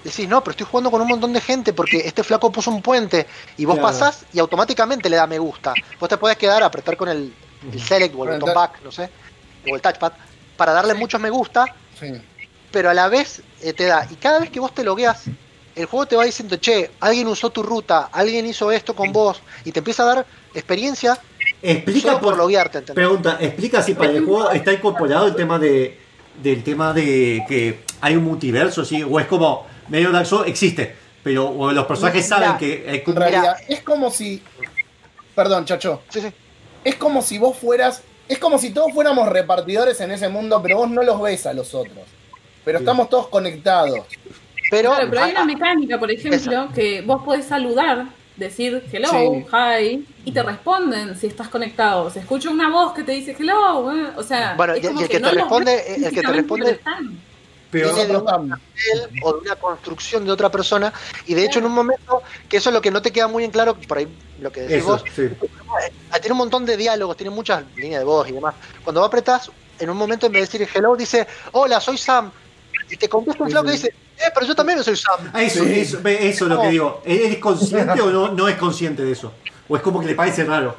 decís, 0.05 0.29
no, 0.29 0.43
pero 0.43 0.53
estoy 0.53 0.67
jugando 0.71 0.91
con 0.91 1.01
un 1.01 1.09
montón 1.09 1.33
de 1.33 1.41
gente 1.41 1.73
porque 1.73 1.99
este 1.99 2.23
flaco 2.23 2.51
puso 2.51 2.71
un 2.71 2.83
puente 2.83 3.27
y 3.57 3.65
vos 3.65 3.77
Claro. 3.77 3.89
pasás 3.89 4.25
y 4.33 4.39
automáticamente 4.39 5.09
le 5.09 5.17
da 5.17 5.27
me 5.27 5.39
gusta. 5.39 5.75
Vos 6.01 6.09
te 6.09 6.17
podés 6.17 6.37
quedar 6.37 6.63
a 6.63 6.67
apretar 6.67 6.97
con 6.97 7.09
el, 7.09 7.33
el 7.73 7.81
select 7.81 8.15
o 8.17 8.25
el 8.25 8.39
botón 8.41 8.55
back, 8.55 8.81
no 8.83 8.91
sé, 8.91 9.09
o 9.71 9.75
el 9.75 9.81
touchpad, 9.81 10.13
para 10.57 10.73
darle 10.73 10.95
muchos 10.95 11.21
me 11.21 11.31
gusta, 11.31 11.67
pero 12.71 12.91
a 12.91 12.95
la 12.95 13.09
vez 13.09 13.43
eh, 13.61 13.73
te 13.73 13.85
da. 13.87 14.07
Y 14.11 14.15
cada 14.17 14.41
vez 14.41 14.51
que 14.51 14.61
vos 14.61 14.75
te 14.75 14.83
logueas, 14.85 15.25
el 15.75 15.87
juego 15.87 16.07
te 16.07 16.17
va 16.17 16.25
diciendo, 16.25 16.57
che, 16.57 16.91
alguien 17.01 17.27
usó 17.29 17.51
tu 17.51 17.63
ruta, 17.63 18.09
alguien 18.13 18.45
hizo 18.47 18.71
esto 18.71 18.95
con 18.95 19.13
vos, 19.13 19.41
y 19.65 19.73
te 19.73 19.79
empieza 19.81 20.03
a 20.03 20.07
dar 20.15 20.27
experiencia 20.55 21.19
Explica 21.63 22.09
solo 22.09 22.21
por 22.21 22.29
por- 22.31 22.39
loguearte, 22.39 22.79
¿entendés? 22.79 22.95
Pregunta, 23.07 23.39
explica 23.41 23.83
si 23.83 23.95
para 23.95 24.11
el 24.11 24.25
juego 24.25 24.51
está 24.51 24.73
incorporado 24.73 25.27
el 25.29 25.35
tema 25.37 25.59
de 25.59 25.99
del 26.43 26.65
tema 26.65 26.93
de 26.95 27.45
que 27.47 27.85
hay 28.01 28.17
un 28.17 28.25
multiverso, 28.25 28.85
¿sí? 28.87 29.03
o 29.03 29.21
es 29.21 29.27
como 29.27 29.67
medio 29.93 30.11
Dark 30.11 30.27
Souls 30.27 30.49
existe, 30.49 30.95
pero 31.23 31.49
o 31.51 31.71
los 31.71 31.85
personajes 31.87 32.25
Mira, 32.25 32.37
saben 32.39 32.59
que 32.59 32.87
hay 32.91 33.03
En 33.07 33.17
realidad, 33.17 33.57
es 33.69 33.81
como 33.83 34.11
si. 34.11 34.43
Perdón, 35.35 35.65
chacho. 35.67 36.03
Es 36.85 36.97
como 36.97 37.23
si 37.23 37.39
vos 37.39 37.57
fueras. 37.57 38.03
Es 38.29 38.39
como 38.39 38.59
si 38.59 38.71
todos 38.71 38.93
fuéramos 38.93 39.29
repartidores 39.29 40.01
en 40.01 40.11
ese 40.11 40.29
mundo, 40.29 40.61
pero 40.63 40.79
vos 40.79 40.91
no 40.91 41.03
los 41.03 41.21
ves 41.21 41.47
a 41.47 41.53
los 41.53 41.75
otros. 41.75 42.05
Pero 42.65 42.79
estamos 42.79 43.09
todos 43.11 43.29
conectados. 43.29 44.01
Pero, 44.71 44.91
Claro, 44.93 45.07
pero 45.11 45.23
hay 45.25 45.31
una 45.33 45.45
mecánica, 45.45 45.99
por 45.99 46.11
ejemplo, 46.11 46.69
que 46.75 47.03
vos 47.03 47.23
podés 47.25 47.45
saludar, 47.45 48.07
decir 48.37 48.83
hello, 48.91 49.09
Sí. 49.11 49.45
hi, 49.53 50.07
y 50.25 50.33
te 50.33 50.43
responden 50.43 51.15
si 51.19 51.27
estás 51.27 51.49
conectado. 51.49 52.09
Se 52.09 52.21
escucha 52.21 52.49
una 52.49 52.71
voz 52.71 52.95
que 52.95 53.03
te 53.03 53.13
dice 53.13 53.37
hello, 53.39 53.93
eh, 53.93 54.13
o 54.17 54.23
sea, 54.23 54.55
Bueno, 54.57 54.73
es 54.75 54.83
y- 54.83 54.87
como 54.87 55.01
y 55.01 55.03
el 55.05 55.09
que 55.11 55.21
te 55.21 55.23
los 55.27 55.35
responde- 55.35 55.65
ves 55.77 55.89
el 55.89 55.95
que 55.95 56.01
te 56.01 56.09
físicamente, 56.09 56.41
responde- 56.41 56.81
viene 57.73 58.07
de 58.07 58.17
un 58.17 58.25
papel 58.25 59.21
o 59.23 59.33
de 59.35 59.39
una 59.41 59.57
construcción 59.57 60.25
de 60.25 60.31
otra 60.33 60.51
persona 60.51 60.93
y 61.27 61.35
de 61.35 61.45
hecho 61.45 61.59
en 61.59 61.65
un 61.67 61.73
momento 61.73 62.23
que 62.49 62.59
eso 62.59 62.69
es 62.71 62.75
lo 62.75 62.81
que 62.83 62.91
no 62.91 63.01
te 63.03 63.11
queda 63.11 63.29
muy 63.29 63.45
en 63.45 63.51
claro 63.51 63.75
por 63.77 63.99
ahí 63.99 64.09
lo 64.41 64.53
que 64.53 64.61
decís 64.63 64.77
Eso, 64.79 64.87
vos 64.89 65.05
sí. 65.15 65.23
eh, 65.23 65.93
tiene 66.21 66.33
un 66.33 66.39
montón 66.39 66.67
de 66.67 66.77
diálogos 66.77 67.17
tiene 67.17 67.31
muchas 67.31 67.65
líneas 67.77 68.01
de 68.01 68.05
voz 68.05 68.29
y 68.29 68.33
demás 68.33 68.55
cuando 68.85 69.01
vos 69.01 69.09
apretás 69.09 69.51
en 69.79 69.89
un 69.91 69.97
momento 69.97 70.27
en 70.27 70.33
vez 70.33 70.51
de 70.51 70.59
decir 70.59 70.77
hello 70.77 70.95
dice 70.97 71.27
hola 71.53 71.81
soy 71.81 71.97
Sam 71.99 72.31
y 72.91 72.97
te 72.97 73.09
contesta 73.09 73.43
un 73.43 73.51
flaco 73.51 73.67
que 73.67 73.73
dice 73.73 73.89
eh 74.19 74.31
pero 74.35 74.47
yo 74.47 74.55
también 74.55 74.83
soy 74.85 74.97
Sam 74.97 75.31
Ah, 75.33 75.43
Eso, 75.43 75.65
eso, 75.65 75.99
eso 76.07 76.45
es 76.45 76.51
lo 76.51 76.61
que 76.61 76.69
digo. 76.69 77.03
¿Él 77.05 77.21
es 77.23 77.39
consciente 77.39 78.01
o 78.03 78.11
no, 78.11 78.29
no 78.33 78.49
es 78.49 78.57
consciente 78.57 79.03
de 79.05 79.13
eso? 79.13 79.33
¿O 79.69 79.77
es 79.77 79.83
como 79.83 80.01
que 80.01 80.07
le 80.07 80.15
parece 80.15 80.45
raro? 80.45 80.77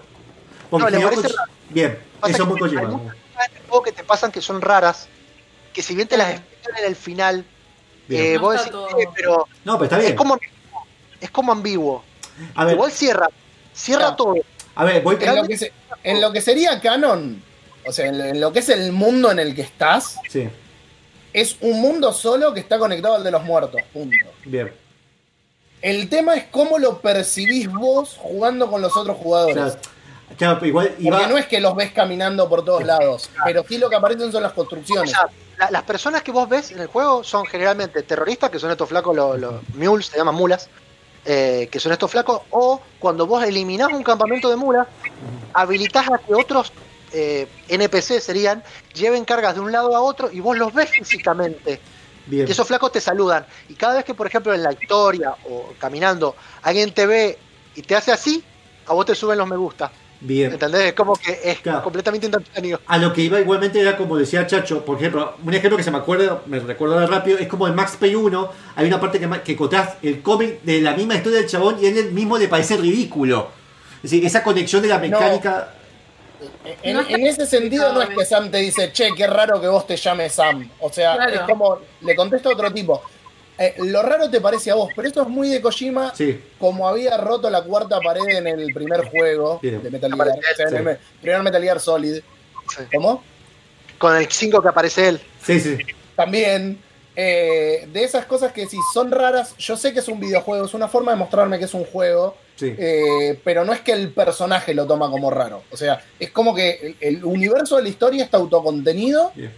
Porque 0.69 0.83
No, 0.85 0.89
le 0.91 0.97
si 0.97 1.03
no 1.03 1.09
parece 1.09 1.27
cons- 1.27 1.35
raro. 1.37 1.51
Bien, 1.69 1.99
Pasa 2.19 2.33
eso 2.33 2.43
es 2.43 2.49
muy 2.49 2.59
hay 2.61 2.85
muchas 2.85 3.09
cosas 3.67 3.83
que 3.85 3.91
te 3.91 4.03
pasan 4.03 4.31
que 4.31 4.41
son 4.41 4.61
raras 4.61 5.07
que 5.73 5.81
si 5.81 5.95
bien 5.95 6.07
te 6.07 6.15
las 6.17 6.39
en 6.77 6.85
el 6.85 6.95
final 6.95 7.45
eh, 8.10 8.34
No 8.35 8.41
vos 8.41 8.53
decís 8.57 8.72
todo- 8.72 8.90
"Eh, 8.99 9.07
pero 9.15 9.48
No, 9.65 9.73
pero 9.77 9.84
está 9.85 9.98
bien. 9.98 10.11
es 10.11 10.18
como 10.18 10.38
es 11.22 11.30
como 11.31 11.52
ambiguo 11.52 12.03
A 12.56 12.65
ver, 12.65 12.76
igual 12.76 12.91
cierra 12.91 13.27
cierra 13.73 14.15
todo 14.15 14.35
a 14.76 14.84
ver, 14.84 15.02
voy 15.03 15.18
En 15.22 15.35
lo, 15.35 15.48
que 15.48 15.57
se- 15.57 15.72
en 16.03 16.19
lo 16.22 16.31
que 16.34 16.41
sería 16.41 16.81
canon, 16.81 17.41
o 17.85 17.91
sea, 17.91 18.07
en 18.07 18.18
lo, 18.18 18.23
en 18.26 18.41
lo 18.41 18.52
que 18.52 18.60
es 18.60 18.69
el 18.69 18.91
mundo 18.91 19.31
en 19.31 19.40
el 19.40 19.53
que 19.56 19.61
estás, 19.61 20.18
Sí, 20.30 20.49
es 21.31 21.57
un 21.61 21.80
mundo 21.80 22.11
solo 22.11 22.53
que 22.53 22.60
está 22.60 22.77
conectado 22.80 23.15
al 23.15 23.23
de 23.23 23.31
los 23.31 23.44
muertos. 23.44 23.81
Punto. 23.94 24.15
bien. 24.45 24.72
El 25.81 26.07
tema 26.10 26.35
es 26.35 26.45
cómo 26.45 26.80
lo 26.80 26.99
percibís 27.02 27.69
vos 27.69 28.15
jugando 28.18 28.69
con 28.72 28.81
los 28.81 28.95
otros 28.98 29.18
jugadores. 29.18 29.77
Claro, 30.38 30.65
igual 30.65 30.88
Porque 30.90 31.03
iba. 31.03 31.27
no 31.27 31.38
es 31.38 31.45
que 31.45 31.60
los 31.60 31.76
ves 31.76 31.91
caminando 31.91 32.48
por 32.49 32.64
todos 32.65 32.84
lados, 32.85 33.30
pero 33.45 33.64
sí 33.68 33.77
lo 33.77 33.90
que 33.90 33.95
aparecen 33.98 34.31
son 34.31 34.41
las 34.44 34.53
construcciones. 34.53 35.14
La- 35.64 35.72
las 35.72 35.84
personas 35.84 36.23
que 36.23 36.31
vos 36.31 36.49
ves 36.49 36.72
en 36.72 36.80
el 36.80 36.88
juego 36.88 37.23
son 37.23 37.45
generalmente 37.45 38.03
terroristas, 38.03 38.49
que 38.49 38.60
son 38.60 38.72
estos 38.72 38.90
flacos, 38.90 39.15
los, 39.15 39.40
los 39.40 39.64
mules, 39.76 40.07
se 40.07 40.18
llaman 40.18 40.35
mulas, 40.35 40.69
eh, 41.26 41.69
que 41.72 41.80
son 41.80 41.91
estos 41.94 42.11
flacos, 42.11 42.41
o 42.49 42.81
cuando 42.99 43.26
vos 43.26 43.44
eliminás 43.44 43.90
un 43.94 44.03
campamento 44.03 44.49
de 44.49 44.57
mulas, 44.57 44.88
habilitás 45.53 46.07
a 46.07 46.18
que 46.18 46.35
otros 46.35 46.73
eh, 47.14 47.48
NPC 47.69 48.19
serían, 48.19 48.64
lleven 48.94 49.23
cargas 49.23 49.56
de 49.56 49.61
un 49.61 49.72
lado 49.72 49.95
a 49.95 50.02
otro 50.02 50.30
y 50.31 50.40
vos 50.41 50.57
los 50.57 50.73
ves 50.73 50.90
físicamente. 50.91 51.80
Bien. 52.26 52.48
Y 52.48 52.52
esos 52.52 52.68
flacos 52.68 52.91
te 52.91 52.99
saludan. 52.99 53.45
Y 53.69 53.76
cada 53.76 53.95
vez 53.95 54.03
que, 54.03 54.15
por 54.15 54.27
ejemplo, 54.27 54.53
en 54.53 54.64
la 54.64 54.73
historia 54.73 55.34
o 55.45 55.73
caminando, 55.80 56.35
alguien 56.64 56.94
te 56.94 57.06
ve 57.06 57.38
y 57.76 57.84
te 57.84 57.95
hace 57.95 58.11
así, 58.11 58.44
a 58.88 58.94
vos 58.94 59.06
te 59.06 59.15
suben 59.15 59.38
los 59.38 59.48
me 59.48 59.57
gusta. 59.57 59.91
Bien. 60.25 60.53
¿Entendés? 60.53 60.81
Es 60.85 60.93
como 60.93 61.15
que 61.15 61.37
es 61.43 61.59
completamente 61.83 62.27
instantáneo. 62.27 62.79
A 62.87 62.97
lo 62.97 63.11
que 63.11 63.21
iba 63.21 63.39
igualmente 63.41 63.79
era 63.81 63.97
como 63.97 64.15
decía 64.17 64.47
Chacho, 64.47 64.85
por 64.85 64.97
ejemplo, 64.97 65.35
un 65.43 65.53
ejemplo 65.53 65.75
que 65.77 65.83
se 65.83 65.91
me 65.91 65.97
acuerda, 65.97 66.41
me 66.45 66.59
recuerdo 66.59 66.95
ahora 66.95 67.07
rápido, 67.07 67.37
es 67.39 67.47
como 67.47 67.67
en 67.67 67.75
Max 67.75 67.97
Payne 67.99 68.15
1, 68.15 68.49
hay 68.77 68.87
una 68.87 69.01
parte 69.01 69.19
que, 69.19 69.29
que 69.43 69.51
encontrás 69.51 69.95
el 70.01 70.21
cómic 70.21 70.61
de 70.63 70.79
la 70.79 70.93
misma 70.93 71.15
historia 71.15 71.39
del 71.39 71.49
chabón 71.49 71.77
y 71.81 71.87
a 71.87 71.89
él 71.89 72.11
mismo 72.13 72.37
le 72.37 72.47
parece 72.47 72.77
ridículo. 72.77 73.49
Es 73.97 74.11
decir, 74.11 74.25
esa 74.25 74.43
conexión 74.43 74.81
de 74.81 74.87
la 74.87 74.97
mecánica... 74.99 75.73
En, 76.83 76.97
en 76.97 77.25
ese 77.27 77.45
sentido 77.45 77.93
no 77.93 78.01
es 78.01 78.09
que 78.09 78.25
Sam 78.25 78.49
te 78.51 78.57
dice, 78.57 78.91
che, 78.91 79.09
qué 79.15 79.27
raro 79.27 79.61
que 79.61 79.67
vos 79.67 79.87
te 79.87 79.95
llames 79.95 80.33
Sam. 80.33 80.69
O 80.79 80.91
sea, 80.91 81.15
Claro. 81.15 81.33
es 81.33 81.41
como, 81.41 81.79
le 82.01 82.15
contesta 82.15 82.49
a 82.49 82.51
otro 82.53 82.71
tipo. 82.73 83.01
Eh, 83.64 83.76
lo 83.77 84.02
raro 84.02 84.30
te 84.30 84.41
parece 84.41 84.72
a 84.72 84.76
vos, 84.76 84.90
pero 84.95 85.07
esto 85.07 85.22
es 85.22 85.27
muy 85.30 85.48
de 85.48 85.61
Kojima, 85.61 86.14
Sí, 86.14 86.38
como 86.60 86.85
había 86.88 87.15
roto 87.18 87.49
la 87.49 87.61
cuarta 87.61 87.99
pared 88.02 88.27
en 88.27 88.48
el 88.48 88.73
primer 88.73 89.06
juego 89.06 89.60
Bien. 89.61 89.81
de 89.81 89.90
Metal 89.90 90.11
Gear, 90.14 90.40
Sí. 90.57 90.76
el 90.76 90.98
primer 91.22 91.44
Metal 91.44 91.61
Gear 91.64 91.80
Solid. 91.80 92.19
¿Cómo? 92.94 93.23
Con 93.98 94.18
el 94.18 94.27
5 94.30 94.61
que 94.61 94.68
aparece 94.68 95.07
él. 95.07 95.22
sí, 95.45 95.60
sí. 95.61 95.77
También, 96.15 96.77
eh, 97.15 97.88
de 97.94 98.03
esas 98.03 98.26
cosas 98.26 98.52
que 98.52 98.65
si 98.68 98.77
son 98.94 99.11
raras, 99.11 99.56
yo 99.57 99.77
sé 99.77 99.94
que 99.94 99.99
es 99.99 100.07
un 100.10 100.19
videojuego, 100.19 100.65
es 100.65 100.73
una 100.73 100.88
forma 100.90 101.11
de 101.14 101.18
mostrarme 101.18 101.57
que 101.57 101.65
es 101.65 101.73
un 101.73 101.85
juego, 101.85 102.35
Sí. 102.56 102.76
eh, 102.77 103.40
pero 103.45 103.64
no 103.65 103.72
es 103.73 103.80
que 103.81 103.94
el 103.94 104.11
personaje 104.11 104.73
lo 104.73 104.85
toma 104.85 105.10
como 105.10 105.30
raro. 105.31 105.64
O 105.72 105.77
sea, 105.77 106.03
es 106.19 106.31
como 106.31 106.53
que 106.53 106.95
el, 106.99 107.15
el 107.18 107.23
universo 107.26 107.77
de 107.77 107.84
la 107.84 107.90
historia 107.90 108.23
está 108.26 108.38
autocontenido 108.38 109.31
Bien. 109.35 109.52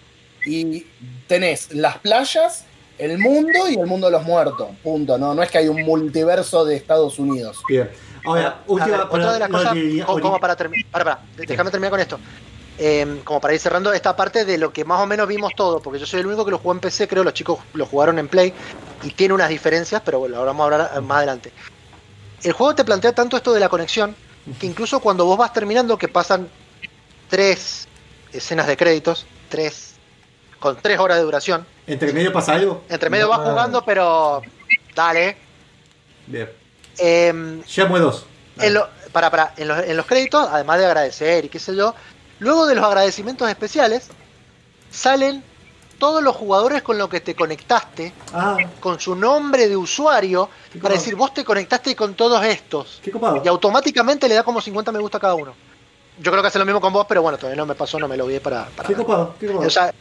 y 0.45 0.86
tenés 1.27 1.73
las 1.73 1.98
playas, 1.98 2.65
el 2.97 3.17
mundo 3.17 3.67
y 3.69 3.76
el 3.76 3.85
mundo 3.85 4.07
de 4.07 4.11
los 4.11 4.23
muertos. 4.23 4.67
Punto. 4.84 5.17
No, 5.17 5.34
no 5.34 5.43
es 5.43 5.51
que 5.51 5.57
hay 5.59 5.67
un 5.67 5.84
multiverso 5.84 6.63
de 6.65 6.76
Estados 6.76 7.19
Unidos. 7.19 7.61
Bien. 7.67 7.89
Ahora, 8.26 8.47
A 8.47 8.63
última... 8.67 8.97
ver, 8.97 9.07
otra 9.09 9.34
de 9.34 9.39
las 9.39 9.49
lo 9.49 9.57
cosas, 9.57 9.73
que- 9.73 10.03
como, 10.05 10.19
como 10.22 10.39
para 10.39 10.55
terminar, 10.55 10.85
para, 10.91 11.03
para, 11.05 11.22
déjame 11.38 11.69
terminar 11.72 11.91
con 11.91 11.99
esto. 11.99 12.19
Eh, 12.77 13.22
como 13.23 13.39
para 13.39 13.53
ir 13.53 13.59
cerrando 13.59 13.93
esta 13.93 14.15
parte 14.15 14.43
de 14.43 14.57
lo 14.57 14.73
que 14.73 14.84
más 14.84 14.99
o 15.01 15.05
menos 15.05 15.27
vimos 15.27 15.53
todo, 15.55 15.80
porque 15.80 15.97
yo 15.99 16.05
soy 16.05 16.19
el 16.19 16.27
único 16.27 16.43
que 16.43 16.51
lo 16.51 16.57
jugó 16.57 16.73
en 16.73 16.80
PC, 16.81 17.07
creo 17.07 17.23
los 17.23 17.34
chicos 17.34 17.59
lo 17.73 17.85
jugaron 17.85 18.19
en 18.19 18.27
Play 18.27 18.51
y 19.03 19.11
tiene 19.11 19.34
unas 19.34 19.47
diferencias, 19.47 20.01
pero 20.03 20.19
bueno, 20.19 20.35
ahora 20.38 20.51
vamos 20.51 20.61
a 20.61 20.65
hablar 20.65 20.91
eh, 20.97 20.99
más 21.01 21.17
adelante. 21.19 21.53
El 22.43 22.51
juego 22.51 22.76
te 22.76 22.84
plantea 22.84 23.13
tanto 23.13 23.38
esto 23.38 23.53
de 23.53 23.61
la 23.61 23.69
conexión 23.69 24.13
que 24.59 24.67
incluso 24.67 24.99
cuando 24.99 25.23
vos 25.26 25.38
vas 25.38 25.53
terminando, 25.53 25.97
que 25.97 26.07
pasan 26.09 26.49
tres 27.30 27.88
escenas 28.34 28.67
de 28.67 28.76
créditos, 28.77 29.26
tres 29.49 29.94
con 30.65 30.77
tres 30.77 30.97
horas 30.99 31.17
de 31.17 31.23
duración, 31.23 31.63
¿Entre 31.85 32.11
medio 32.11 32.33
pasa 32.33 32.53
algo? 32.53 32.81
entre 32.89 33.07
medio 33.11 33.29
vas 33.29 33.39
Ah, 33.43 33.49
jugando, 33.51 33.85
pero 33.85 34.41
dale. 34.95 35.37
Bien. 36.25 36.49
Em, 36.97 37.61
Shenmue 37.63 37.99
2. 37.99 38.25
en, 38.61 38.73
lo- 38.73 38.87
para, 39.11 39.29
para, 39.29 39.53
en, 39.57 39.67
los, 39.67 39.77
en 39.83 39.95
los 39.95 40.07
créditos, 40.07 40.47
además 40.51 40.79
de 40.79 40.85
agradecer 40.87 41.45
y 41.45 41.49
qué 41.49 41.59
sé 41.59 41.75
yo, 41.75 41.93
luego 42.39 42.65
de 42.65 42.73
los 42.73 42.83
agradecimientos 42.83 43.47
especiales, 43.47 44.07
salen 44.89 45.43
todos 45.99 46.23
los 46.23 46.35
jugadores 46.35 46.81
con 46.81 46.97
los 46.97 47.09
que 47.09 47.21
te 47.21 47.35
conectaste, 47.35 48.11
Ah, 48.33 48.57
con 48.79 48.99
su 48.99 49.15
nombre 49.15 49.67
de 49.69 49.77
usuario, 49.77 50.49
para 50.81 50.95
decir, 50.95 51.15
vos 51.15 51.31
te 51.31 51.45
conectaste 51.45 51.95
con 51.95 52.15
todos 52.15 52.43
estos. 52.43 52.99
qué 53.03 53.11
copado. 53.11 53.39
Y 53.45 53.47
automáticamente 53.47 54.27
le 54.27 54.33
da 54.33 54.41
como 54.43 54.59
50 54.61 54.91
me 54.91 54.97
gusta 54.99 55.17
a 55.19 55.21
cada 55.21 55.35
uno. 55.35 55.53
Yo 56.17 56.31
creo 56.31 56.41
que 56.41 56.47
hace 56.47 56.57
lo 56.59 56.65
mismo 56.65 56.79
con 56.81 56.93
vos, 56.93 57.05
pero 57.09 57.21
bueno, 57.21 57.37
todavía 57.37 57.57
no 57.57 57.65
me 57.65 57.75
pasó, 57.75 57.99
no 57.99 58.07
me 58.07 58.15
lo 58.15 58.25
vi 58.25 58.39
para... 58.39 58.67
para 58.67 58.87
Qué 58.87 58.95
copado, 58.95 59.35
qué 59.37 59.47
copado. 59.47 59.67
o 59.67 59.69
sea, 59.69 59.93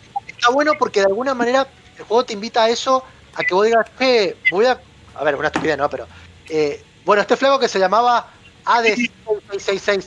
está 0.44 0.52
bueno 0.52 0.72
porque 0.78 1.00
de 1.00 1.06
alguna 1.06 1.34
manera 1.34 1.66
el 1.96 2.04
juego 2.04 2.24
te 2.24 2.34
invita 2.34 2.64
a 2.64 2.68
eso, 2.68 3.02
a 3.34 3.42
que 3.42 3.54
vos 3.54 3.66
digas, 3.66 3.86
che, 3.98 4.36
voy 4.50 4.66
a. 4.66 4.78
A 5.14 5.24
ver, 5.24 5.36
una 5.36 5.46
estupidez, 5.48 5.78
¿no? 5.78 5.88
Pero. 5.88 6.06
eh, 6.48 6.82
bueno, 7.04 7.22
este 7.22 7.36
flaco 7.36 7.58
que 7.58 7.68
se 7.68 7.78
llamaba 7.78 8.28
AD666. 8.64 10.06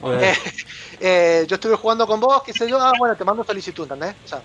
Ahora, 0.00 0.30
Eh, 0.30 0.34
eh, 1.00 1.44
yo 1.48 1.54
estuve 1.54 1.76
jugando 1.76 2.06
con 2.06 2.20
vos, 2.20 2.42
qué 2.42 2.52
sé 2.52 2.68
yo, 2.68 2.78
ah, 2.80 2.92
bueno, 2.98 3.16
te 3.16 3.24
mando 3.24 3.44
solicitud, 3.44 3.84
¿entendés? 3.84 4.14
O 4.24 4.28
sea, 4.28 4.42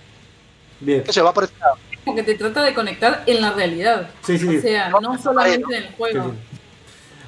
bien. 0.79 1.03
qué 1.03 1.11
sé 1.13 1.21
va 1.21 1.33
por 1.33 1.43
ese 1.43 1.53
lado. 1.59 1.77
Como 2.03 2.15
que 2.15 2.23
te 2.23 2.35
trata 2.35 2.63
de 2.63 2.73
conectar 2.73 3.23
en 3.25 3.41
la 3.41 3.51
realidad. 3.51 4.09
Sí, 4.25 4.37
sí. 4.37 4.57
O 4.57 4.61
sea, 4.61 4.89
no 4.89 5.17
solamente 5.21 5.75
en 5.75 5.83
el 5.83 5.91
juego. 5.93 6.23
Sí, 6.23 6.29
sí. 6.31 6.57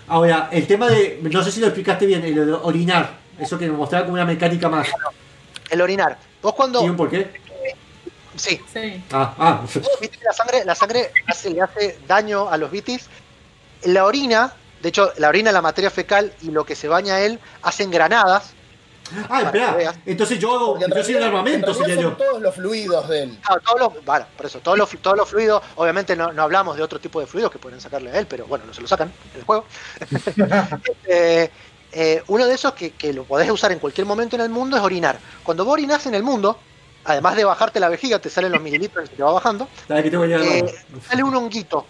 Ahora, 0.07 0.49
el 0.51 0.65
tema 0.68 0.88
de. 0.88 1.19
No 1.22 1.43
sé 1.43 1.51
si 1.51 1.60
lo 1.60 1.68
explicaste 1.68 2.06
bien, 2.06 2.23
el 2.23 2.53
orinar. 2.53 3.18
Eso 3.39 3.57
que 3.57 3.68
me 3.68 3.73
mostraba 3.73 4.06
como 4.06 4.15
una 4.15 4.26
mecánica 4.26 4.69
más. 4.69 4.88
El 5.69 5.81
orinar. 5.81 6.18
Vos 6.41 6.53
cuando. 6.56 6.84
¿Y 6.84 6.89
un 6.89 6.95
por 6.95 7.10
qué? 7.10 7.30
Sí. 8.35 8.61
Sí. 8.72 9.03
Ah, 9.11 9.34
ah. 9.38 9.61
Viste 9.99 10.18
que 10.18 10.23
La 10.26 10.34
sangre, 10.34 10.65
la 10.65 10.76
sangre 10.76 11.11
hace- 11.27 11.49
le 11.51 11.61
hace 11.61 11.99
daño 12.07 12.49
a 12.49 12.57
los 12.57 12.72
bitis. 12.72 13.07
La 13.84 14.06
orina, 14.06 14.53
de 14.81 14.89
hecho, 14.89 15.11
la 15.18 15.30
orina, 15.30 15.51
la 15.51 15.61
materia 15.61 15.89
fecal 15.89 16.34
y 16.41 16.51
lo 16.51 16.65
que 16.65 16.76
se 16.76 16.88
baña 16.88 17.19
él 17.22 17.39
hacen 17.61 17.89
granadas. 17.91 18.53
Ah, 19.27 19.41
espera. 19.41 19.95
Entonces 20.06 20.38
yo, 20.38 20.77
en 20.80 20.91
yo 20.93 21.03
soy 21.03 21.15
un 21.15 21.23
armamento, 21.23 21.73
sería 21.73 21.95
yo. 21.95 22.11
todos 22.14 22.39
los 22.41 22.53
fluidos 22.53 23.10
de 23.10 23.23
él. 23.23 23.39
Claro, 23.43 23.60
todos 23.65 23.80
los, 23.80 24.06
bueno, 24.06 24.26
por 24.38 24.45
eso, 24.45 24.60
todos 24.60 24.77
los, 24.77 24.88
todos 25.01 25.18
los 25.18 25.27
fluidos, 25.27 25.64
obviamente 25.77 26.15
no, 26.15 26.31
no 26.31 26.43
hablamos 26.43 26.77
de 26.77 26.84
otro 26.84 26.99
tipo 26.99 27.19
de 27.19 27.26
fluidos 27.26 27.51
que 27.51 27.57
pueden 27.57 27.81
sacarle 27.81 28.11
a 28.11 28.19
él, 28.19 28.27
pero 28.27 28.45
bueno, 28.45 28.65
no 28.68 28.73
se 28.73 28.81
lo 28.81 28.88
sacan 28.88 29.11
en 29.34 29.39
el 29.39 29.45
juego. 29.45 29.65
Eh, 31.07 31.49
eh, 31.91 32.23
uno 32.27 32.45
de 32.45 32.53
esos 32.53 32.73
que, 32.73 32.91
que 32.91 33.11
lo 33.14 33.23
podés 33.23 33.49
usar 33.49 33.72
en 33.72 33.80
cualquier 33.80 34.06
momento 34.06 34.35
en 34.35 34.43
el 34.43 34.49
mundo 34.49 34.77
es 34.77 34.84
orinar. 34.84 35.18
Cuando 35.43 35.65
vos 35.65 35.73
orinás 35.73 36.06
en 36.06 36.14
el 36.14 36.22
mundo, 36.22 36.60
además 37.05 37.35
de 37.35 37.45
bajarte 37.45 37.80
la 37.80 37.89
vejiga, 37.89 38.19
te 38.19 38.30
salen 38.30 38.51
los 38.51 38.61
mililitros 38.61 39.09
y 39.11 39.15
te 39.15 39.23
va 39.23 39.31
bajando, 39.31 39.67
Dale, 39.88 40.03
que 40.03 40.11
tengo 40.11 40.26
ya 40.26 40.38
eh, 40.38 40.65
sale 41.07 41.23
un 41.23 41.35
honguito. 41.35 41.85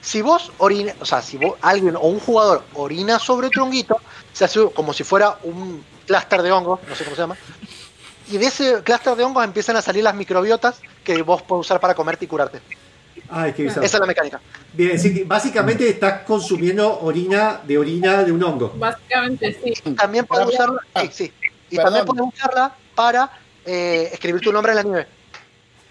Si 0.00 0.20
vos 0.20 0.52
orinas, 0.58 0.96
o 1.00 1.06
sea, 1.06 1.22
si 1.22 1.38
vos, 1.38 1.54
alguien 1.62 1.96
o 1.96 2.00
un 2.00 2.20
jugador 2.20 2.62
orina 2.74 3.18
sobre 3.18 3.46
otro 3.46 3.64
honguito, 3.64 3.96
se 4.32 4.44
hace 4.44 4.68
como 4.74 4.92
si 4.92 5.02
fuera 5.02 5.38
un 5.44 5.82
clúster 6.06 6.42
de 6.42 6.52
hongos, 6.52 6.80
no 6.86 6.94
sé 6.94 7.04
cómo 7.04 7.16
se 7.16 7.22
llama. 7.22 7.36
Y 8.30 8.36
de 8.36 8.46
ese 8.46 8.82
clúster 8.82 9.16
de 9.16 9.24
hongos 9.24 9.44
empiezan 9.44 9.76
a 9.76 9.82
salir 9.82 10.04
las 10.04 10.14
microbiotas 10.14 10.80
que 11.02 11.22
vos 11.22 11.42
podés 11.42 11.66
usar 11.66 11.80
para 11.80 11.94
comerte 11.94 12.26
y 12.26 12.28
curarte. 12.28 12.60
Ay, 13.30 13.52
qué 13.52 13.62
bizarro. 13.62 13.86
Esa 13.86 13.96
es 13.96 14.00
la 14.00 14.06
mecánica. 14.06 14.40
Bien, 14.72 14.98
básicamente 15.26 15.88
estás 15.88 16.22
consumiendo 16.22 17.00
orina 17.00 17.60
de 17.64 17.78
orina 17.78 18.22
de 18.24 18.32
un 18.32 18.42
hongo. 18.42 18.74
Básicamente 18.76 19.58
sí. 19.62 19.94
También 19.94 20.26
puedes 20.26 20.48
usarla, 20.48 20.80
sí, 21.00 21.08
sí. 21.12 21.32
Y 21.70 21.76
Perdón. 21.76 21.94
también 21.94 22.06
puedes 22.06 22.34
usarla 22.34 22.74
para 22.94 23.30
eh, 23.66 24.10
escribir 24.12 24.40
tu 24.40 24.52
nombre 24.52 24.72
en 24.72 24.76
la 24.76 24.82
nieve. 24.82 25.06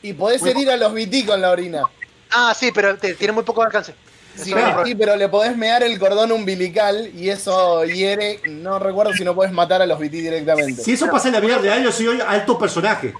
Y 0.01 0.13
podés 0.13 0.43
herir 0.43 0.69
a 0.69 0.77
los 0.77 0.93
BT 0.93 1.25
con 1.25 1.41
la 1.41 1.49
orina. 1.51 1.83
Ah, 2.31 2.53
sí, 2.57 2.71
pero 2.73 2.97
te- 2.97 3.13
tiene 3.13 3.31
muy 3.33 3.43
poco 3.43 3.63
alcance. 3.63 3.93
Sí, 4.35 4.51
un 4.51 4.61
sí, 4.85 4.95
pero 4.95 5.15
le 5.15 5.29
podés 5.29 5.55
mear 5.55 5.83
el 5.83 5.99
cordón 5.99 6.31
umbilical 6.31 7.11
y 7.15 7.29
eso 7.29 7.85
hiere. 7.85 8.41
No 8.49 8.79
recuerdo 8.79 9.13
si 9.13 9.23
no 9.23 9.35
podés 9.35 9.51
matar 9.51 9.81
a 9.81 9.85
los 9.85 9.99
BT 9.99 10.11
directamente. 10.11 10.81
Si 10.83 10.93
eso 10.93 11.07
pasa 11.09 11.27
en 11.27 11.35
la 11.35 11.39
vida 11.39 11.59
real, 11.59 11.83
yo 11.83 11.91
soy 11.91 12.07
hoy 12.07 12.19
alto 12.25 12.57
personaje. 12.57 13.13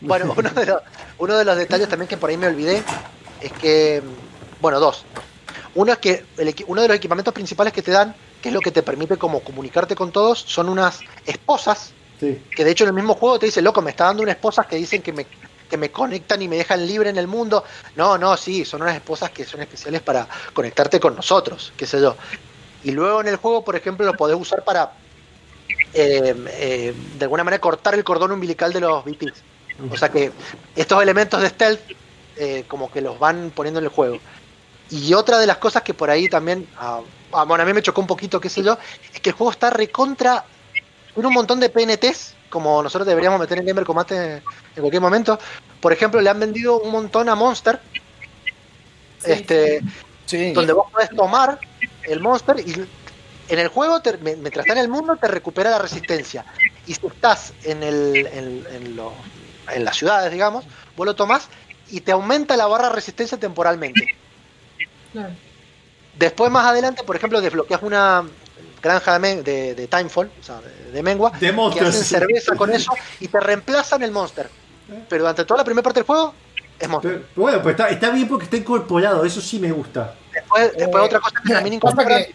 Bueno, 0.00 0.34
uno 0.36 0.48
de, 0.50 0.66
los, 0.66 0.82
uno 1.18 1.36
de 1.36 1.44
los 1.44 1.56
detalles 1.56 1.88
también 1.88 2.08
que 2.08 2.16
por 2.16 2.30
ahí 2.30 2.38
me 2.38 2.46
olvidé 2.46 2.82
es 3.42 3.52
que, 3.52 4.02
bueno, 4.60 4.80
dos. 4.80 5.04
Uno 5.74 5.92
es 5.92 5.98
que 5.98 6.24
el 6.38 6.54
uno 6.66 6.82
de 6.82 6.88
los 6.88 6.96
equipamientos 6.96 7.34
principales 7.34 7.72
que 7.72 7.82
te 7.82 7.90
dan, 7.90 8.14
que 8.42 8.48
es 8.48 8.54
lo 8.54 8.60
que 8.60 8.70
te 8.72 8.82
permite 8.82 9.18
como 9.18 9.40
comunicarte 9.40 9.94
con 9.94 10.10
todos, 10.10 10.40
son 10.40 10.68
unas 10.70 11.00
esposas, 11.26 11.92
Sí. 12.20 12.38
que 12.54 12.64
de 12.64 12.70
hecho 12.70 12.84
en 12.84 12.88
el 12.88 12.94
mismo 12.94 13.14
juego 13.14 13.38
te 13.38 13.46
dice, 13.46 13.62
loco, 13.62 13.80
me 13.80 13.90
está 13.90 14.04
dando 14.04 14.22
unas 14.22 14.34
esposas 14.34 14.66
que 14.66 14.76
dicen 14.76 15.00
que 15.00 15.12
me, 15.12 15.26
que 15.68 15.76
me 15.78 15.90
conectan 15.90 16.42
y 16.42 16.48
me 16.48 16.56
dejan 16.56 16.86
libre 16.86 17.08
en 17.08 17.16
el 17.16 17.26
mundo. 17.26 17.64
No, 17.96 18.18
no, 18.18 18.36
sí, 18.36 18.64
son 18.64 18.82
unas 18.82 18.94
esposas 18.94 19.30
que 19.30 19.44
son 19.44 19.62
especiales 19.62 20.02
para 20.02 20.28
conectarte 20.52 21.00
con 21.00 21.16
nosotros, 21.16 21.72
qué 21.76 21.86
sé 21.86 22.00
yo. 22.00 22.16
Y 22.84 22.90
luego 22.92 23.22
en 23.22 23.28
el 23.28 23.36
juego, 23.36 23.64
por 23.64 23.74
ejemplo, 23.74 24.04
lo 24.04 24.14
podés 24.14 24.36
usar 24.36 24.62
para, 24.64 24.92
eh, 25.94 26.34
eh, 26.48 26.94
de 27.18 27.24
alguna 27.24 27.44
manera, 27.44 27.60
cortar 27.60 27.94
el 27.94 28.04
cordón 28.04 28.32
umbilical 28.32 28.72
de 28.72 28.80
los 28.80 29.04
BTs. 29.04 29.42
O 29.90 29.96
sea 29.96 30.10
que 30.10 30.30
estos 30.76 31.02
elementos 31.02 31.40
de 31.40 31.48
stealth 31.48 31.80
eh, 32.36 32.64
como 32.68 32.90
que 32.90 33.00
los 33.00 33.18
van 33.18 33.50
poniendo 33.54 33.80
en 33.80 33.84
el 33.84 33.90
juego. 33.90 34.18
Y 34.88 35.12
otra 35.14 35.38
de 35.38 35.46
las 35.46 35.58
cosas 35.58 35.82
que 35.82 35.94
por 35.94 36.10
ahí 36.10 36.26
también, 36.28 36.66
ah, 36.78 37.00
ah, 37.32 37.44
bueno, 37.44 37.62
a 37.62 37.66
mí 37.66 37.72
me 37.72 37.82
chocó 37.82 38.00
un 38.00 38.06
poquito, 38.06 38.40
qué 38.40 38.48
sé 38.48 38.62
yo, 38.62 38.78
es 39.12 39.20
que 39.20 39.30
el 39.30 39.36
juego 39.36 39.50
está 39.50 39.68
recontra, 39.70 40.44
tiene 41.14 41.28
un 41.28 41.34
montón 41.34 41.60
de 41.60 41.68
PNTs, 41.70 42.34
como 42.48 42.82
nosotros 42.82 43.06
deberíamos 43.06 43.38
meter 43.40 43.58
en 43.58 43.66
Gamer 43.66 43.84
Combate 43.84 44.34
en 44.36 44.42
cualquier 44.80 45.00
momento. 45.02 45.38
Por 45.80 45.92
ejemplo, 45.92 46.20
le 46.20 46.30
han 46.30 46.38
vendido 46.40 46.80
un 46.80 46.90
montón 46.92 47.28
a 47.28 47.34
Monster, 47.34 47.80
este, 49.24 49.80
donde 50.54 50.72
vos 50.72 50.90
podés 50.90 51.10
tomar 51.10 51.58
el 52.04 52.20
Monster 52.20 52.58
y 52.60 52.72
en 53.48 53.58
el 53.58 53.68
juego, 53.68 54.00
te- 54.00 54.16
mientras 54.18 54.64
está 54.64 54.72
en 54.74 54.78
el 54.78 54.88
mundo, 54.88 55.16
te 55.16 55.26
recupera 55.28 55.70
la 55.70 55.78
resistencia. 55.78 56.44
Y 56.86 56.94
si 56.94 57.06
estás 57.06 57.52
en, 57.64 57.82
el, 57.82 58.26
en, 58.32 58.64
en 58.72 58.96
lo- 58.96 59.12
en 59.72 59.84
las 59.84 59.96
ciudades, 59.96 60.30
digamos, 60.32 60.64
vos 60.96 61.06
lo 61.06 61.14
tomás 61.16 61.48
y 61.90 62.00
te 62.00 62.12
aumenta 62.12 62.56
la 62.56 62.66
barra 62.66 62.88
de 62.88 62.94
resistencia 62.94 63.38
temporalmente. 63.38 64.14
Claro. 65.12 65.34
Después, 66.16 66.50
más 66.50 66.64
adelante, 66.66 67.02
por 67.02 67.16
ejemplo, 67.16 67.40
desbloqueas 67.40 67.82
una 67.82 68.24
granja 68.82 69.12
de, 69.14 69.18
men- 69.18 69.44
de, 69.44 69.74
de 69.74 69.86
Timefall, 69.86 70.30
o 70.40 70.42
sea, 70.42 70.60
de, 70.60 70.92
de 70.92 71.02
mengua, 71.02 71.30
De 71.38 71.52
que 71.74 71.80
hacen 71.80 72.04
cerveza 72.04 72.54
con 72.56 72.72
eso 72.72 72.92
y 73.20 73.28
te 73.28 73.40
reemplazan 73.40 74.02
el 74.02 74.10
Monster. 74.10 74.48
Pero 75.08 75.22
durante 75.22 75.44
toda 75.44 75.58
la 75.58 75.64
primera 75.64 75.82
parte 75.82 76.00
del 76.00 76.06
juego 76.06 76.34
es 76.78 76.88
Monster. 76.88 77.12
Pero, 77.18 77.26
bueno, 77.36 77.62
pues 77.62 77.74
está, 77.74 77.88
está 77.88 78.10
bien 78.10 78.26
porque 78.28 78.44
está 78.44 78.56
incorporado, 78.56 79.24
eso 79.24 79.40
sí 79.40 79.58
me 79.58 79.70
gusta. 79.70 80.14
Después, 80.32 80.72
después 80.76 81.02
Eh, 81.02 81.06
otra 81.06 81.20
cosa 81.20 81.34
que 81.46 81.52
también 81.52 81.74
incorporan. 81.74 82.24
que- 82.24 82.34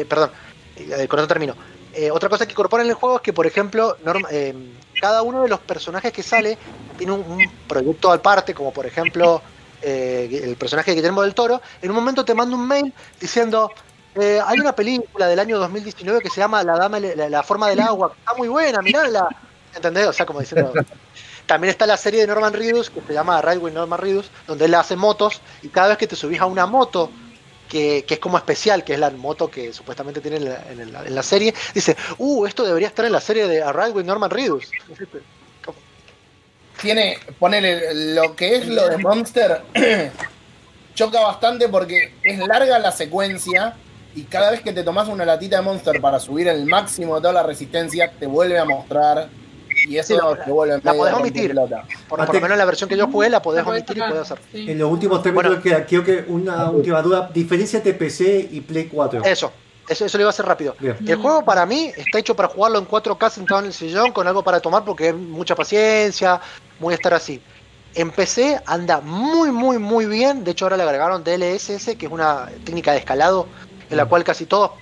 eh, 0.00 0.04
perdón, 0.04 0.30
eh, 0.76 1.06
con 1.08 1.18
esto 1.18 1.28
termino. 1.28 1.54
Eh, 1.94 2.10
otra 2.10 2.28
cosa 2.30 2.46
que 2.46 2.52
incorporan 2.52 2.86
en 2.86 2.90
el 2.90 2.96
juego 2.96 3.16
es 3.16 3.22
que, 3.22 3.32
por 3.34 3.46
ejemplo, 3.46 3.98
norma- 4.02 4.28
eh, 4.30 4.54
cada 4.98 5.22
uno 5.22 5.42
de 5.42 5.48
los 5.48 5.60
personajes 5.60 6.10
que 6.12 6.22
sale 6.22 6.56
tiene 6.96 7.12
un, 7.12 7.20
un 7.30 7.50
proyecto 7.68 8.10
aparte, 8.12 8.54
como 8.54 8.72
por 8.72 8.86
ejemplo 8.86 9.42
eh, 9.82 10.40
el 10.44 10.56
personaje 10.56 10.92
de 10.92 10.94
Guillermo 10.96 11.22
del 11.22 11.34
Toro. 11.34 11.60
En 11.82 11.90
un 11.90 11.96
momento 11.96 12.24
te 12.24 12.34
manda 12.34 12.54
un 12.56 12.66
mail 12.66 12.94
diciendo: 13.20 13.70
eh, 14.14 14.40
Hay 14.44 14.58
una 14.58 14.74
película 14.74 15.26
del 15.26 15.38
año 15.38 15.58
2019 15.58 16.20
que 16.20 16.30
se 16.30 16.40
llama 16.40 16.62
La, 16.62 16.76
Dama, 16.76 16.98
la, 17.00 17.42
forma 17.42 17.68
del 17.68 17.80
agua, 17.80 18.12
está 18.18 18.34
muy 18.34 18.48
buena, 18.48 18.82
mirala. 18.82 19.28
¿Entendés? 19.74 20.06
O 20.06 20.12
sea, 20.12 20.26
como 20.26 20.40
diciendo. 20.40 20.72
También 21.46 21.70
está 21.70 21.86
la 21.86 21.96
serie 21.96 22.20
de 22.20 22.26
Norman 22.26 22.52
Reedus 22.52 22.88
que 22.88 23.00
se 23.00 23.12
llama 23.12 23.42
Ride 23.42 23.58
with 23.58 23.72
Norman 23.72 23.98
Reedus, 23.98 24.30
donde 24.46 24.66
él 24.66 24.74
hace 24.74 24.96
motos 24.96 25.40
y 25.62 25.68
cada 25.68 25.88
vez 25.88 25.98
que 25.98 26.06
te 26.06 26.16
subís 26.16 26.40
a 26.40 26.46
una 26.46 26.66
moto 26.66 27.10
que, 27.68 28.04
que 28.06 28.14
es 28.14 28.20
como 28.20 28.36
especial, 28.36 28.84
que 28.84 28.94
es 28.94 28.98
la 28.98 29.10
moto 29.10 29.50
que 29.50 29.72
supuestamente 29.72 30.20
tiene 30.20 30.36
en 30.36 30.92
la, 30.92 31.04
en 31.04 31.14
la 31.14 31.22
serie, 31.22 31.54
dice, 31.74 31.96
uh, 32.18 32.46
esto 32.46 32.64
debería 32.64 32.88
estar 32.88 33.04
en 33.04 33.12
la 33.12 33.20
serie 33.20 33.48
de 33.48 33.62
A 33.62 33.72
with 33.88 34.04
Norman 34.04 34.30
Reedus. 34.30 34.70
Tiene, 36.80 37.18
ponele 37.38 38.14
lo 38.14 38.36
que 38.36 38.56
es 38.56 38.66
lo 38.66 38.88
de 38.88 38.98
Monster, 38.98 39.62
choca 40.94 41.20
bastante 41.20 41.68
porque 41.68 42.14
es 42.22 42.38
larga 42.38 42.78
la 42.78 42.92
secuencia 42.92 43.74
y 44.14 44.22
cada 44.24 44.50
vez 44.50 44.60
que 44.62 44.72
te 44.72 44.82
tomas 44.82 45.08
una 45.08 45.24
latita 45.24 45.56
de 45.56 45.62
Monster 45.62 46.00
para 46.00 46.18
subir 46.20 46.48
el 46.48 46.66
máximo 46.66 47.14
de 47.16 47.20
toda 47.22 47.32
la 47.32 47.42
resistencia, 47.42 48.12
te 48.18 48.26
vuelve 48.26 48.58
a 48.58 48.64
mostrar 48.64 49.28
y 49.88 49.96
eso 49.96 50.14
Sí, 50.14 50.20
la- 50.20 50.44
te 50.44 50.50
vuelve 50.50 50.80
la 50.82 50.94
podés 50.94 51.14
omitir. 51.14 51.54
Por, 52.08 52.18
por 52.24 52.26
lo 52.34 52.40
menos 52.40 52.52
en 52.52 52.58
la 52.58 52.64
versión 52.64 52.88
que 52.88 52.96
yo 52.96 53.06
jugué 53.08 53.30
la 53.30 53.40
podés 53.42 53.66
omitir 53.66 53.96
y 53.96 54.00
podés 54.00 54.30
hacer. 54.30 54.38
En 54.52 54.78
los 54.78 54.90
últimos 54.90 55.22
términos, 55.22 55.58
queda- 55.62 55.84
creo 55.86 56.04
que 56.04 56.24
una 56.28 56.70
última 56.70 57.00
duda: 57.02 57.30
diferencia 57.32 57.78
entre 57.78 57.94
PC 57.94 58.48
y 58.52 58.60
Play 58.60 58.86
4. 58.92 59.24
Eso, 59.24 59.50
eso, 59.88 60.04
eso 60.04 60.18
lo 60.18 60.22
iba 60.22 60.28
a 60.28 60.30
hacer 60.30 60.46
rápido. 60.46 60.76
Bien. 60.78 60.96
El 61.06 61.16
juego 61.16 61.44
para 61.44 61.64
mí 61.66 61.90
está 61.96 62.18
hecho 62.18 62.36
para 62.36 62.48
jugarlo 62.48 62.78
en 62.78 62.86
4K 62.86 63.30
sentado 63.30 63.60
en 63.60 63.66
el 63.66 63.72
sillón 63.72 64.12
con 64.12 64.26
algo 64.28 64.44
para 64.44 64.60
tomar 64.60 64.84
porque 64.84 65.08
es 65.08 65.14
mucha 65.14 65.54
paciencia, 65.56 66.40
muy 66.78 66.94
estar 66.94 67.14
así. 67.14 67.40
En 67.94 68.10
PC 68.10 68.58
anda 68.64 69.00
muy, 69.02 69.50
muy, 69.50 69.78
muy 69.78 70.06
bien. 70.06 70.44
De 70.44 70.52
hecho, 70.52 70.64
ahora 70.64 70.76
le 70.78 70.82
agregaron 70.84 71.22
DLSS, 71.24 71.96
que 71.98 72.06
es 72.06 72.12
una 72.12 72.48
técnica 72.64 72.92
de 72.92 72.98
escalado 72.98 73.46
en 73.92 73.96
la 73.98 74.06
cual 74.06 74.24
casi 74.24 74.46
todos 74.46 74.72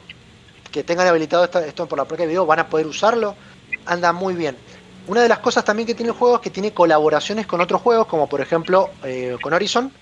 que 0.70 0.84
tengan 0.84 1.06
habilitado 1.06 1.44
esto 1.44 1.86
por 1.86 1.98
la 1.98 2.04
de 2.04 2.26
video 2.26 2.46
van 2.46 2.60
a 2.60 2.68
poder 2.68 2.86
usarlo. 2.86 3.34
Anda 3.86 4.12
muy 4.12 4.34
bien. 4.34 4.56
Una 5.08 5.20
de 5.22 5.28
las 5.28 5.38
cosas 5.40 5.64
también 5.64 5.86
que 5.86 5.94
tiene 5.94 6.12
el 6.12 6.16
juego 6.16 6.36
es 6.36 6.40
que 6.40 6.50
tiene 6.50 6.72
colaboraciones 6.72 7.46
con 7.46 7.60
otros 7.60 7.80
juegos, 7.82 8.06
como 8.06 8.28
por 8.28 8.40
ejemplo 8.40 8.90
eh, 9.02 9.36
con 9.42 9.52
Horizon, 9.52 9.92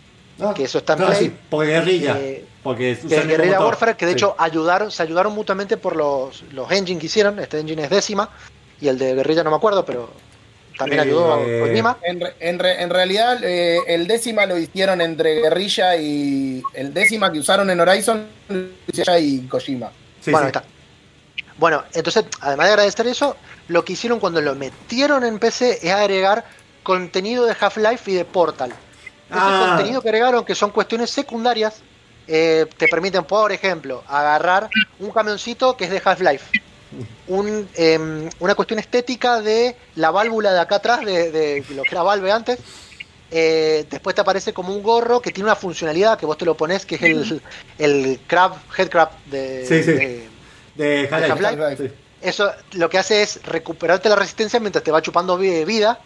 que 0.54 0.64
eso 0.64 0.78
está 0.78 0.92
en 0.92 1.02
Ah, 1.02 1.06
Play. 1.06 1.18
sí, 1.18 1.36
por 1.48 1.66
guerrilla. 1.66 2.18
Eh, 2.18 2.44
porque 2.62 2.98
Guerrilla. 3.02 3.60
Warfare, 3.60 3.96
que 3.96 4.04
de 4.04 4.12
Sí. 4.12 4.18
hecho 4.18 4.34
ayudaron, 4.36 4.90
se 4.90 5.02
ayudaron 5.02 5.32
mutuamente 5.34 5.78
por 5.78 5.96
los, 5.96 6.42
los 6.52 6.70
engines 6.70 7.00
que 7.00 7.06
hicieron. 7.06 7.38
Este 7.38 7.58
engine 7.60 7.84
es 7.84 7.90
décima 7.90 8.28
y 8.80 8.88
el 8.88 8.98
de 8.98 9.14
Guerrilla 9.14 9.42
no 9.42 9.50
me 9.50 9.56
acuerdo, 9.56 9.86
pero 9.86 10.10
también 10.78 11.00
Eh, 11.00 11.02
ayudó 11.02 11.34
a 11.34 11.38
Kojima. 11.66 11.98
En, 12.02 12.20
re- 12.20 12.34
en 12.40 12.58
re- 12.58 12.82
en 12.82 12.90
realidad, 12.90 13.38
eh, 13.44 13.78
el 13.88 14.06
décima 14.06 14.46
lo 14.46 14.56
hicieron 14.56 15.00
entre 15.00 15.40
Guerrilla 15.42 15.96
y. 15.96 16.62
El 16.72 16.94
décima 16.94 17.30
que 17.30 17.40
usaron 17.40 17.68
en 17.68 17.80
Horizon 17.80 18.26
Guerrilla 18.48 19.18
y 19.18 19.40
Kojima. 19.48 19.90
bueno, 20.26 20.46
está. 20.46 20.64
Bueno, 21.58 21.84
entonces, 21.92 22.24
además 22.40 22.66
de 22.68 22.72
agradecer 22.72 23.06
eso, 23.08 23.36
lo 23.66 23.84
que 23.84 23.94
hicieron 23.94 24.20
cuando 24.20 24.40
lo 24.40 24.54
metieron 24.54 25.24
en 25.24 25.38
PC 25.40 25.80
es 25.82 25.92
agregar 25.92 26.44
contenido 26.84 27.44
de 27.44 27.56
Half-Life 27.60 28.10
y 28.10 28.14
de 28.14 28.24
Portal. 28.24 28.70
Ese 28.70 28.76
Ah. 29.38 29.66
contenido 29.76 30.00
que 30.00 30.08
agregaron, 30.08 30.44
que 30.44 30.54
son 30.54 30.70
cuestiones 30.70 31.10
secundarias, 31.10 31.82
eh, 32.28 32.66
te 32.76 32.86
permiten, 32.88 33.24
por 33.24 33.50
ejemplo, 33.52 34.04
agarrar 34.06 34.68
un 35.00 35.10
camioncito 35.10 35.76
que 35.76 35.84
es 35.86 35.90
de 35.90 36.00
Half-Life. 36.04 36.62
Un, 37.26 37.68
em, 37.74 38.30
una 38.40 38.54
cuestión 38.54 38.78
estética 38.78 39.40
de 39.40 39.76
la 39.96 40.10
válvula 40.10 40.52
de 40.52 40.60
acá 40.60 40.76
atrás, 40.76 41.04
de, 41.04 41.30
de 41.30 41.64
lo 41.74 41.82
que 41.82 41.90
era 41.92 42.02
Valve 42.02 42.32
antes. 42.32 42.58
Eh, 43.30 43.84
después 43.90 44.14
te 44.14 44.22
aparece 44.22 44.54
como 44.54 44.74
un 44.74 44.82
gorro 44.82 45.20
que 45.20 45.30
tiene 45.32 45.48
una 45.48 45.56
funcionalidad 45.56 46.18
que 46.18 46.24
vos 46.24 46.38
te 46.38 46.46
lo 46.46 46.56
pones, 46.56 46.86
que 46.86 46.94
es 46.94 47.02
el, 47.02 47.42
el 47.78 48.20
crab, 48.26 48.54
head 48.76 48.88
crab 48.88 49.10
de, 49.26 49.66
Sí, 49.66 49.82
sí. 49.82 49.92
de- 49.92 50.28
De 50.76 50.84
de 50.84 51.08
Half-Life. 51.10 51.46
Half-Life. 51.46 51.88
Sí. 51.88 51.94
eso 52.22 52.50
lo 52.72 52.88
que 52.88 52.96
hace 52.98 53.20
es 53.22 53.42
recuperarte 53.44 54.08
la 54.08 54.16
resistencia 54.16 54.58
mientras 54.60 54.82
te 54.82 54.90
va 54.90 55.02
chupando 55.02 55.36
vi- 55.36 55.64
vida 55.64 56.00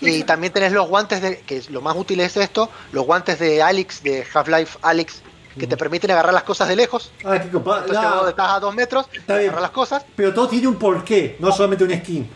Y 0.00 0.22
también 0.24 0.52
tenés 0.52 0.70
los 0.72 0.86
guantes 0.88 1.22
de, 1.22 1.38
que 1.40 1.60
lo 1.70 1.80
más 1.80 1.96
útil 1.96 2.20
es 2.20 2.36
esto, 2.36 2.70
los 2.92 3.04
guantes 3.06 3.38
de 3.40 3.60
Alex, 3.62 4.02
de 4.04 4.24
Half-Life 4.32 4.78
Alex, 4.82 5.22
que 5.58 5.66
te 5.66 5.76
permiten 5.76 6.10
agarrar 6.10 6.34
las 6.34 6.42
cosas 6.42 6.68
de 6.68 6.76
lejos. 6.76 7.12
Ah, 7.24 7.38
qué 7.38 7.46
Entonces 7.46 7.92
no, 7.94 8.28
estás 8.28 8.50
a 8.50 8.60
dos 8.60 8.74
metros, 8.74 9.06
agarrar 9.28 9.62
las 9.62 9.70
cosas. 9.70 10.04
Pero 10.16 10.34
todo 10.34 10.48
tiene 10.48 10.66
un 10.68 10.76
porqué, 10.76 11.36
no 11.38 11.52
solamente 11.52 11.84
un 11.84 11.92
skin. 11.98 12.30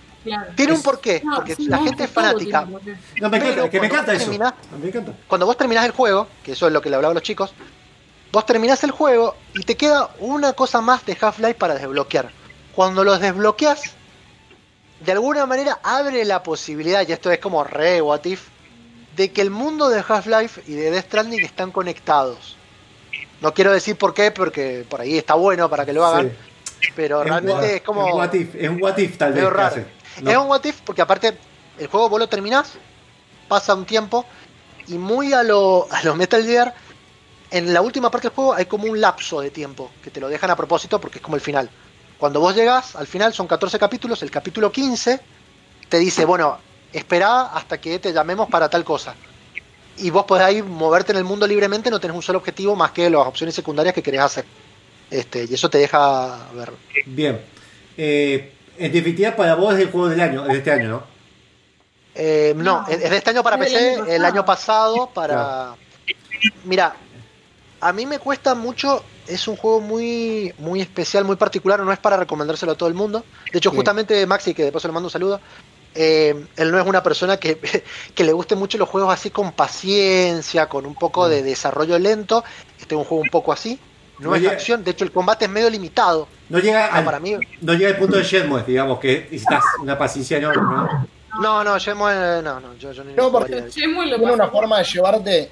Tiene 0.57 0.73
un 0.74 0.82
porqué, 0.82 1.23
No, 1.24 1.36
porque 1.36 1.55
sí, 1.55 1.66
la 1.69 1.78
no, 1.78 1.85
gente 1.85 2.05
es 2.05 2.11
fanática. 2.11 2.61
No, 2.62 3.31
me 3.31 3.39
encanta, 3.39 3.70
que 3.70 3.81
me 3.81 3.89
cuando 3.89 3.95
encanta 3.95 4.12
vos 4.12 4.20
eso. 4.23 4.31
terminás- 4.31 4.55
Me 4.81 4.89
encanta. 4.89 5.12
Cuando 5.27 5.47
vos 5.47 5.57
terminás 5.57 5.86
el 5.86 5.93
juego, 5.93 6.27
que 6.43 6.53
eso 6.53 6.66
es 6.66 6.73
lo 6.73 6.82
que 6.82 6.90
le 6.90 6.97
hablaba 6.97 7.12
a 7.12 7.15
los 7.15 7.23
chicos, 7.23 7.53
vos 8.31 8.45
terminás 8.45 8.85
el 8.85 8.90
juego 8.90 9.36
y 9.55 9.62
te 9.62 9.77
queda 9.77 10.11
una 10.19 10.53
cosa 10.53 10.81
más 10.82 11.07
de 11.07 11.16
Half-Life 11.19 11.55
para 11.55 11.74
desbloquear. 11.74 12.31
Cuando 12.74 13.05
los 13.05 13.20
desbloqueas, 13.20 13.81
de 15.01 15.12
alguna 15.12 15.47
manera 15.47 15.78
abre 15.82 16.24
la 16.27 16.43
posibilidad, 16.43 17.09
y 17.09 17.12
esto 17.12 17.31
es 17.31 17.39
como 17.39 17.65
re 17.65 18.03
what 18.03 18.24
if, 18.27 18.49
de 19.16 19.32
que 19.32 19.40
el 19.40 19.51
mundo 19.51 19.89
de 19.89 20.05
Half-Life 20.07 20.62
y 20.66 20.74
de 20.74 20.90
Death 20.90 21.07
Stranding 21.07 21.40
están 21.40 21.70
conectados. 21.73 22.57
No 23.40 23.55
quiero 23.55 23.73
decir 23.73 23.97
por 23.97 24.15
qué, 24.15 24.31
porque 24.31 24.85
por 24.89 25.01
ahí 25.01 25.16
está 25.19 25.35
bueno 25.35 25.69
para 25.70 25.86
que 25.86 25.93
lo 25.93 26.05
hagan, 26.05 26.32
pero 26.97 27.23
Es 27.23 27.28
realmente 27.28 27.52
what- 27.60 27.65
es 27.65 27.82
como... 27.82 28.06
Es 28.06 28.12
un 28.12 28.19
what 28.19 28.32
if, 28.35 28.55
es 28.55 28.69
un 28.69 28.82
what 28.82 28.98
if 28.98 29.16
tal 29.19 29.32
vez. 29.32 29.44
raro. 29.51 29.85
No. 30.23 30.31
Es 30.31 30.36
un 30.36 30.47
what 30.48 30.65
if 30.65 30.81
porque 30.82 31.02
aparte 31.02 31.36
el 31.78 31.86
juego 31.86 32.09
vos 32.09 32.19
lo 32.19 32.28
terminás, 32.28 32.73
pasa 33.47 33.74
un 33.74 33.85
tiempo 33.85 34.24
y 34.89 34.98
muy 34.98 35.32
a 35.32 35.43
lo, 35.44 35.86
a 35.90 36.02
lo 36.02 36.15
Metal 36.16 36.44
Gear, 36.44 36.74
en 37.51 37.73
la 37.73 37.81
última 37.81 38.10
parte 38.10 38.28
del 38.28 38.35
juego 38.35 38.55
hay 38.55 38.66
como 38.66 38.86
un 38.90 39.01
lapso 39.01 39.40
de 39.40 39.51
tiempo 39.51 39.90
que 40.02 40.10
te 40.10 40.20
lo 40.20 40.28
dejan 40.28 40.51
a 40.51 40.56
propósito 40.56 41.01
porque 41.01 41.19
es 41.19 41.23
como 41.23 41.36
el 41.36 41.40
final. 41.43 41.70
Cuando 42.19 42.40
vos 42.40 42.55
llegás 42.56 42.97
al 42.97 43.06
final 43.06 43.32
son 43.32 43.47
14 43.47 43.78
capítulos, 43.78 44.20
el 44.23 44.31
capítulo 44.31 44.73
15 44.73 45.20
te 45.89 45.98
dice, 45.98 46.24
bueno, 46.24 46.59
espera 46.93 47.43
hasta 47.43 47.81
que 47.81 48.01
te 48.01 48.12
llamemos 48.12 48.48
para 48.51 48.69
tal 48.69 48.82
cosa. 48.85 49.15
Y 50.01 50.11
vos 50.11 50.25
podés 50.25 50.45
ahí 50.45 50.62
moverte 50.62 51.12
en 51.12 51.19
el 51.19 51.25
mundo 51.25 51.47
libremente, 51.47 51.91
no 51.91 52.01
tenés 52.01 52.16
un 52.16 52.23
solo 52.23 52.39
objetivo 52.39 52.77
más 52.77 52.93
que 52.93 53.11
las 53.11 53.27
opciones 53.27 53.55
secundarias 53.55 53.95
que 53.95 54.03
querés 54.03 54.20
hacer. 54.20 54.45
Este, 55.11 55.47
y 55.49 55.55
eso 55.55 55.69
te 55.70 55.79
deja 55.79 56.39
ver. 56.55 56.73
Bien. 57.07 57.41
Eh, 57.97 58.53
en 58.79 58.93
definitiva, 58.93 59.35
para 59.35 59.55
vos 59.55 59.75
es 59.75 59.81
el 59.81 59.91
juego 59.91 60.09
del 60.09 60.20
año, 60.20 60.45
de 60.45 60.59
este 60.59 60.70
año, 60.70 60.89
¿no? 60.89 61.03
Eh, 62.15 62.53
no, 62.57 62.85
es 62.89 63.01
es 63.01 63.11
de 63.11 63.16
este 63.16 63.31
año 63.31 63.43
para 63.43 63.59
PC, 63.59 63.95
año 63.95 64.07
el 64.07 64.25
año 64.25 64.45
pasado 64.45 65.09
para... 65.12 65.35
Claro. 65.35 65.77
Mira, 66.65 66.95
a 67.81 67.93
mí 67.93 68.07
me 68.07 68.19
cuesta 68.19 68.55
mucho, 68.55 69.03
es 69.27 69.47
un 69.49 69.57
juego 69.57 69.81
muy, 69.81 70.53
muy 70.59 70.81
especial, 70.81 71.25
muy 71.25 71.37
particular, 71.37 71.81
no 71.81 71.93
es 71.93 71.99
para 71.99 72.16
recomendárselo 72.16 72.73
a 72.73 72.75
todo 72.77 72.89
el 72.89 72.95
mundo. 72.95 73.25
De 73.53 73.59
hecho, 73.59 73.70
Sí. 73.70 73.77
justamente 73.77 74.27
Maxi, 74.27 74.55
que 74.55 74.65
de 74.65 74.73
paso 74.73 74.89
le 74.89 74.95
mando 74.95 75.07
un 75.07 75.12
saludo, 75.12 75.41
eh, 76.01 76.47
él 76.57 76.70
no 76.70 76.79
es 76.81 76.87
una 76.87 77.03
persona 77.03 77.37
que, 77.39 77.59
que 78.15 78.25
le 78.25 78.33
guste 78.33 78.55
mucho 78.55 78.79
los 78.79 78.89
juegos 78.89 79.12
así 79.12 79.31
con 79.31 79.51
paciencia, 79.53 80.66
con 80.66 80.87
un 80.87 80.95
poco 80.95 81.29
de 81.29 81.43
desarrollo 81.43 81.99
lento. 81.99 82.45
Este 82.81 82.95
es 82.95 82.99
un 82.99 83.05
juego 83.05 83.23
un 83.23 83.31
poco 83.31 83.53
así, 83.53 83.79
no, 84.20 84.31
No 84.31 84.35
es 84.37 84.43
llega- 84.43 84.53
acción, 84.55 84.85
de 84.85 84.93
hecho 84.93 85.05
el 85.05 85.12
combate 85.12 85.47
es 85.47 85.51
medio 85.51 85.69
limitado. 85.69 86.29
No 86.49 86.59
llega, 86.61 86.87
al, 86.87 87.05
para 87.05 87.19
mí- 87.20 87.37
no 87.61 87.75
llega 87.75 87.91
al 87.91 87.97
punto 87.99 88.16
de 88.16 88.23
Shenmue, 88.23 88.62
digamos, 88.66 88.99
que 89.01 89.23
necesitas 89.31 89.65
una 89.81 89.99
paciencia 89.99 90.39
enorme, 90.39 90.75
¿no? 90.77 91.09
No, 91.41 91.62
no, 91.65 91.79
Shenmue, 91.79 92.11
eh, 92.12 92.41
no, 92.43 92.61
no, 92.61 92.75
yo, 92.77 92.93
yo 92.93 93.05
No, 93.05 93.15
lo 93.25 93.33
porque 93.33 93.53
jugaría. 93.55 93.69
Shenmue 93.70 94.07
lo 94.07 94.16
tiene 94.19 94.33
una 94.33 94.49
forma 94.49 94.79
de 94.79 94.85
llevarte 94.85 95.51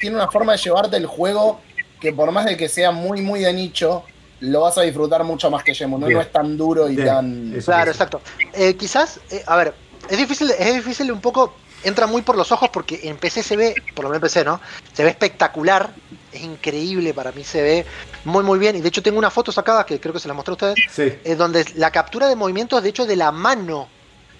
tiene 0.00 0.14
una 0.16 0.28
forma 0.30 0.52
de 0.52 0.58
llevarte 0.58 0.96
el 0.96 1.06
juego 1.06 1.60
que 2.00 2.12
por 2.12 2.30
más 2.30 2.44
de 2.44 2.56
que 2.56 2.68
sea 2.68 2.92
muy 2.92 3.20
muy 3.20 3.40
de 3.40 3.52
nicho 3.52 4.04
lo 4.40 4.60
vas 4.60 4.78
a 4.78 4.82
disfrutar 4.82 5.24
mucho 5.24 5.50
más 5.50 5.64
que 5.64 5.72
Shenmue 5.74 5.98
no, 5.98 6.08
no 6.08 6.20
es 6.20 6.30
tan 6.30 6.56
duro 6.56 6.88
y 6.88 6.94
Bien, 6.94 7.08
tan 7.08 7.52
eso. 7.56 7.72
Claro, 7.72 7.90
exacto. 7.90 8.20
Eh, 8.52 8.74
quizás, 8.76 9.18
eh, 9.30 9.42
a 9.46 9.56
ver, 9.56 9.74
es 10.08 10.18
difícil, 10.18 10.50
es 10.58 10.74
difícil 10.74 11.10
un 11.12 11.20
poco, 11.20 11.54
entra 11.84 12.06
muy 12.06 12.22
por 12.22 12.36
los 12.36 12.50
ojos 12.52 12.68
porque 12.70 13.00
en 13.04 13.16
PC 13.16 13.42
se 13.42 13.56
ve, 13.56 13.74
por 13.94 14.04
lo 14.04 14.10
menos 14.10 14.16
en 14.18 14.20
PC, 14.22 14.44
¿no? 14.44 14.60
Se 14.92 15.04
ve 15.04 15.10
espectacular, 15.10 15.90
es 16.32 16.42
increíble, 16.42 17.14
para 17.14 17.32
mí 17.32 17.44
se 17.44 17.62
ve 17.62 17.86
muy 18.24 18.42
muy 18.44 18.58
bien. 18.58 18.76
Y 18.76 18.80
de 18.80 18.88
hecho 18.88 19.02
tengo 19.02 19.18
una 19.18 19.30
foto 19.30 19.52
sacada 19.52 19.84
que 19.86 20.00
creo 20.00 20.12
que 20.12 20.20
se 20.20 20.28
las 20.28 20.34
mostré 20.36 20.52
a 20.52 20.54
ustedes, 20.54 20.76
Sí. 20.90 21.12
eh, 21.24 21.34
donde 21.36 21.64
la 21.76 21.90
captura 21.90 22.26
de 22.28 22.36
movimientos, 22.36 22.82
de 22.82 22.88
hecho, 22.88 23.06
de 23.06 23.16
la 23.16 23.30
mano. 23.32 23.88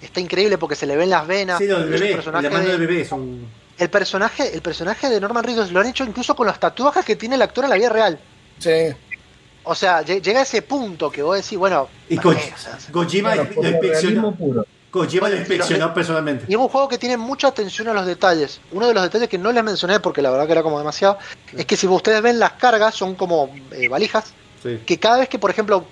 Está 0.01 0.21
increíble 0.21 0.57
porque 0.57 0.75
se 0.77 0.85
le 0.85 0.95
ven 0.95 1.09
las 1.09 1.27
venas. 1.27 1.57
Sí, 1.57 1.67
lo 1.67 1.79
del 1.81 1.89
bebé, 1.89 2.13
personaje 2.15 2.43
la 2.43 2.49
mano 2.51 2.63
de- 2.65 2.71
del 2.71 2.79
bebé 2.87 3.01
es 3.01 3.11
un... 3.11 3.49
el 3.77 3.89
personaje, 3.89 4.53
el 4.53 4.61
personaje 4.61 5.09
de 5.09 5.19
Norman 5.19 5.43
Reedus 5.43 5.71
lo 5.73 5.81
han 5.81 5.87
hecho 5.87 6.05
incluso 6.05 6.35
con 6.37 6.47
los 6.47 6.57
tatuajes 6.59 7.03
que 7.03 7.17
tiene 7.17 7.35
el 7.35 7.41
actor 7.41 7.65
en 7.65 7.69
la 7.69 7.75
vida 7.75 7.89
real. 7.89 8.17
sí 8.59 8.71
O 9.63 9.75
sea, 9.75 10.01
lle- 10.01 10.21
llega 10.21 10.39
a 10.39 10.43
ese 10.43 10.61
punto 10.61 11.11
que 11.11 11.21
vos 11.21 11.35
decís, 11.35 11.57
bueno, 11.57 11.89
Y 12.07 12.15
¿para 12.15 12.23
Ko- 12.23 12.31
qué? 12.35 12.53
O 12.53 12.57
sea. 12.57 12.77
Kojima 14.91 15.29
lo 15.29 15.35
inspeccionó 15.37 15.93
personalmente. 15.93 16.45
Y 16.47 16.53
es 16.53 16.57
un 16.59 16.67
juego 16.67 16.87
que 16.87 16.97
tiene 16.97 17.17
mucha 17.17 17.47
atención 17.47 17.87
a 17.89 17.93
los 17.93 18.05
detalles. 18.05 18.59
Uno 18.71 18.87
de 18.87 18.93
los 18.93 19.03
detalles 19.03 19.29
que 19.29 19.37
no 19.37 19.51
les 19.51 19.63
mencioné 19.63 19.99
porque 19.99 20.21
la 20.21 20.31
verdad 20.31 20.47
que 20.47 20.53
era 20.53 20.63
como 20.63 20.79
demasiado, 20.79 21.19
es 21.55 21.65
que 21.65 21.77
si 21.77 21.85
ustedes 21.87 22.21
ven 22.21 22.39
las 22.39 22.53
cargas 22.53 22.95
son 22.95 23.15
como 23.15 23.53
eh, 23.71 23.87
valijas, 23.87 24.33
Sí. 24.61 24.81
que 24.85 24.99
cada 24.99 25.19
vez 25.19 25.29
que, 25.29 25.39
por 25.39 25.49
ejemplo, 25.51 25.85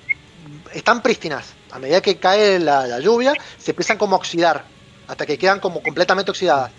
están 0.74 1.02
prístinas, 1.02 1.54
a 1.72 1.80
medida 1.80 2.02
que 2.02 2.18
cae 2.18 2.60
la, 2.60 2.86
la 2.86 3.00
lluvia, 3.00 3.34
se 3.58 3.72
empiezan 3.72 3.98
como 3.98 4.16
a 4.16 4.20
oxidar, 4.20 4.66
hasta 5.08 5.26
que 5.26 5.38
quedan 5.38 5.62
como 5.62 5.82
completamente 5.82 6.32
oxidadas. 6.32 6.72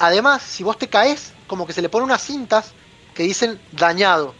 Además, 0.00 0.42
si 0.42 0.64
vos 0.64 0.76
te 0.78 0.88
caes, 0.88 1.32
como 1.46 1.64
que 1.66 1.72
se 1.72 1.80
le 1.80 1.88
ponen 1.88 2.06
unas 2.06 2.22
cintas 2.22 2.72
que 3.14 3.22
dicen 3.22 3.60
dañado. 3.72 4.34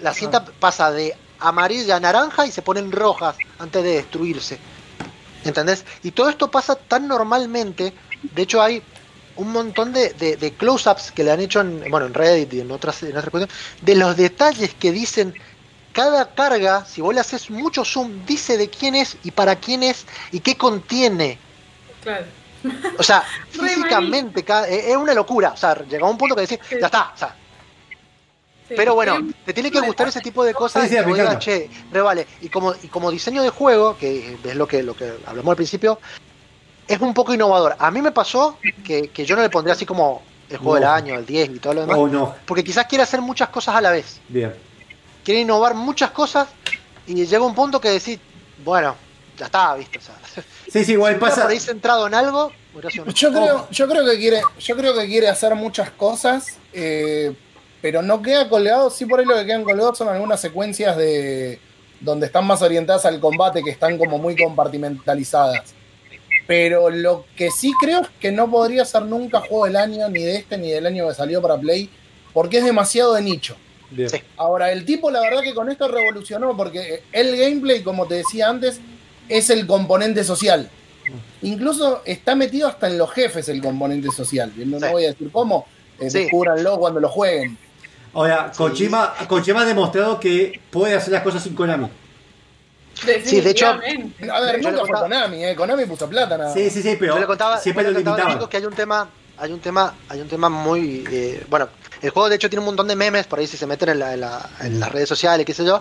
La 0.00 0.12
cinta 0.12 0.44
pasa 0.44 0.90
de 0.90 1.14
amarilla 1.38 1.96
a 1.96 2.00
naranja 2.00 2.46
y 2.46 2.50
se 2.50 2.62
ponen 2.62 2.90
rojas 2.90 3.36
antes 3.58 3.82
de 3.84 3.90
destruirse. 3.92 4.58
¿Entendés? 5.48 5.84
Y 6.02 6.10
todo 6.12 6.28
esto 6.28 6.50
pasa 6.50 6.76
tan 6.76 7.08
normalmente. 7.08 7.92
De 8.22 8.42
hecho, 8.42 8.60
hay 8.62 8.82
un 9.36 9.50
montón 9.52 9.92
de, 9.92 10.10
de- 10.14 10.36
de 10.36 10.52
close-ups 10.52 11.12
que 11.12 11.24
le 11.24 11.30
han 11.32 11.40
hecho 11.40 11.60
en, 11.60 11.90
bueno, 11.90 12.06
en 12.06 12.14
Reddit 12.14 12.52
y 12.54 12.60
en 12.60 12.70
otras, 12.70 13.02
en 13.02 13.10
otras 13.16 13.30
cuestiones, 13.30 13.54
de 13.82 13.94
los 13.96 14.16
detalles 14.16 14.74
que 14.74 14.92
dicen 14.92 15.34
cada 15.92 16.32
carga, 16.34 16.84
si 16.84 17.00
vos 17.00 17.14
le 17.14 17.20
haces 17.20 17.50
mucho 17.50 17.84
zoom, 17.84 18.24
dice 18.26 18.56
de 18.56 18.68
quién 18.68 18.94
es 18.94 19.16
y 19.24 19.30
para 19.30 19.56
quién 19.56 19.82
es 19.82 20.06
y 20.32 20.40
qué 20.40 20.56
contiene. 20.56 21.38
Claro. 22.02 22.26
O 22.98 23.02
sea, 23.02 23.22
físicamente 23.50 24.44
cada- 24.44 24.68
es 24.68 24.86
es 24.86 24.96
una 24.96 25.14
locura. 25.14 25.52
O 25.52 25.56
sea, 25.56 25.74
llega 25.88 26.06
a 26.06 26.10
un 26.10 26.18
punto 26.18 26.34
que 26.34 26.42
decís, 26.42 26.58
ya 26.80 26.86
está. 26.86 27.12
O 27.14 27.18
sea, 27.18 27.34
Sí. 28.68 28.74
pero 28.76 28.94
bueno, 28.94 29.16
Sí. 29.18 29.34
te 29.46 29.52
tiene 29.54 29.70
que 29.70 29.80
gustar 29.80 30.08
ese 30.08 30.20
tipo 30.20 30.44
de 30.44 30.52
cosas 30.54 30.82
Sí, 30.88 30.90
sí, 30.90 30.96
y 31.02 31.12
digas, 31.12 31.38
che, 31.38 31.70
re 31.90 32.00
vale. 32.02 32.26
Y 32.42 32.48
como, 32.50 32.74
y 32.82 32.88
como 32.88 33.10
diseño 33.10 33.42
de 33.42 33.50
juego, 33.50 33.96
que 33.96 34.36
es 34.44 34.54
lo 34.56 34.66
que, 34.68 34.82
lo 34.82 34.94
que 34.94 35.10
hablamos 35.26 35.50
al 35.52 35.56
principio, 35.56 35.98
es 36.86 37.00
un 37.00 37.14
poco 37.14 37.32
innovador. 37.34 37.76
A 37.78 37.90
mí 37.90 38.02
me 38.02 38.12
pasó 38.12 38.58
que, 38.84 39.08
que 39.08 39.24
yo 39.24 39.36
no 39.36 39.42
le 39.42 39.50
pondría 39.50 39.74
así 39.74 39.86
como 39.86 40.22
el 40.50 40.56
juego 40.58 40.74
No. 40.74 40.80
del 40.80 40.84
año, 40.90 41.14
el 41.16 41.26
10 41.26 41.50
y 41.50 41.58
todo 41.58 41.74
lo 41.74 41.80
demás, 41.82 41.96
Oh, 41.98 42.08
no. 42.08 42.34
porque 42.46 42.62
quizás 42.64 42.86
quiere 42.86 43.02
hacer 43.04 43.20
muchas 43.20 43.48
cosas 43.50 43.74
a 43.74 43.80
la 43.80 43.90
vez. 43.90 44.20
Bien. 44.28 44.54
Quiere 45.24 45.40
innovar 45.40 45.74
muchas 45.74 46.10
cosas 46.10 46.48
y 47.06 47.14
llega 47.26 47.44
un 47.44 47.54
punto 47.54 47.80
que 47.80 47.90
decís, 47.90 48.18
bueno, 48.64 48.94
ya 49.38 49.46
está, 49.46 49.74
¿viste? 49.76 49.98
O 49.98 50.02
sea, 50.02 50.14
Sí, 50.72 50.84
sí, 50.84 50.92
igual 50.92 51.14
si 51.14 51.20
pasa. 51.20 51.42
por 51.42 51.50
ahí 51.50 51.60
centrado 51.60 52.06
en 52.06 52.14
algo, 52.14 52.52
Yo 53.14 53.30
creo, 53.32 53.68
yo 53.70 53.88
creo 53.88 54.04
que 54.06 54.18
quiere, 54.18 54.40
yo 54.60 54.76
creo 54.76 54.94
que 54.94 55.06
quiere 55.06 55.28
hacer 55.28 55.54
muchas 55.54 55.90
cosas, 55.90 56.58
eh, 56.72 57.34
pero 57.80 58.02
no 58.02 58.22
queda 58.22 58.48
colgado. 58.48 58.90
Sí, 58.90 59.06
por 59.06 59.20
ahí 59.20 59.26
lo 59.26 59.36
que 59.36 59.46
quedan 59.46 59.64
colgados 59.64 59.98
son 59.98 60.08
algunas 60.08 60.40
secuencias 60.40 60.96
de 60.96 61.58
donde 62.00 62.26
están 62.26 62.46
más 62.46 62.62
orientadas 62.62 63.04
al 63.06 63.18
combate, 63.20 63.62
que 63.62 63.70
están 63.70 63.98
como 63.98 64.18
muy 64.18 64.36
compartimentalizadas. 64.36 65.74
Pero 66.46 66.88
lo 66.90 67.24
que 67.36 67.50
sí 67.50 67.72
creo 67.80 68.00
es 68.02 68.08
que 68.20 68.32
no 68.32 68.50
podría 68.50 68.84
ser 68.84 69.02
nunca 69.02 69.40
juego 69.40 69.66
del 69.66 69.76
año, 69.76 70.08
ni 70.08 70.22
de 70.22 70.36
este, 70.36 70.56
ni 70.56 70.70
del 70.70 70.86
año 70.86 71.08
que 71.08 71.14
salió 71.14 71.42
para 71.42 71.58
Play, 71.58 71.90
porque 72.32 72.58
es 72.58 72.64
demasiado 72.64 73.14
de 73.14 73.22
nicho. 73.22 73.56
Sí. 73.94 74.18
Ahora, 74.36 74.70
el 74.72 74.84
tipo, 74.84 75.10
la 75.10 75.20
verdad 75.20 75.42
que 75.42 75.54
con 75.54 75.70
esto 75.70 75.88
revolucionó, 75.88 76.56
porque 76.56 77.02
el 77.12 77.36
gameplay, 77.36 77.82
como 77.82 78.06
te 78.06 78.16
decía 78.16 78.48
antes, 78.48 78.80
es 79.28 79.50
el 79.50 79.66
componente 79.66 80.24
social. 80.24 80.70
Incluso 81.42 82.02
está 82.04 82.34
metido 82.34 82.68
hasta 82.68 82.86
en 82.86 82.98
los 82.98 83.10
jefes 83.10 83.48
el 83.48 83.62
componente 83.62 84.08
social. 84.10 84.52
No, 84.56 84.78
voy 84.90 85.04
a 85.04 85.08
decir 85.08 85.30
cómo, 85.32 85.66
eh, 86.00 86.10
Sí. 86.10 86.20
descúbranlo 86.20 86.78
cuando 86.78 87.00
lo 87.00 87.08
jueguen. 87.08 87.56
Ahora, 88.14 88.50
Sí. 88.52 88.58
Kojima, 88.58 89.14
Kojima 89.28 89.60
ha 89.62 89.64
demostrado 89.64 90.18
que 90.20 90.60
puede 90.70 90.94
hacer 90.94 91.12
las 91.12 91.22
cosas 91.22 91.42
sin 91.42 91.54
Konami. 91.54 91.88
Sí, 92.94 93.40
de 93.40 93.50
hecho- 93.50 93.72
Definitivamente. 93.74 94.30
A 94.30 94.40
ver, 94.40 94.60
Yo 94.60 94.70
nunca 94.72 94.86
fue 94.86 94.98
Konami, 95.00 95.44
eh. 95.44 95.54
Konami 95.54 95.84
puso 95.86 96.08
plata 96.08 96.36
nada. 96.36 96.52
Sí, 96.52 96.68
sí, 96.70 96.82
sí, 96.82 96.96
pero 96.98 97.14
yo 97.14 97.20
le 97.20 97.26
contaba, 97.26 97.58
siempre 97.58 97.84
yo 97.84 97.90
lo 97.92 97.98
le 97.98 98.04
contaba 98.04 98.16
a 98.16 98.18
los 98.18 98.26
limitaba. 98.26 98.38
chicos 98.40 98.48
que 98.50 98.56
hay 98.56 98.64
un 98.66 98.74
tema, 98.74 99.08
hay 99.38 99.52
un 99.52 99.60
tema, 99.60 99.94
hay 100.08 100.20
un 100.20 100.28
tema 100.28 100.48
muy 100.48 101.04
eh, 101.10 101.44
bueno, 101.48 101.68
el 102.02 102.10
juego 102.10 102.28
de 102.28 102.36
hecho 102.36 102.48
tiene 102.50 102.60
un 102.60 102.66
montón 102.66 102.88
de 102.88 102.96
memes 102.96 103.26
por 103.26 103.38
ahí 103.38 103.46
si 103.46 103.56
se 103.56 103.66
meten 103.66 103.90
en, 103.90 103.98
la- 104.00 104.14
en 104.14 104.20
la- 104.20 104.50
en 104.60 104.80
las 104.80 104.90
redes 104.90 105.08
sociales, 105.08 105.46
qué 105.46 105.54
sé 105.54 105.64
yo. 105.64 105.80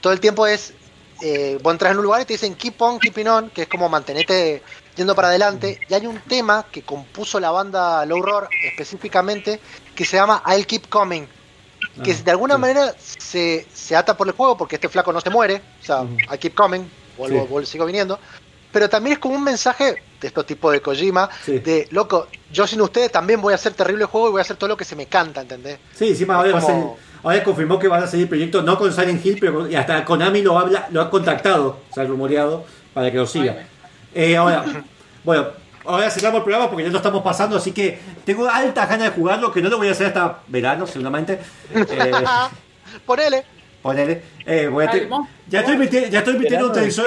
Todo 0.00 0.12
el 0.12 0.20
tiempo 0.20 0.46
es 0.46 0.74
eh, 1.22 1.58
vos 1.62 1.72
entras 1.72 1.92
en 1.92 1.98
un 1.98 2.04
lugar 2.04 2.20
y 2.20 2.24
te 2.24 2.34
dicen 2.34 2.54
keep 2.54 2.80
on, 2.82 2.98
keeping 3.00 3.26
on, 3.28 3.50
que 3.50 3.62
es 3.62 3.68
como 3.68 3.88
mantenerte 3.88 4.62
yendo 4.96 5.14
para 5.14 5.28
adelante. 5.28 5.80
Y 5.88 5.94
hay 5.94 6.06
un 6.06 6.20
tema 6.20 6.66
que 6.70 6.82
compuso 6.82 7.40
la 7.40 7.50
banda 7.50 8.04
Low 8.06 8.20
Roar 8.22 8.48
específicamente 8.64 9.58
que 9.94 10.04
se 10.04 10.16
llama 10.18 10.42
I'll 10.46 10.66
Keep 10.66 10.88
Coming. 10.88 11.26
Que 12.02 12.12
Ah, 12.12 12.16
de 12.24 12.30
alguna 12.30 12.54
sí. 12.54 12.60
manera 12.60 12.94
se, 12.98 13.66
se 13.72 13.94
ata 13.94 14.16
por 14.16 14.26
el 14.26 14.32
juego 14.34 14.56
porque 14.56 14.76
este 14.76 14.88
flaco 14.88 15.12
no 15.12 15.20
se 15.20 15.30
muere. 15.30 15.62
O 15.80 15.84
sea. 15.84 16.02
I 16.32 16.38
keep 16.38 16.54
coming, 16.54 16.82
vuelvo, 17.16 17.42
Sí. 17.42 17.48
vuelvo- 17.50 17.66
sigo 17.66 17.86
viniendo. 17.86 18.18
Pero 18.72 18.88
también 18.88 19.12
es 19.14 19.18
como 19.20 19.36
un 19.36 19.44
mensaje, 19.44 20.02
de 20.20 20.26
estos 20.26 20.44
tipos 20.46 20.72
de 20.72 20.80
Kojima, 20.80 21.28
de 21.46 21.86
loco, 21.92 22.26
yo 22.50 22.66
sin 22.66 22.80
ustedes 22.80 23.12
también 23.12 23.40
voy 23.40 23.52
a 23.52 23.54
hacer 23.56 23.72
terrible 23.74 24.04
juego 24.06 24.28
y 24.28 24.30
voy 24.32 24.38
a 24.40 24.42
hacer 24.42 24.56
todo 24.56 24.66
lo 24.68 24.76
que 24.76 24.84
se 24.84 24.96
me 24.96 25.06
canta, 25.06 25.42
¿entendés? 25.42 25.78
Sí, 25.94 26.08
encima 26.08 26.34
ahora, 26.36 26.50
como- 26.60 26.98
confirmó 27.44 27.78
que 27.78 27.86
van 27.88 28.02
a 28.02 28.06
seguir 28.08 28.28
proyectos 28.28 28.64
no 28.64 28.76
con 28.76 28.92
Silent 28.92 29.24
Hill, 29.24 29.36
pero 29.38 29.54
con- 29.54 29.70
y 29.70 29.76
hasta 29.76 30.04
Konami 30.04 30.42
lo 30.42 30.58
habla, 30.58 30.88
lo 30.90 31.00
ha 31.02 31.08
contactado, 31.08 31.78
se 31.94 32.00
ha 32.00 32.04
rumoreado, 32.04 32.64
para 32.92 33.10
que 33.12 33.16
lo 33.18 33.26
siga. 33.26 33.64
Eh, 34.12 34.36
ahora, 34.36 34.64
bueno, 35.24 35.46
ahora 35.86 36.10
cerramos 36.10 36.38
el 36.38 36.44
programa 36.44 36.68
porque 36.70 36.84
ya 36.84 36.90
lo 36.90 36.96
estamos 36.96 37.22
pasando, 37.22 37.56
así 37.56 37.72
que 37.72 37.98
tengo 38.24 38.48
altas 38.48 38.88
ganas 38.88 39.10
de 39.10 39.14
jugarlo, 39.20 39.52
que 39.52 39.60
no 39.62 39.68
lo 39.68 39.78
voy 39.78 39.88
a 39.88 39.92
hacer 39.92 40.06
hasta 40.08 40.40
verano, 40.48 40.86
seguramente. 40.86 41.38
Eh, 41.74 42.12
Ponele. 43.06 43.44
ponele. 43.82 44.22
Eh, 44.46 44.68
voy 44.68 44.84
a 44.84 44.90
te- 44.90 45.08
ya 45.48 45.60
estoy 45.60 45.76
metiendo, 45.76 46.08
ya 46.08 46.18
estoy 46.20 46.38
metiendo 46.38 46.66
un 46.68 46.72
televisor. 46.72 47.06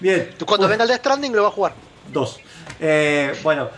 Bien. 0.00 0.30
Tú 0.36 0.44
cuando 0.46 0.68
venga 0.68 0.82
el 0.84 0.88
Death 0.88 1.00
Stranding 1.00 1.32
lo 1.34 1.42
vas 1.44 1.52
a 1.52 1.54
jugar. 1.54 1.74
Dos. 2.12 2.38
Eh, 2.80 3.32
bueno, 3.42 3.68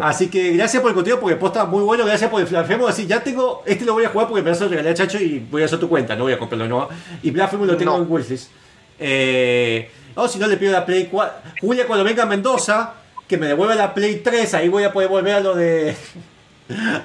así 0.00 0.28
que 0.28 0.52
gracias 0.52 0.80
por 0.80 0.90
el 0.90 0.94
contenido 0.94 1.20
porque 1.20 1.36
posta 1.36 1.64
muy 1.64 1.82
bueno. 1.82 2.04
Gracias 2.04 2.30
por 2.30 2.40
el 2.40 2.46
Blasphemous. 2.46 2.90
Así, 2.90 3.06
ya 3.06 3.22
tengo. 3.22 3.62
Este 3.66 3.84
lo 3.84 3.94
voy 3.94 4.04
a 4.04 4.08
jugar 4.08 4.28
porque 4.28 4.42
me 4.42 4.50
lo 4.56 4.68
regalé 4.68 4.90
a 4.90 4.94
Chacho 4.94 5.18
y 5.18 5.40
voy 5.50 5.62
a 5.62 5.64
hacer 5.64 5.78
tu 5.80 5.88
cuenta. 5.88 6.14
No 6.14 6.24
voy 6.24 6.32
a 6.32 6.38
comprarlo 6.38 6.64
de 6.64 6.68
nuevo. 6.70 6.88
Y 7.22 7.30
Blasphemous 7.30 7.66
lo 7.66 7.76
tengo 7.76 7.96
en 7.96 8.06
Wishlist. 8.10 8.50
Eh, 8.98 9.90
o 10.14 10.28
si 10.28 10.38
no, 10.38 10.46
le 10.46 10.56
pido 10.56 10.72
la 10.72 10.84
Play 10.86 11.06
4. 11.10 11.36
Julia, 11.60 11.86
cuando 11.86 12.04
venga 12.04 12.22
a 12.22 12.26
Mendoza, 12.26 12.94
que 13.26 13.36
me 13.36 13.46
devuelva 13.46 13.74
la 13.74 13.94
Play 13.94 14.16
3. 14.20 14.54
Ahí 14.54 14.68
voy 14.68 14.84
a 14.84 14.92
poder 14.92 15.08
volver 15.08 15.34
a 15.34 15.40
lo 15.40 15.54
de. 15.54 15.96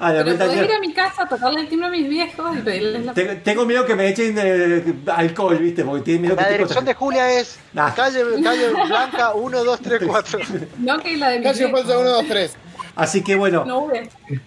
A 0.00 0.10
la 0.10 0.24
Pero 0.24 0.38
Gear. 0.50 0.64
ir 0.64 0.72
a 0.72 0.80
mi 0.80 0.94
casa 0.94 1.24
a 1.24 1.28
tocarle 1.28 1.60
el 1.60 1.68
timbre 1.68 1.88
a 1.88 1.90
mis 1.90 2.08
viejos 2.08 2.56
y 2.56 2.60
pedirles 2.62 3.04
la 3.04 3.12
Tengo, 3.12 3.32
tengo 3.44 3.66
miedo 3.66 3.84
que 3.84 3.94
me 3.94 4.08
echen 4.08 4.34
eh, 4.38 4.94
alcohol, 5.06 5.58
¿viste? 5.58 5.84
Porque 5.84 6.00
tiene 6.02 6.20
miedo 6.20 6.34
que 6.34 6.40
La 6.40 6.48
te 6.48 6.54
dirección 6.54 6.82
de 6.86 6.94
Julia 6.94 7.30
es 7.38 7.58
Nah. 7.74 7.92
calle, 7.92 8.24
calle 8.42 8.70
Blanca 8.88 9.34
1, 9.34 9.64
2, 9.64 9.80
3, 9.82 10.00
4. 10.06 10.38
No 10.78 10.98
que 11.00 11.14
la 11.18 11.28
de 11.28 11.40
mis 11.40 11.48
Calle. 11.48 11.68
Fuerza 11.68 11.98
1, 11.98 12.08
2, 12.08 12.24
3. 12.26 12.56
Así 13.00 13.22
que 13.22 13.34
bueno. 13.34 13.64
No 13.64 13.88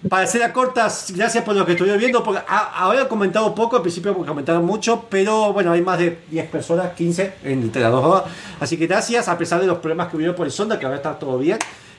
Para 0.07 0.27
ser 0.27 0.43
a 0.43 0.53
cortas, 0.53 1.11
gracias 1.15 1.43
por 1.43 1.55
lo 1.55 1.65
que 1.65 1.71
estuvieron 1.71 1.99
viendo. 1.99 2.23
Porque 2.23 2.41
a- 2.47 2.83
ahora 2.83 3.01
he 3.01 3.07
comentado 3.07 3.55
poco, 3.55 3.75
al 3.77 3.81
principio 3.81 4.13
comentaron 4.13 4.63
mucho, 4.63 5.05
pero 5.09 5.51
bueno, 5.53 5.71
hay 5.71 5.81
más 5.81 5.97
de 5.97 6.19
10 6.29 6.47
personas, 6.49 6.91
15 6.93 7.33
entre 7.43 7.81
las 7.81 7.91
dos 7.91 8.05
horas. 8.05 8.23
Así 8.59 8.77
que 8.77 8.85
gracias, 8.85 9.27
a 9.27 9.37
pesar 9.37 9.59
de 9.59 9.65
los 9.65 9.79
problemas 9.79 10.09
que 10.09 10.17
hubieron 10.17 10.35
por 10.35 10.45
el 10.45 10.51
sonda, 10.51 10.77
que 10.77 10.85
ahora 10.85 10.97
está 10.97 11.17
todo 11.17 11.39
bien. 11.39 11.57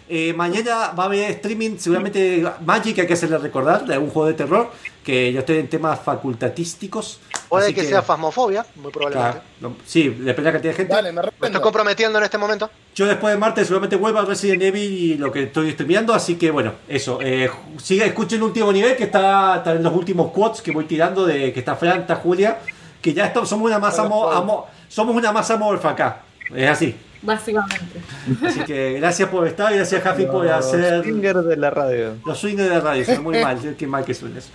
Eh, 0.08 0.34
mañana 0.34 0.92
va 0.92 1.04
a 1.04 1.06
haber 1.06 1.30
streaming, 1.30 1.78
seguramente 1.78 2.44
Magic, 2.64 2.98
hay 2.98 3.06
que 3.06 3.14
hacerle 3.14 3.38
recordar, 3.38 3.86
de 3.86 3.94
algún 3.94 4.10
juego 4.10 4.28
de 4.28 4.34
terror, 4.34 4.70
que 5.02 5.32
yo 5.32 5.40
estoy 5.40 5.58
en 5.58 5.68
temas 5.68 5.98
facultatísticos. 6.00 7.20
Puede 7.48 7.66
así 7.66 7.74
que, 7.74 7.84
sea 7.84 8.02
fasmofobia, 8.02 8.66
muy 8.76 8.90
probablemente. 8.90 9.38
Claro, 9.60 9.76
sí, 9.86 10.08
depende 10.08 10.34
de 10.34 10.42
la 10.44 10.52
cantidad 10.52 10.72
de 10.72 10.76
gente. 10.76 10.94
Dale, 10.94 11.12
me 11.12 11.22
Me 11.22 11.46
estoy 11.46 11.60
comprometiendo 11.62 12.18
en 12.18 12.24
este 12.24 12.36
momento. 12.36 12.68
Yo 12.94 13.06
después 13.06 13.32
de 13.32 13.38
martes 13.38 13.66
seguramente 13.66 13.96
vuelvo 13.96 14.18
a 14.18 14.24
Resident 14.24 14.62
Evil 14.62 14.82
y 14.92 15.14
lo 15.16 15.30
que 15.32 15.44
estoy 15.44 15.70
streameando, 15.72 16.12
así 16.14 16.34
que 16.36 16.50
bueno, 16.50 16.72
eso. 16.88 17.18
Eh, 17.22 17.48
siga, 17.78 18.04
escuchen 18.06 18.38
el 18.38 18.44
último 18.44 18.72
nivel 18.72 18.96
que 18.96 19.04
está, 19.04 19.56
está 19.56 19.72
en 19.72 19.82
los 19.82 19.94
últimos 19.94 20.32
quotes 20.32 20.60
que 20.62 20.72
voy 20.72 20.84
tirando 20.84 21.24
de 21.26 21.52
que 21.52 21.60
está 21.60 21.76
Fran, 21.76 22.00
está 22.00 22.16
Julia, 22.16 22.58
que 23.00 23.14
ya 23.14 23.26
estamos, 23.26 23.48
somos 23.48 23.66
una 23.66 23.78
masa 23.78 24.04
mo- 24.08 24.30
amo- 24.30 24.66
somos 24.88 25.14
una 25.14 25.32
masa 25.32 25.56
morfa 25.56 25.90
acá. 25.90 26.22
Es 26.54 26.68
así. 26.68 26.94
Básicamente. 27.24 28.00
Así 28.46 28.60
que 28.60 28.94
gracias 28.94 29.28
por 29.28 29.46
estar 29.46 29.74
gracias 29.74 30.02
Jafi 30.02 30.26
por 30.26 30.46
hacer 30.46 31.02
Finger 31.02 31.36
de 31.38 31.56
la 31.56 31.70
radio. 31.70 32.16
los 32.24 32.38
swingers 32.38 32.68
de 32.68 32.74
la 32.74 32.80
radio, 32.80 33.04
suena 33.04 33.20
muy 33.20 33.40
mal, 33.40 33.76
qué 33.76 33.86
mal 33.86 34.04
que 34.04 34.14
suena 34.14 34.38
eso. 34.38 34.50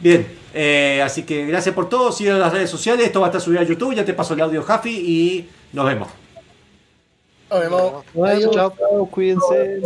Bien, 0.00 0.26
eh, 0.52 1.00
así 1.02 1.22
que 1.22 1.46
gracias 1.46 1.74
por 1.74 1.88
todo, 1.88 2.12
sigan 2.12 2.38
las 2.38 2.52
redes 2.52 2.68
sociales, 2.68 3.06
esto 3.06 3.20
va 3.20 3.26
a 3.26 3.30
estar 3.30 3.40
subido 3.40 3.62
a 3.62 3.64
YouTube, 3.64 3.94
ya 3.94 4.04
te 4.04 4.12
paso 4.12 4.34
el 4.34 4.40
audio 4.42 4.62
Jafi 4.62 4.90
y 4.90 5.48
nos 5.72 5.86
vemos. 5.86 6.08
Nos 7.50 7.60
vemos. 7.60 8.04
Bueno, 8.12 8.50
chao, 8.50 8.72
cuídense. 9.10 9.80